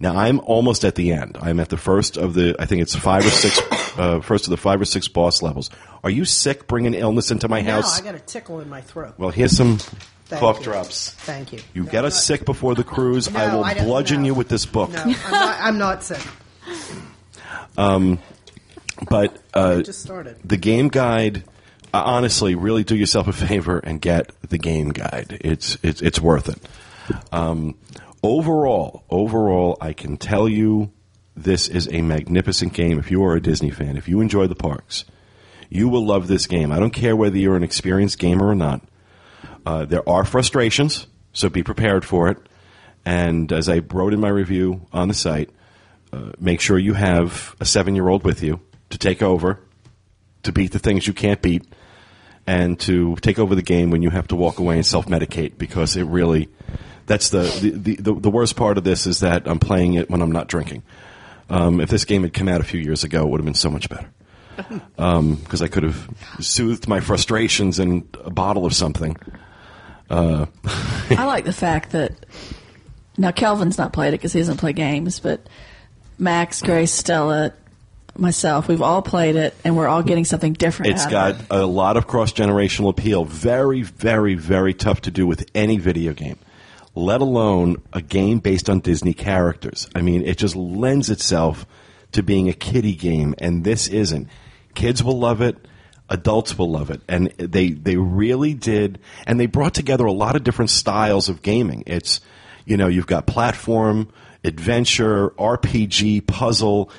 Now 0.00 0.16
I'm 0.16 0.40
almost 0.40 0.84
at 0.84 0.94
the 0.94 1.12
end. 1.12 1.36
I'm 1.40 1.60
at 1.60 1.68
the 1.68 1.76
first 1.76 2.16
of 2.16 2.32
the, 2.34 2.56
I 2.58 2.64
think 2.66 2.80
it's 2.82 2.94
five 2.96 3.24
or 3.26 3.30
six, 3.30 3.60
uh, 3.98 4.20
first 4.20 4.46
of 4.46 4.50
the 4.50 4.56
five 4.56 4.80
or 4.80 4.86
six 4.86 5.08
boss 5.08 5.42
levels. 5.42 5.68
Are 6.02 6.08
you 6.10 6.24
sick 6.24 6.66
bringing 6.66 6.94
illness 6.94 7.30
into 7.30 7.48
my 7.48 7.62
house? 7.62 8.00
I 8.00 8.02
got 8.04 8.14
a 8.14 8.18
tickle 8.20 8.60
in 8.60 8.68
my 8.70 8.80
throat. 8.80 9.14
well, 9.18 9.28
here's 9.30 9.54
some 9.56 9.76
Thank 9.76 10.40
cough 10.40 10.58
you. 10.58 10.64
drops. 10.64 11.10
Thank 11.10 11.52
you. 11.52 11.58
You 11.74 11.84
No, 11.84 11.90
get 11.90 12.04
us 12.06 12.14
not- 12.14 12.22
sick 12.22 12.44
before 12.46 12.74
the 12.74 12.84
cruise. 12.84 13.28
I 13.34 13.54
will 13.54 13.62
I 13.62 13.74
bludgeon 13.74 14.22
no. 14.22 14.26
you 14.28 14.34
with 14.34 14.48
this 14.48 14.64
book. 14.64 14.90
No, 14.90 15.02
I'm 15.02 15.12
not, 15.30 15.60
I'm 15.60 15.78
not 15.78 16.02
sick. 16.02 16.26
But 19.08 19.38
uh, 19.54 19.82
just 19.82 20.02
started. 20.02 20.36
the 20.44 20.56
game 20.58 20.88
guide 20.88 21.44
uh, 21.92 22.02
honestly 22.04 22.54
really 22.54 22.84
do 22.84 22.94
yourself 22.94 23.28
a 23.28 23.32
favor 23.32 23.78
and 23.78 24.00
get 24.00 24.30
the 24.48 24.58
game 24.58 24.90
guide 24.90 25.38
it's 25.40 25.78
it's 25.82 26.02
it's 26.02 26.20
worth 26.20 26.48
it 26.50 26.58
um, 27.32 27.74
overall 28.22 29.04
overall 29.10 29.76
i 29.80 29.92
can 29.92 30.16
tell 30.16 30.48
you 30.48 30.92
this 31.42 31.68
is 31.68 31.88
a 31.92 32.02
magnificent 32.02 32.72
game. 32.72 32.98
If 32.98 33.10
you 33.10 33.24
are 33.24 33.34
a 33.34 33.40
Disney 33.40 33.70
fan, 33.70 33.96
if 33.96 34.08
you 34.08 34.20
enjoy 34.20 34.46
the 34.46 34.54
parks, 34.54 35.04
you 35.68 35.88
will 35.88 36.04
love 36.04 36.26
this 36.26 36.46
game. 36.46 36.72
I 36.72 36.78
don't 36.78 36.92
care 36.92 37.16
whether 37.16 37.38
you're 37.38 37.56
an 37.56 37.62
experienced 37.62 38.18
gamer 38.18 38.48
or 38.48 38.54
not. 38.54 38.82
Uh, 39.64 39.84
there 39.84 40.06
are 40.08 40.24
frustrations, 40.24 41.06
so 41.32 41.48
be 41.48 41.62
prepared 41.62 42.04
for 42.04 42.28
it. 42.28 42.38
And 43.04 43.50
as 43.52 43.68
I 43.68 43.78
wrote 43.78 44.12
in 44.12 44.20
my 44.20 44.28
review 44.28 44.86
on 44.92 45.08
the 45.08 45.14
site, 45.14 45.50
uh, 46.12 46.32
make 46.38 46.60
sure 46.60 46.78
you 46.78 46.94
have 46.94 47.54
a 47.60 47.64
seven 47.64 47.94
year 47.94 48.08
old 48.08 48.24
with 48.24 48.42
you 48.42 48.60
to 48.90 48.98
take 48.98 49.22
over, 49.22 49.60
to 50.42 50.52
beat 50.52 50.72
the 50.72 50.78
things 50.78 51.06
you 51.06 51.12
can't 51.12 51.40
beat, 51.40 51.64
and 52.46 52.78
to 52.80 53.16
take 53.16 53.38
over 53.38 53.54
the 53.54 53.62
game 53.62 53.90
when 53.90 54.02
you 54.02 54.10
have 54.10 54.28
to 54.28 54.36
walk 54.36 54.58
away 54.58 54.74
and 54.74 54.84
self 54.84 55.06
medicate 55.06 55.56
because 55.56 55.96
it 55.96 56.04
really. 56.04 56.48
That's 57.10 57.30
the, 57.30 57.42
the, 57.42 57.96
the, 57.96 58.14
the 58.14 58.30
worst 58.30 58.54
part 58.54 58.78
of 58.78 58.84
this 58.84 59.04
is 59.04 59.18
that 59.18 59.48
I'm 59.48 59.58
playing 59.58 59.94
it 59.94 60.08
when 60.08 60.22
I'm 60.22 60.30
not 60.30 60.46
drinking. 60.46 60.84
Um, 61.48 61.80
if 61.80 61.90
this 61.90 62.04
game 62.04 62.22
had 62.22 62.32
come 62.32 62.46
out 62.46 62.60
a 62.60 62.64
few 62.64 62.78
years 62.78 63.02
ago, 63.02 63.24
it 63.24 63.28
would 63.30 63.40
have 63.40 63.44
been 63.44 63.54
so 63.54 63.68
much 63.68 63.88
better. 63.88 64.08
Because 64.96 65.60
I 65.60 65.66
could 65.66 65.82
have 65.82 66.08
soothed 66.38 66.86
my 66.86 67.00
frustrations 67.00 67.80
in 67.80 68.06
a 68.22 68.30
bottle 68.30 68.64
of 68.64 68.74
something. 68.74 69.16
I 70.08 70.46
like 71.10 71.44
the 71.44 71.52
fact 71.66 71.90
that 71.92 72.12
now 73.18 73.32
Kelvin's 73.32 73.76
not 73.76 73.92
played 73.92 74.08
it 74.10 74.18
because 74.18 74.32
he 74.32 74.38
doesn't 74.38 74.58
play 74.58 74.72
games, 74.72 75.18
but 75.18 75.48
Max, 76.16 76.62
Grace, 76.62 76.92
Stella, 76.92 77.54
myself, 78.16 78.68
we've 78.68 78.82
all 78.82 79.02
played 79.02 79.34
it, 79.34 79.56
and 79.64 79.76
we're 79.76 79.88
all 79.88 80.04
getting 80.04 80.24
something 80.24 80.52
different. 80.52 80.92
It's 80.92 81.06
out 81.06 81.10
got 81.10 81.30
of 81.32 81.40
it. 81.40 81.46
a 81.50 81.66
lot 81.66 81.96
of 81.96 82.06
cross 82.06 82.32
generational 82.32 82.88
appeal. 82.90 83.24
Very, 83.24 83.82
very, 83.82 84.36
very 84.36 84.74
tough 84.74 85.00
to 85.02 85.10
do 85.10 85.26
with 85.26 85.50
any 85.56 85.78
video 85.78 86.12
game, 86.12 86.38
let 86.94 87.20
alone 87.20 87.82
a 87.92 88.02
game 88.02 88.38
based 88.38 88.68
on 88.68 88.80
Disney 88.80 89.14
characters. 89.14 89.88
I 89.94 90.02
mean, 90.02 90.22
it 90.22 90.38
just 90.38 90.56
lends 90.56 91.10
itself 91.10 91.66
to 92.12 92.22
being 92.22 92.48
a 92.48 92.52
kiddie 92.52 92.96
game, 92.96 93.34
and 93.38 93.64
this 93.64 93.88
isn't. 93.88 94.28
Kids 94.74 95.02
will 95.02 95.18
love 95.18 95.40
it. 95.40 95.56
Adults 96.08 96.58
will 96.58 96.70
love 96.70 96.90
it, 96.90 97.00
and 97.08 97.28
they 97.38 97.70
they 97.70 97.96
really 97.96 98.52
did, 98.52 98.98
and 99.28 99.38
they 99.38 99.46
brought 99.46 99.74
together 99.74 100.04
a 100.06 100.12
lot 100.12 100.34
of 100.34 100.42
different 100.42 100.70
styles 100.70 101.28
of 101.28 101.40
gaming. 101.40 101.84
It's, 101.86 102.20
you 102.64 102.76
know, 102.76 102.88
you've 102.88 103.06
got 103.06 103.28
platform, 103.28 104.08
adventure, 104.42 105.30
RPG, 105.30 106.26
puzzle, 106.26 106.90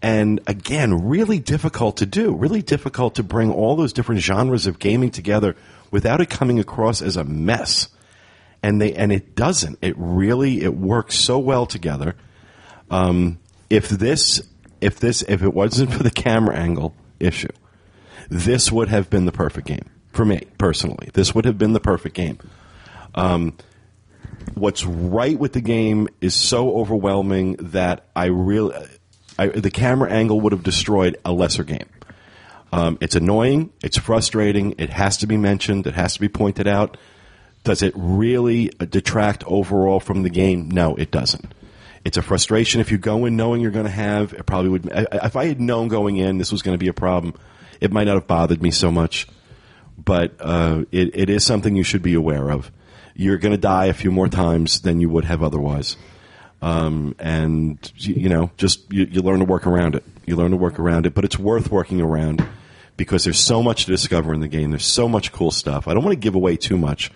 and 0.00 0.40
again, 0.46 1.08
really 1.08 1.40
difficult 1.40 1.98
to 1.98 2.06
do. 2.06 2.34
Really 2.34 2.62
difficult 2.62 3.16
to 3.16 3.22
bring 3.22 3.52
all 3.52 3.76
those 3.76 3.92
different 3.92 4.22
genres 4.22 4.66
of 4.66 4.78
gaming 4.78 5.10
together 5.10 5.54
without 5.90 6.22
it 6.22 6.30
coming 6.30 6.58
across 6.58 7.02
as 7.02 7.16
a 7.16 7.24
mess. 7.24 7.88
And 8.62 8.80
they 8.80 8.92
and 8.94 9.12
it 9.12 9.34
doesn't. 9.34 9.78
It 9.82 9.94
really 9.96 10.62
it 10.62 10.74
works 10.74 11.16
so 11.16 11.38
well 11.38 11.66
together. 11.66 12.16
Um, 12.90 13.38
if 13.70 13.88
this 13.88 14.42
if 14.80 14.98
this 14.98 15.22
if 15.22 15.42
it 15.42 15.54
wasn't 15.54 15.92
for 15.94 16.02
the 16.02 16.10
camera 16.10 16.56
angle 16.56 16.94
issue, 17.20 17.52
this 18.28 18.72
would 18.72 18.88
have 18.88 19.10
been 19.10 19.26
the 19.26 19.32
perfect 19.32 19.66
game 19.66 19.90
for 20.12 20.24
me 20.24 20.42
personally. 20.58 21.10
This 21.12 21.34
would 21.34 21.44
have 21.44 21.58
been 21.58 21.72
the 21.72 21.80
perfect 21.80 22.16
game. 22.16 22.38
Um, 23.14 23.56
what's 24.54 24.84
right 24.84 25.38
with 25.38 25.52
the 25.52 25.60
game 25.60 26.08
is 26.20 26.34
so 26.34 26.76
overwhelming 26.76 27.54
that 27.60 28.06
I 28.14 28.26
really, 28.26 28.74
I, 29.38 29.48
the 29.48 29.70
camera 29.70 30.10
angle 30.10 30.40
would 30.40 30.52
have 30.52 30.62
destroyed 30.62 31.16
a 31.24 31.32
lesser 31.32 31.64
game. 31.64 31.88
Um, 32.72 32.98
it's 33.00 33.14
annoying. 33.14 33.70
It's 33.82 33.96
frustrating. 33.96 34.74
It 34.78 34.90
has 34.90 35.16
to 35.18 35.26
be 35.26 35.36
mentioned. 35.36 35.86
It 35.86 35.94
has 35.94 36.14
to 36.14 36.20
be 36.20 36.28
pointed 36.28 36.66
out. 36.66 36.96
Does 37.64 37.82
it 37.82 37.92
really 37.96 38.70
uh, 38.80 38.84
detract 38.84 39.44
overall 39.46 40.00
from 40.00 40.22
the 40.22 40.30
game? 40.30 40.70
No, 40.70 40.94
it 40.96 41.10
doesn't. 41.10 41.52
It's 42.04 42.16
a 42.16 42.22
frustration 42.22 42.80
if 42.80 42.90
you 42.90 42.98
go 42.98 43.26
in 43.26 43.36
knowing 43.36 43.60
you're 43.60 43.70
going 43.70 43.84
to 43.84 43.90
have. 43.90 44.32
It 44.32 44.46
probably 44.46 44.70
would. 44.70 44.88
If 44.92 45.36
I 45.36 45.46
had 45.46 45.60
known 45.60 45.88
going 45.88 46.16
in 46.16 46.38
this 46.38 46.52
was 46.52 46.62
going 46.62 46.74
to 46.74 46.82
be 46.82 46.88
a 46.88 46.94
problem, 46.94 47.34
it 47.80 47.92
might 47.92 48.04
not 48.04 48.14
have 48.14 48.26
bothered 48.26 48.62
me 48.62 48.70
so 48.70 48.90
much. 48.90 49.26
But 50.02 50.34
uh, 50.40 50.84
it, 50.92 51.10
it 51.14 51.28
is 51.28 51.44
something 51.44 51.74
you 51.76 51.82
should 51.82 52.02
be 52.02 52.14
aware 52.14 52.50
of. 52.50 52.70
You're 53.14 53.36
going 53.36 53.52
to 53.52 53.58
die 53.58 53.86
a 53.86 53.92
few 53.92 54.12
more 54.12 54.28
times 54.28 54.80
than 54.80 55.00
you 55.00 55.08
would 55.08 55.24
have 55.24 55.42
otherwise 55.42 55.96
um, 56.60 57.14
and 57.18 57.92
you, 57.96 58.14
you 58.14 58.28
know, 58.28 58.50
just 58.56 58.92
you, 58.92 59.04
you 59.10 59.22
learn 59.22 59.38
to 59.38 59.44
work 59.44 59.66
around 59.66 59.94
it. 59.94 60.04
You 60.26 60.36
learn 60.36 60.50
to 60.50 60.56
work 60.56 60.78
around 60.78 61.06
it, 61.06 61.14
but 61.14 61.24
it's 61.24 61.38
worth 61.38 61.70
working 61.70 62.00
around 62.00 62.46
because 62.96 63.24
there's 63.24 63.38
so 63.38 63.62
much 63.62 63.84
to 63.84 63.92
discover 63.92 64.34
in 64.34 64.40
the 64.40 64.48
game. 64.48 64.70
There's 64.70 64.86
so 64.86 65.08
much 65.08 65.32
cool 65.32 65.50
stuff. 65.50 65.86
I 65.86 65.94
don't 65.94 66.02
want 66.02 66.14
to 66.14 66.20
give 66.20 66.34
away 66.34 66.56
too 66.56 66.76
much 66.76 67.12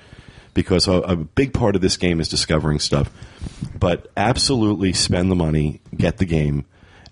because 0.55 0.87
a, 0.89 0.93
a 0.93 1.17
big 1.17 1.53
part 1.53 1.77
of 1.77 1.83
this 1.83 1.97
game 1.97 2.21
is 2.21 2.29
discovering 2.29 2.79
stuff. 2.79 3.11
But 3.79 4.09
absolutely 4.17 4.93
spend 4.93 5.31
the 5.31 5.35
money, 5.37 5.81
get 5.97 6.19
the 6.19 6.25
game. 6.25 6.65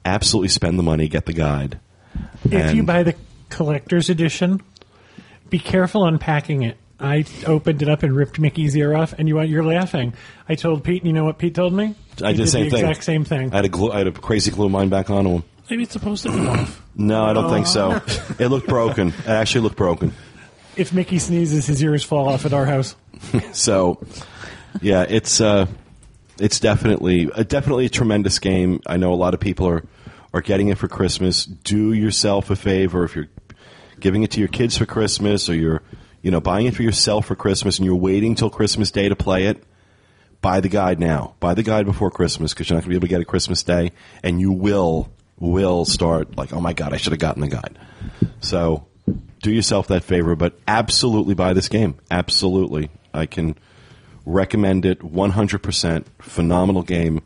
Absolutely 0.05 0.49
spend 0.49 0.79
the 0.79 0.83
money, 0.83 1.09
get 1.09 1.27
the 1.27 1.33
guide. 1.33 1.79
If 2.45 2.75
you 2.75 2.83
buy 2.83 3.03
the 3.03 3.15
collector's 3.49 4.09
edition, 4.09 4.63
be 5.49 5.59
careful 5.59 6.05
unpacking 6.05 6.63
it. 6.63 6.77
I 6.99 7.25
opened 7.47 7.83
it 7.83 7.89
up 7.89 8.03
and 8.03 8.15
ripped 8.15 8.39
Mickey's 8.39 8.77
ear 8.77 8.95
off, 8.95 9.15
and 9.19 9.27
you 9.27 9.41
you're 9.43 9.65
laughing. 9.65 10.13
I 10.49 10.55
told 10.55 10.85
Pete, 10.85 11.03
and 11.03 11.07
you 11.07 11.15
know 11.15 11.25
what 11.25 11.39
Pete 11.39 11.55
told 11.55 11.73
me? 11.73 11.95
I 12.23 12.33
He 12.33 12.37
did 12.37 12.47
the 12.47 12.51
same 12.51 12.65
the 12.65 12.71
thing. 12.71 12.81
exact 12.81 13.05
same 13.05 13.25
thing. 13.25 13.53
I 13.53 13.57
had 13.57 13.65
a 13.65 13.69
glue, 13.71 13.91
I 13.91 13.99
had 13.99 14.15
to 14.15 14.21
crazy 14.21 14.51
glue 14.51 14.69
mine 14.69 14.91
back 14.91 15.09
on 15.09 15.25
him. 15.27 15.43
Maybe 15.71 15.85
it's 15.85 15.93
supposed 15.93 16.25
to 16.25 16.29
come 16.31 16.49
off. 16.49 16.83
No, 16.97 17.25
I 17.25 17.33
don't 17.33 17.51
think 17.51 17.67
so. 17.67 18.03
Oh. 18.07 18.35
It 18.39 18.49
looked 18.49 18.67
broken. 18.67 19.09
It 19.09 19.27
actually 19.29 19.63
looked 19.63 19.77
broken. 19.77 20.13
If 20.77 20.93
Mickey 20.93 21.19
sneezes, 21.19 21.67
his 21.67 21.83
ears 21.83 22.05
fall 22.05 22.29
off 22.29 22.45
at 22.45 22.53
our 22.53 22.67
house. 22.67 22.95
So, 23.53 24.05
yeah, 24.81 25.05
it's 25.09 25.41
uh, 25.41 25.67
it's 26.39 26.61
definitely 26.61 27.31
uh, 27.31 27.43
definitely 27.43 27.87
a 27.87 27.91
tremendous 27.91 28.39
game. 28.39 28.81
I 28.87 28.97
know 28.97 29.13
a 29.13 29.17
lot 29.17 29.35
of 29.35 29.41
people 29.41 29.69
are 29.69 29.85
are 30.33 30.41
getting 30.41 30.69
it 30.69 30.79
for 30.79 30.89
Christmas. 30.89 31.45
Do 31.45 31.93
yourself 31.93 32.51
a 32.51 32.57
favor 32.57 33.05
if 33.05 33.15
you're 33.15 33.29
giving 33.99 34.23
it 34.23 34.31
to 34.33 34.41
your 34.41 34.49
kids 34.49 34.79
for 34.79 34.87
Christmas, 34.87 35.49
or 35.49 35.55
you're 35.55 35.83
you 36.23 36.31
know 36.31 36.41
buying 36.41 36.67
it 36.67 36.75
for 36.75 36.83
yourself 36.83 37.27
for 37.27 37.37
Christmas, 37.37 37.79
and 37.79 37.87
you're 37.87 37.97
waiting 37.97 38.35
till 38.35 38.51
Christmas 38.51 38.91
Day 38.91 39.09
to 39.09 39.17
play 39.17 39.47
it. 39.47 39.63
Buy 40.41 40.61
the 40.61 40.71
guide 40.71 40.99
now. 40.99 41.35
Buy 41.39 41.55
the 41.55 41.63
guide 41.63 41.85
before 41.85 42.11
Christmas 42.11 42.55
because 42.55 42.71
you're 42.71 42.77
not 42.77 42.85
going 42.85 42.87
to 42.87 42.91
be 42.91 42.97
able 42.97 43.09
to 43.09 43.11
get 43.11 43.21
it 43.21 43.27
Christmas 43.27 43.63
Day, 43.63 43.93
and 44.23 44.41
you 44.41 44.53
will 44.53 45.13
will 45.39 45.85
start 45.85 46.37
like, 46.37 46.53
oh 46.53 46.61
my 46.61 46.73
god, 46.73 46.93
I 46.93 46.97
should 46.97 47.13
have 47.13 47.21
gotten 47.21 47.43
the 47.43 47.49
guide. 47.49 47.79
So 48.41 48.87
do 49.43 49.51
yourself 49.51 49.89
that 49.89 50.05
favor, 50.05 50.37
but 50.37 50.59
absolutely 50.69 51.35
buy 51.35 51.53
this 51.53 51.69
game. 51.69 51.97
Absolutely. 52.11 52.91
I 53.13 53.27
can 53.27 53.57
recommend 54.25 54.85
it 54.85 55.01
100%. 55.01 56.05
Phenomenal 56.21 56.83
game. 56.83 57.23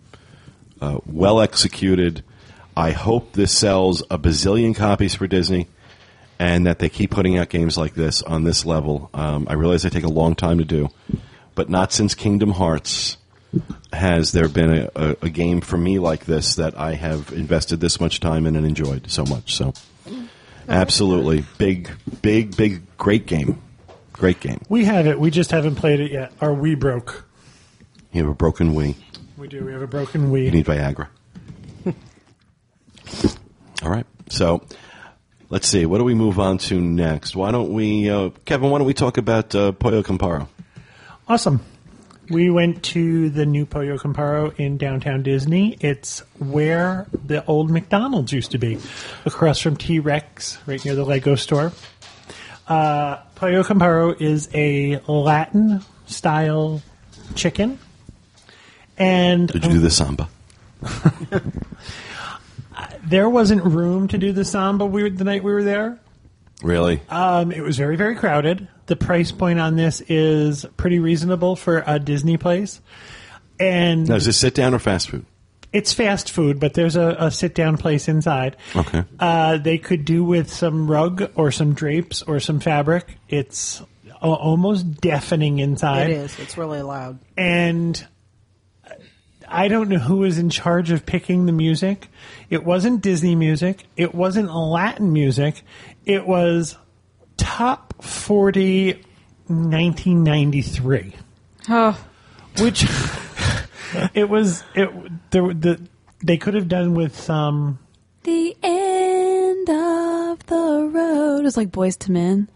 Uh, 0.81 0.99
well 1.07 1.41
executed. 1.41 2.23
I 2.77 2.91
hope 2.91 3.33
this 3.33 3.57
sells 3.57 4.03
a 4.11 4.19
bazillion 4.19 4.75
copies 4.75 5.15
for 5.15 5.27
Disney 5.27 5.69
and 6.39 6.67
that 6.67 6.79
they 6.79 6.89
keep 6.89 7.11
putting 7.11 7.39
out 7.39 7.49
games 7.49 7.79
like 7.79 7.95
this 7.95 8.23
on 8.23 8.45
this 8.45 8.65
level. 8.65 9.11
Um, 9.15 9.47
I 9.49 9.55
realize 9.55 9.83
they 9.83 9.91
take 9.91 10.05
a 10.05 10.09
long 10.09 10.35
time 10.35 10.59
to 10.59 10.65
do, 10.65 10.89
but 11.55 11.69
not 11.69 11.93
since 11.93 12.15
Kingdom 12.15 12.51
Hearts 12.51 13.17
has 13.93 14.33
there 14.33 14.49
been 14.49 14.71
a, 14.71 14.91
a, 14.97 15.17
a 15.23 15.29
game 15.31 15.61
for 15.61 15.77
me 15.77 15.99
like 15.99 16.25
this 16.25 16.57
that 16.57 16.77
I 16.77 16.95
have 16.95 17.33
invested 17.33 17.81
this 17.81 18.01
much 18.01 18.21
time 18.21 18.47
in 18.47 18.57
and 18.57 18.67
enjoyed 18.67 19.11
so 19.11 19.25
much. 19.25 19.55
So, 19.55 19.73
absolutely, 20.69 21.45
big, 21.59 21.91
big, 22.21 22.57
big, 22.57 22.83
great 22.97 23.27
game, 23.27 23.63
great 24.15 24.41
game. 24.41 24.63
We 24.69 24.85
have 24.87 25.07
it. 25.07 25.21
We 25.21 25.31
just 25.31 25.51
haven't 25.51 25.75
played 25.75 26.01
it 26.01 26.11
yet. 26.11 26.33
Our 26.41 26.51
Wii 26.51 26.79
broke. 26.79 27.27
You 28.13 28.23
have 28.23 28.31
a 28.31 28.35
broken 28.35 28.75
Wii. 28.75 28.95
We 29.37 29.49
do. 29.49 29.65
We 29.65 29.73
have 29.73 29.83
a 29.83 29.87
broken 29.87 30.33
You 30.33 30.51
need 30.51 30.65
Viagra. 30.65 31.09
All 33.83 33.91
right. 33.91 34.07
So 34.29 34.63
let's 35.51 35.67
see. 35.69 35.85
What 35.85 35.99
do 35.99 36.05
we 36.05 36.15
move 36.15 36.39
on 36.39 36.59
to 36.59 36.81
next? 36.81 37.35
Why 37.35 37.51
don't 37.51 37.73
we, 37.73 38.09
uh, 38.09 38.31
Kevin? 38.45 38.71
Why 38.71 38.79
don't 38.79 38.87
we 38.87 38.95
talk 38.95 39.19
about 39.19 39.55
uh, 39.55 39.73
Pollo 39.73 40.03
Campero? 40.03 40.49
Awesome. 41.27 41.61
We 42.31 42.49
went 42.51 42.83
to 42.85 43.29
the 43.29 43.45
new 43.45 43.67
Pollo 43.67 43.99
Campero 43.99 44.59
in 44.59 44.79
downtown 44.79 45.23
Disney. 45.23 45.77
It's 45.81 46.21
where 46.39 47.07
the 47.13 47.45
old 47.45 47.71
McDonald's 47.71 48.33
used 48.33 48.53
to 48.53 48.59
be, 48.59 48.79
across 49.27 49.59
from 49.59 49.77
T 49.77 49.99
Rex, 49.99 50.57
right 50.67 50.83
near 50.85 50.95
the 50.95 51.05
Lego 51.05 51.35
store. 51.35 51.73
Uh, 52.67 53.17
Pollo 53.35 53.63
Campero 53.63 54.21
is 54.21 54.49
a 54.55 55.01
Latin 55.07 55.83
style 56.07 56.83
chicken. 57.35 57.79
And 58.97 59.49
Did 59.49 59.65
you 59.65 59.73
do 59.73 59.79
the 59.81 59.91
samba? 59.91 60.29
there 63.05 63.29
wasn't 63.29 63.65
room 63.65 64.09
to 64.09 64.19
do 64.19 64.33
the 64.33 64.45
samba 64.45 64.87
we 64.87 65.11
the 65.11 65.25
night 65.25 65.43
we 65.43 65.53
were 65.53 65.65
there. 65.65 65.99
Really? 66.63 67.03
Um, 67.11 67.53
it 67.53 67.63
was 67.63 67.77
very, 67.77 67.97
very 67.97 68.15
crowded. 68.17 68.69
The 68.87 68.97
price 68.97 69.33
point 69.33 69.59
on 69.59 69.77
this 69.77 70.01
is 70.03 70.65
pretty 70.77 70.99
reasonable 70.99 71.57
for 71.57 71.83
a 71.87 71.99
Disney 71.99 72.37
place. 72.37 72.81
And 73.59 74.09
now, 74.09 74.17
is 74.17 74.27
this 74.27 74.39
sit 74.39 74.55
down 74.55 74.75
or 74.75 74.79
fast 74.79 75.11
food? 75.11 75.27
It's 75.75 75.93
fast 75.93 76.31
food, 76.31 76.59
but 76.61 76.73
there's 76.73 76.97
a, 76.97 77.17
a 77.19 77.31
sit 77.31 77.55
down 77.55 77.77
place 77.77 78.09
inside. 78.09 78.57
Okay. 78.75 79.05
Uh, 79.19 79.59
they 79.59 79.77
could 79.77 80.05
do 80.07 80.25
with 80.25 80.51
some 80.51 80.91
rug 80.91 81.31
or 81.35 81.51
some 81.51 81.75
drapes 81.75 82.23
or 82.23 82.41
some 82.41 82.61
fabric. 82.61 83.19
It's 83.29 83.83
a- 84.23 84.27
almost 84.27 85.01
deafening 85.01 85.59
inside. 85.59 86.09
It 86.11 86.17
is. 86.17 86.39
It's 86.39 86.57
really 86.57 86.81
loud. 86.81 87.19
And 87.37 88.07
I 89.47 89.69
don't 89.69 89.89
know 89.91 89.99
who 89.99 90.19
was 90.19 90.39
in 90.39 90.49
charge 90.49 90.91
of 90.91 91.05
picking 91.05 91.45
the 91.47 91.53
music. 91.53 92.09
It 92.51 92.65
wasn't 92.65 93.03
Disney 93.03 93.35
music. 93.35 93.85
It 93.97 94.15
wasn't 94.15 94.55
Latin 94.55 95.13
music. 95.13 95.63
It 96.07 96.27
was 96.27 96.77
top 97.37 98.03
40 98.03 99.03
1993, 99.47 101.15
Oh, 101.69 102.07
which 102.61 102.83
it 104.15 104.29
was 104.29 104.65
it 104.75 104.91
there 105.31 105.55
the 105.55 105.81
they 106.23 106.37
could 106.37 106.55
have 106.55 106.69
done 106.69 106.95
with 106.95 107.19
some 107.19 107.79
the 108.23 108.57
end 108.63 109.69
of 109.69 110.47
the 110.47 110.91
road. 110.93 111.45
It's 111.45 111.57
like 111.57 111.71
Boyz 111.71 112.09
II 112.09 112.15
Men. 112.15 112.49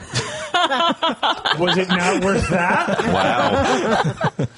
was 1.58 1.76
it 1.76 1.88
not 1.88 2.24
worth 2.24 2.48
that? 2.48 2.98
Wow. 3.12 4.46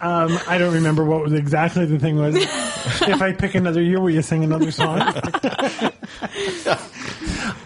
Um, 0.00 0.38
I 0.46 0.58
don't 0.58 0.74
remember 0.74 1.02
what 1.02 1.22
was 1.22 1.32
exactly 1.32 1.86
the 1.86 1.98
thing 1.98 2.18
was. 2.18 2.34
if 2.36 3.22
I 3.22 3.32
pick 3.32 3.54
another 3.54 3.80
year, 3.80 3.98
will 3.98 4.10
you 4.10 4.20
sing 4.20 4.44
another 4.44 4.70
song? 4.70 5.00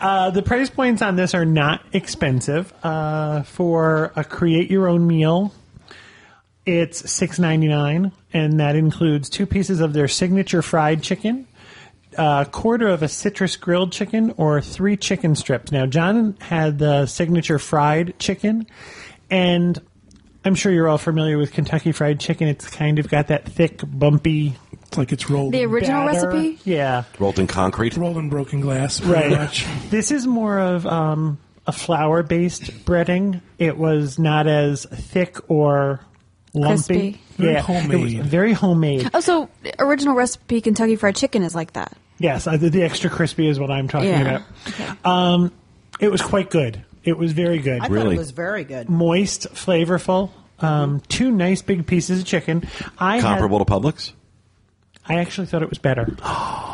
uh, 0.00 0.30
the 0.30 0.42
price 0.44 0.70
points 0.70 1.02
on 1.02 1.16
this 1.16 1.34
are 1.34 1.44
not 1.44 1.84
expensive. 1.92 2.72
Uh, 2.84 3.42
for 3.42 4.12
a 4.14 4.22
create 4.22 4.70
your 4.70 4.86
own 4.86 5.04
meal, 5.04 5.52
it's 6.68 7.10
six 7.10 7.38
ninety 7.38 7.68
nine, 7.68 8.12
and 8.32 8.60
that 8.60 8.76
includes 8.76 9.28
two 9.30 9.46
pieces 9.46 9.80
of 9.80 9.92
their 9.92 10.08
signature 10.08 10.62
fried 10.62 11.02
chicken, 11.02 11.46
a 12.16 12.46
quarter 12.50 12.88
of 12.88 13.02
a 13.02 13.08
citrus 13.08 13.56
grilled 13.56 13.92
chicken, 13.92 14.34
or 14.36 14.60
three 14.60 14.96
chicken 14.96 15.34
strips. 15.34 15.72
Now, 15.72 15.86
John 15.86 16.36
had 16.40 16.78
the 16.78 17.06
signature 17.06 17.58
fried 17.58 18.18
chicken, 18.18 18.66
and 19.30 19.80
I'm 20.44 20.54
sure 20.54 20.70
you're 20.72 20.88
all 20.88 20.98
familiar 20.98 21.36
with 21.38 21.52
Kentucky 21.52 21.92
Fried 21.92 22.20
Chicken. 22.20 22.48
It's 22.48 22.68
kind 22.68 22.98
of 22.98 23.08
got 23.08 23.26
that 23.28 23.46
thick, 23.48 23.80
bumpy. 23.84 24.54
It's 24.72 24.96
like 24.96 25.12
it's 25.12 25.28
rolled, 25.28 25.52
The 25.52 25.64
original 25.64 26.06
batter. 26.06 26.28
recipe? 26.30 26.58
Yeah, 26.64 27.04
Rolled 27.18 27.38
in 27.38 27.46
concrete. 27.46 27.96
rolled 27.96 28.16
in 28.16 28.28
broken 28.30 28.60
glass. 28.60 29.00
Pretty 29.00 29.14
right. 29.14 29.30
Much. 29.30 29.66
This 29.90 30.10
is 30.10 30.26
more 30.26 30.58
of 30.58 30.86
um, 30.86 31.38
a 31.66 31.72
flour-based 31.72 32.84
breading. 32.86 33.42
It 33.58 33.76
was 33.76 34.18
not 34.18 34.46
as 34.46 34.86
thick 34.90 35.36
or 35.50 36.00
lumpy. 36.58 36.76
Crispy. 36.76 37.20
Very 37.36 37.52
yeah, 37.54 37.60
homemade. 37.60 37.94
It 37.94 38.18
was 38.18 38.26
very 38.28 38.52
homemade. 38.52 39.10
Oh, 39.14 39.20
so 39.20 39.48
original 39.78 40.14
recipe 40.14 40.60
Kentucky 40.60 40.96
Fried 40.96 41.16
Chicken 41.16 41.42
is 41.42 41.54
like 41.54 41.72
that. 41.74 41.96
Yes, 42.18 42.46
I, 42.46 42.56
the 42.56 42.82
extra 42.82 43.08
crispy 43.10 43.46
is 43.48 43.60
what 43.60 43.70
I'm 43.70 43.86
talking 43.88 44.08
Yeah. 44.10 44.42
about. 44.74 45.06
Um, 45.06 45.52
it 46.00 46.10
was 46.10 46.20
quite 46.20 46.50
good. 46.50 46.84
It 47.04 47.16
was 47.16 47.32
very 47.32 47.58
good. 47.58 47.76
I 47.80 47.82
thought 47.82 47.90
Really? 47.90 48.16
it 48.16 48.18
was 48.18 48.32
very 48.32 48.64
good. 48.64 48.88
Moist, 48.88 49.46
flavorful. 49.54 50.30
Um, 50.60 51.00
two 51.08 51.30
nice 51.30 51.62
big 51.62 51.86
pieces 51.86 52.18
of 52.20 52.26
chicken. 52.26 52.68
I 52.98 53.14
had- 53.16 53.22
Comparable 53.22 53.60
to 53.60 53.64
Publix? 53.64 54.12
I 55.08 55.16
actually 55.16 55.46
thought 55.46 55.62
it 55.62 55.70
was 55.70 55.78
better. 55.78 56.06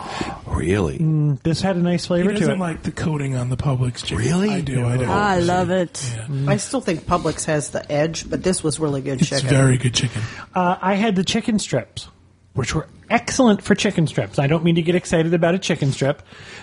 Really? 0.46 0.98
This 1.42 1.60
had 1.60 1.74
a 1.76 1.80
nice 1.80 2.04
He 2.04 2.08
flavor 2.08 2.32
to 2.32 2.38
doesn't 2.38 2.54
it. 2.54 2.58
like 2.60 2.82
the 2.84 2.92
coating 2.92 3.34
on 3.34 3.48
the 3.48 3.56
Publix 3.56 4.04
chicken. 4.04 4.18
Really? 4.18 4.50
I 4.50 4.60
do. 4.60 4.84
I 4.86 4.96
do. 4.96 5.04
I 5.04 5.38
love 5.40 5.70
it. 5.70 6.16
I 6.46 6.58
still 6.58 6.80
think 6.80 7.00
Publix 7.06 7.44
has 7.46 7.70
the 7.70 7.90
edge, 7.90 8.28
but 8.30 8.42
this 8.44 8.62
was 8.62 8.78
really 8.78 9.00
good 9.00 9.20
It's 9.20 9.30
chicken. 9.30 9.48
very 9.48 9.76
good 9.78 9.94
chicken. 9.94 10.22
Uh, 10.54 10.76
I 10.80 10.94
had 10.94 11.16
the 11.16 11.24
chicken 11.24 11.58
strips, 11.58 12.08
which 12.52 12.74
were 12.74 12.86
excellent 13.10 13.62
for 13.62 13.74
chicken 13.74 14.06
strips. 14.06 14.38
I 14.38 14.46
don't 14.46 14.62
mean 14.62 14.76
to 14.76 14.82
get 14.82 14.94
excited 14.94 15.34
about 15.34 15.54
a 15.54 15.58
chicken 15.58 15.90
strip, 15.90 16.22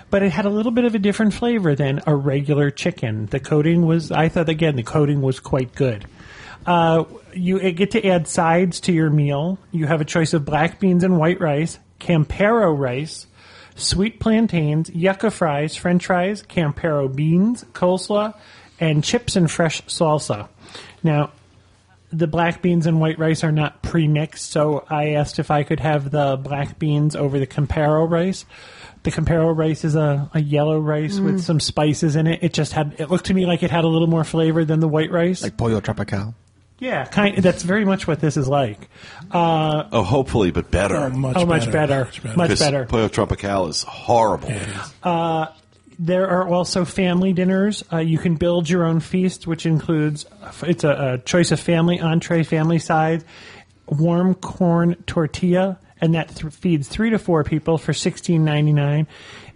but 0.09 0.23
it 0.23 0.31
had 0.31 0.45
a 0.45 0.49
little 0.49 0.71
bit 0.71 0.85
of 0.85 0.95
a 0.95 0.99
different 0.99 1.33
flavor 1.33 1.75
than 1.75 2.01
a 2.07 2.15
regular 2.15 2.71
chicken. 2.71 3.25
The 3.25 3.39
coating 3.41 3.85
was, 3.85 4.11
I 4.11 4.29
thought, 4.29 4.47
again, 4.47 4.77
the 4.77 4.83
coating 4.83 5.21
was 5.21 5.39
quite 5.41 5.75
good. 5.75 6.05
Uh, 6.65 7.05
you 7.33 7.71
get 7.71 7.91
to 7.91 8.07
add 8.07 8.27
sides 8.27 8.81
to 8.81 8.93
your 8.93 9.09
meal. 9.09 9.57
You 9.71 9.87
have 9.87 10.01
a 10.01 10.05
choice 10.05 10.33
of 10.33 10.45
black 10.45 10.79
beans 10.79 11.03
and 11.03 11.17
white 11.17 11.39
rice, 11.39 11.79
Campero 11.99 12.77
rice, 12.77 13.27
sweet 13.75 14.19
plantains, 14.19 14.89
yucca 14.89 15.31
fries, 15.31 15.75
french 15.75 16.05
fries, 16.05 16.43
Campero 16.43 17.13
beans, 17.13 17.63
coleslaw, 17.73 18.35
and 18.79 19.03
chips 19.03 19.35
and 19.35 19.49
fresh 19.49 19.81
salsa. 19.83 20.49
Now, 21.03 21.31
the 22.11 22.27
black 22.27 22.61
beans 22.61 22.85
and 22.87 22.99
white 22.99 23.17
rice 23.17 23.43
are 23.43 23.51
not 23.51 23.81
pre-mixed, 23.81 24.51
so 24.51 24.85
I 24.89 25.11
asked 25.11 25.39
if 25.39 25.49
I 25.49 25.63
could 25.63 25.79
have 25.79 26.11
the 26.11 26.35
black 26.35 26.77
beans 26.77 27.15
over 27.15 27.39
the 27.39 27.47
Campero 27.47 28.09
rice. 28.09 28.45
The 29.03 29.11
Campero 29.11 29.55
rice 29.55 29.83
is 29.85 29.95
a, 29.95 30.29
a 30.33 30.41
yellow 30.41 30.79
rice 30.79 31.19
with 31.19 31.41
some 31.41 31.59
spices 31.59 32.15
in 32.15 32.27
it. 32.27 32.43
It 32.43 32.53
just 32.53 32.73
had 32.73 32.95
it 32.99 33.09
looked 33.09 33.27
to 33.27 33.33
me 33.33 33.45
like 33.45 33.63
it 33.63 33.71
had 33.71 33.83
a 33.83 33.87
little 33.87 34.07
more 34.07 34.23
flavor 34.23 34.63
than 34.65 34.79
the 34.79 34.87
white 34.87 35.09
rice. 35.09 35.41
Like 35.41 35.57
Pollo 35.57 35.79
Tropical. 35.79 36.35
Yeah, 36.81 37.05
kind. 37.05 37.37
That's 37.37 37.63
very 37.63 37.85
much 37.85 38.05
what 38.07 38.19
this 38.19 38.35
is 38.35 38.49
like. 38.49 38.89
Uh, 39.31 39.83
Oh, 39.93 40.03
hopefully, 40.03 40.51
but 40.51 40.69
better. 40.69 40.97
Oh, 40.97 41.09
much 41.11 41.37
oh, 41.37 41.45
much 41.45 41.71
better, 41.71 42.03
Much 42.05 42.21
better. 42.21 42.35
much 42.37 42.47
Because 42.49 42.59
better. 42.59 42.85
Pollo 42.85 43.07
Tropical 43.07 43.67
is 43.67 43.83
horrible. 43.83 44.49
Yeah, 44.49 44.55
it 44.55 45.49
is. 45.53 45.57
There 45.99 46.27
are 46.27 46.47
also 46.47 46.83
family 46.83 47.31
dinners. 47.31 47.83
Uh, 47.93 47.97
you 47.99 48.17
can 48.17 48.33
build 48.35 48.67
your 48.67 48.85
own 48.85 48.99
feast, 49.01 49.45
which 49.45 49.67
includes 49.67 50.25
it's 50.63 50.83
a, 50.83 50.89
a 51.13 51.17
choice 51.19 51.51
of 51.51 51.59
family 51.59 51.99
entree, 51.99 52.41
family 52.41 52.79
size, 52.79 53.23
warm 53.87 54.33
corn 54.33 54.95
tortilla, 55.05 55.77
and 55.99 56.15
that 56.15 56.35
th- 56.35 56.51
feeds 56.55 56.87
three 56.87 57.11
to 57.11 57.19
four 57.19 57.43
people 57.43 57.77
for 57.77 57.93
sixteen 57.93 58.43
ninety 58.43 58.73
nine. 58.73 59.05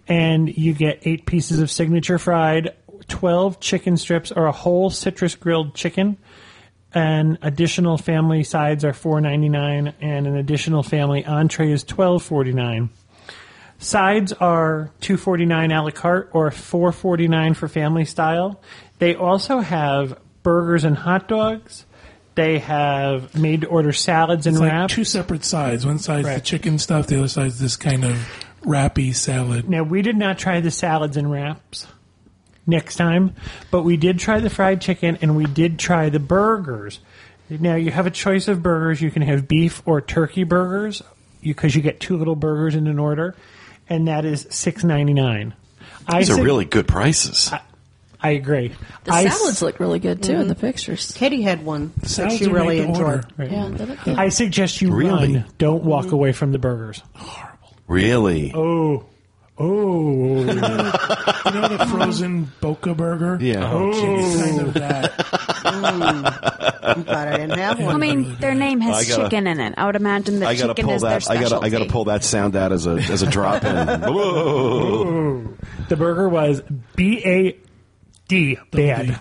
And 0.06 0.48
you 0.56 0.72
get 0.72 1.00
eight 1.02 1.26
pieces 1.26 1.58
of 1.58 1.68
signature 1.68 2.16
fried, 2.18 2.74
twelve 3.08 3.58
chicken 3.58 3.96
strips, 3.96 4.30
or 4.30 4.46
a 4.46 4.52
whole 4.52 4.88
citrus 4.90 5.34
grilled 5.34 5.74
chicken. 5.74 6.16
And 6.96 7.36
additional 7.42 7.98
family 7.98 8.42
sides 8.42 8.82
are 8.82 8.94
four 8.94 9.20
ninety 9.20 9.50
nine, 9.50 9.92
and 10.00 10.26
an 10.26 10.34
additional 10.34 10.82
family 10.82 11.26
entree 11.26 11.70
is 11.70 11.84
twelve 11.84 12.22
forty 12.22 12.54
nine. 12.54 12.88
Sides 13.78 14.32
are 14.32 14.90
two 15.02 15.18
forty 15.18 15.44
nine 15.44 15.72
a 15.72 15.82
la 15.82 15.90
carte 15.90 16.30
or 16.32 16.50
four 16.50 16.92
forty 16.92 17.28
nine 17.28 17.52
for 17.52 17.68
family 17.68 18.06
style. 18.06 18.62
They 18.98 19.14
also 19.14 19.58
have 19.58 20.18
burgers 20.42 20.84
and 20.84 20.96
hot 20.96 21.28
dogs. 21.28 21.84
They 22.34 22.60
have 22.60 23.34
made 23.38 23.60
to 23.60 23.66
order 23.66 23.92
salads 23.92 24.46
and 24.46 24.56
It's 24.56 24.60
like 24.62 24.72
wraps. 24.72 24.94
two 24.94 25.04
separate 25.04 25.44
sides. 25.44 25.84
One 25.84 25.98
side's 25.98 26.26
the 26.26 26.40
chicken 26.40 26.78
stuff. 26.78 27.08
The 27.08 27.18
other 27.18 27.28
side's 27.28 27.58
this 27.58 27.76
kind 27.76 28.04
of 28.06 28.46
wrappy 28.64 29.12
salad. 29.12 29.68
Now 29.68 29.82
we 29.82 30.00
did 30.00 30.16
not 30.16 30.38
try 30.38 30.60
the 30.60 30.70
salads 30.70 31.18
and 31.18 31.30
wraps 31.30 31.86
next 32.66 32.96
time, 32.96 33.34
but 33.70 33.82
we 33.82 33.96
did 33.96 34.18
try 34.18 34.40
the 34.40 34.50
fried 34.50 34.80
chicken 34.80 35.18
and 35.22 35.36
we 35.36 35.44
did 35.44 35.78
try 35.78 36.08
the 36.08 36.18
burgers. 36.18 37.00
Now 37.48 37.76
you 37.76 37.90
have 37.90 38.06
a 38.06 38.10
choice 38.10 38.48
of 38.48 38.62
burgers. 38.62 39.00
You 39.00 39.10
can 39.10 39.22
have 39.22 39.46
beef 39.46 39.82
or 39.86 40.00
turkey 40.00 40.44
burgers 40.44 41.02
because 41.42 41.76
you, 41.76 41.82
get 41.82 42.00
two 42.00 42.16
little 42.16 42.34
burgers 42.34 42.74
in 42.74 42.88
an 42.88 42.98
order, 42.98 43.36
and 43.88 44.08
that 44.08 44.24
is 44.24 44.46
six 44.50 44.82
ninety 44.82 45.14
nine. 45.14 45.54
I 46.08 46.18
These 46.18 46.30
are 46.30 46.34
sug- 46.34 46.44
really 46.44 46.64
good 46.64 46.88
prices. 46.88 47.52
I 48.20 48.30
agree. 48.30 48.72
The 49.04 49.12
I 49.12 49.24
s- 49.24 49.38
salads 49.38 49.62
look 49.62 49.78
really 49.78 50.00
good 50.00 50.22
too 50.22 50.34
in 50.34 50.48
the 50.48 50.54
pictures. 50.56 51.12
Katie 51.12 51.42
had 51.42 51.64
one 51.64 51.92
that 52.00 52.32
she 52.32 52.46
really 52.48 52.80
enjoyed. 52.80 53.24
order. 53.38 53.52
Yeah, 53.52 53.96
good. 54.04 54.18
I 54.18 54.30
suggest 54.30 54.80
you 54.82 54.92
Really? 54.92 55.34
run. 55.34 55.44
Don't 55.58 55.84
walk 55.84 56.06
mm-hmm. 56.06 56.14
away 56.14 56.32
from 56.32 56.50
the 56.50 56.58
burgers. 56.58 57.02
Horrible. 57.14 57.76
Really? 57.86 58.52
Oh, 58.54 59.04
oh. 59.58 60.38
You 60.40 60.44
know 60.54 61.68
the 61.68 61.86
frozen 61.90 62.50
Boca 62.60 62.94
burger? 62.94 63.38
Yeah. 63.40 63.70
Oh, 63.72 63.92
geez, 63.92 64.42
kind 64.42 64.60
of 64.60 64.74
that. 64.74 65.14
I'm 66.82 67.02
glad 67.02 67.28
I 67.28 67.36
didn't 67.36 67.58
have 67.58 67.80
one. 67.80 67.94
I 67.94 67.98
mean, 67.98 68.36
their 68.40 68.54
name 68.54 68.80
has 68.80 68.94
I 68.96 69.04
gotta- 69.08 69.22
chicken 69.24 69.46
in 69.46 69.60
it. 69.60 69.74
I 69.76 69.86
would 69.86 69.96
imagine 69.96 70.40
that 70.40 70.48
I 70.48 70.54
gotta 70.54 70.68
chicken 70.74 70.86
pull 70.86 70.94
is 70.94 71.02
their 71.02 71.10
that. 71.10 71.16
I 71.16 71.18
specialty. 71.36 71.50
gotta. 71.54 71.66
I 71.66 71.70
gotta 71.70 71.90
pull 71.90 72.04
that 72.06 72.24
sound 72.24 72.56
out 72.56 72.72
as 72.72 72.86
a 72.86 72.92
as 72.92 73.22
a 73.22 73.30
drop 73.30 73.64
in. 73.64 73.86
Whoa. 74.12 75.54
The 75.88 75.96
burger 75.96 76.28
was 76.28 76.62
B 76.94 77.22
A 77.24 77.56
D 78.28 78.58
bad. 78.70 79.20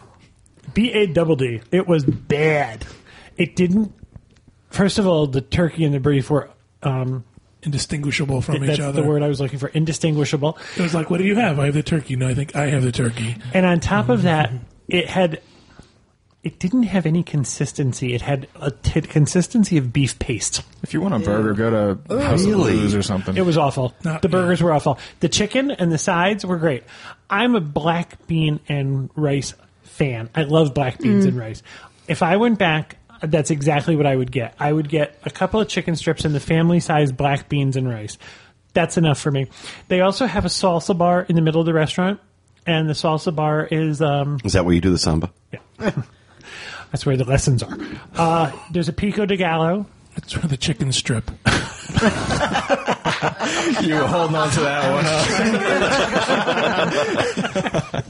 B 0.74 0.92
A 0.92 1.08
double 1.08 1.36
D. 1.36 1.62
It 1.72 1.88
was 1.88 2.04
bad. 2.06 2.86
It 3.38 3.56
didn't. 3.56 3.94
First 4.70 4.98
of 5.00 5.08
all, 5.08 5.28
the 5.28 5.42
turkey 5.42 5.86
and 5.86 5.94
the 5.94 6.00
beef 6.00 6.30
were. 6.30 6.50
Um, 6.84 7.24
Indistinguishable 7.66 8.42
from 8.42 8.64
each 8.64 8.68
that's 8.68 8.80
other. 8.80 9.02
the 9.02 9.08
word 9.08 9.24
I 9.24 9.28
was 9.28 9.42
looking 9.42 9.60
for. 9.60 9.68
Indistinguishable. 9.68 10.58
It 10.78 10.82
was 10.82 10.94
like, 10.94 11.10
what 11.10 11.18
do 11.18 11.24
you 11.24 11.36
have? 11.36 11.60
I 11.60 11.66
have 11.66 11.74
the 11.74 11.84
turkey. 11.84 12.16
No, 12.16 12.28
I 12.28 12.34
think 12.36 12.56
I 12.56 12.68
have 12.68 12.84
the 12.84 12.92
turkey. 12.92 13.36
And 13.54 13.66
on 13.66 13.80
top 13.80 14.10
of 14.10 14.24
that, 14.24 14.52
it 14.88 15.10
had. 15.10 15.42
It 16.44 16.60
didn't 16.60 16.84
have 16.84 17.08
any 17.08 17.24
consistency. 17.24 18.14
It 18.14 18.22
had 18.22 18.48
a 18.62 18.70
t- 18.70 19.02
consistency 19.02 19.80
of 19.80 19.92
beef 19.92 20.20
paste. 20.20 20.62
If 20.84 20.94
you 20.94 21.02
want 21.02 21.16
a 21.16 21.20
burger, 21.20 21.54
go 21.56 21.98
to 22.06 22.20
House 22.24 22.42
of 22.44 22.48
Really? 22.48 22.74
Blues 22.74 22.94
or 22.94 23.02
something. 23.02 23.36
It 23.36 23.42
was 23.42 23.58
awful. 23.58 23.96
Not- 24.04 24.22
the 24.22 24.30
burgers 24.30 24.60
yeah. 24.60 24.66
were 24.68 24.74
awful. 24.74 25.00
The 25.22 25.30
chicken 25.30 25.72
and 25.72 25.92
the 25.92 25.98
sides 25.98 26.46
were 26.46 26.58
great. 26.58 26.84
I'm 27.32 27.56
a 27.56 27.62
black 27.62 28.28
bean 28.28 28.60
and 28.70 29.10
rice 29.16 29.56
fan. 29.82 30.30
I 30.36 30.44
love 30.44 30.76
black 30.76 31.00
beans 31.00 31.26
mm. 31.26 31.30
and 31.30 31.38
rice. 31.40 31.64
If 32.08 32.22
I 32.22 32.38
went 32.38 32.60
back, 32.60 32.98
that's 33.28 33.52
exactly 33.52 33.96
what 33.96 34.06
I 34.06 34.16
would 34.16 34.32
get. 34.32 34.56
I 34.60 34.72
would 34.72 34.90
get 34.90 35.20
a 35.24 35.30
couple 35.30 35.60
of 35.60 35.68
chicken 35.68 35.96
strips 35.96 36.26
and 36.26 36.34
the 36.34 36.40
family 36.40 36.80
size 36.80 37.12
black 37.12 37.50
beans 37.50 37.76
and 37.76 37.90
rice. 37.90 38.18
That's 38.74 38.98
enough 38.98 39.20
for 39.20 39.32
me. 39.32 39.48
They 39.88 40.02
also 40.02 40.26
have 40.26 40.46
a 40.46 40.50
salsa 40.50 40.98
bar 40.98 41.22
in 41.22 41.36
the 41.36 41.42
middle 41.42 41.62
of 41.62 41.66
the 41.66 41.74
restaurant, 41.74 42.20
and 42.66 42.90
the 42.90 42.94
salsa 42.94 43.34
bar 43.34 43.66
is 43.66 44.02
um, 44.02 44.40
Is 44.44 44.54
that 44.54 44.66
where 44.66 44.74
you 44.74 44.82
do 44.82 44.92
the 44.92 44.98
samba? 44.98 45.32
Yeah. 45.52 45.60
that's 46.92 47.06
where 47.06 47.16
the 47.18 47.24
lessons 47.24 47.64
are. 47.64 47.78
Uh, 48.16 48.52
there's 48.72 48.90
a 48.90 48.94
pico 48.94 49.26
de 49.26 49.38
gallo, 49.38 49.86
That's 50.16 50.36
where 50.36 50.48
the 50.48 50.58
chicken 50.58 50.92
strip. 50.92 51.32
You 53.82 53.96
were 53.96 54.08
holding 54.08 54.36
on 54.36 54.50
to 54.52 54.60
that 54.62 54.92
one. 54.92 55.06
Huh? 57.16 58.02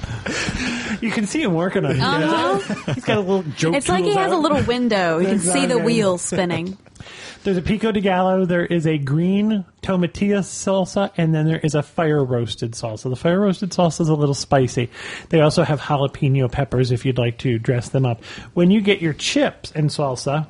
You 1.02 1.12
can 1.12 1.26
see 1.28 1.42
him 1.44 1.54
working 1.54 1.86
on 1.86 1.92
it. 1.92 2.00
Uh-huh. 2.00 2.94
He's 2.94 3.04
got 3.06 3.18
a 3.18 3.22
little 3.22 3.44
joke. 3.44 3.76
It's 3.76 3.88
like 3.90 4.04
he 4.04 4.12
tools 4.14 4.18
has 4.24 4.32
a 4.32 4.38
little 4.38 4.62
window. 4.64 5.20
You 5.20 5.28
can 5.28 5.40
see 5.40 5.52
the 5.52 5.76
Exactly. 5.76 5.84
wheels 5.84 6.22
spinning. 6.22 6.78
There's 7.44 7.58
a 7.58 7.62
pico 7.62 7.92
de 7.92 8.02
gallo. 8.02 8.46
There 8.46 8.66
is 8.66 8.88
a 8.88 8.98
green 8.98 9.66
tomatilla 9.84 10.40
salsa, 10.40 11.12
and 11.16 11.36
then 11.36 11.46
there 11.46 11.60
is 11.60 11.76
a 11.76 11.84
fire 11.84 12.24
roasted 12.24 12.72
salsa. 12.72 13.08
The 13.10 13.16
fire 13.16 13.40
roasted 13.40 13.70
salsa 13.70 14.02
is 14.02 14.10
a 14.10 14.16
little 14.16 14.34
spicy. 14.34 14.90
They 15.30 15.42
also 15.42 15.62
have 15.64 15.80
jalapeno 15.80 16.52
peppers 16.52 16.90
if 16.92 17.06
you'd 17.06 17.20
like 17.20 17.38
to 17.40 17.60
dress 17.60 17.90
them 17.90 18.04
up. 18.06 18.24
When 18.56 18.72
you 18.72 18.82
get 18.82 19.00
your 19.00 19.14
chips 19.14 19.72
and 19.76 19.92
salsa, 19.92 20.48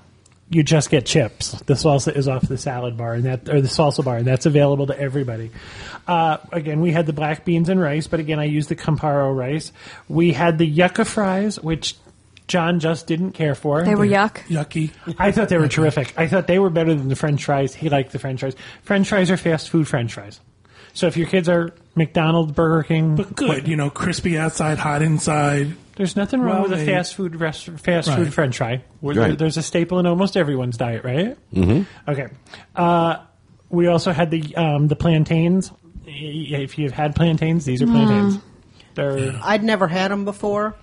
you 0.50 0.64
just 0.64 0.90
get 0.90 1.06
chips. 1.06 1.52
The 1.62 1.74
salsa 1.74 2.16
is 2.16 2.28
off 2.28 2.48
the 2.48 2.58
salad 2.58 2.98
bar 2.98 3.14
and 3.14 3.26
that, 3.26 3.50
or 3.50 3.62
the 3.62 3.68
salsa 3.68 4.04
bar, 4.04 4.18
and 4.18 4.28
that's 4.28 4.46
available 4.46 4.88
to 4.88 5.00
everybody. 5.00 5.52
Uh, 6.08 6.38
again, 6.52 6.82
we 6.82 6.92
had 6.92 7.08
the 7.08 7.14
black 7.14 7.46
beans 7.46 7.70
and 7.70 7.82
rice, 7.82 8.08
but 8.08 8.20
again, 8.20 8.40
I 8.40 8.46
used 8.46 8.70
the 8.70 8.76
Campero 8.76 9.36
rice. 9.36 9.72
We 10.08 10.34
had 10.34 10.58
the 10.58 10.66
yucca 10.66 11.06
fries, 11.06 11.60
which 11.60 11.96
John 12.48 12.80
just 12.80 13.08
didn't 13.08 13.32
care 13.32 13.56
for. 13.56 13.84
They 13.84 13.96
were 13.96 14.06
yuck. 14.06 14.38
Yucky. 14.48 14.92
I 15.18 15.32
thought 15.32 15.50
they 15.50 15.58
were 15.58 15.68
terrific. 15.68 16.14
I 16.16 16.28
thought 16.28 16.46
they 16.46 16.60
were 16.60 16.70
better 16.70 16.94
than 16.94 17.08
the 17.10 17.16
French 17.16 17.44
fries. 17.44 17.74
He 17.74 17.90
liked 17.90 18.12
the 18.12 18.20
French 18.20 18.42
fries. 18.42 18.56
French 18.84 19.10
fries 19.10 19.32
are 19.32 19.38
fast 19.38 19.70
food 19.70 19.88
French 19.88 20.14
fries. 20.14 20.40
So 20.94 21.08
if 21.08 21.18
your 21.18 21.28
kids 21.28 21.50
are 21.50 21.74
McDonald's, 21.96 22.54
Burger 22.54 22.84
King, 22.84 23.16
But 23.16 23.36
good, 23.36 23.68
you 23.68 23.76
know, 23.76 23.90
crispy 23.90 24.38
outside, 24.38 24.78
hot 24.78 25.02
inside. 25.02 25.76
There's 25.96 26.16
nothing 26.16 26.42
wrong 26.42 26.62
Well, 26.62 26.70
with 26.70 26.74
a 26.74 26.76
they- 26.78 26.86
fast 26.86 27.16
food 27.16 27.36
rest, 27.40 27.66
fast 27.80 28.08
Right. 28.10 28.18
food 28.18 28.34
French 28.34 28.58
fry. 28.58 28.82
Right. 29.02 29.38
There's 29.38 29.58
a 29.58 29.64
staple 29.64 30.00
in 30.00 30.06
almost 30.06 30.36
everyone's 30.38 30.78
diet, 30.78 31.04
right? 31.04 31.38
Mm-hmm. 31.54 32.10
Okay. 32.12 32.28
Uh, 32.76 33.18
we 33.70 33.88
also 33.88 34.12
had 34.12 34.32
the 34.32 34.56
um, 34.56 34.88
the 34.88 34.96
plantains. 34.96 35.72
If 36.06 36.78
you've 36.78 36.92
had 36.94 37.16
plantains, 37.16 37.66
these 37.66 37.82
are 37.82 37.88
plantains. 37.88 38.40
They're 38.94 39.34
I'd 39.44 39.64
never 39.64 39.88
had 39.88 40.12
them 40.12 40.24
before. 40.26 40.76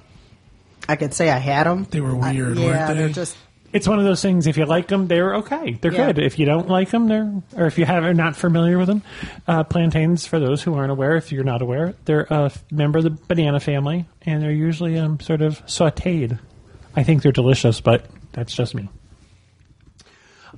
I 0.89 0.97
could 0.97 1.15
say 1.15 1.31
I 1.31 1.39
had 1.39 1.65
them. 1.65 1.87
They 1.91 2.01
were 2.01 2.15
weird, 2.15 2.59
yeah, 2.59 2.65
weren't 2.67 2.89
they? 2.89 2.95
they're 2.95 3.09
just 3.09 3.37
it's 3.73 3.89
one 3.89 3.99
of 3.99 4.05
those 4.05 4.21
things. 4.23 4.47
If 4.47 4.57
you 4.57 4.65
like 4.67 4.89
them, 4.89 5.09
they're 5.09 5.37
okay. 5.37 5.73
They're 5.81 5.93
Yeah. 5.93 6.13
good. 6.13 6.19
If 6.19 6.39
you 6.39 6.47
don't 6.47 6.69
like 6.69 6.91
them, 6.91 7.09
they're 7.09 7.33
or 7.57 7.67
if 7.67 7.79
you 7.79 7.85
have 7.87 8.05
are 8.05 8.15
not 8.15 8.37
familiar 8.37 8.79
with 8.79 8.89
them, 8.89 9.03
uh, 9.49 9.65
plantains. 9.65 10.27
For 10.27 10.39
those 10.39 10.63
who 10.63 10.75
aren't 10.75 10.91
aware, 10.93 11.17
if 11.17 11.33
you're 11.33 11.45
not 11.45 11.63
aware, 11.63 11.95
they're 12.05 12.27
a 12.31 12.51
member 12.71 12.99
of 12.99 13.05
the 13.05 13.11
banana 13.11 13.61
family, 13.61 14.05
and 14.23 14.43
they're 14.43 14.51
usually 14.53 14.99
um, 14.99 15.19
sort 15.21 15.43
of 15.43 15.65
sautéed. 15.67 16.39
I 16.95 17.03
think 17.03 17.23
they're 17.23 17.33
delicious, 17.33 17.81
but 17.81 18.05
that's 18.33 18.55
just 18.55 18.75
me. 18.75 18.89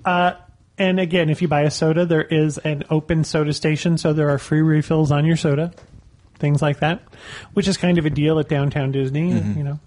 Uh, 0.04 0.32
and 0.76 0.98
again, 0.98 1.30
if 1.30 1.40
you 1.40 1.48
buy 1.48 1.62
a 1.62 1.70
soda, 1.70 2.04
there 2.04 2.22
is 2.22 2.58
an 2.58 2.82
open 2.90 3.24
soda 3.24 3.52
station, 3.52 3.96
so 3.96 4.12
there 4.12 4.30
are 4.30 4.38
free 4.38 4.60
refills 4.60 5.12
on 5.12 5.24
your 5.24 5.36
soda, 5.36 5.72
things 6.38 6.60
like 6.60 6.80
that, 6.80 7.00
which 7.52 7.68
is 7.68 7.76
kind 7.76 7.96
of 7.98 8.06
a 8.06 8.10
deal 8.10 8.38
at 8.40 8.48
downtown 8.48 8.90
Disney. 8.90 9.30
You 9.30 9.62
know, 9.62 9.78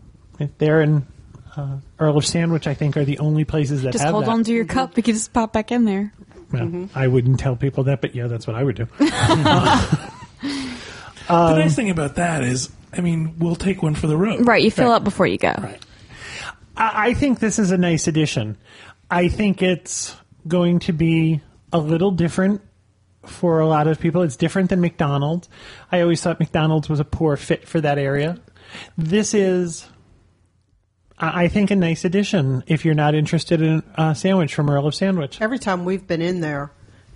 there 0.60 0.80
and 0.82 1.06
uh, 1.58 1.78
Earl 2.00 2.18
of 2.18 2.26
Sandwich, 2.26 2.68
I 2.68 2.74
think, 2.74 2.96
are 2.96 3.06
the 3.06 3.20
only 3.20 3.44
places 3.44 3.82
that 3.84 3.92
Just 3.92 4.04
have 4.04 4.14
hold 4.14 4.26
that. 4.26 4.32
on 4.32 4.44
to 4.44 4.54
your 4.54 4.66
mm-hmm. 4.66 4.74
cup. 4.74 4.96
You 4.96 5.04
can 5.04 5.16
just 5.16 5.34
pop 5.34 5.54
back 5.54 5.72
in 5.72 5.86
there. 5.86 6.14
Well, 6.52 6.64
mm-hmm. 6.64 6.98
I 6.98 7.08
wouldn't 7.08 7.40
tell 7.40 7.56
people 7.56 7.86
that, 7.86 8.00
but 8.02 8.16
yeah, 8.16 8.28
that's 8.28 8.48
what 8.48 8.56
I 8.56 8.64
would 8.64 8.76
do. 8.76 8.86
the 8.98 10.04
um, 11.30 11.60
nice 11.60 11.76
thing 11.76 11.90
about 11.90 12.16
that 12.16 12.44
is, 12.44 12.72
I 12.94 13.02
mean, 13.02 13.36
we'll 13.40 13.56
take 13.56 13.82
one 13.82 13.96
for 13.96 14.08
the 14.08 14.16
road. 14.16 14.48
Right, 14.48 14.64
you 14.64 14.72
fill 14.72 14.92
up 14.92 15.04
before 15.04 15.28
you 15.28 15.38
go. 15.38 15.54
Right. 15.58 15.82
I, 16.78 17.10
I 17.10 17.14
think 17.14 17.40
this 17.40 17.60
is 17.60 17.72
a 17.72 17.78
nice 17.78 18.08
addition. 18.08 18.58
I 19.10 19.28
think 19.28 19.62
it's 19.62 20.16
going 20.48 20.80
to 20.80 20.94
be 20.94 21.42
a 21.74 21.80
little 21.80 22.12
different 22.12 22.62
for 23.26 23.60
a 23.60 23.68
lot 23.68 23.88
of 23.88 24.00
people. 24.00 24.22
It's 24.22 24.38
different 24.38 24.70
than 24.70 24.80
McDonald's. 24.80 25.50
I 25.92 26.02
always 26.02 26.22
thought 26.22 26.40
McDonald's 26.40 26.88
was 26.88 27.00
a 27.00 27.06
poor 27.06 27.36
fit 27.36 27.68
for 27.68 27.82
that 27.82 27.98
area. 27.98 28.40
This 28.98 29.34
is, 29.34 29.86
I 31.20 31.44
I 31.44 31.48
think, 31.48 31.72
a 31.72 31.76
nice 31.76 32.06
addition 32.06 32.64
if 32.68 32.86
you're 32.86 32.94
not 32.96 33.16
interested 33.16 33.62
in 33.62 33.84
a 33.96 34.14
sandwich 34.16 34.54
from 34.54 34.70
Earl 34.70 34.88
of 34.88 34.96
Sandwich. 34.96 35.42
every 35.42 35.60
time 35.60 35.86
we've 35.86 36.06
been 36.08 36.22
in 36.22 36.42
there, 36.42 36.72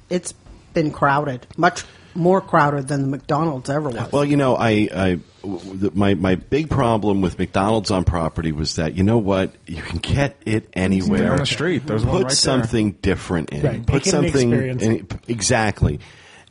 it's 0.10 0.34
been 0.74 0.92
crowded, 0.92 1.46
much 1.58 1.84
more 2.14 2.42
crowded 2.42 2.88
than 2.90 3.04
the 3.04 3.08
McDonald's 3.08 3.70
ever 3.70 3.90
was. 3.90 4.12
Well, 4.12 4.26
you 4.26 4.36
know, 4.38 4.56
I, 4.58 4.90
I 4.94 5.20
w- 5.44 5.78
the- 5.78 5.92
my 5.94 6.14
my 6.16 6.36
big 6.36 6.70
problem 6.70 7.22
with 7.22 7.40
McDonald's 7.40 7.90
on 7.92 8.04
property 8.04 8.52
was 8.52 8.76
that 8.76 8.96
you 8.96 9.04
know 9.04 9.18
what 9.18 9.54
you 9.66 9.82
can 9.82 10.00
get 10.00 10.36
it 10.46 10.70
anywhere 10.74 11.28
Down 11.30 11.38
the 11.38 11.46
street. 11.46 11.86
There's 11.88 12.04
one 12.04 12.18
Put 12.18 12.24
right 12.24 12.30
there. 12.30 12.36
something 12.36 12.92
different 13.02 13.52
in. 13.52 13.62
Right. 13.62 13.86
Put 13.86 13.94
Make 13.94 14.08
it 14.08 14.14
an 14.14 14.24
something 14.24 14.52
experience. 14.52 14.84
in- 14.84 15.08
exactly. 15.28 16.00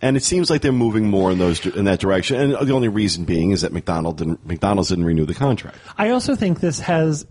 And 0.02 0.16
it 0.16 0.22
seems 0.22 0.48
like 0.48 0.62
they're 0.62 0.72
moving 0.72 1.10
more 1.10 1.30
in 1.30 1.36
those 1.38 1.64
in 1.66 1.84
that 1.84 2.00
direction. 2.00 2.40
And 2.40 2.66
the 2.66 2.72
only 2.72 2.88
reason 2.88 3.24
being 3.26 3.50
is 3.50 3.60
that 3.60 3.70
McDonald 3.72 4.16
didn't 4.16 4.46
McDonald's 4.46 4.88
didn't 4.88 5.04
renew 5.04 5.26
the 5.26 5.34
contract. 5.34 5.76
I 5.98 6.08
also 6.10 6.34
think 6.36 6.60
this 6.60 6.80
has 6.80 7.26
ma- 7.26 7.30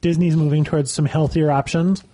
Disney's 0.00 0.36
moving 0.36 0.64
towards 0.64 0.90
some 0.90 1.04
healthier 1.06 1.50
options, 1.50 2.04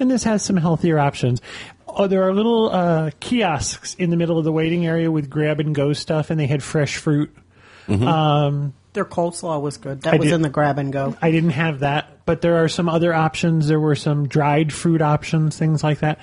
and 0.00 0.10
this 0.10 0.24
has 0.24 0.44
some 0.44 0.56
healthier 0.56 0.98
options. 0.98 1.40
Oh, 1.86 2.06
there 2.08 2.24
are 2.24 2.34
little 2.34 2.70
uh, 2.70 3.10
kiosks 3.20 3.94
in 3.94 4.10
the 4.10 4.16
middle 4.16 4.38
of 4.38 4.44
the 4.44 4.50
waiting 4.52 4.84
area 4.86 5.10
with 5.10 5.30
grab 5.30 5.60
and 5.60 5.74
go 5.74 5.92
stuff, 5.92 6.30
and 6.30 6.40
they 6.40 6.46
had 6.46 6.62
fresh 6.62 6.96
fruit. 6.96 7.34
Their 8.94 9.04
coleslaw 9.04 9.60
was 9.60 9.76
good. 9.76 10.02
That 10.02 10.14
I 10.14 10.16
was 10.18 10.28
did- 10.28 10.34
in 10.34 10.42
the 10.42 10.48
grab 10.48 10.78
and 10.78 10.92
go. 10.92 11.16
I 11.20 11.30
didn't 11.32 11.50
have 11.50 11.80
that, 11.80 12.24
but 12.26 12.42
there 12.42 12.62
are 12.62 12.68
some 12.68 12.88
other 12.88 13.12
options. 13.12 13.66
There 13.66 13.80
were 13.80 13.96
some 13.96 14.28
dried 14.28 14.72
fruit 14.72 15.02
options, 15.02 15.58
things 15.58 15.82
like 15.82 15.98
that. 16.00 16.20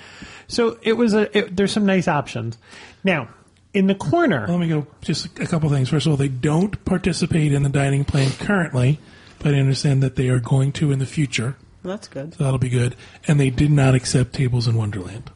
So 0.47 0.77
it 0.81 0.93
was 0.93 1.13
a. 1.13 1.37
It, 1.37 1.55
there's 1.55 1.71
some 1.73 1.85
nice 1.85 2.07
options. 2.07 2.57
Now, 3.03 3.27
in 3.73 3.87
the 3.87 3.95
corner, 3.95 4.45
Let 4.47 4.59
me 4.59 4.69
go 4.69 4.87
just 5.01 5.37
a 5.39 5.45
couple 5.47 5.69
things. 5.69 5.89
First 5.89 6.05
of 6.05 6.11
all, 6.11 6.17
they 6.17 6.27
don't 6.29 6.83
participate 6.85 7.51
in 7.53 7.63
the 7.63 7.69
dining 7.69 8.05
plan 8.05 8.31
currently, 8.31 8.99
but 9.41 9.53
I 9.53 9.59
understand 9.59 10.01
that 10.03 10.15
they 10.15 10.29
are 10.29 10.39
going 10.39 10.71
to 10.73 10.91
in 10.91 10.99
the 10.99 11.05
future. 11.05 11.55
That's 11.83 12.07
good. 12.07 12.33
So 12.35 12.43
that'll 12.43 12.59
be 12.59 12.69
good. 12.69 12.95
And 13.27 13.39
they 13.39 13.49
did 13.49 13.71
not 13.71 13.95
accept 13.95 14.33
tables 14.33 14.67
in 14.67 14.75
Wonderland. 14.75 15.31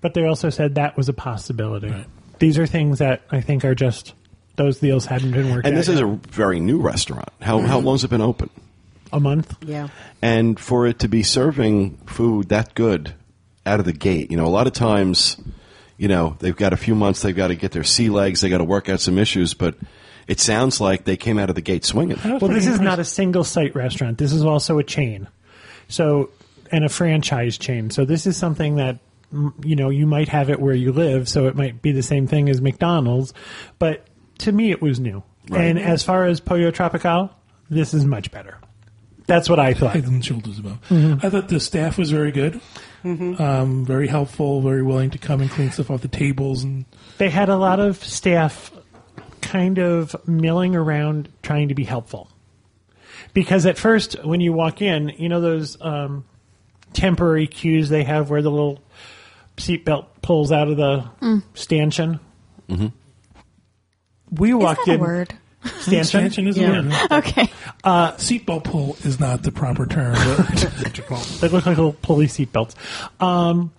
but 0.00 0.14
they 0.14 0.24
also 0.24 0.50
said 0.50 0.74
that 0.74 0.96
was 0.96 1.08
a 1.08 1.12
possibility. 1.12 1.88
Right. 1.90 2.06
These 2.38 2.58
are 2.58 2.66
things 2.66 2.98
that 2.98 3.22
I 3.30 3.40
think 3.40 3.64
are 3.64 3.74
just 3.74 4.14
those 4.56 4.78
deals 4.80 5.06
hadn't 5.06 5.30
been 5.32 5.50
worked 5.52 5.66
And 5.66 5.74
out 5.74 5.78
this 5.78 5.88
is 5.88 6.00
a 6.00 6.06
very 6.30 6.58
new 6.60 6.80
restaurant. 6.80 7.28
How 7.40 7.60
how 7.60 7.78
long's 7.78 8.04
it 8.04 8.10
been 8.10 8.20
open? 8.20 8.50
a 9.12 9.18
month. 9.20 9.56
Yeah. 9.64 9.88
and 10.20 10.60
for 10.60 10.86
it 10.86 10.98
to 10.98 11.08
be 11.08 11.22
serving 11.22 11.96
food 12.06 12.50
that 12.50 12.74
good 12.74 13.14
out 13.64 13.80
of 13.80 13.86
the 13.86 13.92
gate, 13.94 14.30
you 14.30 14.36
know, 14.36 14.44
a 14.44 14.48
lot 14.52 14.66
of 14.66 14.74
times, 14.74 15.40
you 15.96 16.08
know, 16.08 16.36
they've 16.40 16.54
got 16.56 16.72
a 16.74 16.76
few 16.76 16.94
months, 16.94 17.22
they've 17.22 17.34
got 17.34 17.48
to 17.48 17.54
get 17.56 17.72
their 17.72 17.84
sea 17.84 18.10
legs, 18.10 18.42
they 18.42 18.50
got 18.50 18.58
to 18.58 18.64
work 18.64 18.88
out 18.90 19.00
some 19.00 19.16
issues, 19.16 19.54
but 19.54 19.76
it 20.28 20.38
sounds 20.38 20.80
like 20.80 21.04
they 21.04 21.16
came 21.16 21.38
out 21.38 21.48
of 21.48 21.54
the 21.54 21.62
gate 21.62 21.84
swinging. 21.84 22.18
Well, 22.24 22.38
this 22.38 22.66
is 22.66 22.80
not 22.80 22.98
a 22.98 23.04
single 23.04 23.42
site 23.44 23.74
restaurant. 23.74 24.18
This 24.18 24.32
is 24.32 24.44
also 24.44 24.78
a 24.78 24.84
chain. 24.84 25.26
So, 25.88 26.30
and 26.70 26.84
a 26.84 26.88
franchise 26.88 27.56
chain. 27.56 27.90
So 27.90 28.04
this 28.04 28.26
is 28.26 28.36
something 28.36 28.76
that 28.76 28.98
you 29.62 29.74
know 29.74 29.88
you 29.88 30.06
might 30.06 30.28
have 30.28 30.50
it 30.50 30.60
where 30.60 30.74
you 30.74 30.92
live, 30.92 31.28
so 31.28 31.46
it 31.46 31.56
might 31.56 31.82
be 31.82 31.92
the 31.92 32.02
same 32.02 32.26
thing 32.26 32.48
as 32.48 32.60
McDonald's. 32.60 33.32
But 33.78 34.06
to 34.38 34.52
me, 34.52 34.70
it 34.70 34.80
was 34.82 35.00
new. 35.00 35.22
And 35.50 35.78
as 35.78 36.02
far 36.02 36.24
as 36.24 36.40
Pollo 36.40 36.70
Tropical, 36.70 37.30
this 37.70 37.94
is 37.94 38.04
much 38.04 38.30
better. 38.30 38.58
That's 39.26 39.48
what 39.48 39.58
I 39.58 39.74
thought. 39.74 39.94
head 39.94 40.04
and 40.04 40.24
shoulders 40.24 40.58
above. 40.58 40.80
Mm-hmm. 40.88 41.24
I 41.26 41.30
thought 41.30 41.48
the 41.48 41.60
staff 41.60 41.98
was 41.98 42.10
very 42.10 42.32
good, 42.32 42.60
um, 43.04 43.84
very 43.84 44.08
helpful, 44.08 44.60
very 44.62 44.82
willing 44.82 45.10
to 45.10 45.18
come 45.18 45.40
and 45.40 45.50
clean 45.50 45.70
stuff 45.70 45.90
off 45.90 46.00
the 46.02 46.08
tables, 46.08 46.64
and 46.64 46.86
They 47.18 47.28
had 47.30 47.48
a 47.48 47.56
lot 47.56 47.78
of 47.80 48.02
staff 48.02 48.70
kind 49.40 49.78
of 49.78 50.14
milling 50.28 50.74
around 50.76 51.28
trying 51.42 51.68
to 51.68 51.74
be 51.74 51.84
helpful. 51.84 52.30
Because 53.34 53.66
at 53.66 53.78
first, 53.78 54.24
when 54.24 54.40
you 54.40 54.52
walk 54.52 54.80
in, 54.82 55.10
you 55.18 55.28
know 55.28 55.40
those 55.40 55.76
um, 55.80 56.24
temporary 56.92 57.46
queues 57.46 57.88
they 57.88 58.04
have 58.04 58.30
where 58.30 58.42
the 58.42 58.50
little 58.50 58.80
seatbelt 59.56 60.06
pulls 60.22 60.52
out 60.52 60.68
of 60.68 60.76
the 60.76 61.42
stanchion? 61.54 62.20
Mm-hmm. 62.68 62.86
We 64.30 64.50
Is 64.50 64.56
walked 64.56 64.86
that 64.86 64.92
a 64.92 64.94
in. 64.94 65.00
word? 65.00 65.34
Stanchion? 65.80 66.04
Stanchion 66.04 66.46
is 66.48 66.56
a 66.58 66.60
Yeah. 66.60 66.70
word. 66.82 66.92
Okay. 67.24 67.50
Seatbelt 67.84 68.64
pull 68.64 68.96
is 69.04 69.18
not 69.18 69.42
the 69.42 69.50
proper 69.52 69.86
term. 69.86 70.14
They 71.40 71.48
look 71.48 71.66
like 71.66 71.76
little 71.76 71.92
pulley 71.94 72.26
seatbelts. 72.26 72.74
Um, 73.22 73.72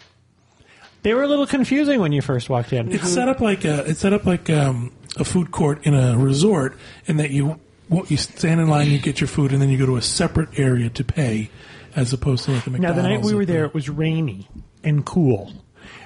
they 1.03 1.13
were 1.13 1.23
a 1.23 1.27
little 1.27 1.47
confusing 1.47 2.01
when 2.01 2.11
you 2.11 2.21
first 2.21 2.49
walked 2.49 2.73
in. 2.73 2.91
it's 2.91 3.09
set 3.09 3.29
up 3.29 3.39
like 3.39 3.63
a 3.63 3.85
it's 3.89 3.99
set 4.01 4.11
up 4.11 4.25
like 4.25 4.49
um, 4.49 4.91
a 5.19 5.25
food 5.25 5.51
court 5.51 5.85
in 5.85 5.93
a 5.93 6.17
resort, 6.17 6.77
and 7.07 7.19
that 7.19 7.31
you 7.31 7.59
what 7.87 8.09
you 8.11 8.17
stand 8.17 8.61
in 8.61 8.67
line, 8.67 8.89
you 8.89 8.99
get 8.99 9.19
your 9.19 9.27
food, 9.27 9.51
and 9.51 9.61
then 9.61 9.69
you 9.69 9.77
go 9.77 9.85
to 9.85 9.97
a 9.97 10.01
separate 10.01 10.59
area 10.59 10.89
to 10.91 11.03
pay, 11.03 11.49
as 11.95 12.13
opposed 12.13 12.45
to 12.45 12.51
like 12.51 12.67
a 12.67 12.69
Now, 12.69 12.89
McDonald's. 12.89 13.03
the 13.03 13.09
night 13.09 13.21
we 13.23 13.33
were 13.33 13.45
there, 13.45 13.65
it 13.65 13.73
was 13.73 13.89
rainy 13.89 14.47
and 14.83 15.05
cool, 15.05 15.53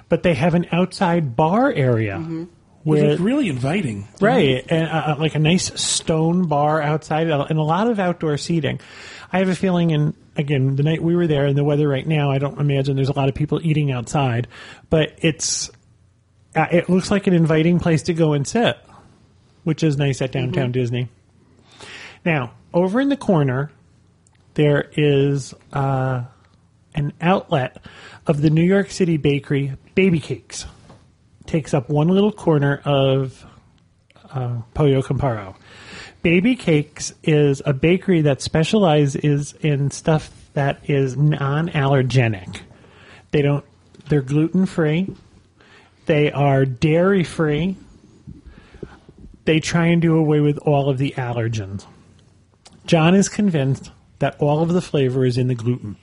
but 0.10 0.24
they 0.24 0.34
have 0.34 0.54
an 0.54 0.68
outside 0.72 1.36
bar 1.36 1.72
area 1.72 2.48
which 2.84 3.02
where 3.02 3.12
was 3.12 3.20
really 3.20 3.50
inviting. 3.50 4.08
Right, 4.20 4.66
and 4.70 4.88
uh, 4.88 5.14
uh, 5.14 5.16
like 5.20 5.36
a 5.36 5.40
nice 5.40 5.80
stone 5.80 6.48
bar 6.48 6.82
outside, 6.82 7.30
uh, 7.30 7.46
and 7.50 7.58
a 7.58 7.64
lot 7.64 7.88
of 7.88 8.00
outdoor 8.00 8.38
seating. 8.38 8.80
I 9.32 9.40
have 9.40 9.50
a 9.50 9.56
feeling, 9.56 9.92
and 9.94 10.14
again, 10.36 10.76
the 10.76 10.84
night 10.84 11.02
we 11.02 11.16
were 11.16 11.28
there 11.28 11.46
and 11.46 11.58
the 11.58 11.64
weather 11.64 11.88
right 11.88 12.06
now, 12.06 12.32
I 12.32 12.38
don't 12.38 12.60
imagine 12.60 12.96
there's 12.96 13.10
a 13.10 13.18
lot 13.18 13.30
of 13.30 13.36
people 13.36 13.60
eating 13.64 13.92
outside, 13.92 14.48
but 14.90 15.18
it's 15.20 15.72
uh, 16.56 16.68
it 16.72 16.90
looks 16.90 17.10
like 17.10 17.28
an 17.28 17.34
inviting 17.34 17.80
place 17.80 18.04
to 18.04 18.14
go 18.14 18.34
and 18.34 18.48
sit, 18.48 18.78
which 19.64 19.84
is 19.84 19.98
nice 19.98 20.22
at 20.22 20.32
downtown 20.32 20.72
Disney. 20.72 21.10
Now, 22.26 22.54
over 22.74 23.00
in 23.00 23.10
the 23.10 23.18
corner, 23.18 23.72
there 24.54 24.90
is 24.96 25.54
uh, 25.72 26.24
an 26.96 27.14
outlet 27.22 27.78
of 28.28 28.42
the 28.42 28.50
New 28.50 28.64
York 28.64 28.92
City 28.92 29.18
bakery, 29.18 29.74
Baby 29.96 30.20
Cakes. 30.20 30.66
Takes 31.46 31.74
up 31.74 31.90
one 31.90 32.08
little 32.08 32.32
corner 32.32 32.82
of 32.86 33.46
uh, 34.32 34.62
Pollo 34.74 35.02
Campero. 35.02 35.56
Baby 36.22 36.56
Cakes 36.56 37.14
is 37.24 37.62
a 37.66 37.74
bakery 37.74 38.22
that 38.22 38.42
specializes 38.42 39.54
in 39.54 39.92
stuff 39.92 40.32
that 40.54 40.90
is 40.90 41.18
non-allergenic. 41.18 42.62
They 43.32 43.42
don't. 43.42 43.66
They're 44.08 44.22
gluten 44.22 44.66
free. 44.66 45.14
They 46.06 46.32
are 46.32 46.66
dairy 46.66 47.24
free. 47.24 47.76
They 49.46 49.60
try 49.60 49.88
and 49.88 50.02
do 50.02 50.16
away 50.16 50.40
with 50.40 50.58
all 50.60 50.90
of 50.90 50.98
the 50.98 51.14
allergens. 51.18 51.86
John 52.86 53.16
is 53.16 53.30
convinced 53.30 53.92
that 54.20 54.36
all 54.40 54.62
of 54.62 54.70
the 54.70 54.82
flavor 54.82 55.26
is 55.26 55.38
in 55.38 55.48
the 55.48 55.56
gluten. 55.56 55.98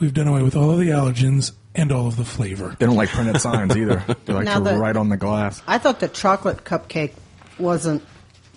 We've 0.00 0.14
done 0.14 0.26
away 0.26 0.42
with 0.42 0.56
all 0.56 0.70
of 0.72 0.78
the 0.78 0.88
allergens 0.88 1.52
and 1.74 1.92
all 1.92 2.06
of 2.08 2.16
the 2.16 2.24
flavor. 2.24 2.74
They 2.78 2.86
don't 2.86 2.96
like 2.96 3.08
printed 3.10 3.40
signs 3.40 3.76
either. 3.76 4.04
They 4.24 4.32
like 4.32 4.44
Now 4.46 4.58
to 4.58 4.64
the- 4.64 4.76
write 4.78 4.96
on 4.96 5.08
the 5.08 5.16
glass. 5.16 5.62
I 5.66 5.78
thought 5.78 6.00
the 6.00 6.08
chocolate 6.08 6.64
cupcake 6.64 7.12
wasn't, 7.58 8.02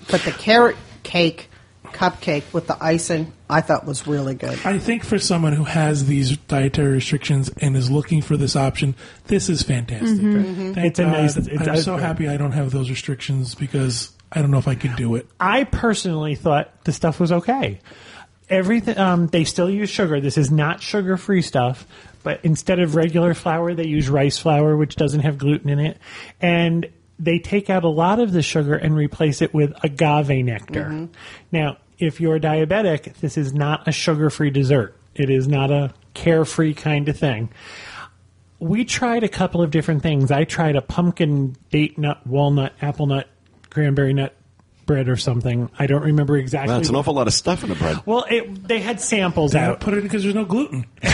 but 0.09 0.21
the 0.21 0.31
carrot 0.31 0.75
cake 1.03 1.49
cupcake 1.85 2.51
with 2.53 2.67
the 2.67 2.77
icing, 2.83 3.31
I 3.49 3.61
thought 3.61 3.85
was 3.85 4.05
really 4.07 4.35
good. 4.35 4.59
I 4.65 4.77
think 4.77 5.05
for 5.05 5.17
someone 5.19 5.53
who 5.53 5.63
has 5.63 6.05
these 6.05 6.35
dietary 6.35 6.93
restrictions 6.93 7.49
and 7.61 7.77
is 7.77 7.89
looking 7.89 8.21
for 8.21 8.35
this 8.35 8.55
option, 8.55 8.95
this 9.27 9.47
is 9.49 9.63
fantastic. 9.63 10.09
Mm-hmm. 10.09 10.33
Thank 10.33 10.57
mm-hmm. 10.57 10.79
It's 10.79 10.99
a 10.99 11.03
God. 11.03 11.11
nice- 11.11 11.37
it's- 11.37 11.57
I'm 11.61 11.61
it's- 11.61 11.85
so 11.85 11.97
happy 11.97 12.27
I 12.27 12.37
don't 12.37 12.51
have 12.51 12.71
those 12.71 12.89
restrictions 12.89 13.55
because 13.55 14.11
I 14.31 14.41
don't 14.41 14.51
know 14.51 14.57
if 14.57 14.67
I 14.67 14.75
could 14.75 14.95
do 14.95 15.15
it. 15.15 15.27
I 15.39 15.63
personally 15.63 16.35
thought 16.35 16.83
the 16.83 16.91
stuff 16.91 17.19
was 17.19 17.31
okay. 17.31 17.79
Everything 18.49 18.97
um, 18.97 19.27
they 19.27 19.43
still 19.43 19.69
use 19.69 19.89
sugar. 19.89 20.21
This 20.21 20.37
is 20.37 20.51
not 20.51 20.81
sugar-free 20.81 21.41
stuff, 21.41 21.85
but 22.23 22.39
instead 22.43 22.79
of 22.79 22.95
regular 22.95 23.33
flour, 23.33 23.73
they 23.73 23.87
use 23.87 24.09
rice 24.09 24.37
flour, 24.37 24.75
which 24.77 24.95
doesn't 24.95 25.21
have 25.21 25.37
gluten 25.37 25.69
in 25.69 25.79
it, 25.79 25.97
and 26.41 26.87
they 27.19 27.39
take 27.39 27.69
out 27.69 27.83
a 27.83 27.89
lot 27.89 28.19
of 28.19 28.31
the 28.31 28.41
sugar 28.41 28.75
and 28.75 28.95
replace 28.95 29.41
it 29.41 29.53
with 29.53 29.73
agave 29.83 30.45
nectar. 30.45 30.85
Mm-hmm. 30.85 31.05
Now, 31.51 31.77
if 31.99 32.19
you're 32.21 32.39
diabetic, 32.39 33.15
this 33.15 33.37
is 33.37 33.53
not 33.53 33.87
a 33.87 33.91
sugar-free 33.91 34.51
dessert. 34.51 34.95
It 35.15 35.29
is 35.29 35.47
not 35.47 35.71
a 35.71 35.93
carefree 36.13 36.73
kind 36.75 37.09
of 37.09 37.17
thing. 37.17 37.49
we 38.59 38.85
tried 38.85 39.23
a 39.23 39.29
couple 39.29 39.61
of 39.61 39.71
different 39.71 40.01
things. 40.03 40.31
I 40.31 40.43
tried 40.43 40.75
a 40.75 40.81
pumpkin, 40.81 41.55
date 41.71 41.97
nut, 41.97 42.25
walnut, 42.25 42.73
apple 42.81 43.05
nut, 43.07 43.27
cranberry 43.69 44.13
nut 44.13 44.33
bread 44.85 45.09
or 45.09 45.17
something. 45.17 45.69
I 45.77 45.85
don't 45.85 46.03
remember 46.03 46.37
exactly. 46.37 46.73
Wow, 46.73 46.79
an 46.79 46.95
awful 46.95 47.13
lot 47.13 47.27
of 47.27 47.33
stuff 47.33 47.61
in 47.61 47.69
the 47.69 47.75
bread. 47.75 47.99
well, 48.05 48.25
it, 48.29 48.67
they 48.67 48.79
had 48.79 49.01
samples 49.01 49.53
Yeah, 49.53 49.71
out. 49.71 49.79
put 49.81 49.93
it 49.93 49.97
in 49.97 50.03
because 50.03 50.23
there's 50.23 50.33
no 50.33 50.45
gluten. 50.45 50.85
All 51.03 51.09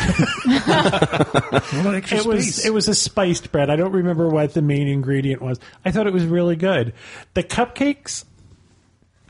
that 1.83 1.93
extra 1.95 2.19
It 2.19 2.25
was 2.25 2.53
space. 2.55 2.65
it 2.65 2.73
was 2.73 2.87
a 2.87 2.95
spiced 2.95 3.51
bread. 3.51 3.69
I 3.69 3.75
don't 3.75 3.91
remember 3.91 4.27
what 4.29 4.53
the 4.53 4.61
main 4.61 4.87
ingredient 4.87 5.41
was. 5.41 5.59
I 5.83 5.91
thought 5.91 6.07
it 6.07 6.13
was 6.13 6.25
really 6.25 6.55
good. 6.55 6.93
The 7.33 7.43
cupcakes, 7.43 8.25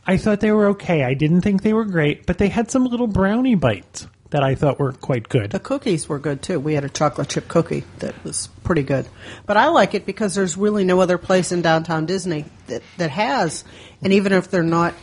I 0.05 0.17
thought 0.17 0.39
they 0.41 0.51
were 0.51 0.67
okay. 0.69 1.03
I 1.03 1.13
didn't 1.13 1.41
think 1.41 1.63
they 1.63 1.73
were 1.73 1.85
great, 1.85 2.25
but 2.25 2.37
they 2.37 2.49
had 2.49 2.69
some 2.69 2.85
little 2.85 3.07
brownie 3.07 3.55
bites 3.55 4.07
that 4.31 4.43
I 4.43 4.55
thought 4.55 4.79
were 4.79 4.91
quite 4.93 5.29
good. 5.29 5.51
The 5.51 5.59
cookies 5.59 6.09
were 6.09 6.17
good 6.17 6.41
too. 6.41 6.59
We 6.59 6.73
had 6.73 6.83
a 6.83 6.89
chocolate 6.89 7.29
chip 7.29 7.47
cookie 7.47 7.83
that 7.99 8.21
was 8.23 8.47
pretty 8.63 8.81
good. 8.81 9.07
But 9.45 9.57
I 9.57 9.67
like 9.67 9.93
it 9.93 10.05
because 10.07 10.33
there's 10.33 10.57
really 10.57 10.83
no 10.83 10.99
other 11.01 11.17
place 11.19 11.51
in 11.51 11.61
downtown 11.61 12.07
Disney 12.07 12.45
that, 12.67 12.81
that 12.97 13.11
has, 13.11 13.63
and 14.01 14.11
even 14.11 14.33
if 14.33 14.49
they're 14.49 14.63
not 14.63 14.95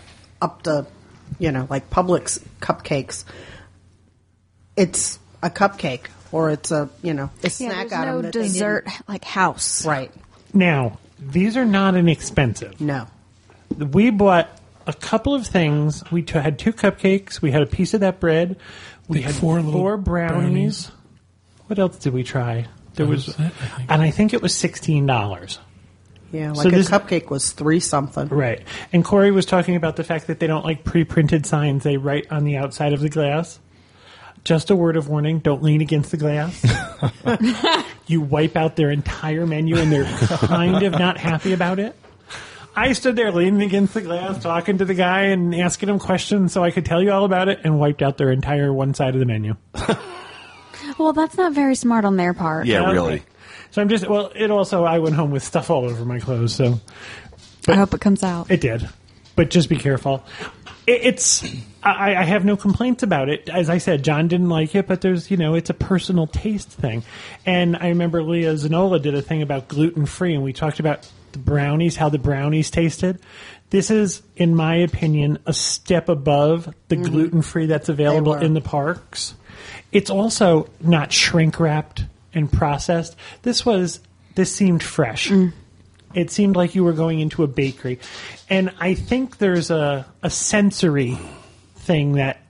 up 0.43 0.62
to, 0.62 0.86
you 1.39 1.52
know, 1.52 1.66
like 1.70 1.89
Publix 1.90 2.44
cupcakes, 2.60 3.24
it's 4.77 5.18
a 5.43 5.48
cupcake 5.48 6.06
or 6.32 6.51
it's 6.51 6.72
a, 6.72 6.90
you 7.02 7.14
know, 7.14 7.31
a 7.43 7.44
Yeah, 7.44 7.51
snack 7.51 7.89
there's 7.89 7.93
item 7.93 8.14
no 8.16 8.22
that 8.22 8.32
they 8.32 8.43
dessert 8.43 8.89
like 9.09 9.24
house. 9.24 9.86
Right. 9.86 10.12
Now, 10.52 10.98
these 11.20 11.56
are 11.56 11.64
not 11.64 11.94
inexpensive. 11.94 12.81
No. 12.81 13.06
we 13.77 14.10
bought 14.10 14.60
a 14.86 14.93
couple 14.93 15.35
of 15.35 15.47
things. 15.47 16.02
We 16.11 16.23
t- 16.23 16.39
had 16.39 16.59
two 16.59 16.73
cupcakes. 16.73 17.40
We 17.43 17.51
had 17.51 17.62
a 17.62 17.66
piece 17.66 17.94
of 17.94 18.01
that 18.01 18.20
bread. 18.20 18.57
We 19.09 19.19
Like 19.19 19.27
had 19.27 19.35
four 19.35 19.57
little 19.57 19.73
four 19.73 19.97
brownies. 19.97 20.36
brownies. 20.36 20.90
What 21.66 21.78
else 21.78 21.98
did 21.98 22.12
we 22.12 22.23
try? 22.24 22.66
There 22.94 23.07
That 23.07 23.11
was, 23.11 23.27
was 23.28 23.36
it, 23.36 23.40
I 23.40 23.48
think. 23.51 23.90
and 23.93 24.02
I 24.02 24.11
think 24.11 24.35
it 24.35 24.43
was 24.43 24.55
sixteen 24.55 25.07
dollars. 25.07 25.59
Yeah, 26.32 26.52
So 26.52 26.62
like 26.65 26.73
this- 26.73 26.89
a 26.89 26.90
cupcake 26.93 27.28
was 27.31 27.51
three 27.52 27.81
something. 27.81 28.28
Right. 28.28 28.62
And 28.93 29.05
Corey 29.05 29.31
was 29.32 29.47
talking 29.47 29.74
about 29.77 29.97
the 29.97 30.05
fact 30.05 30.28
that 30.28 30.39
they 30.39 30.47
don't 30.47 30.65
like 30.65 30.85
pre-printed 30.85 31.44
signs. 31.47 31.82
They 31.82 31.97
write 31.97 32.31
on 32.31 32.44
the 32.44 32.57
outside 32.57 32.93
of 32.93 33.01
the 33.01 33.09
glass. 33.09 33.59
Just 34.44 34.70
a 34.70 34.77
word 34.77 34.97
of 34.97 35.09
warning: 35.09 35.40
don't 35.40 35.62
lean 35.62 35.81
against 35.81 36.11
the 36.12 36.16
glass. 36.16 36.65
you 38.07 38.20
wipe 38.20 38.57
out 38.57 38.77
their 38.77 38.90
entire 38.90 39.47
menu, 39.47 39.77
and 39.77 39.93
they're 39.93 40.05
kind 40.05 40.82
of 40.82 40.93
not 40.93 41.19
happy 41.19 41.52
about 41.52 41.78
it. 41.78 41.94
I 42.75 42.93
stood 42.93 43.17
there 43.17 43.33
leaning 43.33 43.63
against 43.63 43.95
the 43.95 44.01
glass, 44.01 44.43
talking 44.43 44.79
to 44.79 44.85
the 44.85 44.95
guy 44.95 45.23
and 45.27 45.55
asking 45.55 45.89
him 45.89 45.99
questions 45.99 46.53
so 46.53 46.63
I 46.65 46.71
could 46.71 46.85
tell 46.87 47.03
you 47.03 47.11
all 47.13 47.25
about 47.25 47.49
it, 47.49 47.61
and 47.65 47.79
wiped 47.79 48.01
out 48.03 48.17
their 48.17 48.31
entire 48.31 48.73
one 48.73 48.95
side 48.95 49.15
of 49.15 49.21
the 49.21 49.27
menu. 49.27 49.57
Well, 50.99 51.13
that's 51.13 51.37
not 51.37 51.53
very 51.53 51.75
smart 51.75 52.05
on 52.05 52.17
their 52.17 52.35
part. 52.35 52.67
Yeah, 52.67 52.83
Okay. 52.83 52.93
really. 52.93 53.23
So 53.71 53.81
I'm 53.81 53.89
just 53.89 54.09
well. 54.09 54.33
It 54.35 54.51
also 54.51 54.85
I 54.85 54.99
went 54.99 55.15
home 55.15 55.31
with 55.31 55.43
stuff 55.45 55.71
all 55.71 55.85
over 55.85 56.05
my 56.05 56.19
clothes, 56.19 56.55
so 56.55 56.81
I 57.69 57.75
hope 57.75 57.95
it 57.95 58.01
comes 58.01 58.23
out. 58.25 58.51
It 58.51 58.61
did, 58.61 58.89
but 59.37 59.49
just 59.51 59.69
be 59.69 59.77
careful. 59.77 60.25
It, 60.89 61.01
it's 61.05 61.45
I, 61.83 62.17
I 62.17 62.25
have 62.25 62.45
no 62.45 62.57
complaints 62.57 63.05
about 63.05 63.29
it. 63.29 63.49
As 63.49 63.71
I 63.71 63.79
said, 63.79 64.03
John 64.03 64.27
didn't 64.27 64.49
like 64.49 64.75
it, 64.75 64.89
but 64.89 65.01
there's 65.03 65.31
you 65.31 65.37
know 65.37 65.55
it's 65.55 65.71
a 65.71 65.75
personal 65.75 66.27
taste 66.27 66.69
thing. 66.71 67.05
And 67.47 67.77
I 67.77 67.89
remember 67.91 68.23
Leah 68.25 68.55
Zanola 68.55 69.01
did 69.01 69.15
a 69.15 69.23
thing 69.23 69.41
about 69.43 69.69
gluten 69.69 70.05
free, 70.07 70.35
and 70.35 70.43
we 70.43 70.53
talked 70.53 70.81
about 70.81 71.09
the 71.32 71.39
brownies, 71.39 71.97
how 71.97 72.09
the 72.09 72.19
brownies 72.19 72.70
tasted. 72.70 73.20
This 73.70 73.90
is, 73.90 74.23
in 74.36 74.55
my 74.55 74.77
opinion, 74.77 75.39
a 75.47 75.52
step 75.52 76.09
above 76.09 76.74
the 76.89 76.97
gluten 76.97 77.43
free 77.43 77.66
that's 77.66 77.89
available 77.89 78.32
Mm-hmm. 78.35 78.44
in 78.44 78.55
the 78.55 78.61
parks. 78.61 79.35
It's 79.93 80.11
also 80.11 80.69
not 80.81 81.12
shrink 81.12 81.59
wrapped 81.61 82.05
and 82.35 82.52
processed. 82.52 83.16
This 83.43 83.65
was 83.66 84.01
this 84.35 84.55
seemed 84.55 84.82
fresh. 84.82 85.31
It 86.15 86.31
seemed 86.31 86.57
like 86.57 86.74
you 86.74 86.82
were 86.85 86.93
going 86.93 87.20
into 87.20 87.43
a 87.44 87.47
bakery. 87.47 87.98
And 88.48 88.73
I 88.81 88.94
think 88.94 89.39
there's 89.39 89.70
a, 89.70 90.07
a 90.23 90.31
sensory 90.31 91.16
thing 91.77 92.12
that 92.15 92.40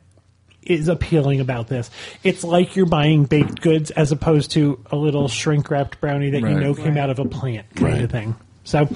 is 0.62 0.88
appealing 0.88 1.40
about 1.40 1.68
this. 1.68 1.90
It's 2.22 2.44
like 2.44 2.76
you're 2.76 2.86
buying 2.86 3.24
baked 3.24 3.60
goods 3.60 3.90
as 3.90 4.12
opposed 4.12 4.52
to 4.52 4.82
a 4.90 4.96
little 4.96 5.26
shrink 5.28 5.70
wrapped 5.70 6.00
brownie 6.00 6.30
that 6.30 6.40
you 6.40 6.48
know 6.60 6.74
came 6.74 6.96
out 6.96 7.10
of 7.10 7.18
a 7.18 7.24
plant 7.24 7.66
kind 7.74 7.92
Right. 7.94 8.02
of 8.04 8.10
thing. 8.10 8.36
So 8.64 8.88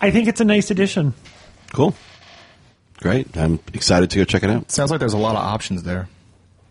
I 0.00 0.10
think 0.10 0.28
it's 0.28 0.40
a 0.40 0.44
nice 0.44 0.70
addition. 0.70 1.14
Cool. 1.72 1.94
Great. 2.98 3.36
I'm 3.36 3.60
excited 3.72 4.10
to 4.10 4.18
go 4.18 4.24
check 4.24 4.42
it 4.42 4.50
out. 4.50 4.70
Sounds 4.70 4.90
like 4.90 5.00
there's 5.00 5.14
a 5.14 5.18
lot 5.18 5.36
of 5.36 5.42
options 5.42 5.82
there. 5.82 6.08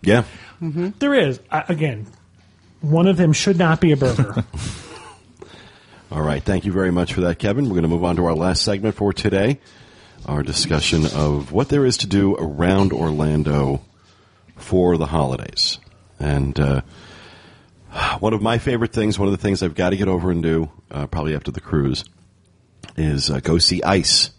Yeah. 0.01 0.23
There 0.61 1.13
is, 1.13 1.39
uh, 1.51 1.63
again, 1.67 2.07
one 2.81 3.07
of 3.07 3.17
them 3.17 3.33
should 3.33 3.57
not 3.57 3.81
be 3.81 3.91
a 3.91 3.97
burger. 3.97 4.43
All 6.11 6.21
right. 6.21 6.43
Thank 6.43 6.65
you 6.65 6.71
very 6.71 6.91
much 6.91 7.13
for 7.13 7.21
that, 7.21 7.39
Kevin. 7.39 7.65
We're 7.65 7.71
going 7.71 7.83
to 7.83 7.89
move 7.89 8.03
on 8.03 8.15
to 8.17 8.25
our 8.25 8.35
last 8.35 8.63
segment 8.63 8.95
for 8.95 9.13
today 9.13 9.59
our 10.25 10.43
discussion 10.43 11.05
of 11.05 11.51
what 11.51 11.69
there 11.69 11.85
is 11.85 11.97
to 11.97 12.07
do 12.07 12.35
around 12.35 12.93
Orlando 12.93 13.81
for 14.55 14.97
the 14.97 15.05
holidays. 15.05 15.79
And 16.19 16.59
uh, 16.59 16.81
one 18.19 18.33
of 18.33 18.41
my 18.41 18.57
favorite 18.57 18.91
things, 18.91 19.17
one 19.17 19.27
of 19.27 19.31
the 19.31 19.41
things 19.41 19.63
I've 19.63 19.75
got 19.75 19.91
to 19.91 19.97
get 19.97 20.07
over 20.07 20.31
and 20.31 20.43
do, 20.43 20.69
uh, 20.91 21.07
probably 21.07 21.35
after 21.35 21.51
the 21.51 21.61
cruise, 21.61 22.03
is 22.97 23.29
uh, 23.29 23.39
go 23.39 23.57
see 23.57 23.81
Ice 23.83 24.31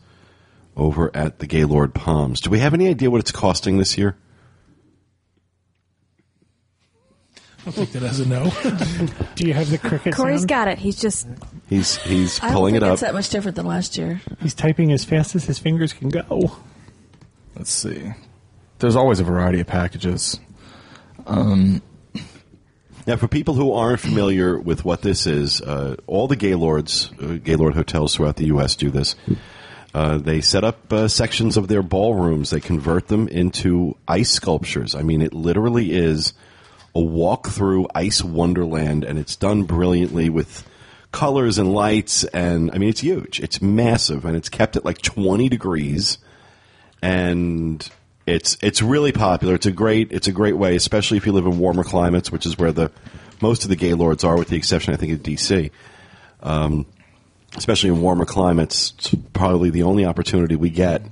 over 0.77 1.11
at 1.15 1.39
the 1.41 1.47
Gaylord 1.47 1.95
Palms. 1.95 2.41
Do 2.41 2.51
we 2.51 2.59
have 2.61 2.75
any 2.75 2.89
idea 2.89 3.11
what 3.11 3.21
it's 3.21 3.33
costing 3.33 3.79
this 3.79 3.99
year? 3.99 4.17
I'll 7.67 7.73
take 7.75 7.93
that 7.93 8.03
as 8.03 8.21
a 8.21 8.27
no. 8.27 8.45
Do 9.35 9.47
you 9.47 9.53
have 9.53 9.71
the 9.71 9.77
cricket 9.77 10.15
Corey's 10.15 10.41
sound? 10.41 10.49
got 10.49 10.69
it. 10.69 10.79
He's 10.79 10.97
just 10.99 11.29
He's 11.69 11.97
he's 11.99 12.41
I 12.41 12.53
pulling 12.53 12.75
it 12.75 12.83
up. 12.83 12.93
it's 12.95 13.03
that 13.03 13.13
much 13.13 13.29
different 13.29 13.57
than 13.57 13.67
last 13.67 13.99
year. 13.99 14.21
He's 14.41 14.55
typing 14.55 14.93
as 14.93 15.05
fast 15.05 15.35
as 15.37 15.45
his 15.45 15.59
fingers 15.59 15.93
can 15.93 16.09
go. 16.09 16.57
Let's 17.55 17.71
see. 17.71 18.13
There's 18.79 18.97
always 18.97 19.21
a 19.21 19.25
variety 19.25 19.61
of 19.61 19.67
packages. 19.67 20.41
Um, 21.27 21.83
Now, 23.07 23.17
for 23.17 23.29
people 23.29 23.55
who 23.55 23.73
aren't 23.73 24.01
familiar 24.01 24.59
with 24.59 24.85
what 24.85 25.03
this 25.03 25.27
is, 25.27 25.61
uh, 25.61 25.97
all 26.07 26.29
the 26.29 26.37
Gaylords, 26.37 27.11
uh, 27.21 27.39
Gaylord 27.43 27.75
hotels 27.75 28.15
throughout 28.15 28.37
the 28.37 28.47
U.S. 28.47 28.77
do 28.77 28.91
this. 28.91 29.17
Uh, 29.95 30.19
they 30.19 30.41
set 30.41 30.65
up 30.65 30.93
uh, 30.93 31.09
sections 31.09 31.57
of 31.57 31.69
their 31.69 31.83
ballrooms. 31.83 32.51
They 32.51 32.61
convert 32.61 33.09
them 33.09 33.27
into 33.27 33.97
ice 34.07 34.31
sculptures. 34.31 34.95
I 34.95 35.03
mean, 35.03 35.23
it 35.23 35.33
literally 35.33 35.93
is 35.93 36.35
a 36.95 37.01
walk 37.01 37.49
through 37.49 37.89
ice 37.95 38.23
wonderland, 38.23 39.05
and 39.05 39.19
it's 39.19 39.35
done 39.35 39.65
brilliantly 39.65 40.29
with 40.29 40.69
colors 41.11 41.59
and 41.59 41.73
lights. 41.73 42.25
And 42.25 42.71
I 42.73 42.79
mean, 42.79 42.91
it's 42.91 43.01
huge. 43.01 43.41
It's 43.41 43.61
massive, 43.61 44.25
and 44.25 44.37
it's 44.37 44.49
kept 44.49 44.77
at 44.77 44.85
like 44.85 45.03
20 45.03 45.49
degrees. 45.49 46.19
And 47.03 47.89
it's 48.31 48.57
it's 48.63 48.81
really 48.83 49.13
popular. 49.13 49.55
It's 49.55 49.67
a 49.67 49.73
great 49.73 50.13
it's 50.13 50.29
a 50.29 50.33
great 50.33 50.57
way, 50.57 50.77
especially 50.77 51.17
if 51.19 51.27
you 51.27 51.33
live 51.33 51.47
in 51.47 51.59
warmer 51.59 51.85
climates, 51.85 52.31
which 52.33 52.47
is 52.47 52.57
where 52.59 52.73
the 52.73 52.91
most 53.41 53.65
of 53.65 53.71
the 53.71 53.77
gaylords 53.77 54.25
are, 54.25 54.37
with 54.37 54.49
the 54.49 54.57
exception, 54.57 54.93
I 54.95 54.97
think, 54.97 55.13
of 55.13 55.21
DC. 55.23 55.71
Um, 56.43 56.87
especially 57.57 57.91
in 57.91 58.01
warmer 58.01 58.25
climates, 58.25 58.93
it's 58.99 59.15
probably 59.33 59.71
the 59.71 59.83
only 59.83 60.05
opportunity 60.05 60.57
we 60.57 60.71
get 60.71 61.03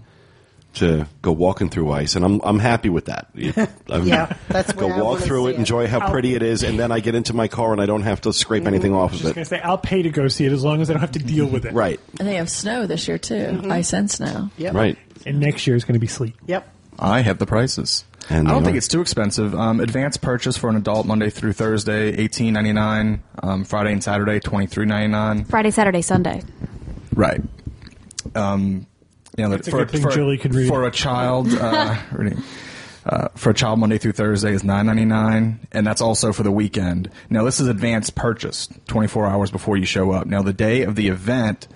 to 0.74 1.06
go 1.22 1.32
walking 1.32 1.70
through 1.70 1.90
ice, 1.90 2.14
and 2.14 2.24
I'm 2.24 2.40
I'm 2.44 2.58
happy 2.58 2.88
with 2.90 3.06
that. 3.06 3.28
I'm- 3.90 4.06
Yeah, 4.06 4.36
that's 4.48 4.72
go 4.74 4.86
where 4.86 4.96
I 4.96 5.02
walk 5.02 5.20
through 5.20 5.48
it, 5.48 5.50
it. 5.52 5.56
enjoy 5.56 5.86
how 5.88 6.10
pretty 6.10 6.34
it 6.34 6.42
is, 6.42 6.62
and 6.62 6.78
then 6.78 6.92
I 6.92 7.00
get 7.00 7.14
into 7.14 7.34
my 7.34 7.48
car 7.48 7.72
and 7.72 7.80
I 7.80 7.86
don't 7.86 8.02
have 8.02 8.20
to 8.22 8.32
scrape 8.32 8.66
anything 8.66 8.94
off 8.94 9.12
of 9.14 9.20
Just 9.20 9.34
gonna 9.34 9.42
it. 9.42 9.48
say, 9.48 9.60
I'll 9.60 9.78
pay 9.78 10.02
to 10.02 10.10
go 10.10 10.28
see 10.28 10.44
it 10.44 10.52
as 10.52 10.62
long 10.62 10.80
as 10.82 10.90
I 10.90 10.92
don't 10.92 11.00
have 11.00 11.12
to 11.12 11.18
deal 11.18 11.46
with 11.46 11.64
it. 11.64 11.72
Right, 11.72 11.98
And 12.20 12.28
they 12.28 12.34
have 12.36 12.50
snow 12.50 12.86
this 12.86 13.08
year 13.08 13.18
too, 13.18 13.62
ice 13.64 13.92
and 13.94 14.10
snow. 14.10 14.50
Yep. 14.58 14.74
right. 14.74 14.98
And 15.26 15.40
next 15.40 15.66
year 15.66 15.74
is 15.74 15.84
going 15.84 15.94
to 15.94 15.98
be 16.00 16.06
sleet. 16.06 16.34
Yep. 16.46 16.68
I 16.98 17.20
have 17.20 17.38
the 17.38 17.46
prices. 17.46 18.04
And 18.30 18.46
I 18.46 18.50
don't 18.52 18.64
think 18.64 18.76
it's 18.76 18.88
too 18.88 19.00
expensive. 19.00 19.54
Um, 19.54 19.80
advanced 19.80 20.20
purchase 20.20 20.56
for 20.58 20.68
an 20.68 20.76
adult 20.76 21.06
Monday 21.06 21.30
through 21.30 21.54
Thursday, 21.54 22.10
eighteen 22.16 22.52
ninety 22.52 22.72
nine. 22.72 23.22
Um, 23.42 23.64
Friday 23.64 23.92
and 23.92 24.04
Saturday, 24.04 24.38
twenty 24.38 24.66
three 24.66 24.84
ninety 24.84 25.08
nine. 25.08 25.44
Friday, 25.46 25.70
Saturday, 25.70 26.02
Sunday. 26.02 26.42
Right. 27.14 27.40
Um, 28.34 28.86
you 29.36 29.44
know, 29.44 29.50
That's 29.50 29.68
a 29.68 29.70
for, 29.70 29.78
good 29.78 29.90
thing 29.90 30.02
for, 30.02 30.10
Julie 30.10 30.36
could 30.36 30.54
read. 30.54 30.68
for 30.68 30.84
a 30.84 30.90
child. 30.90 31.48
Uh, 31.54 31.96
reading. 32.12 32.42
Uh, 33.06 33.28
for 33.36 33.50
a 33.50 33.54
child, 33.54 33.78
Monday 33.78 33.96
through 33.96 34.12
Thursday 34.12 34.52
is 34.52 34.62
nine 34.62 34.84
ninety 34.84 35.06
nine, 35.06 35.60
and 35.72 35.86
that's 35.86 36.02
also 36.02 36.30
for 36.32 36.42
the 36.42 36.52
weekend. 36.52 37.10
Now, 37.30 37.44
this 37.44 37.60
is 37.60 37.68
advanced 37.68 38.14
purchase, 38.14 38.68
twenty 38.86 39.08
four 39.08 39.26
hours 39.26 39.50
before 39.50 39.78
you 39.78 39.86
show 39.86 40.10
up. 40.10 40.26
Now, 40.26 40.42
the 40.42 40.52
day 40.52 40.82
of 40.82 40.96
the 40.96 41.08
event, 41.08 41.68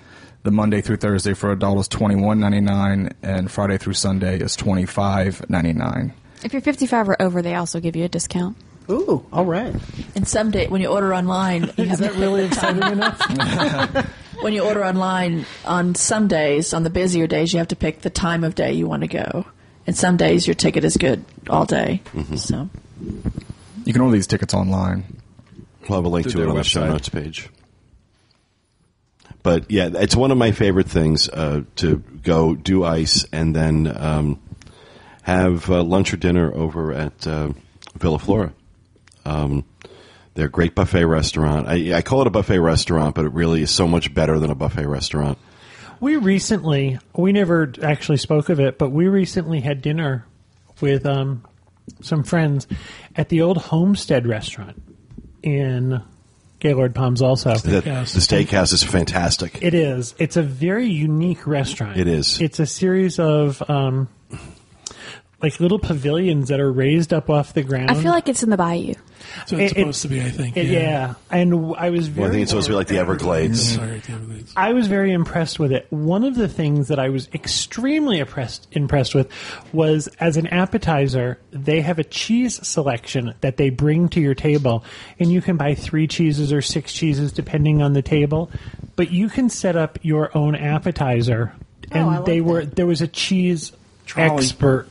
the 0.43 0.51
Monday 0.51 0.81
through 0.81 0.97
Thursday 0.97 1.35
for 1.35 1.52
adult 1.52 1.78
is 1.78 1.89
twenty 1.89 2.16
one 2.16 2.40
ninety 2.40 2.60
nine, 2.60 3.14
and 3.23 3.51
Friday 3.51 3.78
through 3.78 3.94
Sunday 3.94 4.39
is 4.39 4.56
twenty 4.56 4.86
five 4.86 5.48
ninety 5.48 5.73
nine. 5.73 6.12
If 6.44 6.52
you're 6.52 6.62
55 6.62 7.10
or 7.10 7.23
over, 7.23 7.40
they 7.40 7.55
also 7.55 7.78
give 7.78 7.94
you 7.94 8.05
a 8.05 8.09
discount. 8.09 8.56
Ooh, 8.90 9.24
all 9.32 9.44
right. 9.44 9.73
And 10.16 10.27
someday, 10.27 10.66
when 10.66 10.81
you 10.81 10.89
order 10.89 11.14
online, 11.14 11.62
you 11.77 11.85
have 11.85 11.93
Is 11.93 11.98
that 12.01 12.14
really 12.14 12.44
exciting 12.44 12.82
enough? 12.93 13.20
when 14.43 14.52
you 14.52 14.62
order 14.64 14.85
online 14.85 15.47
on 15.64 15.94
some 15.94 16.27
days, 16.27 16.74
on 16.74 16.82
the 16.82 16.90
busier 16.90 17.28
days, 17.28 17.52
you 17.52 17.59
have 17.59 17.69
to 17.69 17.77
pick 17.77 18.01
the 18.01 18.10
time 18.10 18.43
of 18.43 18.56
day 18.56 18.73
you 18.73 18.89
want 18.89 19.02
to 19.02 19.09
go. 19.09 19.47
And 19.86 19.97
some 19.97 20.16
days 20.16 20.47
your 20.47 20.55
ticket 20.55 20.85
is 20.85 20.97
good 20.97 21.24
all 21.48 21.64
day. 21.64 22.02
Mm-hmm. 22.12 22.36
So 22.36 22.69
You 23.85 23.93
can 23.93 24.02
order 24.02 24.14
these 24.16 24.27
tickets 24.27 24.55
online. 24.55 25.05
We'll 25.89 25.98
have 25.98 26.05
a 26.05 26.09
link 26.09 26.24
Through 26.24 26.32
to 26.32 26.39
it 26.39 26.40
their 26.43 26.51
on 26.51 26.56
the 26.56 26.64
show 26.64 26.89
notes 26.89 27.09
page. 27.09 27.48
But 29.43 29.70
yeah, 29.70 29.90
it's 29.93 30.14
one 30.14 30.31
of 30.31 30.39
my 30.39 30.52
favorite 30.52 30.89
things 30.89 31.28
uh, 31.28 31.62
to 31.77 31.97
go 32.23 32.55
do 32.55 32.85
ice 32.85 33.24
and 33.32 33.55
then 33.55 33.93
um, 33.97 34.40
have 35.23 35.69
uh, 35.69 35.82
lunch 35.82 36.12
or 36.12 36.16
dinner 36.16 36.52
over 36.55 36.93
at 36.93 37.27
uh, 37.27 37.52
Villa 37.97 38.19
Flora. 38.19 38.52
Um, 39.24 39.64
they're 40.35 40.47
a 40.47 40.51
great 40.51 40.74
buffet 40.74 41.05
restaurant. 41.05 41.69
I, 41.69 41.94
I 41.94 42.02
call 42.02 42.23
it 42.23 42.27
a 42.27 42.31
buffet 42.31 42.59
restaurant, 42.59 43.14
but 43.14 43.24
it 43.24 43.32
really 43.32 43.62
is 43.62 43.70
so 43.70 43.86
much 43.86 44.14
better 44.14 44.39
than 44.39 44.51
a 44.51 44.55
buffet 44.55 44.86
restaurant. 44.86 45.39
we 46.01 46.16
recently, 46.16 46.98
we 47.14 47.32
never 47.32 47.73
actually 47.82 48.19
spoke 48.19 48.48
of 48.48 48.60
it, 48.60 48.78
but 48.78 48.90
we 48.90 49.09
recently 49.09 49.60
had 49.60 49.82
dinner 49.82 50.27
with 50.81 51.05
um, 51.05 51.44
some 52.01 52.23
friends 52.23 52.66
at 53.14 53.28
the 53.28 53.43
old 53.43 53.59
Homestead 53.59 54.27
restaurant 54.27 54.82
in 55.43 56.02
Gaylord 56.63 56.95
Palms 56.95 57.21
also. 57.21 57.57
The, 57.57 57.81
the 57.81 57.83
Steakhouse. 57.83 58.47
steakhouse 58.47 58.73
is 58.73 58.85
fantastic. 58.85 59.61
It 59.63 59.75
is. 59.75 60.15
It's 60.19 60.37
a 60.37 60.43
very 60.43 60.87
unique 60.87 61.45
restaurant. 61.45 61.99
It 61.99 62.07
is. 62.07 62.41
It's 62.41 62.61
a 62.61 62.67
series 62.67 63.19
of 63.19 63.69
um, 63.69 64.09
like 65.43 65.59
little 65.59 65.81
pavilions 65.81 66.51
that 66.51 66.61
are 66.61 66.71
raised 66.71 67.13
up 67.13 67.29
off 67.29 67.53
the 67.53 67.65
ground. 67.65 67.91
I 67.91 67.95
feel 67.95 68.13
like 68.13 68.29
it's 68.29 68.45
in 68.45 68.51
the 68.51 68.57
bayou. 68.57 68.95
So 69.47 69.57
it's 69.57 69.73
It- 69.73 69.79
supposed 69.79 70.05
it- 70.05 70.09
to 70.09 70.15
be, 70.15 70.21
I 70.21 70.31
think. 70.31 70.57
It- 70.57 70.67
yeah. 70.67 71.15
and 71.31 71.75
I 71.79 71.91
was 71.91 72.09
very. 72.09 72.23
Well, 72.23 72.29
I 72.29 72.33
think 72.33 72.43
it's 72.43 72.51
supposed 72.51 72.67
to 72.67 72.73
be 72.73 72.77
like 72.77 72.89
the 72.89 72.99
Everglades. 72.99 73.73
Mm-hmm. 73.77 73.85
Sorry, 73.87 73.99
the 74.01 74.13
Everglades. 74.13 74.53
I 74.57 74.73
was 74.73 74.87
very 74.89 75.13
impressed 75.13 75.59
with 75.59 75.73
it. 75.73 75.87
One 75.91 76.25
of 76.25 76.35
the 76.35 76.49
things 76.49 76.89
that 76.89 76.99
I 76.99 77.09
was 77.09 77.29
extremely 77.35 78.19
impressed 78.19 78.69
impressed 78.73 79.15
with 79.15 79.29
was 79.73 80.09
as 80.21 80.37
an 80.37 80.47
appetizer, 80.49 81.39
they 81.51 81.81
have 81.81 81.99
a 81.99 82.05
cheese 82.05 82.67
selection 82.67 83.35
that 83.41 83.57
they 83.57 83.71
bring 83.71 84.09
to 84.11 84.21
your 84.21 84.35
table, 84.35 84.85
and 85.19 85.31
you 85.33 85.41
can 85.41 85.57
buy 85.57 85.75
three 85.75 86.07
cheeses 86.07 86.53
or 86.53 86.61
six 86.63 86.93
cheeses 86.93 87.33
depending 87.33 87.83
on 87.83 87.93
the 87.93 88.03
table. 88.03 88.51
But 88.97 89.11
you 89.11 89.29
can 89.29 89.49
set 89.49 89.77
up 89.77 89.99
your 90.03 90.37
own 90.37 90.55
appetizer, 90.55 91.53
oh, 91.57 91.65
and 91.93 92.05
Oh, 92.05 92.11
I 92.11 92.17
like 92.17 92.27
they 92.27 92.41
were 92.41 92.65
that. 92.65 92.77
there 92.77 92.87
was 92.87 93.01
a 93.01 93.07
cheese 93.09 93.73
Trolley. 94.07 94.35
expert, 94.45 94.89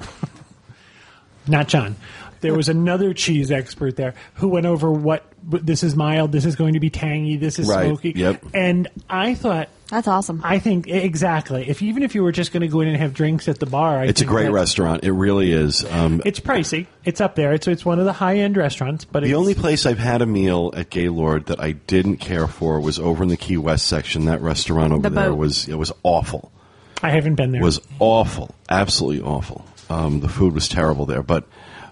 not 1.46 1.68
John. 1.68 1.96
There 2.40 2.54
was 2.54 2.68
another 2.68 3.12
cheese 3.14 3.50
expert 3.50 3.96
there 3.96 4.14
who 4.34 4.48
went 4.48 4.66
over 4.66 4.90
what 4.90 5.24
this 5.42 5.82
is 5.82 5.94
mild, 5.94 6.32
this 6.32 6.44
is 6.44 6.56
going 6.56 6.74
to 6.74 6.80
be 6.80 6.90
tangy, 6.90 7.36
this 7.36 7.58
is 7.58 7.68
Right, 7.68 7.86
smoky. 7.86 8.12
yep. 8.16 8.44
And 8.52 8.88
I 9.08 9.34
thought, 9.34 9.68
That's 9.88 10.08
awesome. 10.08 10.40
I 10.42 10.58
think 10.58 10.88
exactly. 10.88 11.68
If 11.68 11.80
even 11.82 12.02
if 12.02 12.16
you 12.16 12.24
were 12.24 12.32
just 12.32 12.50
going 12.52 12.62
to 12.62 12.66
go 12.68 12.80
in 12.80 12.88
and 12.88 12.96
have 12.96 13.14
drinks 13.14 13.46
at 13.48 13.60
the 13.60 13.66
bar, 13.66 13.98
I 14.00 14.06
It's 14.06 14.20
a 14.20 14.24
think 14.24 14.30
great 14.30 14.44
that- 14.46 14.52
restaurant. 14.52 15.04
It 15.04 15.12
really 15.12 15.52
is. 15.52 15.84
Um, 15.84 16.20
It's 16.24 16.40
pricey. 16.40 16.86
It's 17.04 17.20
up 17.20 17.36
there. 17.36 17.52
It's 17.52 17.68
it's 17.68 17.84
one 17.84 18.00
of 18.00 18.04
the 18.04 18.12
high 18.12 18.38
end 18.38 18.56
restaurants. 18.56 19.04
But 19.04 19.22
The 19.22 19.28
it's, 19.30 19.36
only 19.38 19.54
place 19.54 19.86
I've 19.86 20.00
had 20.00 20.22
a 20.22 20.26
meal 20.26 20.72
at 20.76 20.90
Gaylord 20.90 21.46
that 21.46 21.60
I 21.60 21.72
didn't 21.72 22.16
care 22.16 22.48
for 22.48 22.80
was 22.80 22.98
over 22.98 23.22
in 23.22 23.28
the 23.28 23.36
Key 23.36 23.56
West 23.58 23.86
section. 23.86 24.24
That 24.24 24.40
restaurant 24.42 24.92
over 24.92 25.02
The 25.08 25.10
there 25.10 25.30
boat. 25.30 25.38
was 25.38 25.68
it 25.68 25.76
was 25.78 25.92
awful. 26.02 26.50
I 27.02 27.10
haven't 27.10 27.36
been 27.36 27.52
there. 27.52 27.62
Was 27.62 27.80
awful, 28.00 28.54
absolutely 28.68 29.22
awful. 29.22 29.64
Um, 29.88 30.18
the 30.18 30.28
food 30.28 30.52
was 30.54 30.66
terrible 30.66 31.06
there, 31.06 31.22
but 31.22 31.44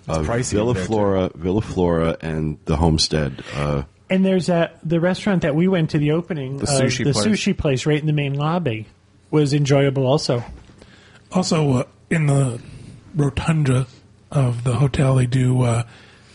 uh, 0.09 0.19
pricey 0.21 0.53
Villa 0.53 0.71
over 0.71 0.79
there, 0.79 0.87
Flora, 0.87 1.31
Villa 1.35 1.61
Flora, 1.63 2.17
and 2.21 2.59
the 2.65 2.77
Homestead. 2.77 3.43
Uh, 3.55 3.83
and 4.11 4.25
there's 4.25 4.49
a 4.49 4.71
the 4.83 5.01
restaurant 5.01 5.43
that 5.43 5.55
we 5.55 5.67
went 5.69 5.91
to 5.91 5.99
the 5.99 6.13
opening 6.13 6.59
The 6.59 6.65
of 6.65 6.69
sushi 6.69 7.05
the 7.05 7.13
place. 7.13 7.27
sushi 7.27 7.57
place 7.57 7.87
right 7.87 7.99
in 7.99 8.07
the 8.07 8.13
main 8.13 8.35
lobby 8.35 8.87
was 9.31 9.53
enjoyable 9.53 10.07
also. 10.07 10.45
Also, 11.33 11.73
uh, 11.73 11.85
in 12.11 12.27
the 12.27 12.61
rotunda 13.15 13.87
of 14.31 14.63
the 14.65 14.75
hotel, 14.77 15.17
they 15.17 15.27
do 15.27 15.63
uh, 15.63 15.85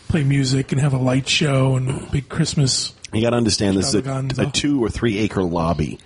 play 0.08 0.24
music 0.24 0.72
and 0.72 0.82
have 0.82 0.94
a 0.94 0.98
light 0.98 1.28
show 1.28 1.76
and 1.76 1.90
a 1.90 2.12
big 2.12 2.28
Christmas. 2.28 2.94
you 3.14 3.22
got 3.22 3.30
to 3.30 3.38
understand 3.38 3.78
this 3.78 3.94
is 3.94 4.06
a, 4.06 4.28
a 4.40 4.52
two 4.52 4.84
or 4.84 4.90
three 4.90 5.20
acre 5.20 5.44
lobby 5.44 6.00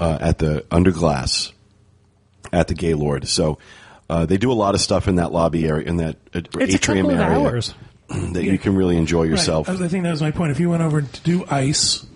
uh, 0.00 0.18
at 0.20 0.38
the 0.38 0.64
under 0.70 0.90
glass 0.90 1.52
at 2.52 2.68
the 2.68 2.74
Gaylord. 2.74 3.28
So. 3.28 3.58
Uh, 4.08 4.24
they 4.26 4.36
do 4.36 4.52
a 4.52 4.54
lot 4.54 4.74
of 4.74 4.80
stuff 4.80 5.08
in 5.08 5.16
that 5.16 5.32
lobby 5.32 5.66
area, 5.66 5.86
in 5.88 5.96
that 5.96 6.16
uh, 6.34 6.40
It's 6.60 6.72
a 6.74 6.76
atrium 6.76 7.06
couple 7.06 7.20
of 7.20 7.26
area, 7.28 7.38
hours. 7.48 7.74
that 8.08 8.44
you 8.44 8.56
can 8.58 8.76
really 8.76 8.96
enjoy 8.96 9.24
yourself. 9.24 9.68
Right. 9.68 9.80
I 9.80 9.88
think 9.88 10.04
that 10.04 10.12
was 10.12 10.22
my 10.22 10.30
point. 10.30 10.52
If 10.52 10.60
you 10.60 10.70
went 10.70 10.82
over 10.82 11.02
to 11.02 11.20
do 11.22 11.44
ice, 11.50 12.06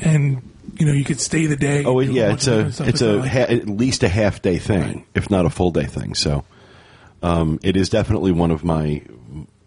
and 0.00 0.42
you 0.78 0.86
know 0.86 0.92
you 0.92 1.04
could 1.04 1.20
stay 1.20 1.46
the 1.46 1.56
day. 1.56 1.84
Oh 1.84 2.00
yeah, 2.00 2.32
it's 2.32 2.46
a 2.48 2.66
it's 2.80 3.00
a 3.00 3.18
not 3.18 3.28
ha- 3.28 3.38
at 3.48 3.68
least 3.68 4.02
a 4.02 4.08
half 4.08 4.42
day 4.42 4.58
thing, 4.58 4.82
Right. 4.82 5.06
if 5.14 5.30
not 5.30 5.46
a 5.46 5.50
full 5.50 5.70
day 5.70 5.84
thing. 5.84 6.14
So, 6.14 6.44
um, 7.22 7.60
it 7.62 7.76
is 7.76 7.88
definitely 7.88 8.32
one 8.32 8.50
of 8.50 8.64
my. 8.64 9.02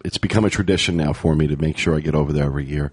It's 0.04 0.18
become 0.18 0.46
a 0.46 0.50
tradition 0.50 0.98
now 0.98 1.14
for 1.14 1.36
me 1.36 1.48
to 1.48 1.56
make 1.58 1.78
sure 1.78 1.96
I 1.96 2.00
get 2.00 2.14
over 2.14 2.34
there 2.34 2.46
every 2.46 2.66
year. 2.66 2.92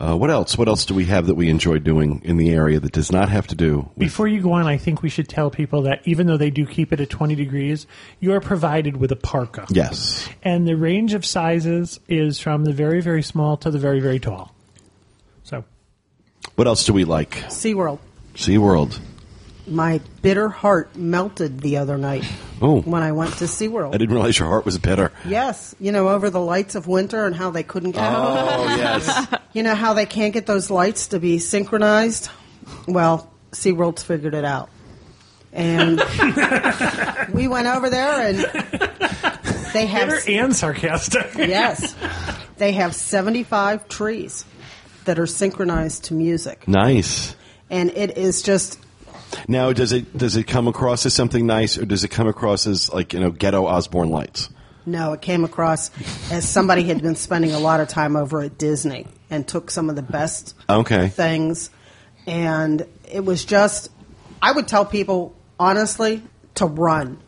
Uh, 0.00 0.14
what 0.14 0.30
else? 0.30 0.56
What 0.56 0.68
else 0.68 0.84
do 0.84 0.94
we 0.94 1.06
have 1.06 1.26
that 1.26 1.34
we 1.34 1.48
enjoy 1.48 1.78
doing 1.78 2.22
in 2.24 2.36
the 2.36 2.50
area 2.50 2.78
that 2.78 2.92
does 2.92 3.10
not 3.10 3.28
have 3.30 3.48
to 3.48 3.56
do? 3.56 3.78
With, 3.96 3.98
Before 3.98 4.28
you 4.28 4.40
go 4.40 4.52
on, 4.52 4.66
I 4.66 4.76
think 4.76 5.02
we 5.02 5.08
should 5.08 5.28
tell 5.28 5.50
people 5.50 5.82
that 5.82 6.02
even 6.04 6.28
though 6.28 6.36
they 6.36 6.50
do 6.50 6.66
keep 6.66 6.92
it 6.92 7.00
at 7.00 7.10
20 7.10 7.34
degrees, 7.34 7.86
you 8.20 8.32
are 8.32 8.40
provided 8.40 8.96
with 8.96 9.10
a 9.10 9.16
parka. 9.16 9.66
yes, 9.70 10.28
And 10.44 10.68
the 10.68 10.76
range 10.76 11.14
of 11.14 11.26
sizes 11.26 11.98
is 12.08 12.38
from 12.38 12.64
the 12.64 12.72
very, 12.72 13.00
very 13.00 13.22
small 13.22 13.56
to 13.58 13.72
the 13.72 13.78
very, 13.78 13.98
very 13.98 14.20
tall. 14.20 14.54
So, 15.42 15.64
what 16.54 16.68
else 16.68 16.84
do 16.84 16.92
we 16.92 17.04
like? 17.04 17.30
SeaWorld. 17.48 17.98
SeaWorld. 18.34 19.00
My 19.68 20.00
bitter 20.22 20.48
heart 20.48 20.96
melted 20.96 21.60
the 21.60 21.76
other 21.76 21.98
night 21.98 22.24
Oh, 22.60 22.80
when 22.82 23.02
I 23.02 23.12
went 23.12 23.32
to 23.38 23.44
SeaWorld. 23.44 23.94
I 23.94 23.98
didn't 23.98 24.14
realize 24.14 24.38
your 24.38 24.48
heart 24.48 24.64
was 24.64 24.78
bitter. 24.78 25.12
Yes, 25.26 25.74
you 25.78 25.92
know, 25.92 26.08
over 26.08 26.30
the 26.30 26.40
lights 26.40 26.74
of 26.74 26.86
winter 26.86 27.24
and 27.26 27.34
how 27.36 27.50
they 27.50 27.62
couldn't 27.62 27.92
get 27.92 28.02
Oh 28.02 28.64
yes, 28.76 29.26
You 29.52 29.62
know 29.62 29.74
how 29.74 29.94
they 29.94 30.06
can't 30.06 30.32
get 30.34 30.46
those 30.46 30.70
lights 30.70 31.08
to 31.08 31.20
be 31.20 31.38
synchronized? 31.38 32.30
Well, 32.86 33.30
SeaWorld's 33.52 34.02
figured 34.02 34.34
it 34.34 34.44
out. 34.44 34.70
And 35.52 35.98
we 37.32 37.48
went 37.48 37.66
over 37.66 37.88
there 37.90 38.28
and 38.28 38.38
they 39.72 39.86
have 39.86 40.08
bitter 40.08 40.30
and 40.42 40.54
sarcastic. 40.54 41.30
yes. 41.36 41.94
They 42.58 42.72
have 42.72 42.94
75 42.94 43.88
trees 43.88 44.44
that 45.04 45.18
are 45.18 45.26
synchronized 45.26 46.04
to 46.04 46.14
music. 46.14 46.66
nice. 46.68 47.34
And 47.70 47.90
it 47.90 48.16
is 48.18 48.42
just 48.42 48.78
Now, 49.46 49.72
does 49.72 49.92
it 49.92 50.16
does 50.16 50.36
it 50.36 50.44
come 50.44 50.68
across 50.68 51.04
as 51.06 51.14
something 51.14 51.46
nice, 51.46 51.78
or 51.78 51.84
does 51.84 52.04
it 52.04 52.08
come 52.08 52.28
across 52.28 52.66
as 52.66 52.92
like 52.92 53.12
you 53.12 53.20
know 53.20 53.30
ghetto 53.30 53.66
Osborne 53.66 54.10
lights? 54.10 54.48
No, 54.86 55.12
it 55.12 55.20
came 55.20 55.44
across 55.44 55.90
as 56.32 56.48
somebody 56.48 56.84
had 56.84 57.02
been 57.02 57.14
spending 57.16 57.52
a 57.52 57.58
lot 57.58 57.80
of 57.80 57.88
time 57.88 58.16
over 58.16 58.40
at 58.40 58.56
Disney 58.56 59.06
and 59.28 59.46
took 59.46 59.70
some 59.70 59.90
of 59.90 59.96
the 59.96 60.02
best 60.02 60.54
Okay. 60.70 61.08
things. 61.08 61.70
And 62.26 62.86
it 63.10 63.22
was 63.22 63.44
just, 63.44 63.90
I 64.40 64.52
would 64.52 64.66
tell 64.66 64.86
people, 64.86 65.34
honestly, 65.60 66.22
to 66.54 66.64
run 66.64 67.18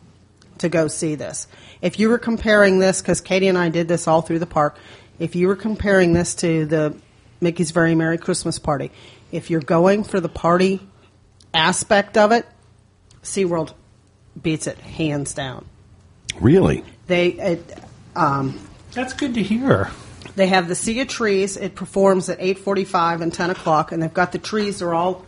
to 0.57 0.69
go 0.69 0.87
see 0.87 1.13
this. 1.13 1.47
If 1.83 1.99
you 1.99 2.09
were 2.09 2.17
comparing 2.17 2.79
this, 2.79 2.99
because 3.01 3.21
Katie 3.21 3.47
and 3.47 3.57
I 3.59 3.69
did 3.69 3.87
this 3.87 4.07
all 4.07 4.21
through 4.23 4.39
the 4.39 4.47
park, 4.47 4.77
if 5.19 5.35
you 5.35 5.47
were 5.47 5.55
comparing 5.55 6.13
this 6.13 6.33
to 6.35 6.65
the 6.65 6.97
Mickey's 7.41 7.69
Very 7.69 7.93
Merry 7.93 8.17
Christmas 8.17 8.57
Party, 8.57 8.91
if 9.31 9.51
you're 9.51 9.61
going 9.61 10.03
for 10.03 10.19
the 10.19 10.29
party 10.29 10.79
aspect 11.53 12.17
of 12.17 12.31
it, 12.31 12.45
SeaWorld 13.23 13.73
beats 14.41 14.67
it 14.67 14.77
hands 14.79 15.33
down. 15.33 15.65
Really? 16.39 16.83
They, 17.07 17.27
it, 17.27 17.79
um, 18.15 18.59
That's 18.93 19.13
good 19.13 19.33
to 19.35 19.43
hear. 19.43 19.89
they 20.35 20.47
have 20.47 20.67
the 20.67 20.75
Sea 20.75 21.01
of 21.01 21.07
Trees. 21.07 21.57
It 21.57 21.75
performs 21.75 22.29
at 22.29 22.37
eight 22.39 22.59
forty-five 22.59 23.21
and 23.21 23.33
ten 23.33 23.49
o'clock, 23.49 23.91
and 23.91 24.01
they've 24.01 24.13
got 24.13 24.31
the 24.31 24.39
trees 24.39 24.81
are 24.81 24.93
all 24.93 25.25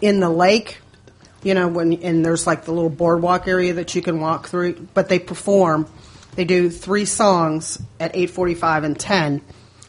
in 0.00 0.20
the 0.20 0.30
lake. 0.30 0.78
You 1.42 1.54
know, 1.54 1.68
when 1.68 1.92
and 1.94 2.24
there's 2.24 2.46
like 2.46 2.64
the 2.64 2.72
little 2.72 2.90
boardwalk 2.90 3.48
area 3.48 3.74
that 3.74 3.94
you 3.94 4.02
can 4.02 4.20
walk 4.20 4.46
through. 4.48 4.88
But 4.94 5.08
they 5.08 5.18
perform. 5.18 5.86
They 6.36 6.44
do 6.44 6.70
three 6.70 7.04
songs 7.04 7.82
at 8.00 8.12
eight 8.14 8.30
forty-five 8.30 8.84
and 8.84 8.98
ten. 8.98 9.42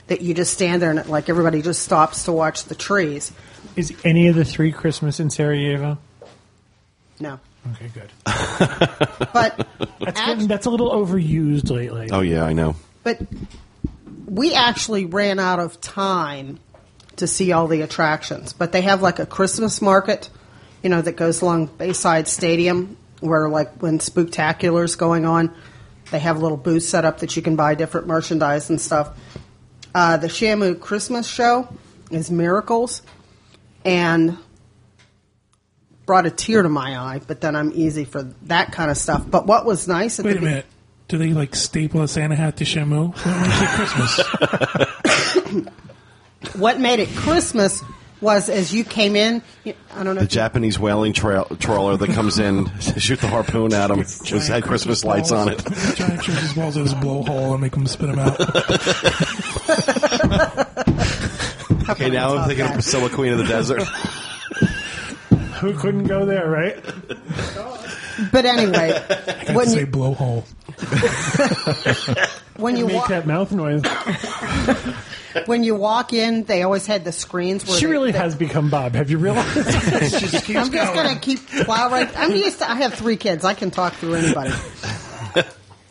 That 0.07 0.21
you 0.21 0.33
just 0.33 0.53
stand 0.53 0.81
there 0.81 0.91
and 0.91 1.07
like 1.07 1.29
everybody 1.29 1.61
just 1.61 1.81
stops 1.81 2.25
to 2.25 2.31
watch 2.31 2.65
the 2.65 2.75
trees. 2.75 3.31
Is 3.75 3.93
any 4.03 4.27
of 4.27 4.35
the 4.35 4.45
three 4.45 4.71
Christmas 4.71 5.19
in 5.19 5.29
Sarajevo? 5.29 5.97
No, 7.19 7.39
Okay, 7.71 7.89
good. 7.93 8.11
but 8.25 9.67
That's 9.99 10.19
Act- 10.19 10.27
getting, 10.27 10.47
that's 10.47 10.65
a 10.65 10.69
little 10.69 10.91
overused 10.91 11.69
lately. 11.71 12.09
Oh 12.11 12.21
yeah, 12.21 12.43
I 12.43 12.53
know. 12.53 12.75
But 13.03 13.19
we 14.27 14.53
actually 14.53 15.05
ran 15.05 15.39
out 15.39 15.59
of 15.59 15.81
time 15.81 16.59
to 17.17 17.27
see 17.27 17.51
all 17.51 17.67
the 17.67 17.81
attractions. 17.81 18.53
But 18.53 18.71
they 18.71 18.81
have 18.81 19.01
like 19.01 19.19
a 19.19 19.25
Christmas 19.25 19.81
market, 19.81 20.29
you 20.83 20.89
know, 20.89 21.01
that 21.01 21.15
goes 21.15 21.41
along 21.41 21.67
Bayside 21.67 22.27
Stadium, 22.27 22.97
where 23.19 23.49
like 23.49 23.81
when 23.81 23.99
Spooktacular's 23.99 24.95
going 24.95 25.25
on, 25.25 25.53
they 26.11 26.19
have 26.19 26.37
a 26.37 26.39
little 26.39 26.57
booth 26.57 26.83
set 26.83 27.03
up 27.03 27.19
that 27.19 27.35
you 27.35 27.41
can 27.41 27.55
buy 27.55 27.73
different 27.73 28.05
merchandise 28.05 28.69
and 28.69 28.79
stuff. 28.79 29.17
Uh, 29.93 30.17
the 30.17 30.27
Shamu 30.27 30.79
Christmas 30.79 31.25
show 31.27 31.67
is 32.11 32.29
Miracles, 32.29 33.01
and 33.85 34.37
brought 36.05 36.25
a 36.25 36.31
tear 36.31 36.63
to 36.63 36.69
my 36.69 36.97
eye. 36.97 37.21
But 37.25 37.41
then 37.41 37.55
I'm 37.55 37.71
easy 37.73 38.03
for 38.03 38.23
that 38.43 38.71
kind 38.71 38.91
of 38.91 38.97
stuff. 38.97 39.29
But 39.29 39.45
what 39.45 39.65
was 39.65 39.87
nice 39.87 40.19
at 40.19 40.25
Wait 40.25 40.33
the 40.33 40.37
a 40.37 40.41
be- 40.41 40.47
minute. 40.47 40.65
Do 41.07 41.19
they 41.19 41.29
like 41.29 41.55
staple 41.55 42.01
a 42.01 42.07
Santa 42.07 42.35
hat 42.35 42.57
to 42.57 42.63
Shamu? 42.63 43.13
What 43.13 43.41
makes 43.41 43.61
it 43.61 43.69
Christmas? 45.45 45.69
what 46.55 46.79
made 46.79 46.99
it 46.99 47.09
Christmas 47.09 47.83
was 48.21 48.49
as 48.49 48.73
you 48.73 48.83
came 48.83 49.15
in. 49.15 49.41
I 49.65 50.03
don't 50.03 50.15
know. 50.15 50.21
The 50.21 50.27
Japanese 50.27 50.79
whaling 50.79 51.13
trail, 51.13 51.45
trawler 51.59 51.97
that 51.97 52.09
comes 52.11 52.39
in 52.39 52.65
to 52.65 52.99
shoot 52.99 53.19
the 53.19 53.27
harpoon 53.27 53.73
at 53.73 53.91
him 53.91 53.99
just 54.23 54.47
had 54.47 54.63
Christmas 54.63 55.03
lights 55.03 55.31
on 55.31 55.49
it. 55.49 55.63
Giant 55.95 56.21
Christmas 56.21 56.53
balls 56.53 56.77
in 56.77 56.83
his 56.83 56.93
blowhole 56.95 57.51
and 57.53 57.61
make 57.61 57.73
them 57.73 57.85
spit 57.87 58.07
them 58.07 58.19
out. 58.19 58.37
Okay, 61.95 62.09
now 62.09 62.35
I'm 62.37 62.47
thinking 62.47 62.65
of 62.65 62.73
Priscilla, 62.73 63.09
Queen 63.09 63.31
of 63.31 63.37
the 63.39 63.45
Desert. 63.45 63.81
Who 65.59 65.73
couldn't 65.77 66.03
go 66.05 66.25
there, 66.25 66.49
right? 66.49 66.75
But 68.31 68.45
anyway, 68.45 68.91
I 69.47 69.53
when 69.53 69.67
say 69.67 69.79
you, 69.81 69.87
blowhole. 69.87 70.43
when 72.57 72.75
you 72.75 72.87
Make 72.87 72.95
walk 72.97 73.07
that 73.07 73.25
mouth 73.25 73.51
noise. 73.53 73.81
when 75.47 75.63
you 75.63 75.75
walk 75.75 76.11
in, 76.13 76.43
they 76.43 76.63
always 76.63 76.85
had 76.85 77.05
the 77.05 77.11
screens 77.13 77.65
where 77.65 77.77
She 77.77 77.85
they- 77.85 77.91
really 77.91 78.11
they- 78.11 78.17
has 78.19 78.35
become 78.35 78.69
Bob. 78.69 78.93
Have 78.95 79.09
you 79.09 79.17
realized? 79.17 79.53
She 80.13 80.27
just 80.27 80.45
keeps 80.45 80.59
I'm 80.59 80.71
just 80.71 80.93
going. 80.93 81.07
gonna 81.07 81.19
keep 81.19 81.45
plow 81.47 81.89
right. 81.89 82.09
I'm 82.17 82.31
used 82.35 82.59
to. 82.59 82.69
I 82.69 82.75
have 82.75 82.93
three 82.93 83.17
kids. 83.17 83.45
I 83.45 83.53
can 83.53 83.71
talk 83.71 83.93
through 83.93 84.15
anybody. 84.15 84.51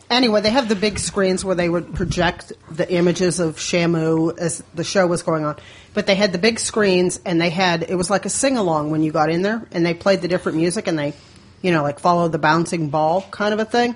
Anyway, 0.09 0.39
they 0.41 0.51
have 0.51 0.69
the 0.69 0.75
big 0.75 0.99
screens 0.99 1.43
where 1.43 1.55
they 1.55 1.67
would 1.67 1.95
project 1.95 2.53
the 2.69 2.91
images 2.91 3.39
of 3.39 3.57
Shamu 3.57 4.37
as 4.37 4.63
the 4.75 4.83
show 4.83 5.07
was 5.07 5.23
going 5.23 5.45
on. 5.45 5.55
But 5.95 6.05
they 6.05 6.13
had 6.13 6.31
the 6.31 6.37
big 6.37 6.59
screens, 6.59 7.19
and 7.25 7.41
they 7.41 7.49
had 7.49 7.83
it 7.89 7.95
was 7.95 8.09
like 8.09 8.25
a 8.25 8.29
sing 8.29 8.57
along 8.57 8.91
when 8.91 9.01
you 9.01 9.11
got 9.11 9.31
in 9.31 9.41
there, 9.41 9.65
and 9.71 9.85
they 9.85 9.93
played 9.95 10.21
the 10.21 10.27
different 10.27 10.57
music, 10.57 10.87
and 10.87 10.97
they, 10.97 11.13
you 11.61 11.71
know, 11.71 11.81
like 11.81 11.99
follow 11.99 12.27
the 12.27 12.37
bouncing 12.37 12.89
ball 12.89 13.25
kind 13.31 13.53
of 13.53 13.59
a 13.59 13.65
thing. 13.65 13.95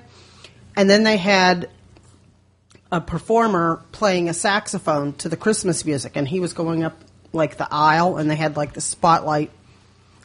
And 0.76 0.90
then 0.90 1.04
they 1.04 1.16
had 1.16 1.68
a 2.90 3.00
performer 3.00 3.82
playing 3.92 4.28
a 4.28 4.34
saxophone 4.34 5.12
to 5.14 5.28
the 5.28 5.36
Christmas 5.36 5.84
music, 5.84 6.16
and 6.16 6.26
he 6.26 6.40
was 6.40 6.54
going 6.54 6.82
up 6.82 6.96
like 7.32 7.56
the 7.56 7.68
aisle, 7.70 8.16
and 8.16 8.28
they 8.28 8.36
had 8.36 8.56
like 8.56 8.72
the 8.72 8.80
spotlight 8.80 9.52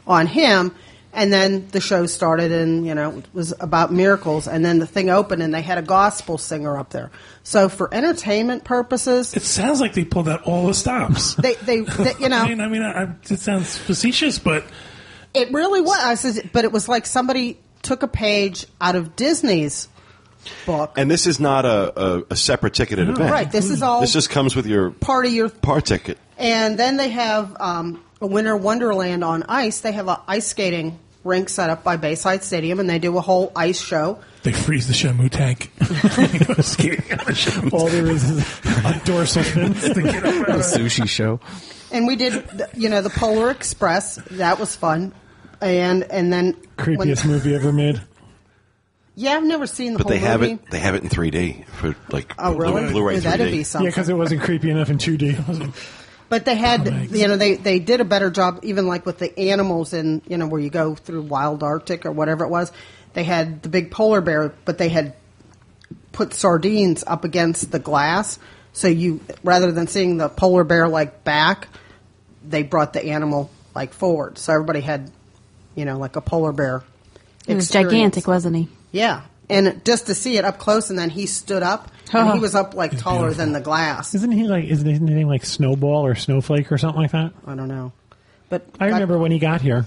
on 0.08 0.26
him. 0.26 0.74
And 1.16 1.32
then 1.32 1.68
the 1.70 1.80
show 1.80 2.06
started, 2.06 2.52
and 2.52 2.86
you 2.86 2.94
know 2.94 3.18
it 3.20 3.26
was 3.34 3.54
about 3.60 3.92
miracles. 3.94 4.48
And 4.48 4.66
then 4.66 4.80
the 4.80 4.86
thing 4.86 5.10
opened, 5.10 5.42
and 5.42 5.54
they 5.54 5.62
had 5.62 5.78
a 5.78 5.82
gospel 5.82 6.38
singer 6.38 6.78
up 6.78 6.90
there. 6.90 7.10
So 7.44 7.70
for 7.70 7.92
entertainment 7.94 8.66
purposes, 8.66 9.34
It 9.34 9.44
sounds 9.44 9.80
like 9.80 9.94
they 9.94 10.04
pulled 10.04 10.28
out 10.28 10.44
all 10.44 10.68
the 10.68 10.74
stops. 10.74 11.36
they, 11.36 11.56
they, 11.56 11.80
they 11.82 12.14
you 12.20 12.30
know, 12.30 12.40
I 12.40 12.50
mean, 12.50 12.60
I 12.60 12.68
mean, 12.68 12.84
I, 12.84 13.16
it 13.30 13.40
sounds 13.40 13.78
facetious, 13.78 14.40
but 14.40 14.66
it 15.34 15.52
really 15.52 15.82
was. 15.82 16.00
I 16.00 16.16
said, 16.16 16.50
but 16.52 16.66
it 16.66 16.72
was 16.72 16.90
like 16.90 17.06
somebody 17.06 17.60
took 17.82 18.04
a 18.04 18.08
page 18.08 18.66
out 18.82 18.96
of 18.96 19.16
Disney's 19.16 19.88
book. 20.66 20.94
And 20.98 21.10
this 21.10 21.28
is 21.28 21.40
not 21.40 21.66
a, 21.66 22.02
a, 22.02 22.24
a 22.32 22.36
separate 22.36 22.74
ticketed 22.74 23.10
event. 23.10 23.32
Right, 23.32 23.52
this 23.52 23.70
is 23.70 23.82
all 23.82 24.02
This 24.02 24.14
just 24.14 24.30
comes 24.30 24.56
with 24.56 24.66
your 24.66 24.92
part 24.92 25.26
of 25.26 25.32
your 25.32 25.50
part 25.50 25.86
ticket. 25.86 26.18
And 26.38 26.78
then 26.78 26.98
they 26.98 27.10
have 27.10 27.56
um, 27.60 28.04
a 28.22 28.28
Winter 28.28 28.56
Wonderland 28.58 29.24
on 29.24 29.44
ice. 29.44 29.82
They 29.82 29.94
have 29.94 30.08
an 30.08 30.18
ice 30.28 30.48
skating 30.48 31.00
rink 31.26 31.50
set 31.50 31.70
up 31.70 31.84
by 31.84 31.98
Bayside 31.98 32.44
Stadium, 32.44 32.80
and 32.80 32.90
they 32.90 33.00
do 33.00 33.18
a 33.18 33.22
whole 33.22 33.52
ice 33.56 33.82
show. 33.82 34.20
they 34.44 34.54
freeze 34.54 34.88
the 34.88 34.94
Shamu 34.94 35.30
tank. 35.30 35.72
He 36.56 36.62
skating 36.62 37.12
on 37.20 37.26
the 37.26 37.34
Shamu 37.34 37.74
All 37.74 37.88
there 37.88 38.06
is 38.08 38.24
is 38.30 38.60
a 38.86 39.02
dorsal 39.04 39.44
fin. 39.44 39.74
tank 39.74 39.94
to 39.96 40.02
get 40.04 40.16
up 40.18 40.22
The 40.24 40.40
out 40.54 40.60
of- 40.60 40.62
sushi 40.62 41.10
show. 41.10 41.40
And 41.92 42.08
we 42.08 42.16
did, 42.16 42.34
the- 42.50 42.70
you 42.76 42.88
know, 42.90 43.02
the 43.02 43.10
Polar 43.10 43.50
Express. 43.52 44.16
That 44.32 44.60
was 44.60 44.76
fun. 44.76 45.14
And 45.62 46.04
and 46.04 46.32
then 46.32 46.54
when- 46.54 46.98
Creepiest 46.98 47.26
movie 47.26 47.56
ever 47.56 47.72
made. 47.74 48.02
yeah, 49.16 49.32
I've 49.38 49.44
never 49.44 49.66
seen 49.68 49.94
the 49.94 49.98
But 50.00 50.04
whole 50.04 50.12
they 50.12 50.20
have 50.20 50.42
movie. 50.42 50.54
it. 50.54 50.72
They 50.72 50.80
have 50.80 50.94
it 50.96 51.04
in 51.04 51.10
3D 51.10 51.66
for 51.68 51.96
like 52.12 52.34
Oh, 52.38 52.54
really? 52.56 52.92
Blu-ray 52.92 53.16
Yeah, 53.16 53.20
that'd 53.22 53.48
3D. 53.54 53.74
Yeah, 53.82 53.90
because 53.90 54.10
it 54.10 54.14
wasn't 54.18 54.42
creepy 54.42 54.70
enough 54.70 54.90
in 54.90 54.98
2D. 55.00 55.74
But 56.28 56.46
they 56.46 56.56
had, 56.56 56.88
oh, 56.88 56.92
Comics. 56.92 57.12
you 57.14 57.28
know, 57.28 57.38
they, 57.38 57.56
they 57.56 57.80
did 57.80 58.02
a 58.02 58.06
better 58.06 58.32
job, 58.32 58.60
even 58.64 58.88
like 58.88 59.06
with 59.06 59.20
the 59.20 59.38
animals 59.38 59.94
in, 59.94 60.22
you 60.28 60.38
know, 60.38 60.48
where 60.48 60.60
you 60.60 60.70
go 60.70 60.96
through 60.96 61.22
wild 61.24 61.62
Arctic 61.62 62.06
or 62.06 62.12
whatever 62.12 62.46
it 62.46 62.50
was. 62.50 62.72
They 63.14 63.24
had 63.24 63.62
the 63.62 63.70
big 63.70 63.92
polar 63.92 64.22
bear, 64.22 64.54
but 64.66 64.78
they 64.78 64.90
had 64.90 65.16
put 66.12 66.34
sardines 66.34 67.04
up 67.06 67.24
against 67.26 67.72
the 67.72 67.80
glass. 67.80 68.40
So 68.74 68.88
you, 68.88 69.22
rather 69.44 69.72
than 69.72 69.88
seeing 69.88 70.18
the 70.18 70.30
polar 70.30 70.64
bear 70.64 70.88
like 70.88 71.24
back, 71.24 71.68
they 72.48 72.64
brought 72.64 72.94
the 72.94 73.06
animal 73.06 73.50
like 73.74 73.94
forward. 73.94 74.38
So 74.38 74.54
everybody 74.54 74.82
had, 74.82 75.12
you 75.76 75.86
know, 75.86 75.98
like 75.98 76.16
a 76.16 76.22
polar 76.22 76.52
bear. 76.52 76.84
He 77.46 77.54
was 77.54 77.70
gigantic, 77.70 78.28
wasn't 78.28 78.56
he? 78.56 78.70
Yeah. 78.92 79.22
And 79.50 79.84
just 79.86 80.08
to 80.08 80.16
see 80.16 80.38
it 80.38 80.46
up 80.46 80.58
close, 80.58 80.90
and 80.90 80.98
then 80.98 81.10
he 81.10 81.28
stood 81.28 81.62
up, 81.64 81.92
and 82.12 82.34
he 82.34 82.40
was 82.40 82.56
up 82.56 82.74
like 82.74 82.98
taller 82.98 83.32
than 83.32 83.52
the 83.52 83.62
glass. 83.62 84.16
Isn't 84.16 84.32
he 84.32 84.44
like? 84.48 84.66
Isn't 84.66 84.88
his 84.88 85.02
name 85.02 85.28
like 85.28 85.46
Snowball 85.46 86.06
or 86.06 86.16
Snowflake 86.16 86.72
or 86.72 86.78
something 86.78 87.02
like 87.02 87.12
that? 87.12 87.32
I 87.46 87.56
don't 87.56 87.68
know, 87.68 87.92
but 88.50 88.66
I 88.80 88.88
remember 88.88 89.18
when 89.18 89.32
he 89.32 89.40
got 89.40 89.62
here. 89.62 89.86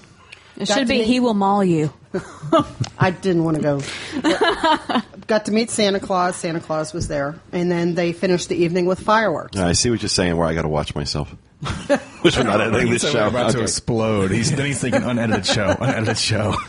It 0.57 0.67
Got 0.67 0.79
should 0.79 0.89
be 0.89 0.99
meet- 0.99 1.07
he 1.07 1.21
will 1.21 1.35
maul 1.35 1.63
you. 1.65 1.93
I 2.99 3.11
didn't 3.13 3.45
want 3.45 3.57
to 3.57 3.63
go. 3.63 5.03
Got 5.29 5.45
to 5.45 5.53
meet 5.53 5.71
Santa 5.71 6.01
Claus. 6.01 6.37
Santa 6.37 6.59
Claus 6.59 6.93
was 6.93 7.07
there, 7.07 7.39
and 7.53 7.71
then 7.71 7.95
they 7.95 8.13
finished 8.13 8.49
the 8.49 8.57
evening 8.57 8.87
with 8.87 8.99
fireworks. 9.01 9.57
I 9.57 9.73
see 9.73 9.91
what 9.91 10.03
you're 10.03 10.09
saying. 10.09 10.37
Where 10.37 10.47
I 10.47 10.55
got 10.55 10.63
to 10.63 10.69
watch 10.69 10.95
myself. 10.95 11.33
Which 12.23 12.37
we're 12.37 12.45
not 12.45 12.61
editing 12.61 12.91
this 12.91 13.03
show. 13.03 13.23
we're 13.23 13.29
about 13.29 13.53
to 13.53 13.63
explode. 13.63 14.31
He's, 14.31 14.55
then 14.55 14.67
he's 14.67 14.81
thinking 14.81 15.03
unedited 15.03 15.45
show, 15.45 15.75
unedited 15.81 16.19
show. 16.19 16.55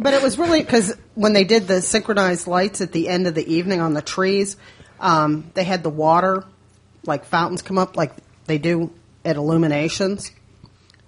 But 0.00 0.14
it 0.14 0.22
was 0.22 0.38
really 0.38 0.62
because 0.62 0.96
when 1.16 1.32
they 1.32 1.42
did 1.42 1.66
the 1.66 1.82
synchronized 1.82 2.46
lights 2.46 2.80
at 2.80 2.92
the 2.92 3.08
end 3.08 3.26
of 3.26 3.34
the 3.34 3.44
evening 3.52 3.80
on 3.80 3.94
the 3.94 4.02
trees, 4.02 4.56
um, 5.00 5.50
they 5.54 5.64
had 5.64 5.82
the 5.82 5.90
water, 5.90 6.44
like 7.04 7.24
fountains 7.24 7.62
come 7.62 7.78
up 7.78 7.96
like 7.96 8.12
they 8.46 8.58
do 8.58 8.92
at 9.24 9.34
Illuminations. 9.34 10.30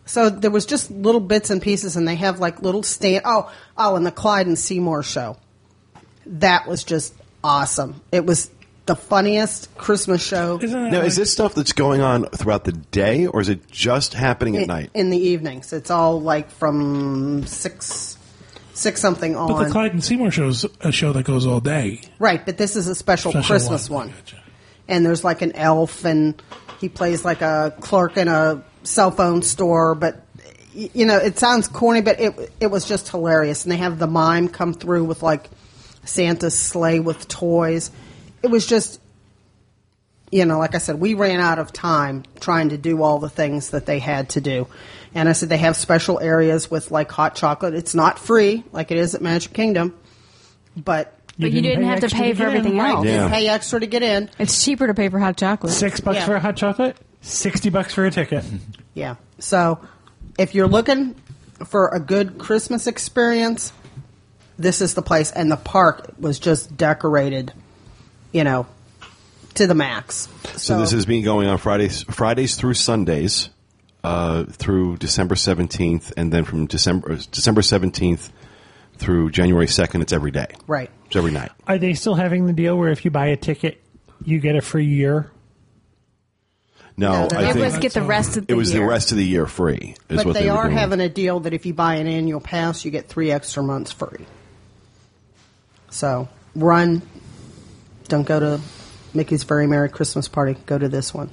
So 0.06 0.28
there 0.28 0.50
was 0.50 0.66
just 0.66 0.90
little 0.90 1.20
bits 1.20 1.50
and 1.50 1.62
pieces, 1.62 1.94
and 1.94 2.08
they 2.08 2.16
have 2.16 2.40
like 2.40 2.62
little 2.62 2.82
stand. 2.82 3.22
Oh, 3.24 3.52
oh, 3.78 3.94
and 3.94 4.04
the 4.04 4.10
Clyde 4.10 4.48
and 4.48 4.58
Seymour 4.58 5.04
show. 5.04 5.36
That 6.26 6.66
was 6.66 6.82
just 6.82 7.14
awesome. 7.44 8.00
It 8.10 8.26
was 8.26 8.50
the 8.90 8.96
funniest 8.96 9.72
Christmas 9.78 10.20
show 10.20 10.58
Isn't 10.60 10.82
that 10.84 10.90
Now, 10.90 10.98
like- 10.98 11.06
is 11.06 11.14
this 11.16 11.30
stuff 11.32 11.54
that's 11.54 11.72
going 11.72 12.00
on 12.00 12.24
throughout 12.26 12.64
the 12.64 12.72
day, 12.72 13.26
or 13.26 13.40
is 13.40 13.48
it 13.48 13.70
just 13.70 14.14
happening 14.14 14.56
at 14.56 14.62
in, 14.62 14.68
night? 14.68 14.90
in 14.94 15.10
the 15.10 15.16
evenings. 15.18 15.72
It's 15.72 15.90
all 15.92 16.20
like 16.20 16.50
from 16.50 17.46
six 17.46 18.16
six 18.74 19.00
something 19.00 19.36
on. 19.36 19.46
But 19.48 19.64
the 19.64 19.70
Clyde 19.70 19.92
and 19.92 20.02
Seymour 20.02 20.30
show's 20.32 20.64
a 20.80 20.90
show 20.90 21.12
that 21.12 21.24
goes 21.24 21.46
all 21.46 21.60
day. 21.60 22.00
right, 22.18 22.44
but 22.44 22.56
this 22.58 22.74
is 22.76 22.88
a 22.88 22.94
special, 22.94 23.30
Special 23.30 23.46
Christmas 23.46 23.88
one. 23.90 24.08
one. 24.08 24.16
Gotcha. 24.16 24.36
And 24.88 25.06
there's 25.06 25.22
like 25.22 25.40
an 25.42 25.52
elf, 25.54 26.04
and 26.04 26.40
he 26.80 26.88
plays 26.88 27.24
like 27.24 27.42
a 27.42 27.72
clerk 27.80 28.16
in 28.16 28.26
a 28.26 28.62
cell 28.82 29.10
phone 29.12 29.42
store. 29.42 29.94
But 29.94 30.26
y- 30.74 30.90
you 30.94 31.06
know, 31.06 31.16
it 31.18 31.38
sounds 31.38 31.68
corny, 31.68 32.00
but 32.00 32.18
it 32.18 32.52
it 32.58 32.66
was 32.72 32.86
just 32.86 33.08
hilarious. 33.08 33.64
And 33.64 33.70
they 33.70 33.76
have 33.76 33.98
the 34.00 34.08
mime 34.08 34.48
come 34.48 34.72
through 34.74 35.04
with 35.04 35.22
like 35.22 35.48
Santa's 36.04 36.58
sleigh 36.58 36.98
with 36.98 37.28
toys. 37.28 37.90
It 38.42 38.48
was 38.50 38.66
just 38.66 39.00
you 40.32 40.44
know, 40.44 40.60
like 40.60 40.76
I 40.76 40.78
said, 40.78 41.00
we 41.00 41.14
ran 41.14 41.40
out 41.40 41.58
of 41.58 41.72
time 41.72 42.22
trying 42.38 42.68
to 42.68 42.78
do 42.78 43.02
all 43.02 43.18
the 43.18 43.28
things 43.28 43.70
that 43.70 43.84
they 43.86 43.98
had 43.98 44.28
to 44.30 44.40
do. 44.40 44.68
And 45.12 45.28
I 45.28 45.32
said 45.32 45.48
they 45.48 45.56
have 45.58 45.76
special 45.76 46.20
areas 46.20 46.70
with 46.70 46.92
like 46.92 47.10
hot 47.10 47.34
chocolate. 47.34 47.74
It's 47.74 47.96
not 47.96 48.16
free 48.16 48.62
like 48.70 48.92
it 48.92 48.98
is 48.98 49.16
at 49.16 49.22
Magic 49.22 49.52
Kingdom, 49.52 49.98
but 50.76 51.12
But 51.36 51.50
you 51.50 51.60
didn't 51.60 51.82
have 51.82 51.98
to 52.00 52.08
pay 52.08 52.28
to 52.28 52.34
for 52.36 52.44
get 52.44 52.48
in. 52.50 52.56
everything 52.58 52.78
right, 52.78 52.90
else. 52.94 53.06
Yeah. 53.06 53.24
you 53.24 53.28
pay 53.30 53.48
extra 53.48 53.80
to 53.80 53.86
get 53.88 54.04
in. 54.04 54.30
It's 54.38 54.64
cheaper 54.64 54.86
to 54.86 54.94
pay 54.94 55.08
for 55.08 55.18
hot 55.18 55.36
chocolate. 55.36 55.72
Six 55.72 55.98
bucks 55.98 56.18
Yeah. 56.18 56.26
for 56.26 56.36
a 56.36 56.40
hot 56.40 56.54
chocolate, 56.54 56.96
sixty 57.22 57.68
bucks 57.70 57.92
for 57.92 58.06
a 58.06 58.10
ticket. 58.12 58.44
Yeah. 58.94 59.16
So 59.40 59.80
if 60.38 60.54
you're 60.54 60.68
looking 60.68 61.16
for 61.66 61.88
a 61.88 61.98
good 61.98 62.38
Christmas 62.38 62.86
experience, 62.86 63.72
this 64.60 64.80
is 64.80 64.94
the 64.94 65.02
place. 65.02 65.32
And 65.32 65.50
the 65.50 65.56
park 65.56 66.12
was 66.20 66.38
just 66.38 66.76
decorated, 66.76 67.52
you 68.32 68.44
know, 68.44 68.66
to 69.54 69.66
the 69.66 69.74
max. 69.74 70.28
So 70.56 70.78
this 70.78 70.92
has 70.92 71.06
been 71.06 71.24
going 71.24 71.48
on 71.48 71.58
Fridays, 71.58 72.02
Fridays 72.04 72.56
through 72.56 72.74
Sundays, 72.74 73.48
uh, 74.04 74.44
through 74.44 74.96
December 74.98 75.36
seventeenth, 75.36 76.12
and 76.16 76.32
then 76.32 76.44
from 76.44 76.66
December 76.66 77.16
December 77.30 77.62
seventeenth 77.62 78.30
through 78.96 79.30
January 79.30 79.66
second. 79.66 80.02
It's 80.02 80.12
every 80.12 80.30
day. 80.30 80.46
right. 80.66 80.90
It's 81.06 81.16
every 81.16 81.32
night. 81.32 81.50
Are 81.66 81.78
they 81.78 81.94
still 81.94 82.14
having 82.14 82.46
the 82.46 82.52
deal 82.52 82.76
where 82.78 82.90
if 82.90 83.04
you 83.04 83.10
buy 83.10 83.26
a 83.28 83.36
ticket, 83.36 83.80
you 84.24 84.38
get 84.38 84.54
a 84.56 84.60
free 84.60 84.84
year? 84.86 85.30
No, 86.96 87.26
No, 87.28 87.38
I 87.38 87.44
It 87.50 87.52
think 87.54 87.64
was 87.64 87.78
get 87.78 87.94
the 87.94 88.02
rest 88.02 88.36
of 88.36 88.46
the 88.46 88.52
it 88.52 88.56
was 88.56 88.72
year. 88.72 88.82
the 88.82 88.86
rest 88.86 89.10
of 89.10 89.16
the 89.16 89.24
year 89.24 89.46
free. 89.46 89.96
Is 90.10 90.18
But 90.18 90.26
what 90.26 90.32
they, 90.34 90.42
they, 90.42 90.48
are 90.50 90.64
doing. 90.64 90.76
having 90.76 91.00
a 91.00 91.08
deal 91.08 91.40
that 91.40 91.54
if 91.54 91.64
you 91.66 91.72
buy 91.74 91.94
an 91.96 92.06
annual 92.06 92.40
pass, 92.40 92.84
you 92.84 92.90
get 92.90 93.08
three 93.08 93.30
extra 93.32 93.62
months 93.62 93.90
free. 93.90 94.26
So 95.90 96.28
run. 96.54 97.02
Don't 98.10 98.26
go 98.26 98.40
to 98.40 98.60
Mickey's 99.14 99.44
Very 99.44 99.66
Merry 99.68 99.88
Christmas 99.88 100.26
Party. 100.28 100.56
Go 100.66 100.76
to 100.76 100.88
this 100.88 101.14
one. 101.14 101.30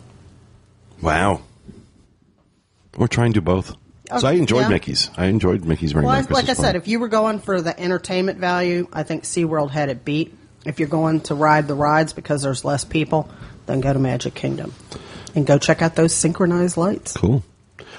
Wow. 1.02 1.42
We're 2.96 3.08
trying 3.08 3.34
to 3.34 3.40
do 3.40 3.44
both. 3.44 3.76
so 4.20 4.28
I 4.28 4.34
enjoyed 4.34 4.62
yeah. 4.62 4.70
Mickey's. 4.70 5.10
I 5.18 5.26
enjoyed 5.26 5.66
Mickey's 5.66 5.92
very 5.92 6.06
Well, 6.06 6.14
I, 6.14 6.22
Merry 6.22 6.34
like 6.34 6.44
I 6.44 6.48
Christmas 6.48 6.58
said, 6.58 6.64
Party. 6.74 6.78
if 6.78 6.88
you 6.88 7.00
were 7.00 7.08
going 7.08 7.40
for 7.40 7.62
the 7.62 7.78
entertainment 7.80 8.40
value, 8.40 8.88
I 8.94 9.02
think 9.04 9.24
SeaWorld 9.24 9.72
had 9.72 9.90
it 9.90 10.06
beat. 10.06 10.34
If 10.66 10.80
you're 10.80 10.88
going 10.88 11.22
to 11.22 11.36
ride 11.36 11.68
the 11.68 11.74
rides 11.76 12.14
because 12.14 12.44
there's 12.44 12.64
less 12.64 12.86
people, 12.86 13.28
then 13.66 13.80
go 13.82 13.92
to 13.92 14.00
Magic 14.00 14.36
Kingdom. 14.36 14.74
And 15.36 15.46
go 15.48 15.58
check 15.58 15.82
out 15.82 15.96
those 15.96 16.14
synchronized 16.14 16.78
lights. 16.78 17.14
cool. 17.18 17.44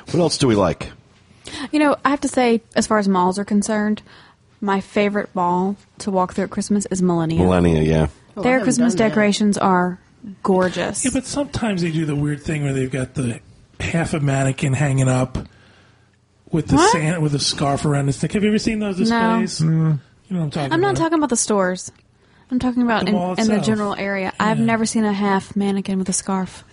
What 0.07 0.21
else 0.21 0.39
do 0.39 0.47
we 0.47 0.55
like? 0.55 0.91
You 1.73 1.79
know, 1.81 1.97
I 2.05 2.11
have 2.11 2.21
to 2.23 2.29
say, 2.29 2.63
as 2.77 2.87
far 2.87 2.99
as 2.99 3.09
malls 3.09 3.39
are 3.39 3.45
concerned, 3.45 4.03
my 4.61 4.81
favorite 4.81 5.35
mall 5.35 5.77
to 5.99 6.11
walk 6.11 6.35
through 6.35 6.45
at 6.45 6.51
Christmas 6.51 6.87
is 6.87 7.01
Millennium. 7.03 7.43
Millenia, 7.43 7.83
yeah. 7.83 8.09
Oh, 8.39 8.43
Their 8.43 8.61
Christmas 8.61 8.95
done 8.95 8.99
that. 9.05 9.09
decorations 9.11 9.59
are 9.59 9.99
gorgeous. 10.43 11.05
Yeah, 11.05 11.11
but 11.15 11.25
sometimes 11.25 11.83
they 11.83 11.91
do 11.91 12.05
the 12.05 12.17
weird 12.17 12.43
thing 12.43 12.63
where 12.65 12.73
they've 12.73 12.91
got 12.91 13.15
the 13.15 13.41
half 13.81 14.15
a 14.15 14.21
mannequin 14.21 14.73
hanging 14.73 15.09
up 15.09 15.39
with 16.51 16.67
the 16.69 16.77
What? 16.77 16.93
sand 16.93 17.23
with 17.23 17.35
a 17.35 17.39
scarf 17.39 17.85
around 17.85 18.07
his 18.07 18.23
neck. 18.23 18.33
Have 18.33 18.43
you 18.43 18.49
ever 18.51 18.59
seen 18.59 18.79
those 18.81 18.99
No. 18.99 19.41
displays? 19.41 19.61
You 19.61 19.69
know 19.69 19.99
what 20.29 20.41
I'm 20.45 20.51
talking 20.51 20.73
I'm 20.73 20.81
not 20.81 20.91
about. 20.93 21.03
talking 21.03 21.19
about 21.19 21.31
the 21.31 21.37
stores. 21.37 21.93
I'm 22.51 22.59
talking 22.59 22.83
about 22.83 23.05
The 23.07 23.13
in, 23.13 23.41
in 23.41 23.47
the 23.49 23.61
general 23.61 23.95
area. 23.95 24.33
I've 24.41 24.59
never 24.59 24.87
seen 24.87 25.05
a 25.05 25.13
half 25.13 25.55
mannequin 25.55 25.99
with 25.99 26.09
a 26.09 26.13
scarf. 26.15 26.65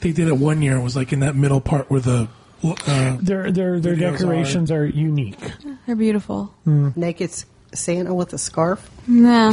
They 0.00 0.12
did 0.12 0.28
it 0.28 0.36
one 0.38 0.62
year. 0.62 0.76
It 0.76 0.82
was 0.82 0.94
like 0.94 1.12
in 1.12 1.20
that 1.20 1.34
middle 1.34 1.60
part 1.60 1.90
where 1.90 2.00
the 2.00 2.28
uh, 2.62 3.16
Their 3.20 3.50
their 3.52 3.80
their 3.80 3.96
decorations 3.96 4.70
are 4.70 4.84
unique. 4.86 5.38
They're 5.86 5.96
beautiful. 5.96 6.54
Naked 6.66 7.30
Santa 7.74 8.14
with 8.14 8.32
a 8.32 8.38
scarf. 8.38 8.88
No. 9.08 9.52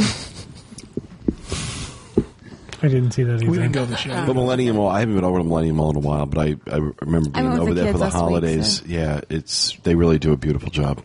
I 2.82 2.88
didn't 2.88 3.12
see 3.12 3.22
that 3.22 3.42
either. 3.42 3.50
we 3.50 3.56
didn't 3.56 3.72
go 3.72 3.84
this 3.86 4.04
year. 4.04 4.24
The 4.26 4.34
Millennium 4.34 4.76
Mall. 4.76 4.88
I 4.88 5.00
haven't 5.00 5.14
been 5.14 5.24
over 5.24 5.38
to 5.38 5.42
the 5.42 5.48
Millennium 5.48 5.76
Mall 5.76 5.90
in 5.90 5.96
a 5.96 6.00
while, 6.00 6.26
but 6.26 6.38
I, 6.38 6.56
I 6.70 6.76
remember 7.00 7.30
being 7.30 7.48
went 7.48 7.60
over 7.60 7.74
the 7.74 7.82
there 7.82 7.92
for 7.92 7.98
the 7.98 8.04
last 8.04 8.14
week, 8.14 8.20
holidays. 8.20 8.78
so- 8.80 8.84
Yeah, 8.86 9.20
it's 9.30 9.76
they 9.82 9.94
really 9.94 10.18
do 10.18 10.32
a 10.32 10.36
beautiful 10.36 10.70
job. 10.70 11.02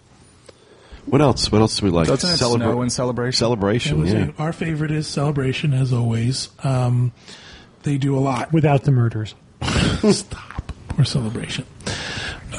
What 1.06 1.22
else? 1.22 1.52
What 1.52 1.62
else 1.62 1.78
do 1.80 1.86
we 1.86 1.92
like? 1.92 2.08
Doesn't 2.08 2.30
it 2.30 2.34
Celebra- 2.34 2.58
snow 2.58 2.82
in 2.84 2.90
Celebration? 2.90 3.38
Celebration, 3.38 4.00
was 4.00 4.14
yeah. 4.14 4.26
it. 4.26 4.36
Our 4.38 4.54
favorite 4.54 4.92
is 4.92 5.08
Celebration, 5.08 5.74
as 5.74 5.92
always. 5.94 6.50
Um, 6.64 7.12
they 7.84 7.98
do 7.98 8.16
a 8.18 8.20
lot. 8.20 8.52
Without 8.54 8.84
the 8.84 8.92
murders. 8.92 9.34
Stop. 10.12 10.72
Poor 10.90 11.06
Celebration. 11.06 11.66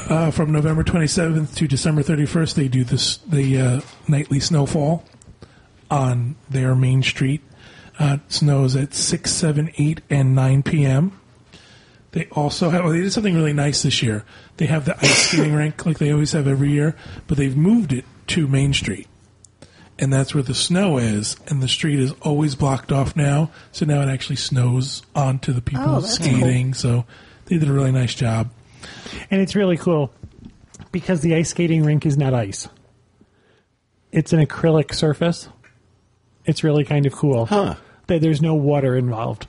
Uh, 0.09 0.31
from 0.31 0.51
November 0.51 0.83
27th 0.83 1.55
to 1.55 1.67
December 1.67 2.03
31st, 2.03 2.55
they 2.55 2.67
do 2.67 2.83
this 2.83 3.17
the 3.17 3.61
uh, 3.61 3.81
nightly 4.07 4.39
snowfall 4.39 5.05
on 5.89 6.35
their 6.49 6.75
main 6.75 7.01
street. 7.03 7.41
Uh, 7.99 8.17
it 8.25 8.31
snows 8.31 8.75
at 8.75 8.93
6, 8.93 9.31
7, 9.31 9.71
8, 9.77 10.01
and 10.09 10.35
9 10.35 10.63
p.m. 10.63 11.19
They 12.11 12.27
also 12.31 12.69
have, 12.69 12.83
well, 12.83 12.93
they 12.93 13.01
did 13.01 13.11
something 13.11 13.35
really 13.35 13.53
nice 13.53 13.83
this 13.83 14.01
year. 14.03 14.23
They 14.57 14.67
have 14.67 14.85
the 14.85 14.95
ice 14.97 15.27
skating 15.29 15.53
rink 15.55 15.85
like 15.85 15.97
they 15.97 16.11
always 16.11 16.31
have 16.31 16.47
every 16.47 16.71
year, 16.71 16.95
but 17.27 17.37
they've 17.37 17.57
moved 17.57 17.91
it 17.91 18.05
to 18.27 18.47
Main 18.47 18.73
Street. 18.73 19.07
And 19.99 20.11
that's 20.11 20.33
where 20.33 20.43
the 20.43 20.55
snow 20.55 20.97
is, 20.97 21.35
and 21.47 21.61
the 21.61 21.67
street 21.67 21.99
is 21.99 22.13
always 22.21 22.55
blocked 22.55 22.91
off 22.91 23.15
now. 23.15 23.51
So 23.71 23.85
now 23.85 24.01
it 24.01 24.09
actually 24.09 24.37
snows 24.37 25.03
onto 25.15 25.53
the 25.53 25.61
people 25.61 25.85
Oh, 25.87 26.01
that's 26.01 26.15
skating. 26.15 26.73
So 26.73 27.05
they 27.45 27.57
did 27.57 27.69
a 27.69 27.73
really 27.73 27.91
nice 27.91 28.15
job. 28.15 28.51
And 29.29 29.39
it's 29.39 29.55
really 29.55 29.77
cool 29.77 30.11
because 30.91 31.21
the 31.21 31.35
ice 31.35 31.49
skating 31.49 31.83
rink 31.83 32.05
is 32.05 32.17
not 32.17 32.33
ice. 32.33 32.67
It's 34.11 34.33
an 34.33 34.45
acrylic 34.45 34.93
surface. 34.93 35.47
It's 36.45 36.63
really 36.63 36.83
kind 36.83 37.05
of 37.05 37.13
cool. 37.13 37.45
Huh. 37.45 37.75
That 38.07 38.21
there's 38.21 38.41
no 38.41 38.55
water 38.55 38.95
involved. 38.97 39.47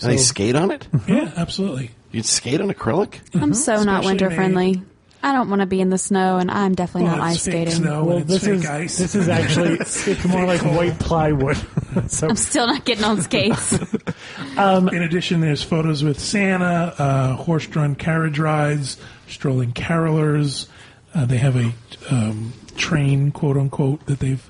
And 0.00 0.12
they 0.12 0.16
skate 0.18 0.54
on 0.56 0.70
it? 0.70 0.86
Yeah, 1.08 1.32
absolutely. 1.36 1.90
You'd 2.12 2.26
skate 2.26 2.60
on 2.60 2.68
acrylic? 2.70 3.20
I'm 3.34 3.54
so 3.54 3.82
not 3.82 4.04
winter 4.04 4.28
May. 4.28 4.36
friendly. 4.36 4.82
I 5.22 5.32
don't 5.32 5.48
want 5.50 5.60
to 5.60 5.66
be 5.66 5.80
in 5.80 5.90
the 5.90 5.98
snow, 5.98 6.36
and 6.38 6.50
I'm 6.50 6.74
definitely 6.74 7.08
Well, 7.08 7.16
not 7.16 7.26
it's 7.32 7.36
ice 7.38 7.44
fake 7.46 7.68
skating. 7.68 7.82
snow 7.84 8.04
well, 8.04 8.16
and 8.18 8.30
it's 8.30 8.30
this 8.30 8.44
fake 8.44 8.54
is 8.54 8.66
ice. 8.66 8.98
this 8.98 9.14
is 9.16 9.28
actually 9.28 9.72
it's 9.80 10.24
more 10.26 10.44
like 10.46 10.60
cold. 10.60 10.76
white 10.76 10.98
plywood. 11.00 11.56
so 12.08 12.28
I'm 12.28 12.36
still 12.36 12.66
not 12.68 12.84
getting 12.84 13.02
on 13.04 13.20
skates. 13.22 13.72
In 14.58 15.02
addition, 15.02 15.40
there's 15.40 15.62
photos 15.62 16.04
with 16.04 16.20
Santa, 16.20 16.94
uh, 16.98 17.32
horse-drawn 17.36 17.96
carriage 17.96 18.38
rides, 18.38 18.98
strolling 19.26 19.72
carolers. 19.72 20.68
Uh, 21.14 21.24
they 21.24 21.38
have 21.38 21.56
a 21.56 21.72
um, 22.10 22.52
train, 22.76 23.32
quote 23.32 23.56
unquote, 23.56 24.04
that 24.06 24.20
they've 24.20 24.48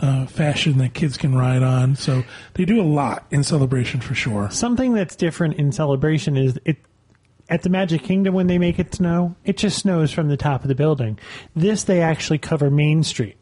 uh, 0.00 0.26
fashioned 0.26 0.80
that 0.80 0.94
kids 0.94 1.16
can 1.16 1.34
ride 1.34 1.62
on. 1.62 1.96
So 1.96 2.24
they 2.54 2.64
do 2.64 2.80
a 2.80 2.84
lot 2.84 3.26
in 3.30 3.42
celebration 3.42 4.00
for 4.00 4.14
sure. 4.14 4.50
something 4.50 4.94
that's 4.94 5.16
different 5.16 5.54
in 5.54 5.72
celebration 5.72 6.36
is 6.36 6.58
it 6.64 6.76
at 7.48 7.62
the 7.62 7.70
Magic 7.70 8.02
Kingdom 8.02 8.34
when 8.34 8.46
they 8.46 8.58
make 8.58 8.78
it 8.78 8.94
snow, 8.94 9.34
it 9.44 9.56
just 9.56 9.78
snows 9.78 10.12
from 10.12 10.28
the 10.28 10.36
top 10.36 10.62
of 10.62 10.68
the 10.68 10.74
building. 10.74 11.18
This 11.56 11.84
they 11.84 12.02
actually 12.02 12.38
cover 12.38 12.70
Main 12.70 13.02
Street. 13.02 13.36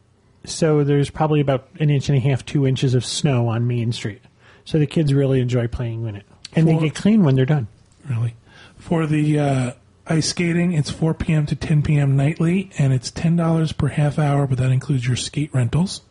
So 0.45 0.83
there's 0.83 1.09
probably 1.09 1.41
about 1.41 1.67
an 1.79 1.89
inch 1.89 2.07
and 2.07 2.17
a 2.17 2.21
half, 2.21 2.45
two 2.45 2.65
inches 2.65 2.95
of 2.95 3.05
snow 3.05 3.49
on 3.49 3.67
Main 3.67 3.91
Street. 3.91 4.21
So 4.63 4.79
the 4.79 4.87
kids 4.87 5.13
really 5.13 5.41
enjoy 5.41 5.67
playing 5.67 6.07
in 6.07 6.15
it. 6.15 6.25
And 6.55 6.67
they 6.67 6.77
get 6.77 6.95
clean 6.95 7.23
when 7.23 7.35
they're 7.35 7.45
done. 7.45 7.67
Really, 8.09 8.35
for 8.77 9.05
the 9.05 9.39
uh, 9.39 9.71
ice 10.07 10.29
skating, 10.29 10.71
it's 10.71 10.89
4 10.89 11.13
p.m. 11.13 11.45
to 11.45 11.55
10 11.55 11.83
p.m. 11.83 12.15
nightly, 12.15 12.71
and 12.77 12.93
it's 12.93 13.11
ten 13.11 13.35
dollars 13.35 13.73
per 13.73 13.87
half 13.87 14.17
hour, 14.17 14.47
but 14.47 14.57
that 14.57 14.71
includes 14.71 15.05
your 15.05 15.17
skate 15.17 15.53
rentals. 15.53 16.01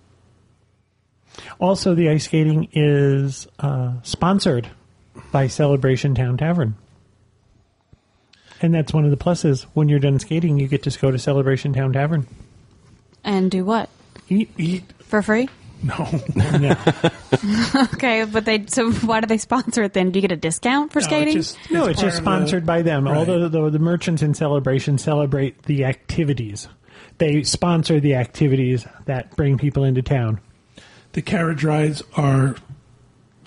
Also, 1.59 1.95
the 1.95 2.09
ice 2.11 2.25
skating 2.25 2.69
is 2.73 3.47
uh, 3.59 3.95
sponsored 4.03 4.69
by 5.33 5.47
Celebration 5.49 6.15
Town 6.15 6.37
Tavern. 6.37 6.75
And 8.63 8.73
that's 8.75 8.93
one 8.93 9.05
of 9.05 9.11
the 9.11 9.17
pluses. 9.17 9.65
When 9.75 9.89
you're 9.89 9.99
done 9.99 10.19
skating, 10.19 10.59
you 10.59 10.67
get 10.69 10.83
to 10.85 10.99
go 10.99 11.11
to 11.11 11.19
Celebration 11.19 11.73
Town 11.73 11.93
Tavern. 11.93 12.27
and 13.25 13.51
do 13.51 13.65
what? 13.65 13.89
Eat. 14.29 14.51
Eat 14.57 14.85
For 15.01 15.23
free? 15.23 15.49
no. 15.83 15.95
Yeah. 16.59 17.11
Okay, 17.95 18.25
but 18.25 18.45
they 18.47 18.65
so 18.67 18.91
why 18.93 19.21
do 19.21 19.27
they 19.27 19.37
sponsor 19.37 19.83
it 19.83 19.93
then? 19.93 20.11
Do 20.11 20.19
you 20.19 20.23
get 20.23 20.33
a 20.33 20.37
discount 20.37 20.91
for 20.93 21.01
No, 21.01 21.07
skating? 21.07 21.35
just- 21.35 21.59
No, 21.71 21.85
it's, 21.85 22.01
just 22.01 22.25
part 22.25 22.39
of 22.39 22.43
the- 22.45 22.49
sponsored 22.49 22.67
by 22.67 22.83
them. 22.83 23.07
All 23.07 23.13
Right. 23.15 23.27
the, 23.27 23.49
the 23.51 23.71
the 23.71 23.79
merchants 23.79 24.23
in 24.23 24.33
celebration 24.33 24.97
celebrate 24.97 25.63
the 25.65 25.85
activities. 25.85 26.69
They 27.19 27.43
sponsor 27.43 28.01
the 28.01 28.15
activities 28.15 28.87
that 29.05 29.37
bring 29.37 29.59
people 29.59 29.85
into 29.85 30.01
town. 30.03 30.41
The 31.17 31.23
carriage 31.23 31.65
rides 31.65 32.03
are 32.15 32.57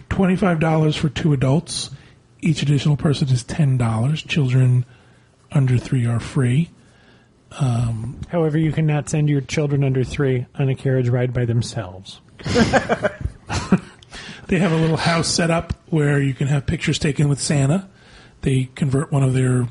twenty-five 0.10 0.60
dollars 0.60 0.96
for 0.96 1.08
two 1.08 1.34
adults. 1.34 1.92
Each 2.42 2.64
additional 2.64 2.98
person 2.98 3.30
is 3.30 3.44
ten 3.44 3.78
dollars. 3.78 4.24
Children 4.24 4.88
under 5.52 5.78
three 5.78 6.08
are 6.08 6.20
free. 6.20 6.72
However, 7.52 8.58
you 8.58 8.72
cannot 8.72 9.08
send 9.08 9.30
your 9.30 9.42
children 9.42 9.84
under 9.84 10.04
three 10.04 10.48
on 10.56 10.68
a 10.68 10.74
carriage 10.74 11.10
ride 11.10 11.32
by 11.32 11.46
themselves. 11.46 12.22
They 14.48 14.58
have 14.58 14.72
a 14.72 14.78
little 14.78 14.98
house 14.98 15.28
set 15.28 15.52
up 15.52 15.74
where 15.92 16.20
you 16.20 16.34
can 16.34 16.48
have 16.48 16.66
pictures 16.66 16.98
taken 16.98 17.30
with 17.30 17.40
Santa. 17.40 17.88
They 18.42 18.72
convert 18.74 19.12
one 19.12 19.22
of 19.22 19.36
their 19.36 19.68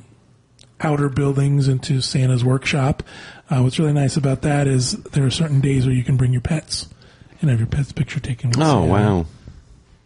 outer 0.81 1.09
buildings 1.09 1.67
into 1.67 2.01
Santa's 2.01 2.45
workshop. 2.45 3.03
Uh, 3.51 3.63
what's 3.63 3.81
really 3.81 3.93
nice 3.93 4.17
about 4.17 4.43
that 4.43 4.69
is 4.69 4.93
there 4.93 5.27
are 5.27 5.33
certain 5.33 5.61
days 5.61 5.85
where 5.85 5.97
you 5.97 6.05
can 6.05 6.17
bring 6.17 6.31
your 6.31 6.43
pets 6.43 6.87
and 7.41 7.51
have 7.51 7.59
your 7.61 7.67
pet's 7.69 7.93
picture 7.93 8.21
taken 8.21 8.51
with 8.51 8.59
Oh 8.59 8.81
Santa. 8.83 8.87
wow! 8.87 9.27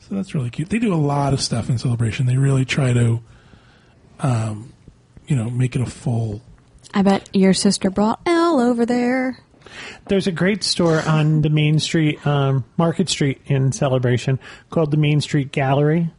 So 0.01 0.15
that's 0.15 0.35
really 0.35 0.51
cute. 0.51 0.69
They 0.71 0.79
do 0.79 0.93
a 0.93 0.97
lot 0.97 1.33
of 1.33 1.41
stuff 1.41 1.69
in 1.71 1.79
celebration. 1.79 2.27
They 2.27 2.37
really 2.37 2.65
try 2.65 2.93
to, 2.93 3.21
um, 4.21 4.73
you 5.27 5.37
know, 5.37 5.49
make 5.51 5.75
it 5.77 5.83
a 5.83 5.87
full. 5.87 6.43
I 6.95 7.03
bet 7.03 7.29
your 7.35 7.55
sister 7.55 7.91
brought 7.91 8.21
Elle 8.27 8.61
over 8.61 8.85
there. 8.85 9.39
There's 10.09 10.27
a 10.27 10.33
great 10.33 10.63
store 10.65 11.01
on 11.07 11.41
the 11.41 11.49
Main 11.49 11.79
Street, 11.79 12.25
um, 12.27 12.65
Market 12.77 13.09
Street 13.09 13.41
in 13.47 13.73
Celebration 13.73 14.39
called 14.69 14.91
the 14.91 14.97
Main 14.99 15.21
Street 15.23 15.53
Gallery. 15.53 16.11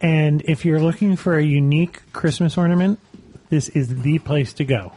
And 0.00 0.42
if 0.44 0.64
you're 0.64 0.80
looking 0.80 1.16
for 1.16 1.38
a 1.38 1.42
unique 1.42 2.12
Christmas 2.12 2.58
ornament, 2.58 3.00
this 3.48 3.68
is 3.70 4.02
the 4.02 4.18
place 4.18 4.52
to 4.54 4.64
go. 4.64 4.92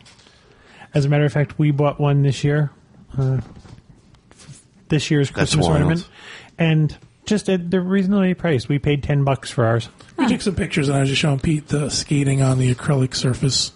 As 0.93 1.05
a 1.05 1.09
matter 1.09 1.23
of 1.23 1.31
fact, 1.31 1.57
we 1.57 1.71
bought 1.71 1.99
one 1.99 2.21
this 2.23 2.43
year, 2.43 2.71
uh, 3.17 3.35
f- 3.37 3.47
this 4.91 5.09
year's 5.09 5.29
That's 5.29 5.55
Christmas 5.55 5.65
wild. 5.65 5.77
ornament, 5.77 6.09
and 6.59 6.95
just 7.25 7.49
at, 7.49 7.71
they're 7.71 7.81
reasonably 7.81 8.35
priced. 8.35 8.69
We 8.69 8.77
paid 8.77 9.01
ten 9.01 9.23
bucks 9.23 9.49
for 9.49 9.65
ours. 9.65 9.89
We 10.17 10.27
took 10.27 10.41
some 10.41 10.53
pictures, 10.53 10.87
and 10.87 10.97
I 10.97 10.99
was 10.99 11.09
just 11.09 11.21
showing 11.21 11.39
Pete 11.39 11.67
the 11.67 11.89
skating 11.89 12.43
on 12.43 12.59
the 12.59 12.73
acrylic 12.75 13.15
surface. 13.15 13.71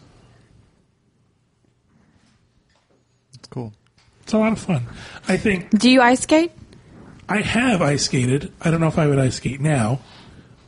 It's 3.33 3.47
cool. 3.47 3.73
It's 4.21 4.33
a 4.33 4.37
lot 4.37 4.51
of 4.51 4.59
fun. 4.59 4.85
I 5.27 5.37
think 5.37 5.71
Do 5.71 5.89
you 5.89 6.01
ice 6.01 6.21
skate? 6.21 6.51
I 7.27 7.41
have 7.41 7.81
ice 7.81 8.05
skated. 8.05 8.53
I 8.61 8.69
don't 8.69 8.81
know 8.81 8.87
if 8.87 8.99
I 8.99 9.07
would 9.07 9.17
ice 9.17 9.37
skate 9.37 9.59
now. 9.59 9.99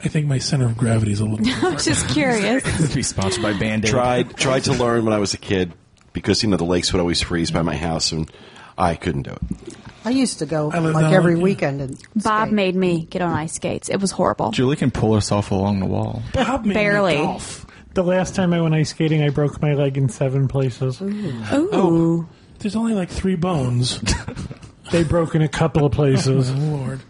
I 0.04 0.10
think 0.10 0.28
my 0.28 0.38
center 0.38 0.66
of 0.66 0.78
gravity 0.78 1.12
is 1.12 1.20
a 1.20 1.26
little. 1.26 1.48
I 1.68 1.74
was 1.74 1.86
just 1.86 2.08
curious. 2.10 2.94
be 2.96 3.04
sponsored 3.04 3.44
by 3.44 3.54
Band 3.54 3.86
Aid. 3.86 3.92
Tried 3.92 4.38
tried 4.38 4.64
to 4.66 4.74
learn 4.74 5.06
when 5.06 5.14
I 5.14 5.18
was 5.18 5.34
a 5.34 5.38
kid 5.38 5.74
because 6.14 6.44
you 6.44 6.50
know 6.50 6.58
the 6.58 6.66
lakes 6.66 6.94
would 6.94 7.00
always 7.00 7.22
freeze 7.22 7.52
by 7.52 7.62
my 7.62 7.76
house 7.76 8.12
and 8.12 8.32
I 8.78 8.96
couldn't 8.96 9.24
do 9.24 9.32
it. 9.32 9.76
I 10.08 10.12
used 10.12 10.40
to 10.40 10.46
go 10.46 10.72
I 10.72 10.80
like 10.80 11.12
every 11.12 11.36
like 11.36 11.44
weekend 11.44 11.82
and 11.82 11.98
Bob 12.16 12.48
skate. 12.48 12.54
made 12.54 12.76
me 12.76 13.06
get 13.06 13.22
on 13.22 13.34
ice 13.34 13.54
skates. 13.54 13.90
It 13.90 13.98
was 13.98 14.12
horrible. 14.12 14.52
Julie 14.52 14.78
can 14.78 14.90
pull 14.90 15.14
herself 15.14 15.52
along 15.52 15.80
the 15.82 15.86
wall. 15.86 16.24
Bob 16.34 16.62
made 16.62 16.70
me 16.70 16.74
Barely. 16.74 17.16
golf. 17.16 17.66
The 17.94 18.04
last 18.04 18.34
time 18.36 18.54
I 18.54 18.62
went 18.62 18.74
ice 18.74 18.92
skating, 18.92 19.22
I 19.22 19.30
broke 19.30 19.62
my 19.62 19.74
leg 19.74 19.98
in 19.98 20.08
seven 20.08 20.48
places. 20.48 21.02
Ooh. 21.02 21.44
Oh, 21.52 22.30
there's 22.60 22.76
only 22.76 22.94
like 22.94 23.10
three 23.10 23.36
bones. 23.36 24.02
They 24.92 25.04
broke 25.04 25.36
in 25.36 25.42
a 25.42 25.48
couple 25.50 25.86
of 25.86 25.92
oh 25.92 25.96
places. 25.96 26.50
Lord. 26.52 27.02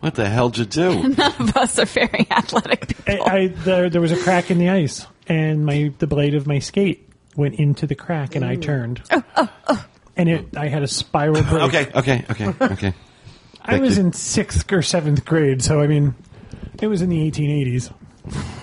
What 0.00 0.16
the 0.16 0.28
hell 0.28 0.50
did 0.50 0.58
you 0.58 0.64
do? 0.66 1.08
None 1.16 1.32
of 1.40 1.56
us 1.56 1.78
are 1.78 1.86
very 1.86 2.26
athletic 2.30 2.88
people. 2.88 3.26
I 3.26 3.46
there, 3.46 3.88
there 3.88 4.00
was 4.00 4.12
a 4.12 4.16
crack 4.16 4.50
in 4.50 4.58
the 4.58 4.68
ice, 4.68 5.06
and 5.26 5.64
my 5.64 5.92
the 5.98 6.06
blade 6.06 6.34
of 6.34 6.46
my 6.46 6.58
skate 6.58 7.08
went 7.36 7.54
into 7.54 7.86
the 7.86 7.94
crack, 7.94 8.34
and 8.34 8.44
I 8.44 8.56
turned. 8.56 9.02
Oh, 9.10 9.48
oh, 9.68 9.86
And 10.16 10.28
it, 10.28 10.56
I 10.56 10.68
had 10.68 10.82
a 10.82 10.88
spiral 10.88 11.42
break. 11.42 11.62
okay, 11.64 11.90
okay, 11.94 12.24
okay, 12.30 12.54
okay. 12.60 12.94
I 13.64 13.78
was 13.78 13.96
you. 13.96 14.04
in 14.04 14.12
sixth 14.12 14.70
or 14.72 14.82
seventh 14.82 15.24
grade, 15.24 15.62
so 15.62 15.80
I 15.80 15.86
mean, 15.86 16.14
it 16.80 16.86
was 16.88 17.00
in 17.00 17.08
the 17.10 17.30
1880s. 17.30 17.92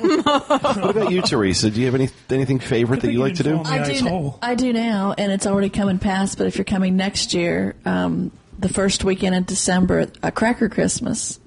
What 0.01 0.89
about 0.95 1.11
you, 1.11 1.21
Teresa? 1.21 1.69
Do 1.69 1.79
you 1.79 1.85
have 1.87 1.95
any 1.95 2.09
anything 2.29 2.59
favorite 2.59 3.01
that 3.01 3.11
you 3.11 3.19
like 3.19 3.35
to 3.35 3.43
do? 3.43 3.51
didn't 3.51 3.65
fall 3.65 3.75
in 3.75 3.81
I 3.83 3.93
do, 3.99 4.07
hole. 4.07 4.39
I 4.41 4.55
do 4.55 4.73
now, 4.73 5.13
and 5.17 5.31
it's 5.31 5.45
already 5.47 5.69
coming 5.69 5.99
past. 5.99 6.37
But 6.37 6.47
if 6.47 6.57
you're 6.57 6.65
coming 6.65 6.95
next 6.95 7.33
year, 7.33 7.75
um, 7.85 8.31
the 8.57 8.69
first 8.69 9.03
weekend 9.03 9.35
in 9.35 9.43
December, 9.43 10.07
a 10.23 10.31
Cracker 10.31 10.69
Christmas, 10.69 11.39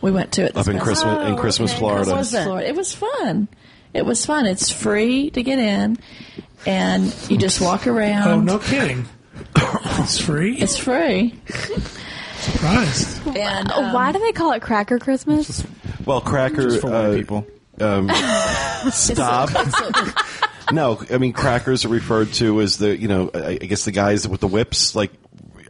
we 0.00 0.10
went 0.10 0.32
to 0.32 0.44
it. 0.44 0.54
this 0.54 0.66
Up 0.66 0.72
in 0.72 0.78
past- 0.78 0.84
Christmas 0.84 1.28
in 1.28 1.36
Christmas, 1.36 1.72
in 1.72 1.78
Florida. 1.78 2.12
Christmas, 2.12 2.44
Florida. 2.44 2.68
It 2.68 2.76
was 2.76 2.94
fun. 2.94 3.48
It 3.92 4.06
was 4.06 4.24
fun. 4.24 4.46
It's 4.46 4.70
free 4.70 5.30
to 5.30 5.42
get 5.42 5.58
in, 5.58 5.98
and 6.66 7.14
you 7.28 7.36
just 7.38 7.60
walk 7.60 7.86
around. 7.86 8.28
Oh, 8.28 8.40
no 8.40 8.58
kidding. 8.58 9.06
It's 9.56 10.18
free. 10.18 10.56
It's 10.56 10.76
free. 10.76 11.34
Surprised. 12.38 13.26
And 13.36 13.70
Oh, 13.72 13.84
um, 13.84 13.92
Why 13.92 14.12
do 14.12 14.18
they 14.18 14.32
call 14.32 14.52
it 14.52 14.62
Cracker 14.62 14.98
Christmas? 14.98 15.64
Well, 16.06 16.20
cracker. 16.20 16.62
Just 16.62 16.80
for 16.80 16.90
white 16.90 17.04
uh, 17.06 17.14
people. 17.14 17.46
Stop. 18.90 19.50
no, 20.72 21.02
I 21.10 21.18
mean 21.18 21.32
crackers 21.32 21.84
are 21.84 21.88
referred 21.88 22.32
to 22.34 22.60
as 22.60 22.78
the 22.78 22.96
you 22.96 23.08
know 23.08 23.30
I, 23.32 23.52
I 23.52 23.56
guess 23.56 23.84
the 23.84 23.92
guys 23.92 24.26
with 24.28 24.40
the 24.40 24.48
whips 24.48 24.94
like 24.94 25.12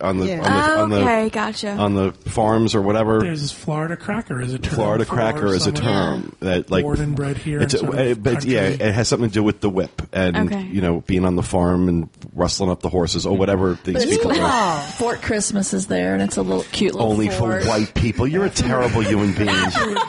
on 0.01 0.19
the 0.19 0.27
Yeah. 0.27 0.39
on 0.39 0.43
the, 0.43 0.51
Oh, 0.51 0.83
on 0.85 0.93
okay, 1.05 1.25
the 1.25 1.31
gotcha. 1.31 1.71
on 1.73 1.95
the 1.95 2.13
farms 2.31 2.75
or 2.75 2.83
whatever. 2.83 3.21
There's 3.21 3.53
Florida 3.53 3.97
cracker 3.97 4.41
as 4.41 4.53
a 4.55 4.59
term. 4.59 4.75
Florida 4.75 5.05
cracker 5.05 5.49
is 5.49 5.67
a 5.67 5.75
someone 5.77 5.83
term 5.83 6.37
that 6.41 6.71
like 6.71 6.85
born 6.85 7.01
and 7.01 7.15
bred 7.17 7.37
here. 7.39 7.61
It's 7.61 7.75
a, 7.75 7.79
sort 7.79 7.99
of 7.99 8.23
but 8.23 8.45
yeah, 8.45 8.63
it 8.63 8.81
has 8.81 9.09
something 9.09 9.29
to 9.29 9.35
do 9.35 9.43
with 9.43 9.61
the 9.61 9.71
whip 9.71 10.03
and 10.13 10.37
Okay. 10.37 10.63
you 10.63 10.81
know 10.81 11.01
being 11.07 11.25
on 11.25 11.37
the 11.37 11.43
farm 11.43 11.89
and 11.89 12.09
rustling 12.35 12.71
up 12.71 12.81
the 12.81 12.89
horses 12.89 13.27
or 13.27 13.37
whatever 13.37 13.79
these 13.85 13.95
But 13.95 14.09
people 14.09 14.31
cool. 14.33 14.41
are. 14.41 14.81
Fort 14.99 15.23
Christmas 15.23 15.73
is 15.75 15.87
there, 15.87 16.15
and 16.15 16.23
it's 16.23 16.37
a 16.37 16.43
little 16.43 16.65
cute 16.73 16.95
little 16.95 17.11
Only 17.11 17.29
fort. 17.29 17.63
for 17.63 17.69
white 17.69 17.95
people. 17.95 18.27
You're 18.27 18.47
a 18.47 18.51
terrible 18.51 19.01
human 19.03 19.33
being. 19.35 19.47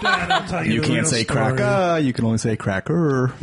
Dad, 0.02 0.66
you, 0.66 0.74
You 0.74 0.82
can't 0.82 1.08
say 1.08 1.24
story. 1.24 1.56
cracker. 1.56 2.00
You 2.02 2.14
can 2.14 2.26
only 2.26 2.38
say 2.38 2.56
cracker. 2.56 3.34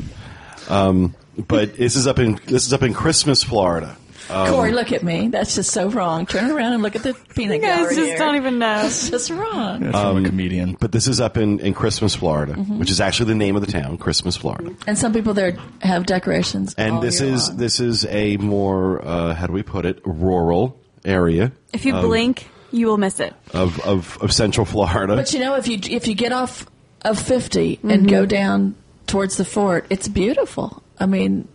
Um, 0.68 1.14
but 1.36 1.76
this 1.76 1.96
is 1.96 2.06
up 2.06 2.18
in 2.18 2.38
this 2.46 2.66
is 2.66 2.72
up 2.72 2.82
in 2.82 2.92
Christmas, 2.94 3.42
Florida. 3.42 3.96
Corey, 4.28 4.72
look 4.72 4.92
at 4.92 5.02
me. 5.02 5.28
That's 5.28 5.54
just 5.54 5.70
so 5.70 5.88
wrong. 5.88 6.26
Turn 6.26 6.50
around 6.50 6.74
and 6.74 6.82
look 6.82 6.94
at 6.96 7.02
the 7.02 7.14
peanut 7.34 7.56
You 7.56 7.62
guys 7.62 7.76
gallery 7.78 7.94
just 7.94 8.06
here. 8.08 8.18
don't 8.18 8.36
even 8.36 8.58
know. 8.58 8.82
It's 8.86 9.10
just 9.10 9.30
wrong. 9.30 9.80
That's 9.80 9.98
from 9.98 10.24
a 10.24 10.28
comedian. 10.28 10.76
But 10.78 10.92
this 10.92 11.08
is 11.08 11.20
up 11.20 11.36
in, 11.36 11.60
in 11.60 11.74
Christmas, 11.74 12.14
Florida, 12.14 12.54
Mm-hmm. 12.54 12.78
which 12.78 12.90
is 12.90 13.00
actually 13.00 13.28
the 13.28 13.34
name 13.36 13.56
of 13.56 13.64
the 13.64 13.70
town, 13.72 13.98
Christmas, 13.98 14.36
Florida. 14.36 14.74
And 14.86 14.98
some 14.98 15.12
people 15.12 15.34
there 15.34 15.56
have 15.80 16.06
decorations. 16.06 16.74
And 16.76 16.96
all 16.96 17.00
this 17.00 17.20
year 17.20 17.32
is 17.32 17.48
long. 17.48 17.56
this 17.58 17.80
is 17.80 18.04
a 18.06 18.36
more 18.38 19.04
uh, 19.06 19.34
how 19.34 19.46
do 19.46 19.52
we 19.52 19.62
put 19.62 19.86
it 19.86 20.00
rural 20.04 20.78
area 21.04 21.52
If 21.72 21.84
you 21.86 21.92
blink, 21.94 22.48
you 22.70 22.86
will 22.86 22.98
miss 22.98 23.20
it. 23.20 23.32
of, 23.54 23.80
of, 23.80 24.18
of 24.20 24.32
Central 24.32 24.66
Florida. 24.66 25.16
But 25.16 25.32
you 25.32 25.40
know, 25.40 25.54
if 25.54 25.68
you 25.68 25.78
if 25.82 26.06
you 26.06 26.14
get 26.14 26.32
off 26.32 26.66
of 27.02 27.18
50 27.18 27.80
and 27.84 28.08
go 28.08 28.26
down 28.26 28.74
towards 29.06 29.36
the 29.36 29.44
fort, 29.44 29.86
it's 29.88 30.08
beautiful. 30.08 30.82
I 31.00 31.06
mean, 31.06 31.46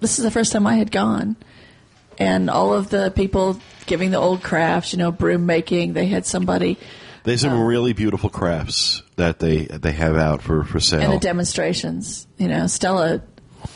this 0.00 0.18
is 0.18 0.24
the 0.24 0.30
first 0.30 0.52
time 0.52 0.66
I 0.66 0.74
had 0.76 0.92
gone, 0.92 1.34
and 2.18 2.50
all 2.50 2.72
of 2.72 2.90
the 2.90 3.10
people 3.10 3.60
giving 3.86 4.10
the 4.10 4.18
old 4.18 4.42
crafts, 4.42 4.92
you 4.92 4.98
know, 4.98 5.12
broom 5.12 5.46
making. 5.46 5.92
They 5.92 6.06
had 6.06 6.26
somebody 6.26 6.78
There's 7.24 7.40
some 7.42 7.52
uh, 7.52 7.64
really 7.64 7.92
beautiful 7.92 8.30
crafts 8.30 9.02
that 9.16 9.38
they 9.38 9.64
they 9.66 9.92
have 9.92 10.16
out 10.16 10.42
for 10.42 10.64
for 10.64 10.80
sale. 10.80 11.00
and 11.02 11.12
the 11.12 11.18
demonstrations. 11.18 12.26
You 12.38 12.48
know, 12.48 12.66
Stella 12.66 13.22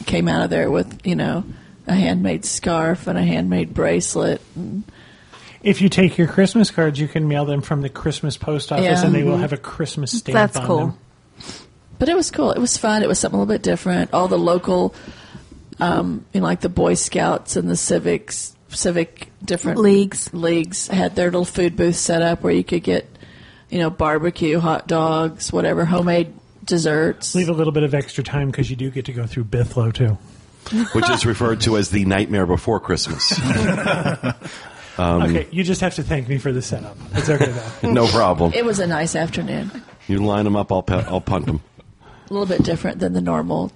came 0.07 0.29
out 0.29 0.43
of 0.43 0.51
there 0.51 0.71
with 0.71 1.07
you 1.07 1.17
know 1.17 1.45
a 1.87 1.95
handmade 1.95 2.45
scarf 2.45 3.07
and 3.07 3.19
a 3.19 3.23
handmade 3.23 3.75
bracelet. 3.75 4.41
If 5.63 5.83
you 5.83 5.89
take 5.89 6.17
your 6.17 6.27
Christmas 6.27 6.71
cards, 6.71 6.99
you 6.99 7.09
can 7.09 7.29
mail 7.29 7.45
them 7.45 7.61
from 7.61 7.83
the 7.83 7.91
Christmas 7.91 8.37
post 8.37 8.73
office, 8.73 8.85
Yeah. 8.85 9.05
and 9.05 9.15
they 9.15 9.23
will 9.23 9.33
mm-hmm. 9.33 9.43
have 9.43 9.53
a 9.53 9.59
Christmas 9.59 10.13
stamp 10.13 10.33
That's 10.35 10.57
on 10.57 10.67
cool. 10.67 10.79
them. 10.79 10.99
But 11.99 12.09
it 12.09 12.17
was 12.17 12.31
cool. 12.31 12.51
It 12.53 12.59
was 12.59 12.79
fun. 12.79 13.03
It 13.03 13.09
was 13.09 13.19
something 13.19 13.37
a 13.39 13.43
little 13.43 13.55
bit 13.55 13.63
different. 13.63 14.15
All 14.15 14.27
the 14.27 14.39
local, 14.39 14.95
um, 15.81 16.25
you 16.33 16.41
know, 16.41 16.47
like 16.47 16.61
the 16.61 16.69
Boy 16.69 16.95
Scouts 16.95 17.57
and 17.57 17.69
the 17.69 17.77
civics, 17.77 18.55
civic 18.69 19.29
different 19.45 19.79
Leagues. 19.81 20.33
leagues 20.33 20.87
had 20.89 21.17
their 21.17 21.27
little 21.27 21.45
food 21.45 21.77
booth 21.77 21.97
set 21.97 22.23
up 22.23 22.43
where 22.43 22.53
you 22.53 22.65
could 22.65 22.83
get, 22.83 23.09
you 23.69 23.79
know, 23.79 23.91
barbecue, 23.91 24.59
hot 24.61 24.87
dogs, 24.87 25.53
whatever, 25.53 25.85
homemade 25.85 26.33
desserts. 26.65 27.35
Leave 27.35 27.49
a 27.49 27.53
little 27.53 27.73
bit 27.73 27.83
of 27.83 27.95
extra 27.95 28.23
time 28.23 28.51
because 28.51 28.71
you 28.71 28.77
do 28.77 28.91
get 28.91 29.07
to 29.07 29.13
go 29.13 29.27
through 29.27 29.45
Bithlo 29.45 29.93
too. 29.93 30.19
which 30.93 31.09
is 31.11 31.25
referred 31.27 31.61
to 31.63 31.77
as 31.77 31.91
the 31.91 32.05
nightmare 32.05 32.47
before 32.47 32.79
Christmas. 32.81 33.33
Um, 34.99 35.23
okay, 35.23 35.49
you 35.51 35.65
just 35.65 35.81
have 35.81 35.95
to 35.95 36.03
thank 36.03 36.29
me 36.29 36.37
for 36.37 36.53
the 36.53 36.61
setup. 36.61 36.95
It's 37.15 37.31
okay 37.31 37.51
though. 37.81 37.91
no 37.93 38.07
problem. 38.09 38.53
It 38.53 38.67
was 38.67 38.81
a 38.81 38.87
nice 38.87 39.17
afternoon. 39.17 39.71
You 40.09 40.19
line 40.23 40.45
them 40.45 40.57
up, 40.57 40.71
I'll 40.71 40.83
pe- 40.83 41.05
I'll 41.05 41.23
punt 41.23 41.47
them. 41.47 41.63
A 42.29 42.33
little 42.35 42.45
bit 42.45 42.63
different 42.65 42.99
than 42.99 43.15
the 43.15 43.23
normal 43.23 43.73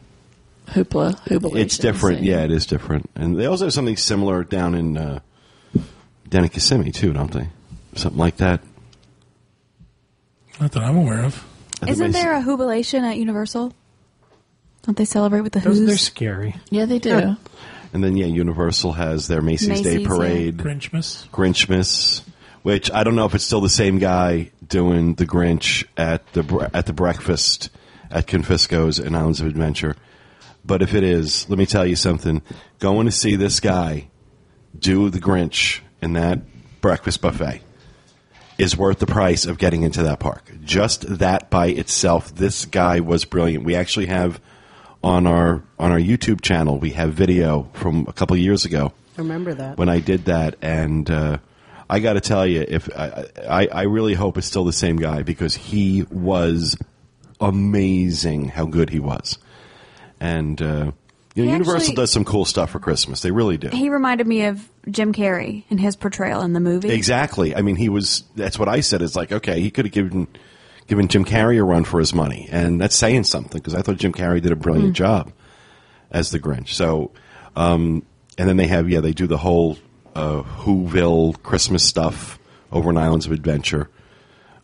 hoopla 0.69 1.21
hoopla. 1.27 1.57
It's 1.57 1.79
different. 1.79 2.23
Yeah, 2.23 2.45
it 2.45 2.51
is 2.51 2.67
different. 2.67 3.11
And 3.15 3.39
they 3.39 3.47
also 3.47 3.67
have 3.67 3.73
something 3.73 3.97
similar 3.97 4.45
down 4.45 4.75
in 4.75 4.97
uh, 4.97 5.21
down 6.29 6.45
in 6.45 6.51
Kissimmee 6.51 6.93
too, 6.93 7.13
don't 7.13 7.33
they? 7.33 7.49
Something 7.95 8.19
like 8.19 8.37
that. 8.39 8.61
Not 10.61 10.73
that 10.73 10.83
I'm 10.83 10.97
aware 10.97 11.25
of. 11.25 11.45
Isn't 11.87 12.13
there 12.13 12.35
a 12.35 12.43
jubilation 12.43 13.05
at 13.05 13.19
Universal? 13.19 13.73
Don't 14.83 14.97
they 14.97 15.05
celebrate 15.05 15.41
with 15.41 15.53
the 15.53 15.61
Those 15.61 15.79
Who's? 15.79 15.89
they're 15.89 15.97
scary. 15.97 16.57
Yeah, 16.71 16.85
they 16.85 16.99
do. 16.99 17.37
And 17.93 18.03
then 18.05 18.17
yeah, 18.17 18.27
Universal 18.27 18.93
has 18.93 19.29
their 19.29 19.41
Macy's, 19.41 19.69
Day 19.69 19.75
Macy's, 19.99 20.01
yeah. 20.01 20.07
Parade, 20.09 20.57
Grinchmas. 20.57 21.29
Grinchmas, 21.31 22.23
which 22.63 22.91
I 22.91 23.05
don't 23.05 23.15
know 23.15 23.25
if 23.25 23.35
it's 23.35 23.45
still 23.45 23.61
the 23.61 23.69
same 23.69 23.99
guy 23.99 24.51
doing 24.67 25.15
the 25.15 25.27
Grinch 25.27 25.85
at 25.97 26.31
the 26.33 26.71
at 26.75 26.87
the 26.87 26.93
breakfast 26.93 27.71
at 28.11 28.27
Confisco's 28.27 28.99
and 28.99 29.17
Islands 29.17 29.41
of 29.41 29.47
Adventure. 29.47 29.97
But 30.65 30.83
if 30.83 30.95
it 30.95 31.05
is, 31.05 31.49
let 31.49 31.59
me 31.59 31.67
tell 31.67 31.87
you 31.87 31.97
something. 31.97 32.43
Going 32.79 33.07
to 33.07 33.13
see 33.13 33.37
this 33.37 33.61
guy 33.61 34.09
do 34.79 35.11
the 35.11 35.21
Grinch 35.21 35.81
in 36.01 36.15
that 36.15 36.41
breakfast 36.81 37.21
buffet 37.21 37.61
is 38.59 38.77
worth 38.77 38.99
the 38.99 39.07
price 39.07 39.47
of 39.47 39.59
getting 39.59 39.83
into 39.83 40.03
that 40.03 40.21
park. 40.21 40.51
Just 40.63 41.19
that 41.19 41.51
by 41.51 41.67
itself, 41.67 42.35
this 42.35 42.65
guy 42.65 43.01
was 43.01 43.25
brilliant. 43.25 43.65
We 43.65 43.75
actually 43.75 44.07
have 44.07 44.41
on 45.03 45.27
our 45.27 45.63
on 45.79 45.93
our 45.93 45.99
YouTube 45.99 46.41
channel, 46.41 46.79
we 46.79 46.91
have 46.91 47.13
video 47.13 47.69
from 47.75 48.07
a 48.09 48.13
couple 48.13 48.35
of 48.35 48.41
years 48.41 48.65
ago 48.65 48.93
I 49.19 49.21
remember 49.21 49.55
that. 49.55 49.77
when 49.77 49.89
I 49.89 50.01
did 50.01 50.25
that, 50.25 50.57
and 50.63 51.09
uh, 51.11 51.39
I 51.91 52.01
got 52.01 52.15
to 52.15 52.21
tell 52.21 52.47
you, 52.47 52.65
if 52.67 52.89
I, 52.97 53.27
I, 53.49 53.67
I 53.67 53.83
really 53.83 54.15
hope 54.15 54.39
it's 54.39 54.47
still 54.47 54.65
the 54.65 54.73
same 54.73 54.97
guy 54.97 55.23
because 55.23 55.55
he 55.55 56.05
was 56.11 56.77
amazing. 57.41 58.49
How 58.49 58.65
good 58.65 58.91
he 58.91 58.99
was, 58.99 59.39
and 60.21 60.61
uh, 60.61 60.93
you 61.35 61.45
know, 61.45 61.49
He 61.49 61.53
Universal 61.53 61.77
actually- 61.81 61.95
does 61.97 62.13
some 62.13 62.25
cool 62.25 62.45
stuff 62.45 62.71
for 62.71 62.79
Christmas. 62.79 63.21
They 63.21 63.31
really 63.31 63.57
do. 63.59 63.69
He 63.69 63.89
reminded 63.91 64.27
me 64.27 64.45
of 64.45 64.69
Jim 64.91 65.13
Carrey 65.13 65.65
in 65.71 65.79
his 65.79 65.97
portrayal 65.97 66.43
in 66.43 66.53
the 66.53 66.61
movie. 66.61 66.91
Exactly. 66.91 67.55
I 67.57 67.63
mean, 67.63 67.77
he 67.77 67.89
was. 67.89 68.25
That's 68.37 68.59
what 68.59 68.69
I 68.69 68.81
said. 68.81 69.03
Is 69.03 69.17
like, 69.17 69.33
okay, 69.33 69.61
he 69.61 69.71
could 69.71 69.87
have 69.87 69.93
given 69.93 70.29
given 70.87 71.09
Jim 71.09 71.25
Carrey 71.25 71.59
a 71.59 71.65
run 71.65 71.85
for 71.85 71.99
his 71.99 72.15
money, 72.15 72.49
and 72.51 72.81
that's 72.81 72.95
saying 72.97 73.25
something 73.25 73.59
because 73.61 73.75
I 73.75 73.83
thought 73.83 73.97
Jim 73.97 74.13
Carrey 74.13 74.41
did 74.43 74.53
a 74.53 74.57
brilliant 74.57 74.95
job 74.95 75.33
as 76.11 76.31
the 76.31 76.39
Grinch. 76.39 76.69
So, 76.69 77.11
um, 77.57 78.05
and 78.39 78.49
then 78.49 78.57
they 78.57 78.67
have 78.67 78.89
yeah, 78.89 79.01
they 79.01 79.13
do 79.13 79.27
the 79.27 79.39
whole 79.39 79.79
uh, 80.15 80.43
Whoville 80.43 81.43
Christmas 81.43 81.83
stuff 81.85 82.39
over 82.71 82.91
in 82.91 82.97
Islands 82.97 83.27
of 83.27 83.33
Adventure. 83.33 83.89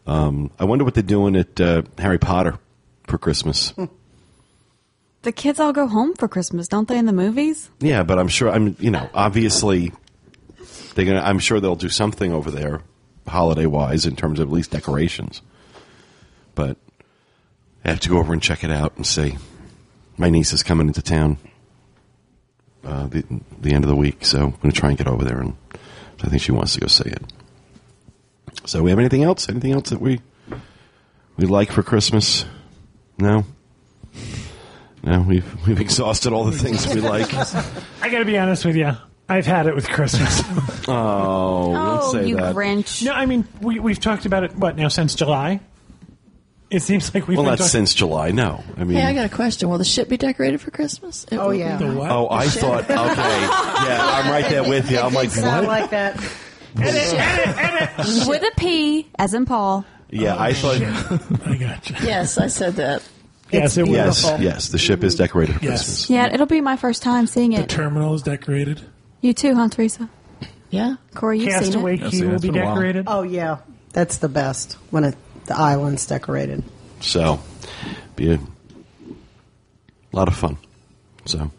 Um, 0.07 0.51
I 0.59 0.65
wonder 0.65 0.85
what 0.85 0.95
they're 0.95 1.03
doing 1.03 1.37
at 1.37 1.61
uh, 1.61 1.83
Harry 1.99 2.19
Potter 2.19 2.59
for 3.07 3.19
Christmas. 3.19 3.73
The 5.23 5.33
kids 5.33 5.61
all 5.61 5.73
go 5.73 5.87
home 5.87 6.15
for 6.15 6.29
Christmas, 6.29 6.67
don't 6.69 6.89
they? 6.89 6.99
In 6.99 7.07
the 7.07 7.13
movies. 7.13 7.71
Yeah, 7.81 8.03
but 8.03 8.19
I'm 8.19 8.29
sure 8.29 8.51
I'm 8.51 8.77
you 8.79 8.91
know 8.91 9.09
obviously 9.13 9.93
they're 10.95 11.05
gonna. 11.05 11.21
I'm 11.21 11.39
sure 11.39 11.61
they'll 11.61 11.77
do 11.77 11.89
something 11.89 12.33
over 12.33 12.51
there 12.51 12.83
holiday 13.27 13.67
wise 13.67 14.07
in 14.07 14.17
terms 14.17 14.41
of 14.41 14.49
at 14.49 14.53
least 14.53 14.71
decorations. 14.71 15.43
But 16.55 16.77
I 17.85 17.91
have 17.91 18.01
to 18.01 18.09
go 18.09 18.19
over 18.19 18.33
and 18.33 18.43
check 18.43 18.65
it 18.65 18.71
out 18.71 18.97
and 18.97 19.07
see. 19.07 19.37
My 20.17 20.31
niece 20.31 20.53
is 20.53 20.63
coming 20.63 20.89
into 20.89 21.03
town 21.03 21.39
uh, 22.85 23.07
the 23.07 23.25
the 23.61 23.73
end 23.73 23.85
of 23.85 23.89
the 23.89 23.97
week, 23.97 24.25
so 24.25 24.55
I'm 24.63 24.71
to 24.71 24.73
try 24.73 24.89
and 24.89 24.99
get 24.99 25.07
over 25.07 25.25
there, 25.25 25.41
and 25.41 25.57
I 26.23 26.29
think 26.29 26.43
she 26.43 26.53
wants 26.53 26.75
to 26.75 26.81
go 26.81 26.87
see 26.87 27.11
it. 27.11 27.23
So, 28.67 28.83
we 28.83 28.91
have 28.91 28.99
anything 28.99 29.23
else? 29.23 29.49
Anything 29.49 29.73
else 29.73 29.91
that 29.91 30.01
we 30.01 30.21
we 31.37 31.47
like 31.47 31.71
for 31.71 31.83
Christmas? 31.83 32.45
No. 33.19 33.45
No, 35.03 35.23
we've 35.23 35.67
we've 35.67 35.81
exhausted 35.81 36.33
all 36.33 36.45
the 36.45 36.57
things 36.57 36.87
we 36.87 37.01
like. 37.01 37.33
I 37.33 38.11
got 38.11 38.19
to 38.19 38.25
be 38.25 38.37
honest 38.37 38.65
with 38.65 38.77
you. 38.77 38.93
I've 39.29 39.47
had 39.47 39.67
it 39.67 39.75
with 39.75 39.89
Christmas. 39.89 40.43
Oh, 40.89 42.11
don't 42.13 42.17
oh, 42.17 42.27
you 42.27 42.37
that. 42.37 42.57
Grinch! 42.57 43.05
no, 43.05 43.13
I 43.13 43.27
mean 43.27 43.47
we 43.61 43.79
we've 43.79 44.01
talked 44.01 44.27
about 44.27 44.43
it. 44.43 44.57
What 44.57 44.77
now 44.77 44.89
since 44.89 45.15
July? 45.15 45.61
It 46.71 46.83
seems 46.83 47.13
like 47.15 47.29
we've 47.29 47.37
Well, 47.37 47.45
been 47.45 47.53
not 47.53 47.59
talking- 47.59 47.71
since 47.71 47.95
July. 47.95 48.31
No, 48.31 48.65
I 48.77 48.85
mean. 48.85 48.97
Hey, 48.97 49.05
I 49.05 49.13
got 49.13 49.27
a 49.27 49.35
question. 49.35 49.69
Will 49.69 49.79
the 49.79 49.85
ship 49.85 50.09
be 50.09 50.17
decorated 50.17 50.61
for 50.61 50.71
Christmas? 50.71 51.27
It 51.31 51.37
Oh, 51.37 51.51
yeah. 51.51 51.77
The 51.77 51.93
what? 51.93 52.11
Oh, 52.11 52.29
I 52.31 52.49
thought. 52.49 52.85
Okay, 52.85 52.97
yeah, 52.97 54.01
I'm 54.01 54.31
right 54.31 54.49
there 54.49 54.69
with 54.69 54.91
you. 54.91 54.99
I'm 54.99 55.13
like, 55.13 55.31
Sound 55.31 55.67
what? 55.67 55.81
like 55.81 55.91
that. 55.91 56.17
With 56.77 58.43
a 58.43 58.53
P, 58.57 59.09
as 59.19 59.35
in 59.35 59.45
Paul. 59.45 59.85
Yeah, 60.11 60.37
I 60.37 60.51
oh, 60.51 60.53
thought. 60.55 61.47
I 61.47 61.57
got 61.57 61.91
you. 61.91 61.97
Yes, 62.03 62.39
I 62.39 62.47
said 62.47 62.77
that. 62.77 63.03
Yes, 63.53 63.77
it 63.77 63.87
Yes, 63.89 64.25
will. 64.25 64.41
yes, 64.41 64.69
the 64.69 64.79
ship 64.79 65.03
is 65.05 65.15
decorated 65.17 65.57
for 65.59 65.65
Yes. 65.65 65.79
Christmas. 65.85 66.11
Yeah, 66.11 66.33
it'll 66.33 66.47
be 66.47 66.61
my 66.61 66.77
first 66.77 67.03
time 67.03 67.27
seeing 67.27 67.53
it. 67.53 67.63
The 67.63 67.75
terminal 67.75 68.15
is 68.15 68.23
decorated. 68.23 68.81
you 69.21 69.33
too, 69.35 69.55
huh, 69.55 69.69
Teresa? 69.69 70.09
Yeah. 70.71 70.97
Corey, 71.15 71.41
you've 71.41 71.51
seen 71.53 71.63
Castaway 71.65 71.95
it. 71.95 72.01
Yes, 72.01 72.11
Cay 72.13 72.17
yeah, 72.19 72.31
will 72.31 72.39
be 72.39 72.51
been 72.51 72.61
a 72.63 72.65
while. 72.65 72.75
decorated. 72.77 73.05
Oh 73.09 73.23
yeah, 73.23 73.57
that's 73.93 74.19
the 74.19 74.29
best 74.29 74.75
when 74.91 75.03
it, 75.05 75.17
the 75.47 75.57
island's 75.59 76.07
decorated. 76.07 76.63
So, 77.01 77.41
be 78.15 78.35
a 78.35 78.39
lot 80.13 80.29
of 80.29 80.37
fun. 80.37 80.59
So, 81.25 81.51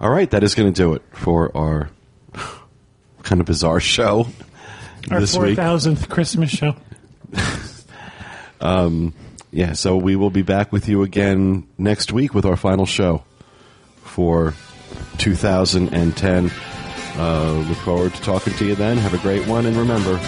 all 0.00 0.10
right, 0.10 0.28
that 0.30 0.42
is 0.42 0.54
going 0.56 0.72
to 0.72 0.76
do 0.76 0.94
it 0.94 1.02
for 1.12 1.56
our 1.56 1.88
kind 3.22 3.40
of 3.40 3.46
bizarre 3.46 3.78
show 3.80 4.26
Our 5.10 5.20
this 5.20 5.34
four 5.36 5.44
week. 5.44 5.56
thousandth 5.56 6.08
Christmas 6.08 6.50
show. 6.50 6.74
Um, 8.58 9.12
Yeah, 9.56 9.72
so 9.72 9.96
we 9.96 10.16
will 10.16 10.28
be 10.28 10.42
back 10.42 10.70
with 10.70 10.86
you 10.86 11.02
again 11.02 11.66
next 11.78 12.12
week 12.12 12.34
with 12.34 12.44
our 12.44 12.58
final 12.58 12.84
show 12.84 13.24
for 14.02 14.52
2010. 15.16 16.50
Uh, 17.16 17.52
look 17.66 17.78
forward 17.78 18.12
to 18.12 18.20
talking 18.20 18.52
to 18.52 18.66
you 18.66 18.74
then. 18.74 18.98
Have 18.98 19.14
a 19.14 19.18
great 19.18 19.48
one, 19.48 19.64
and 19.64 19.74
remember, 19.74 20.18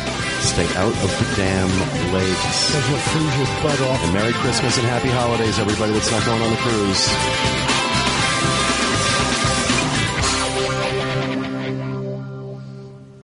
stay 0.40 0.64
out 0.76 0.94
of 0.94 1.02
the 1.02 1.34
damn 1.36 1.68
lakes. 2.14 2.68
Because 2.68 2.88
you'll 2.88 2.98
freeze 2.98 3.36
your 3.36 3.62
butt 3.62 3.80
off. 3.82 4.02
And 4.02 4.14
Merry 4.14 4.32
Christmas 4.32 4.78
and 4.78 4.86
Happy 4.86 5.10
Holidays, 5.10 5.58
everybody 5.58 5.92
that's 5.92 6.10
not 6.10 6.24
going 6.24 6.40
on 6.40 6.50
the 6.50 6.56
cruise. 6.56 7.67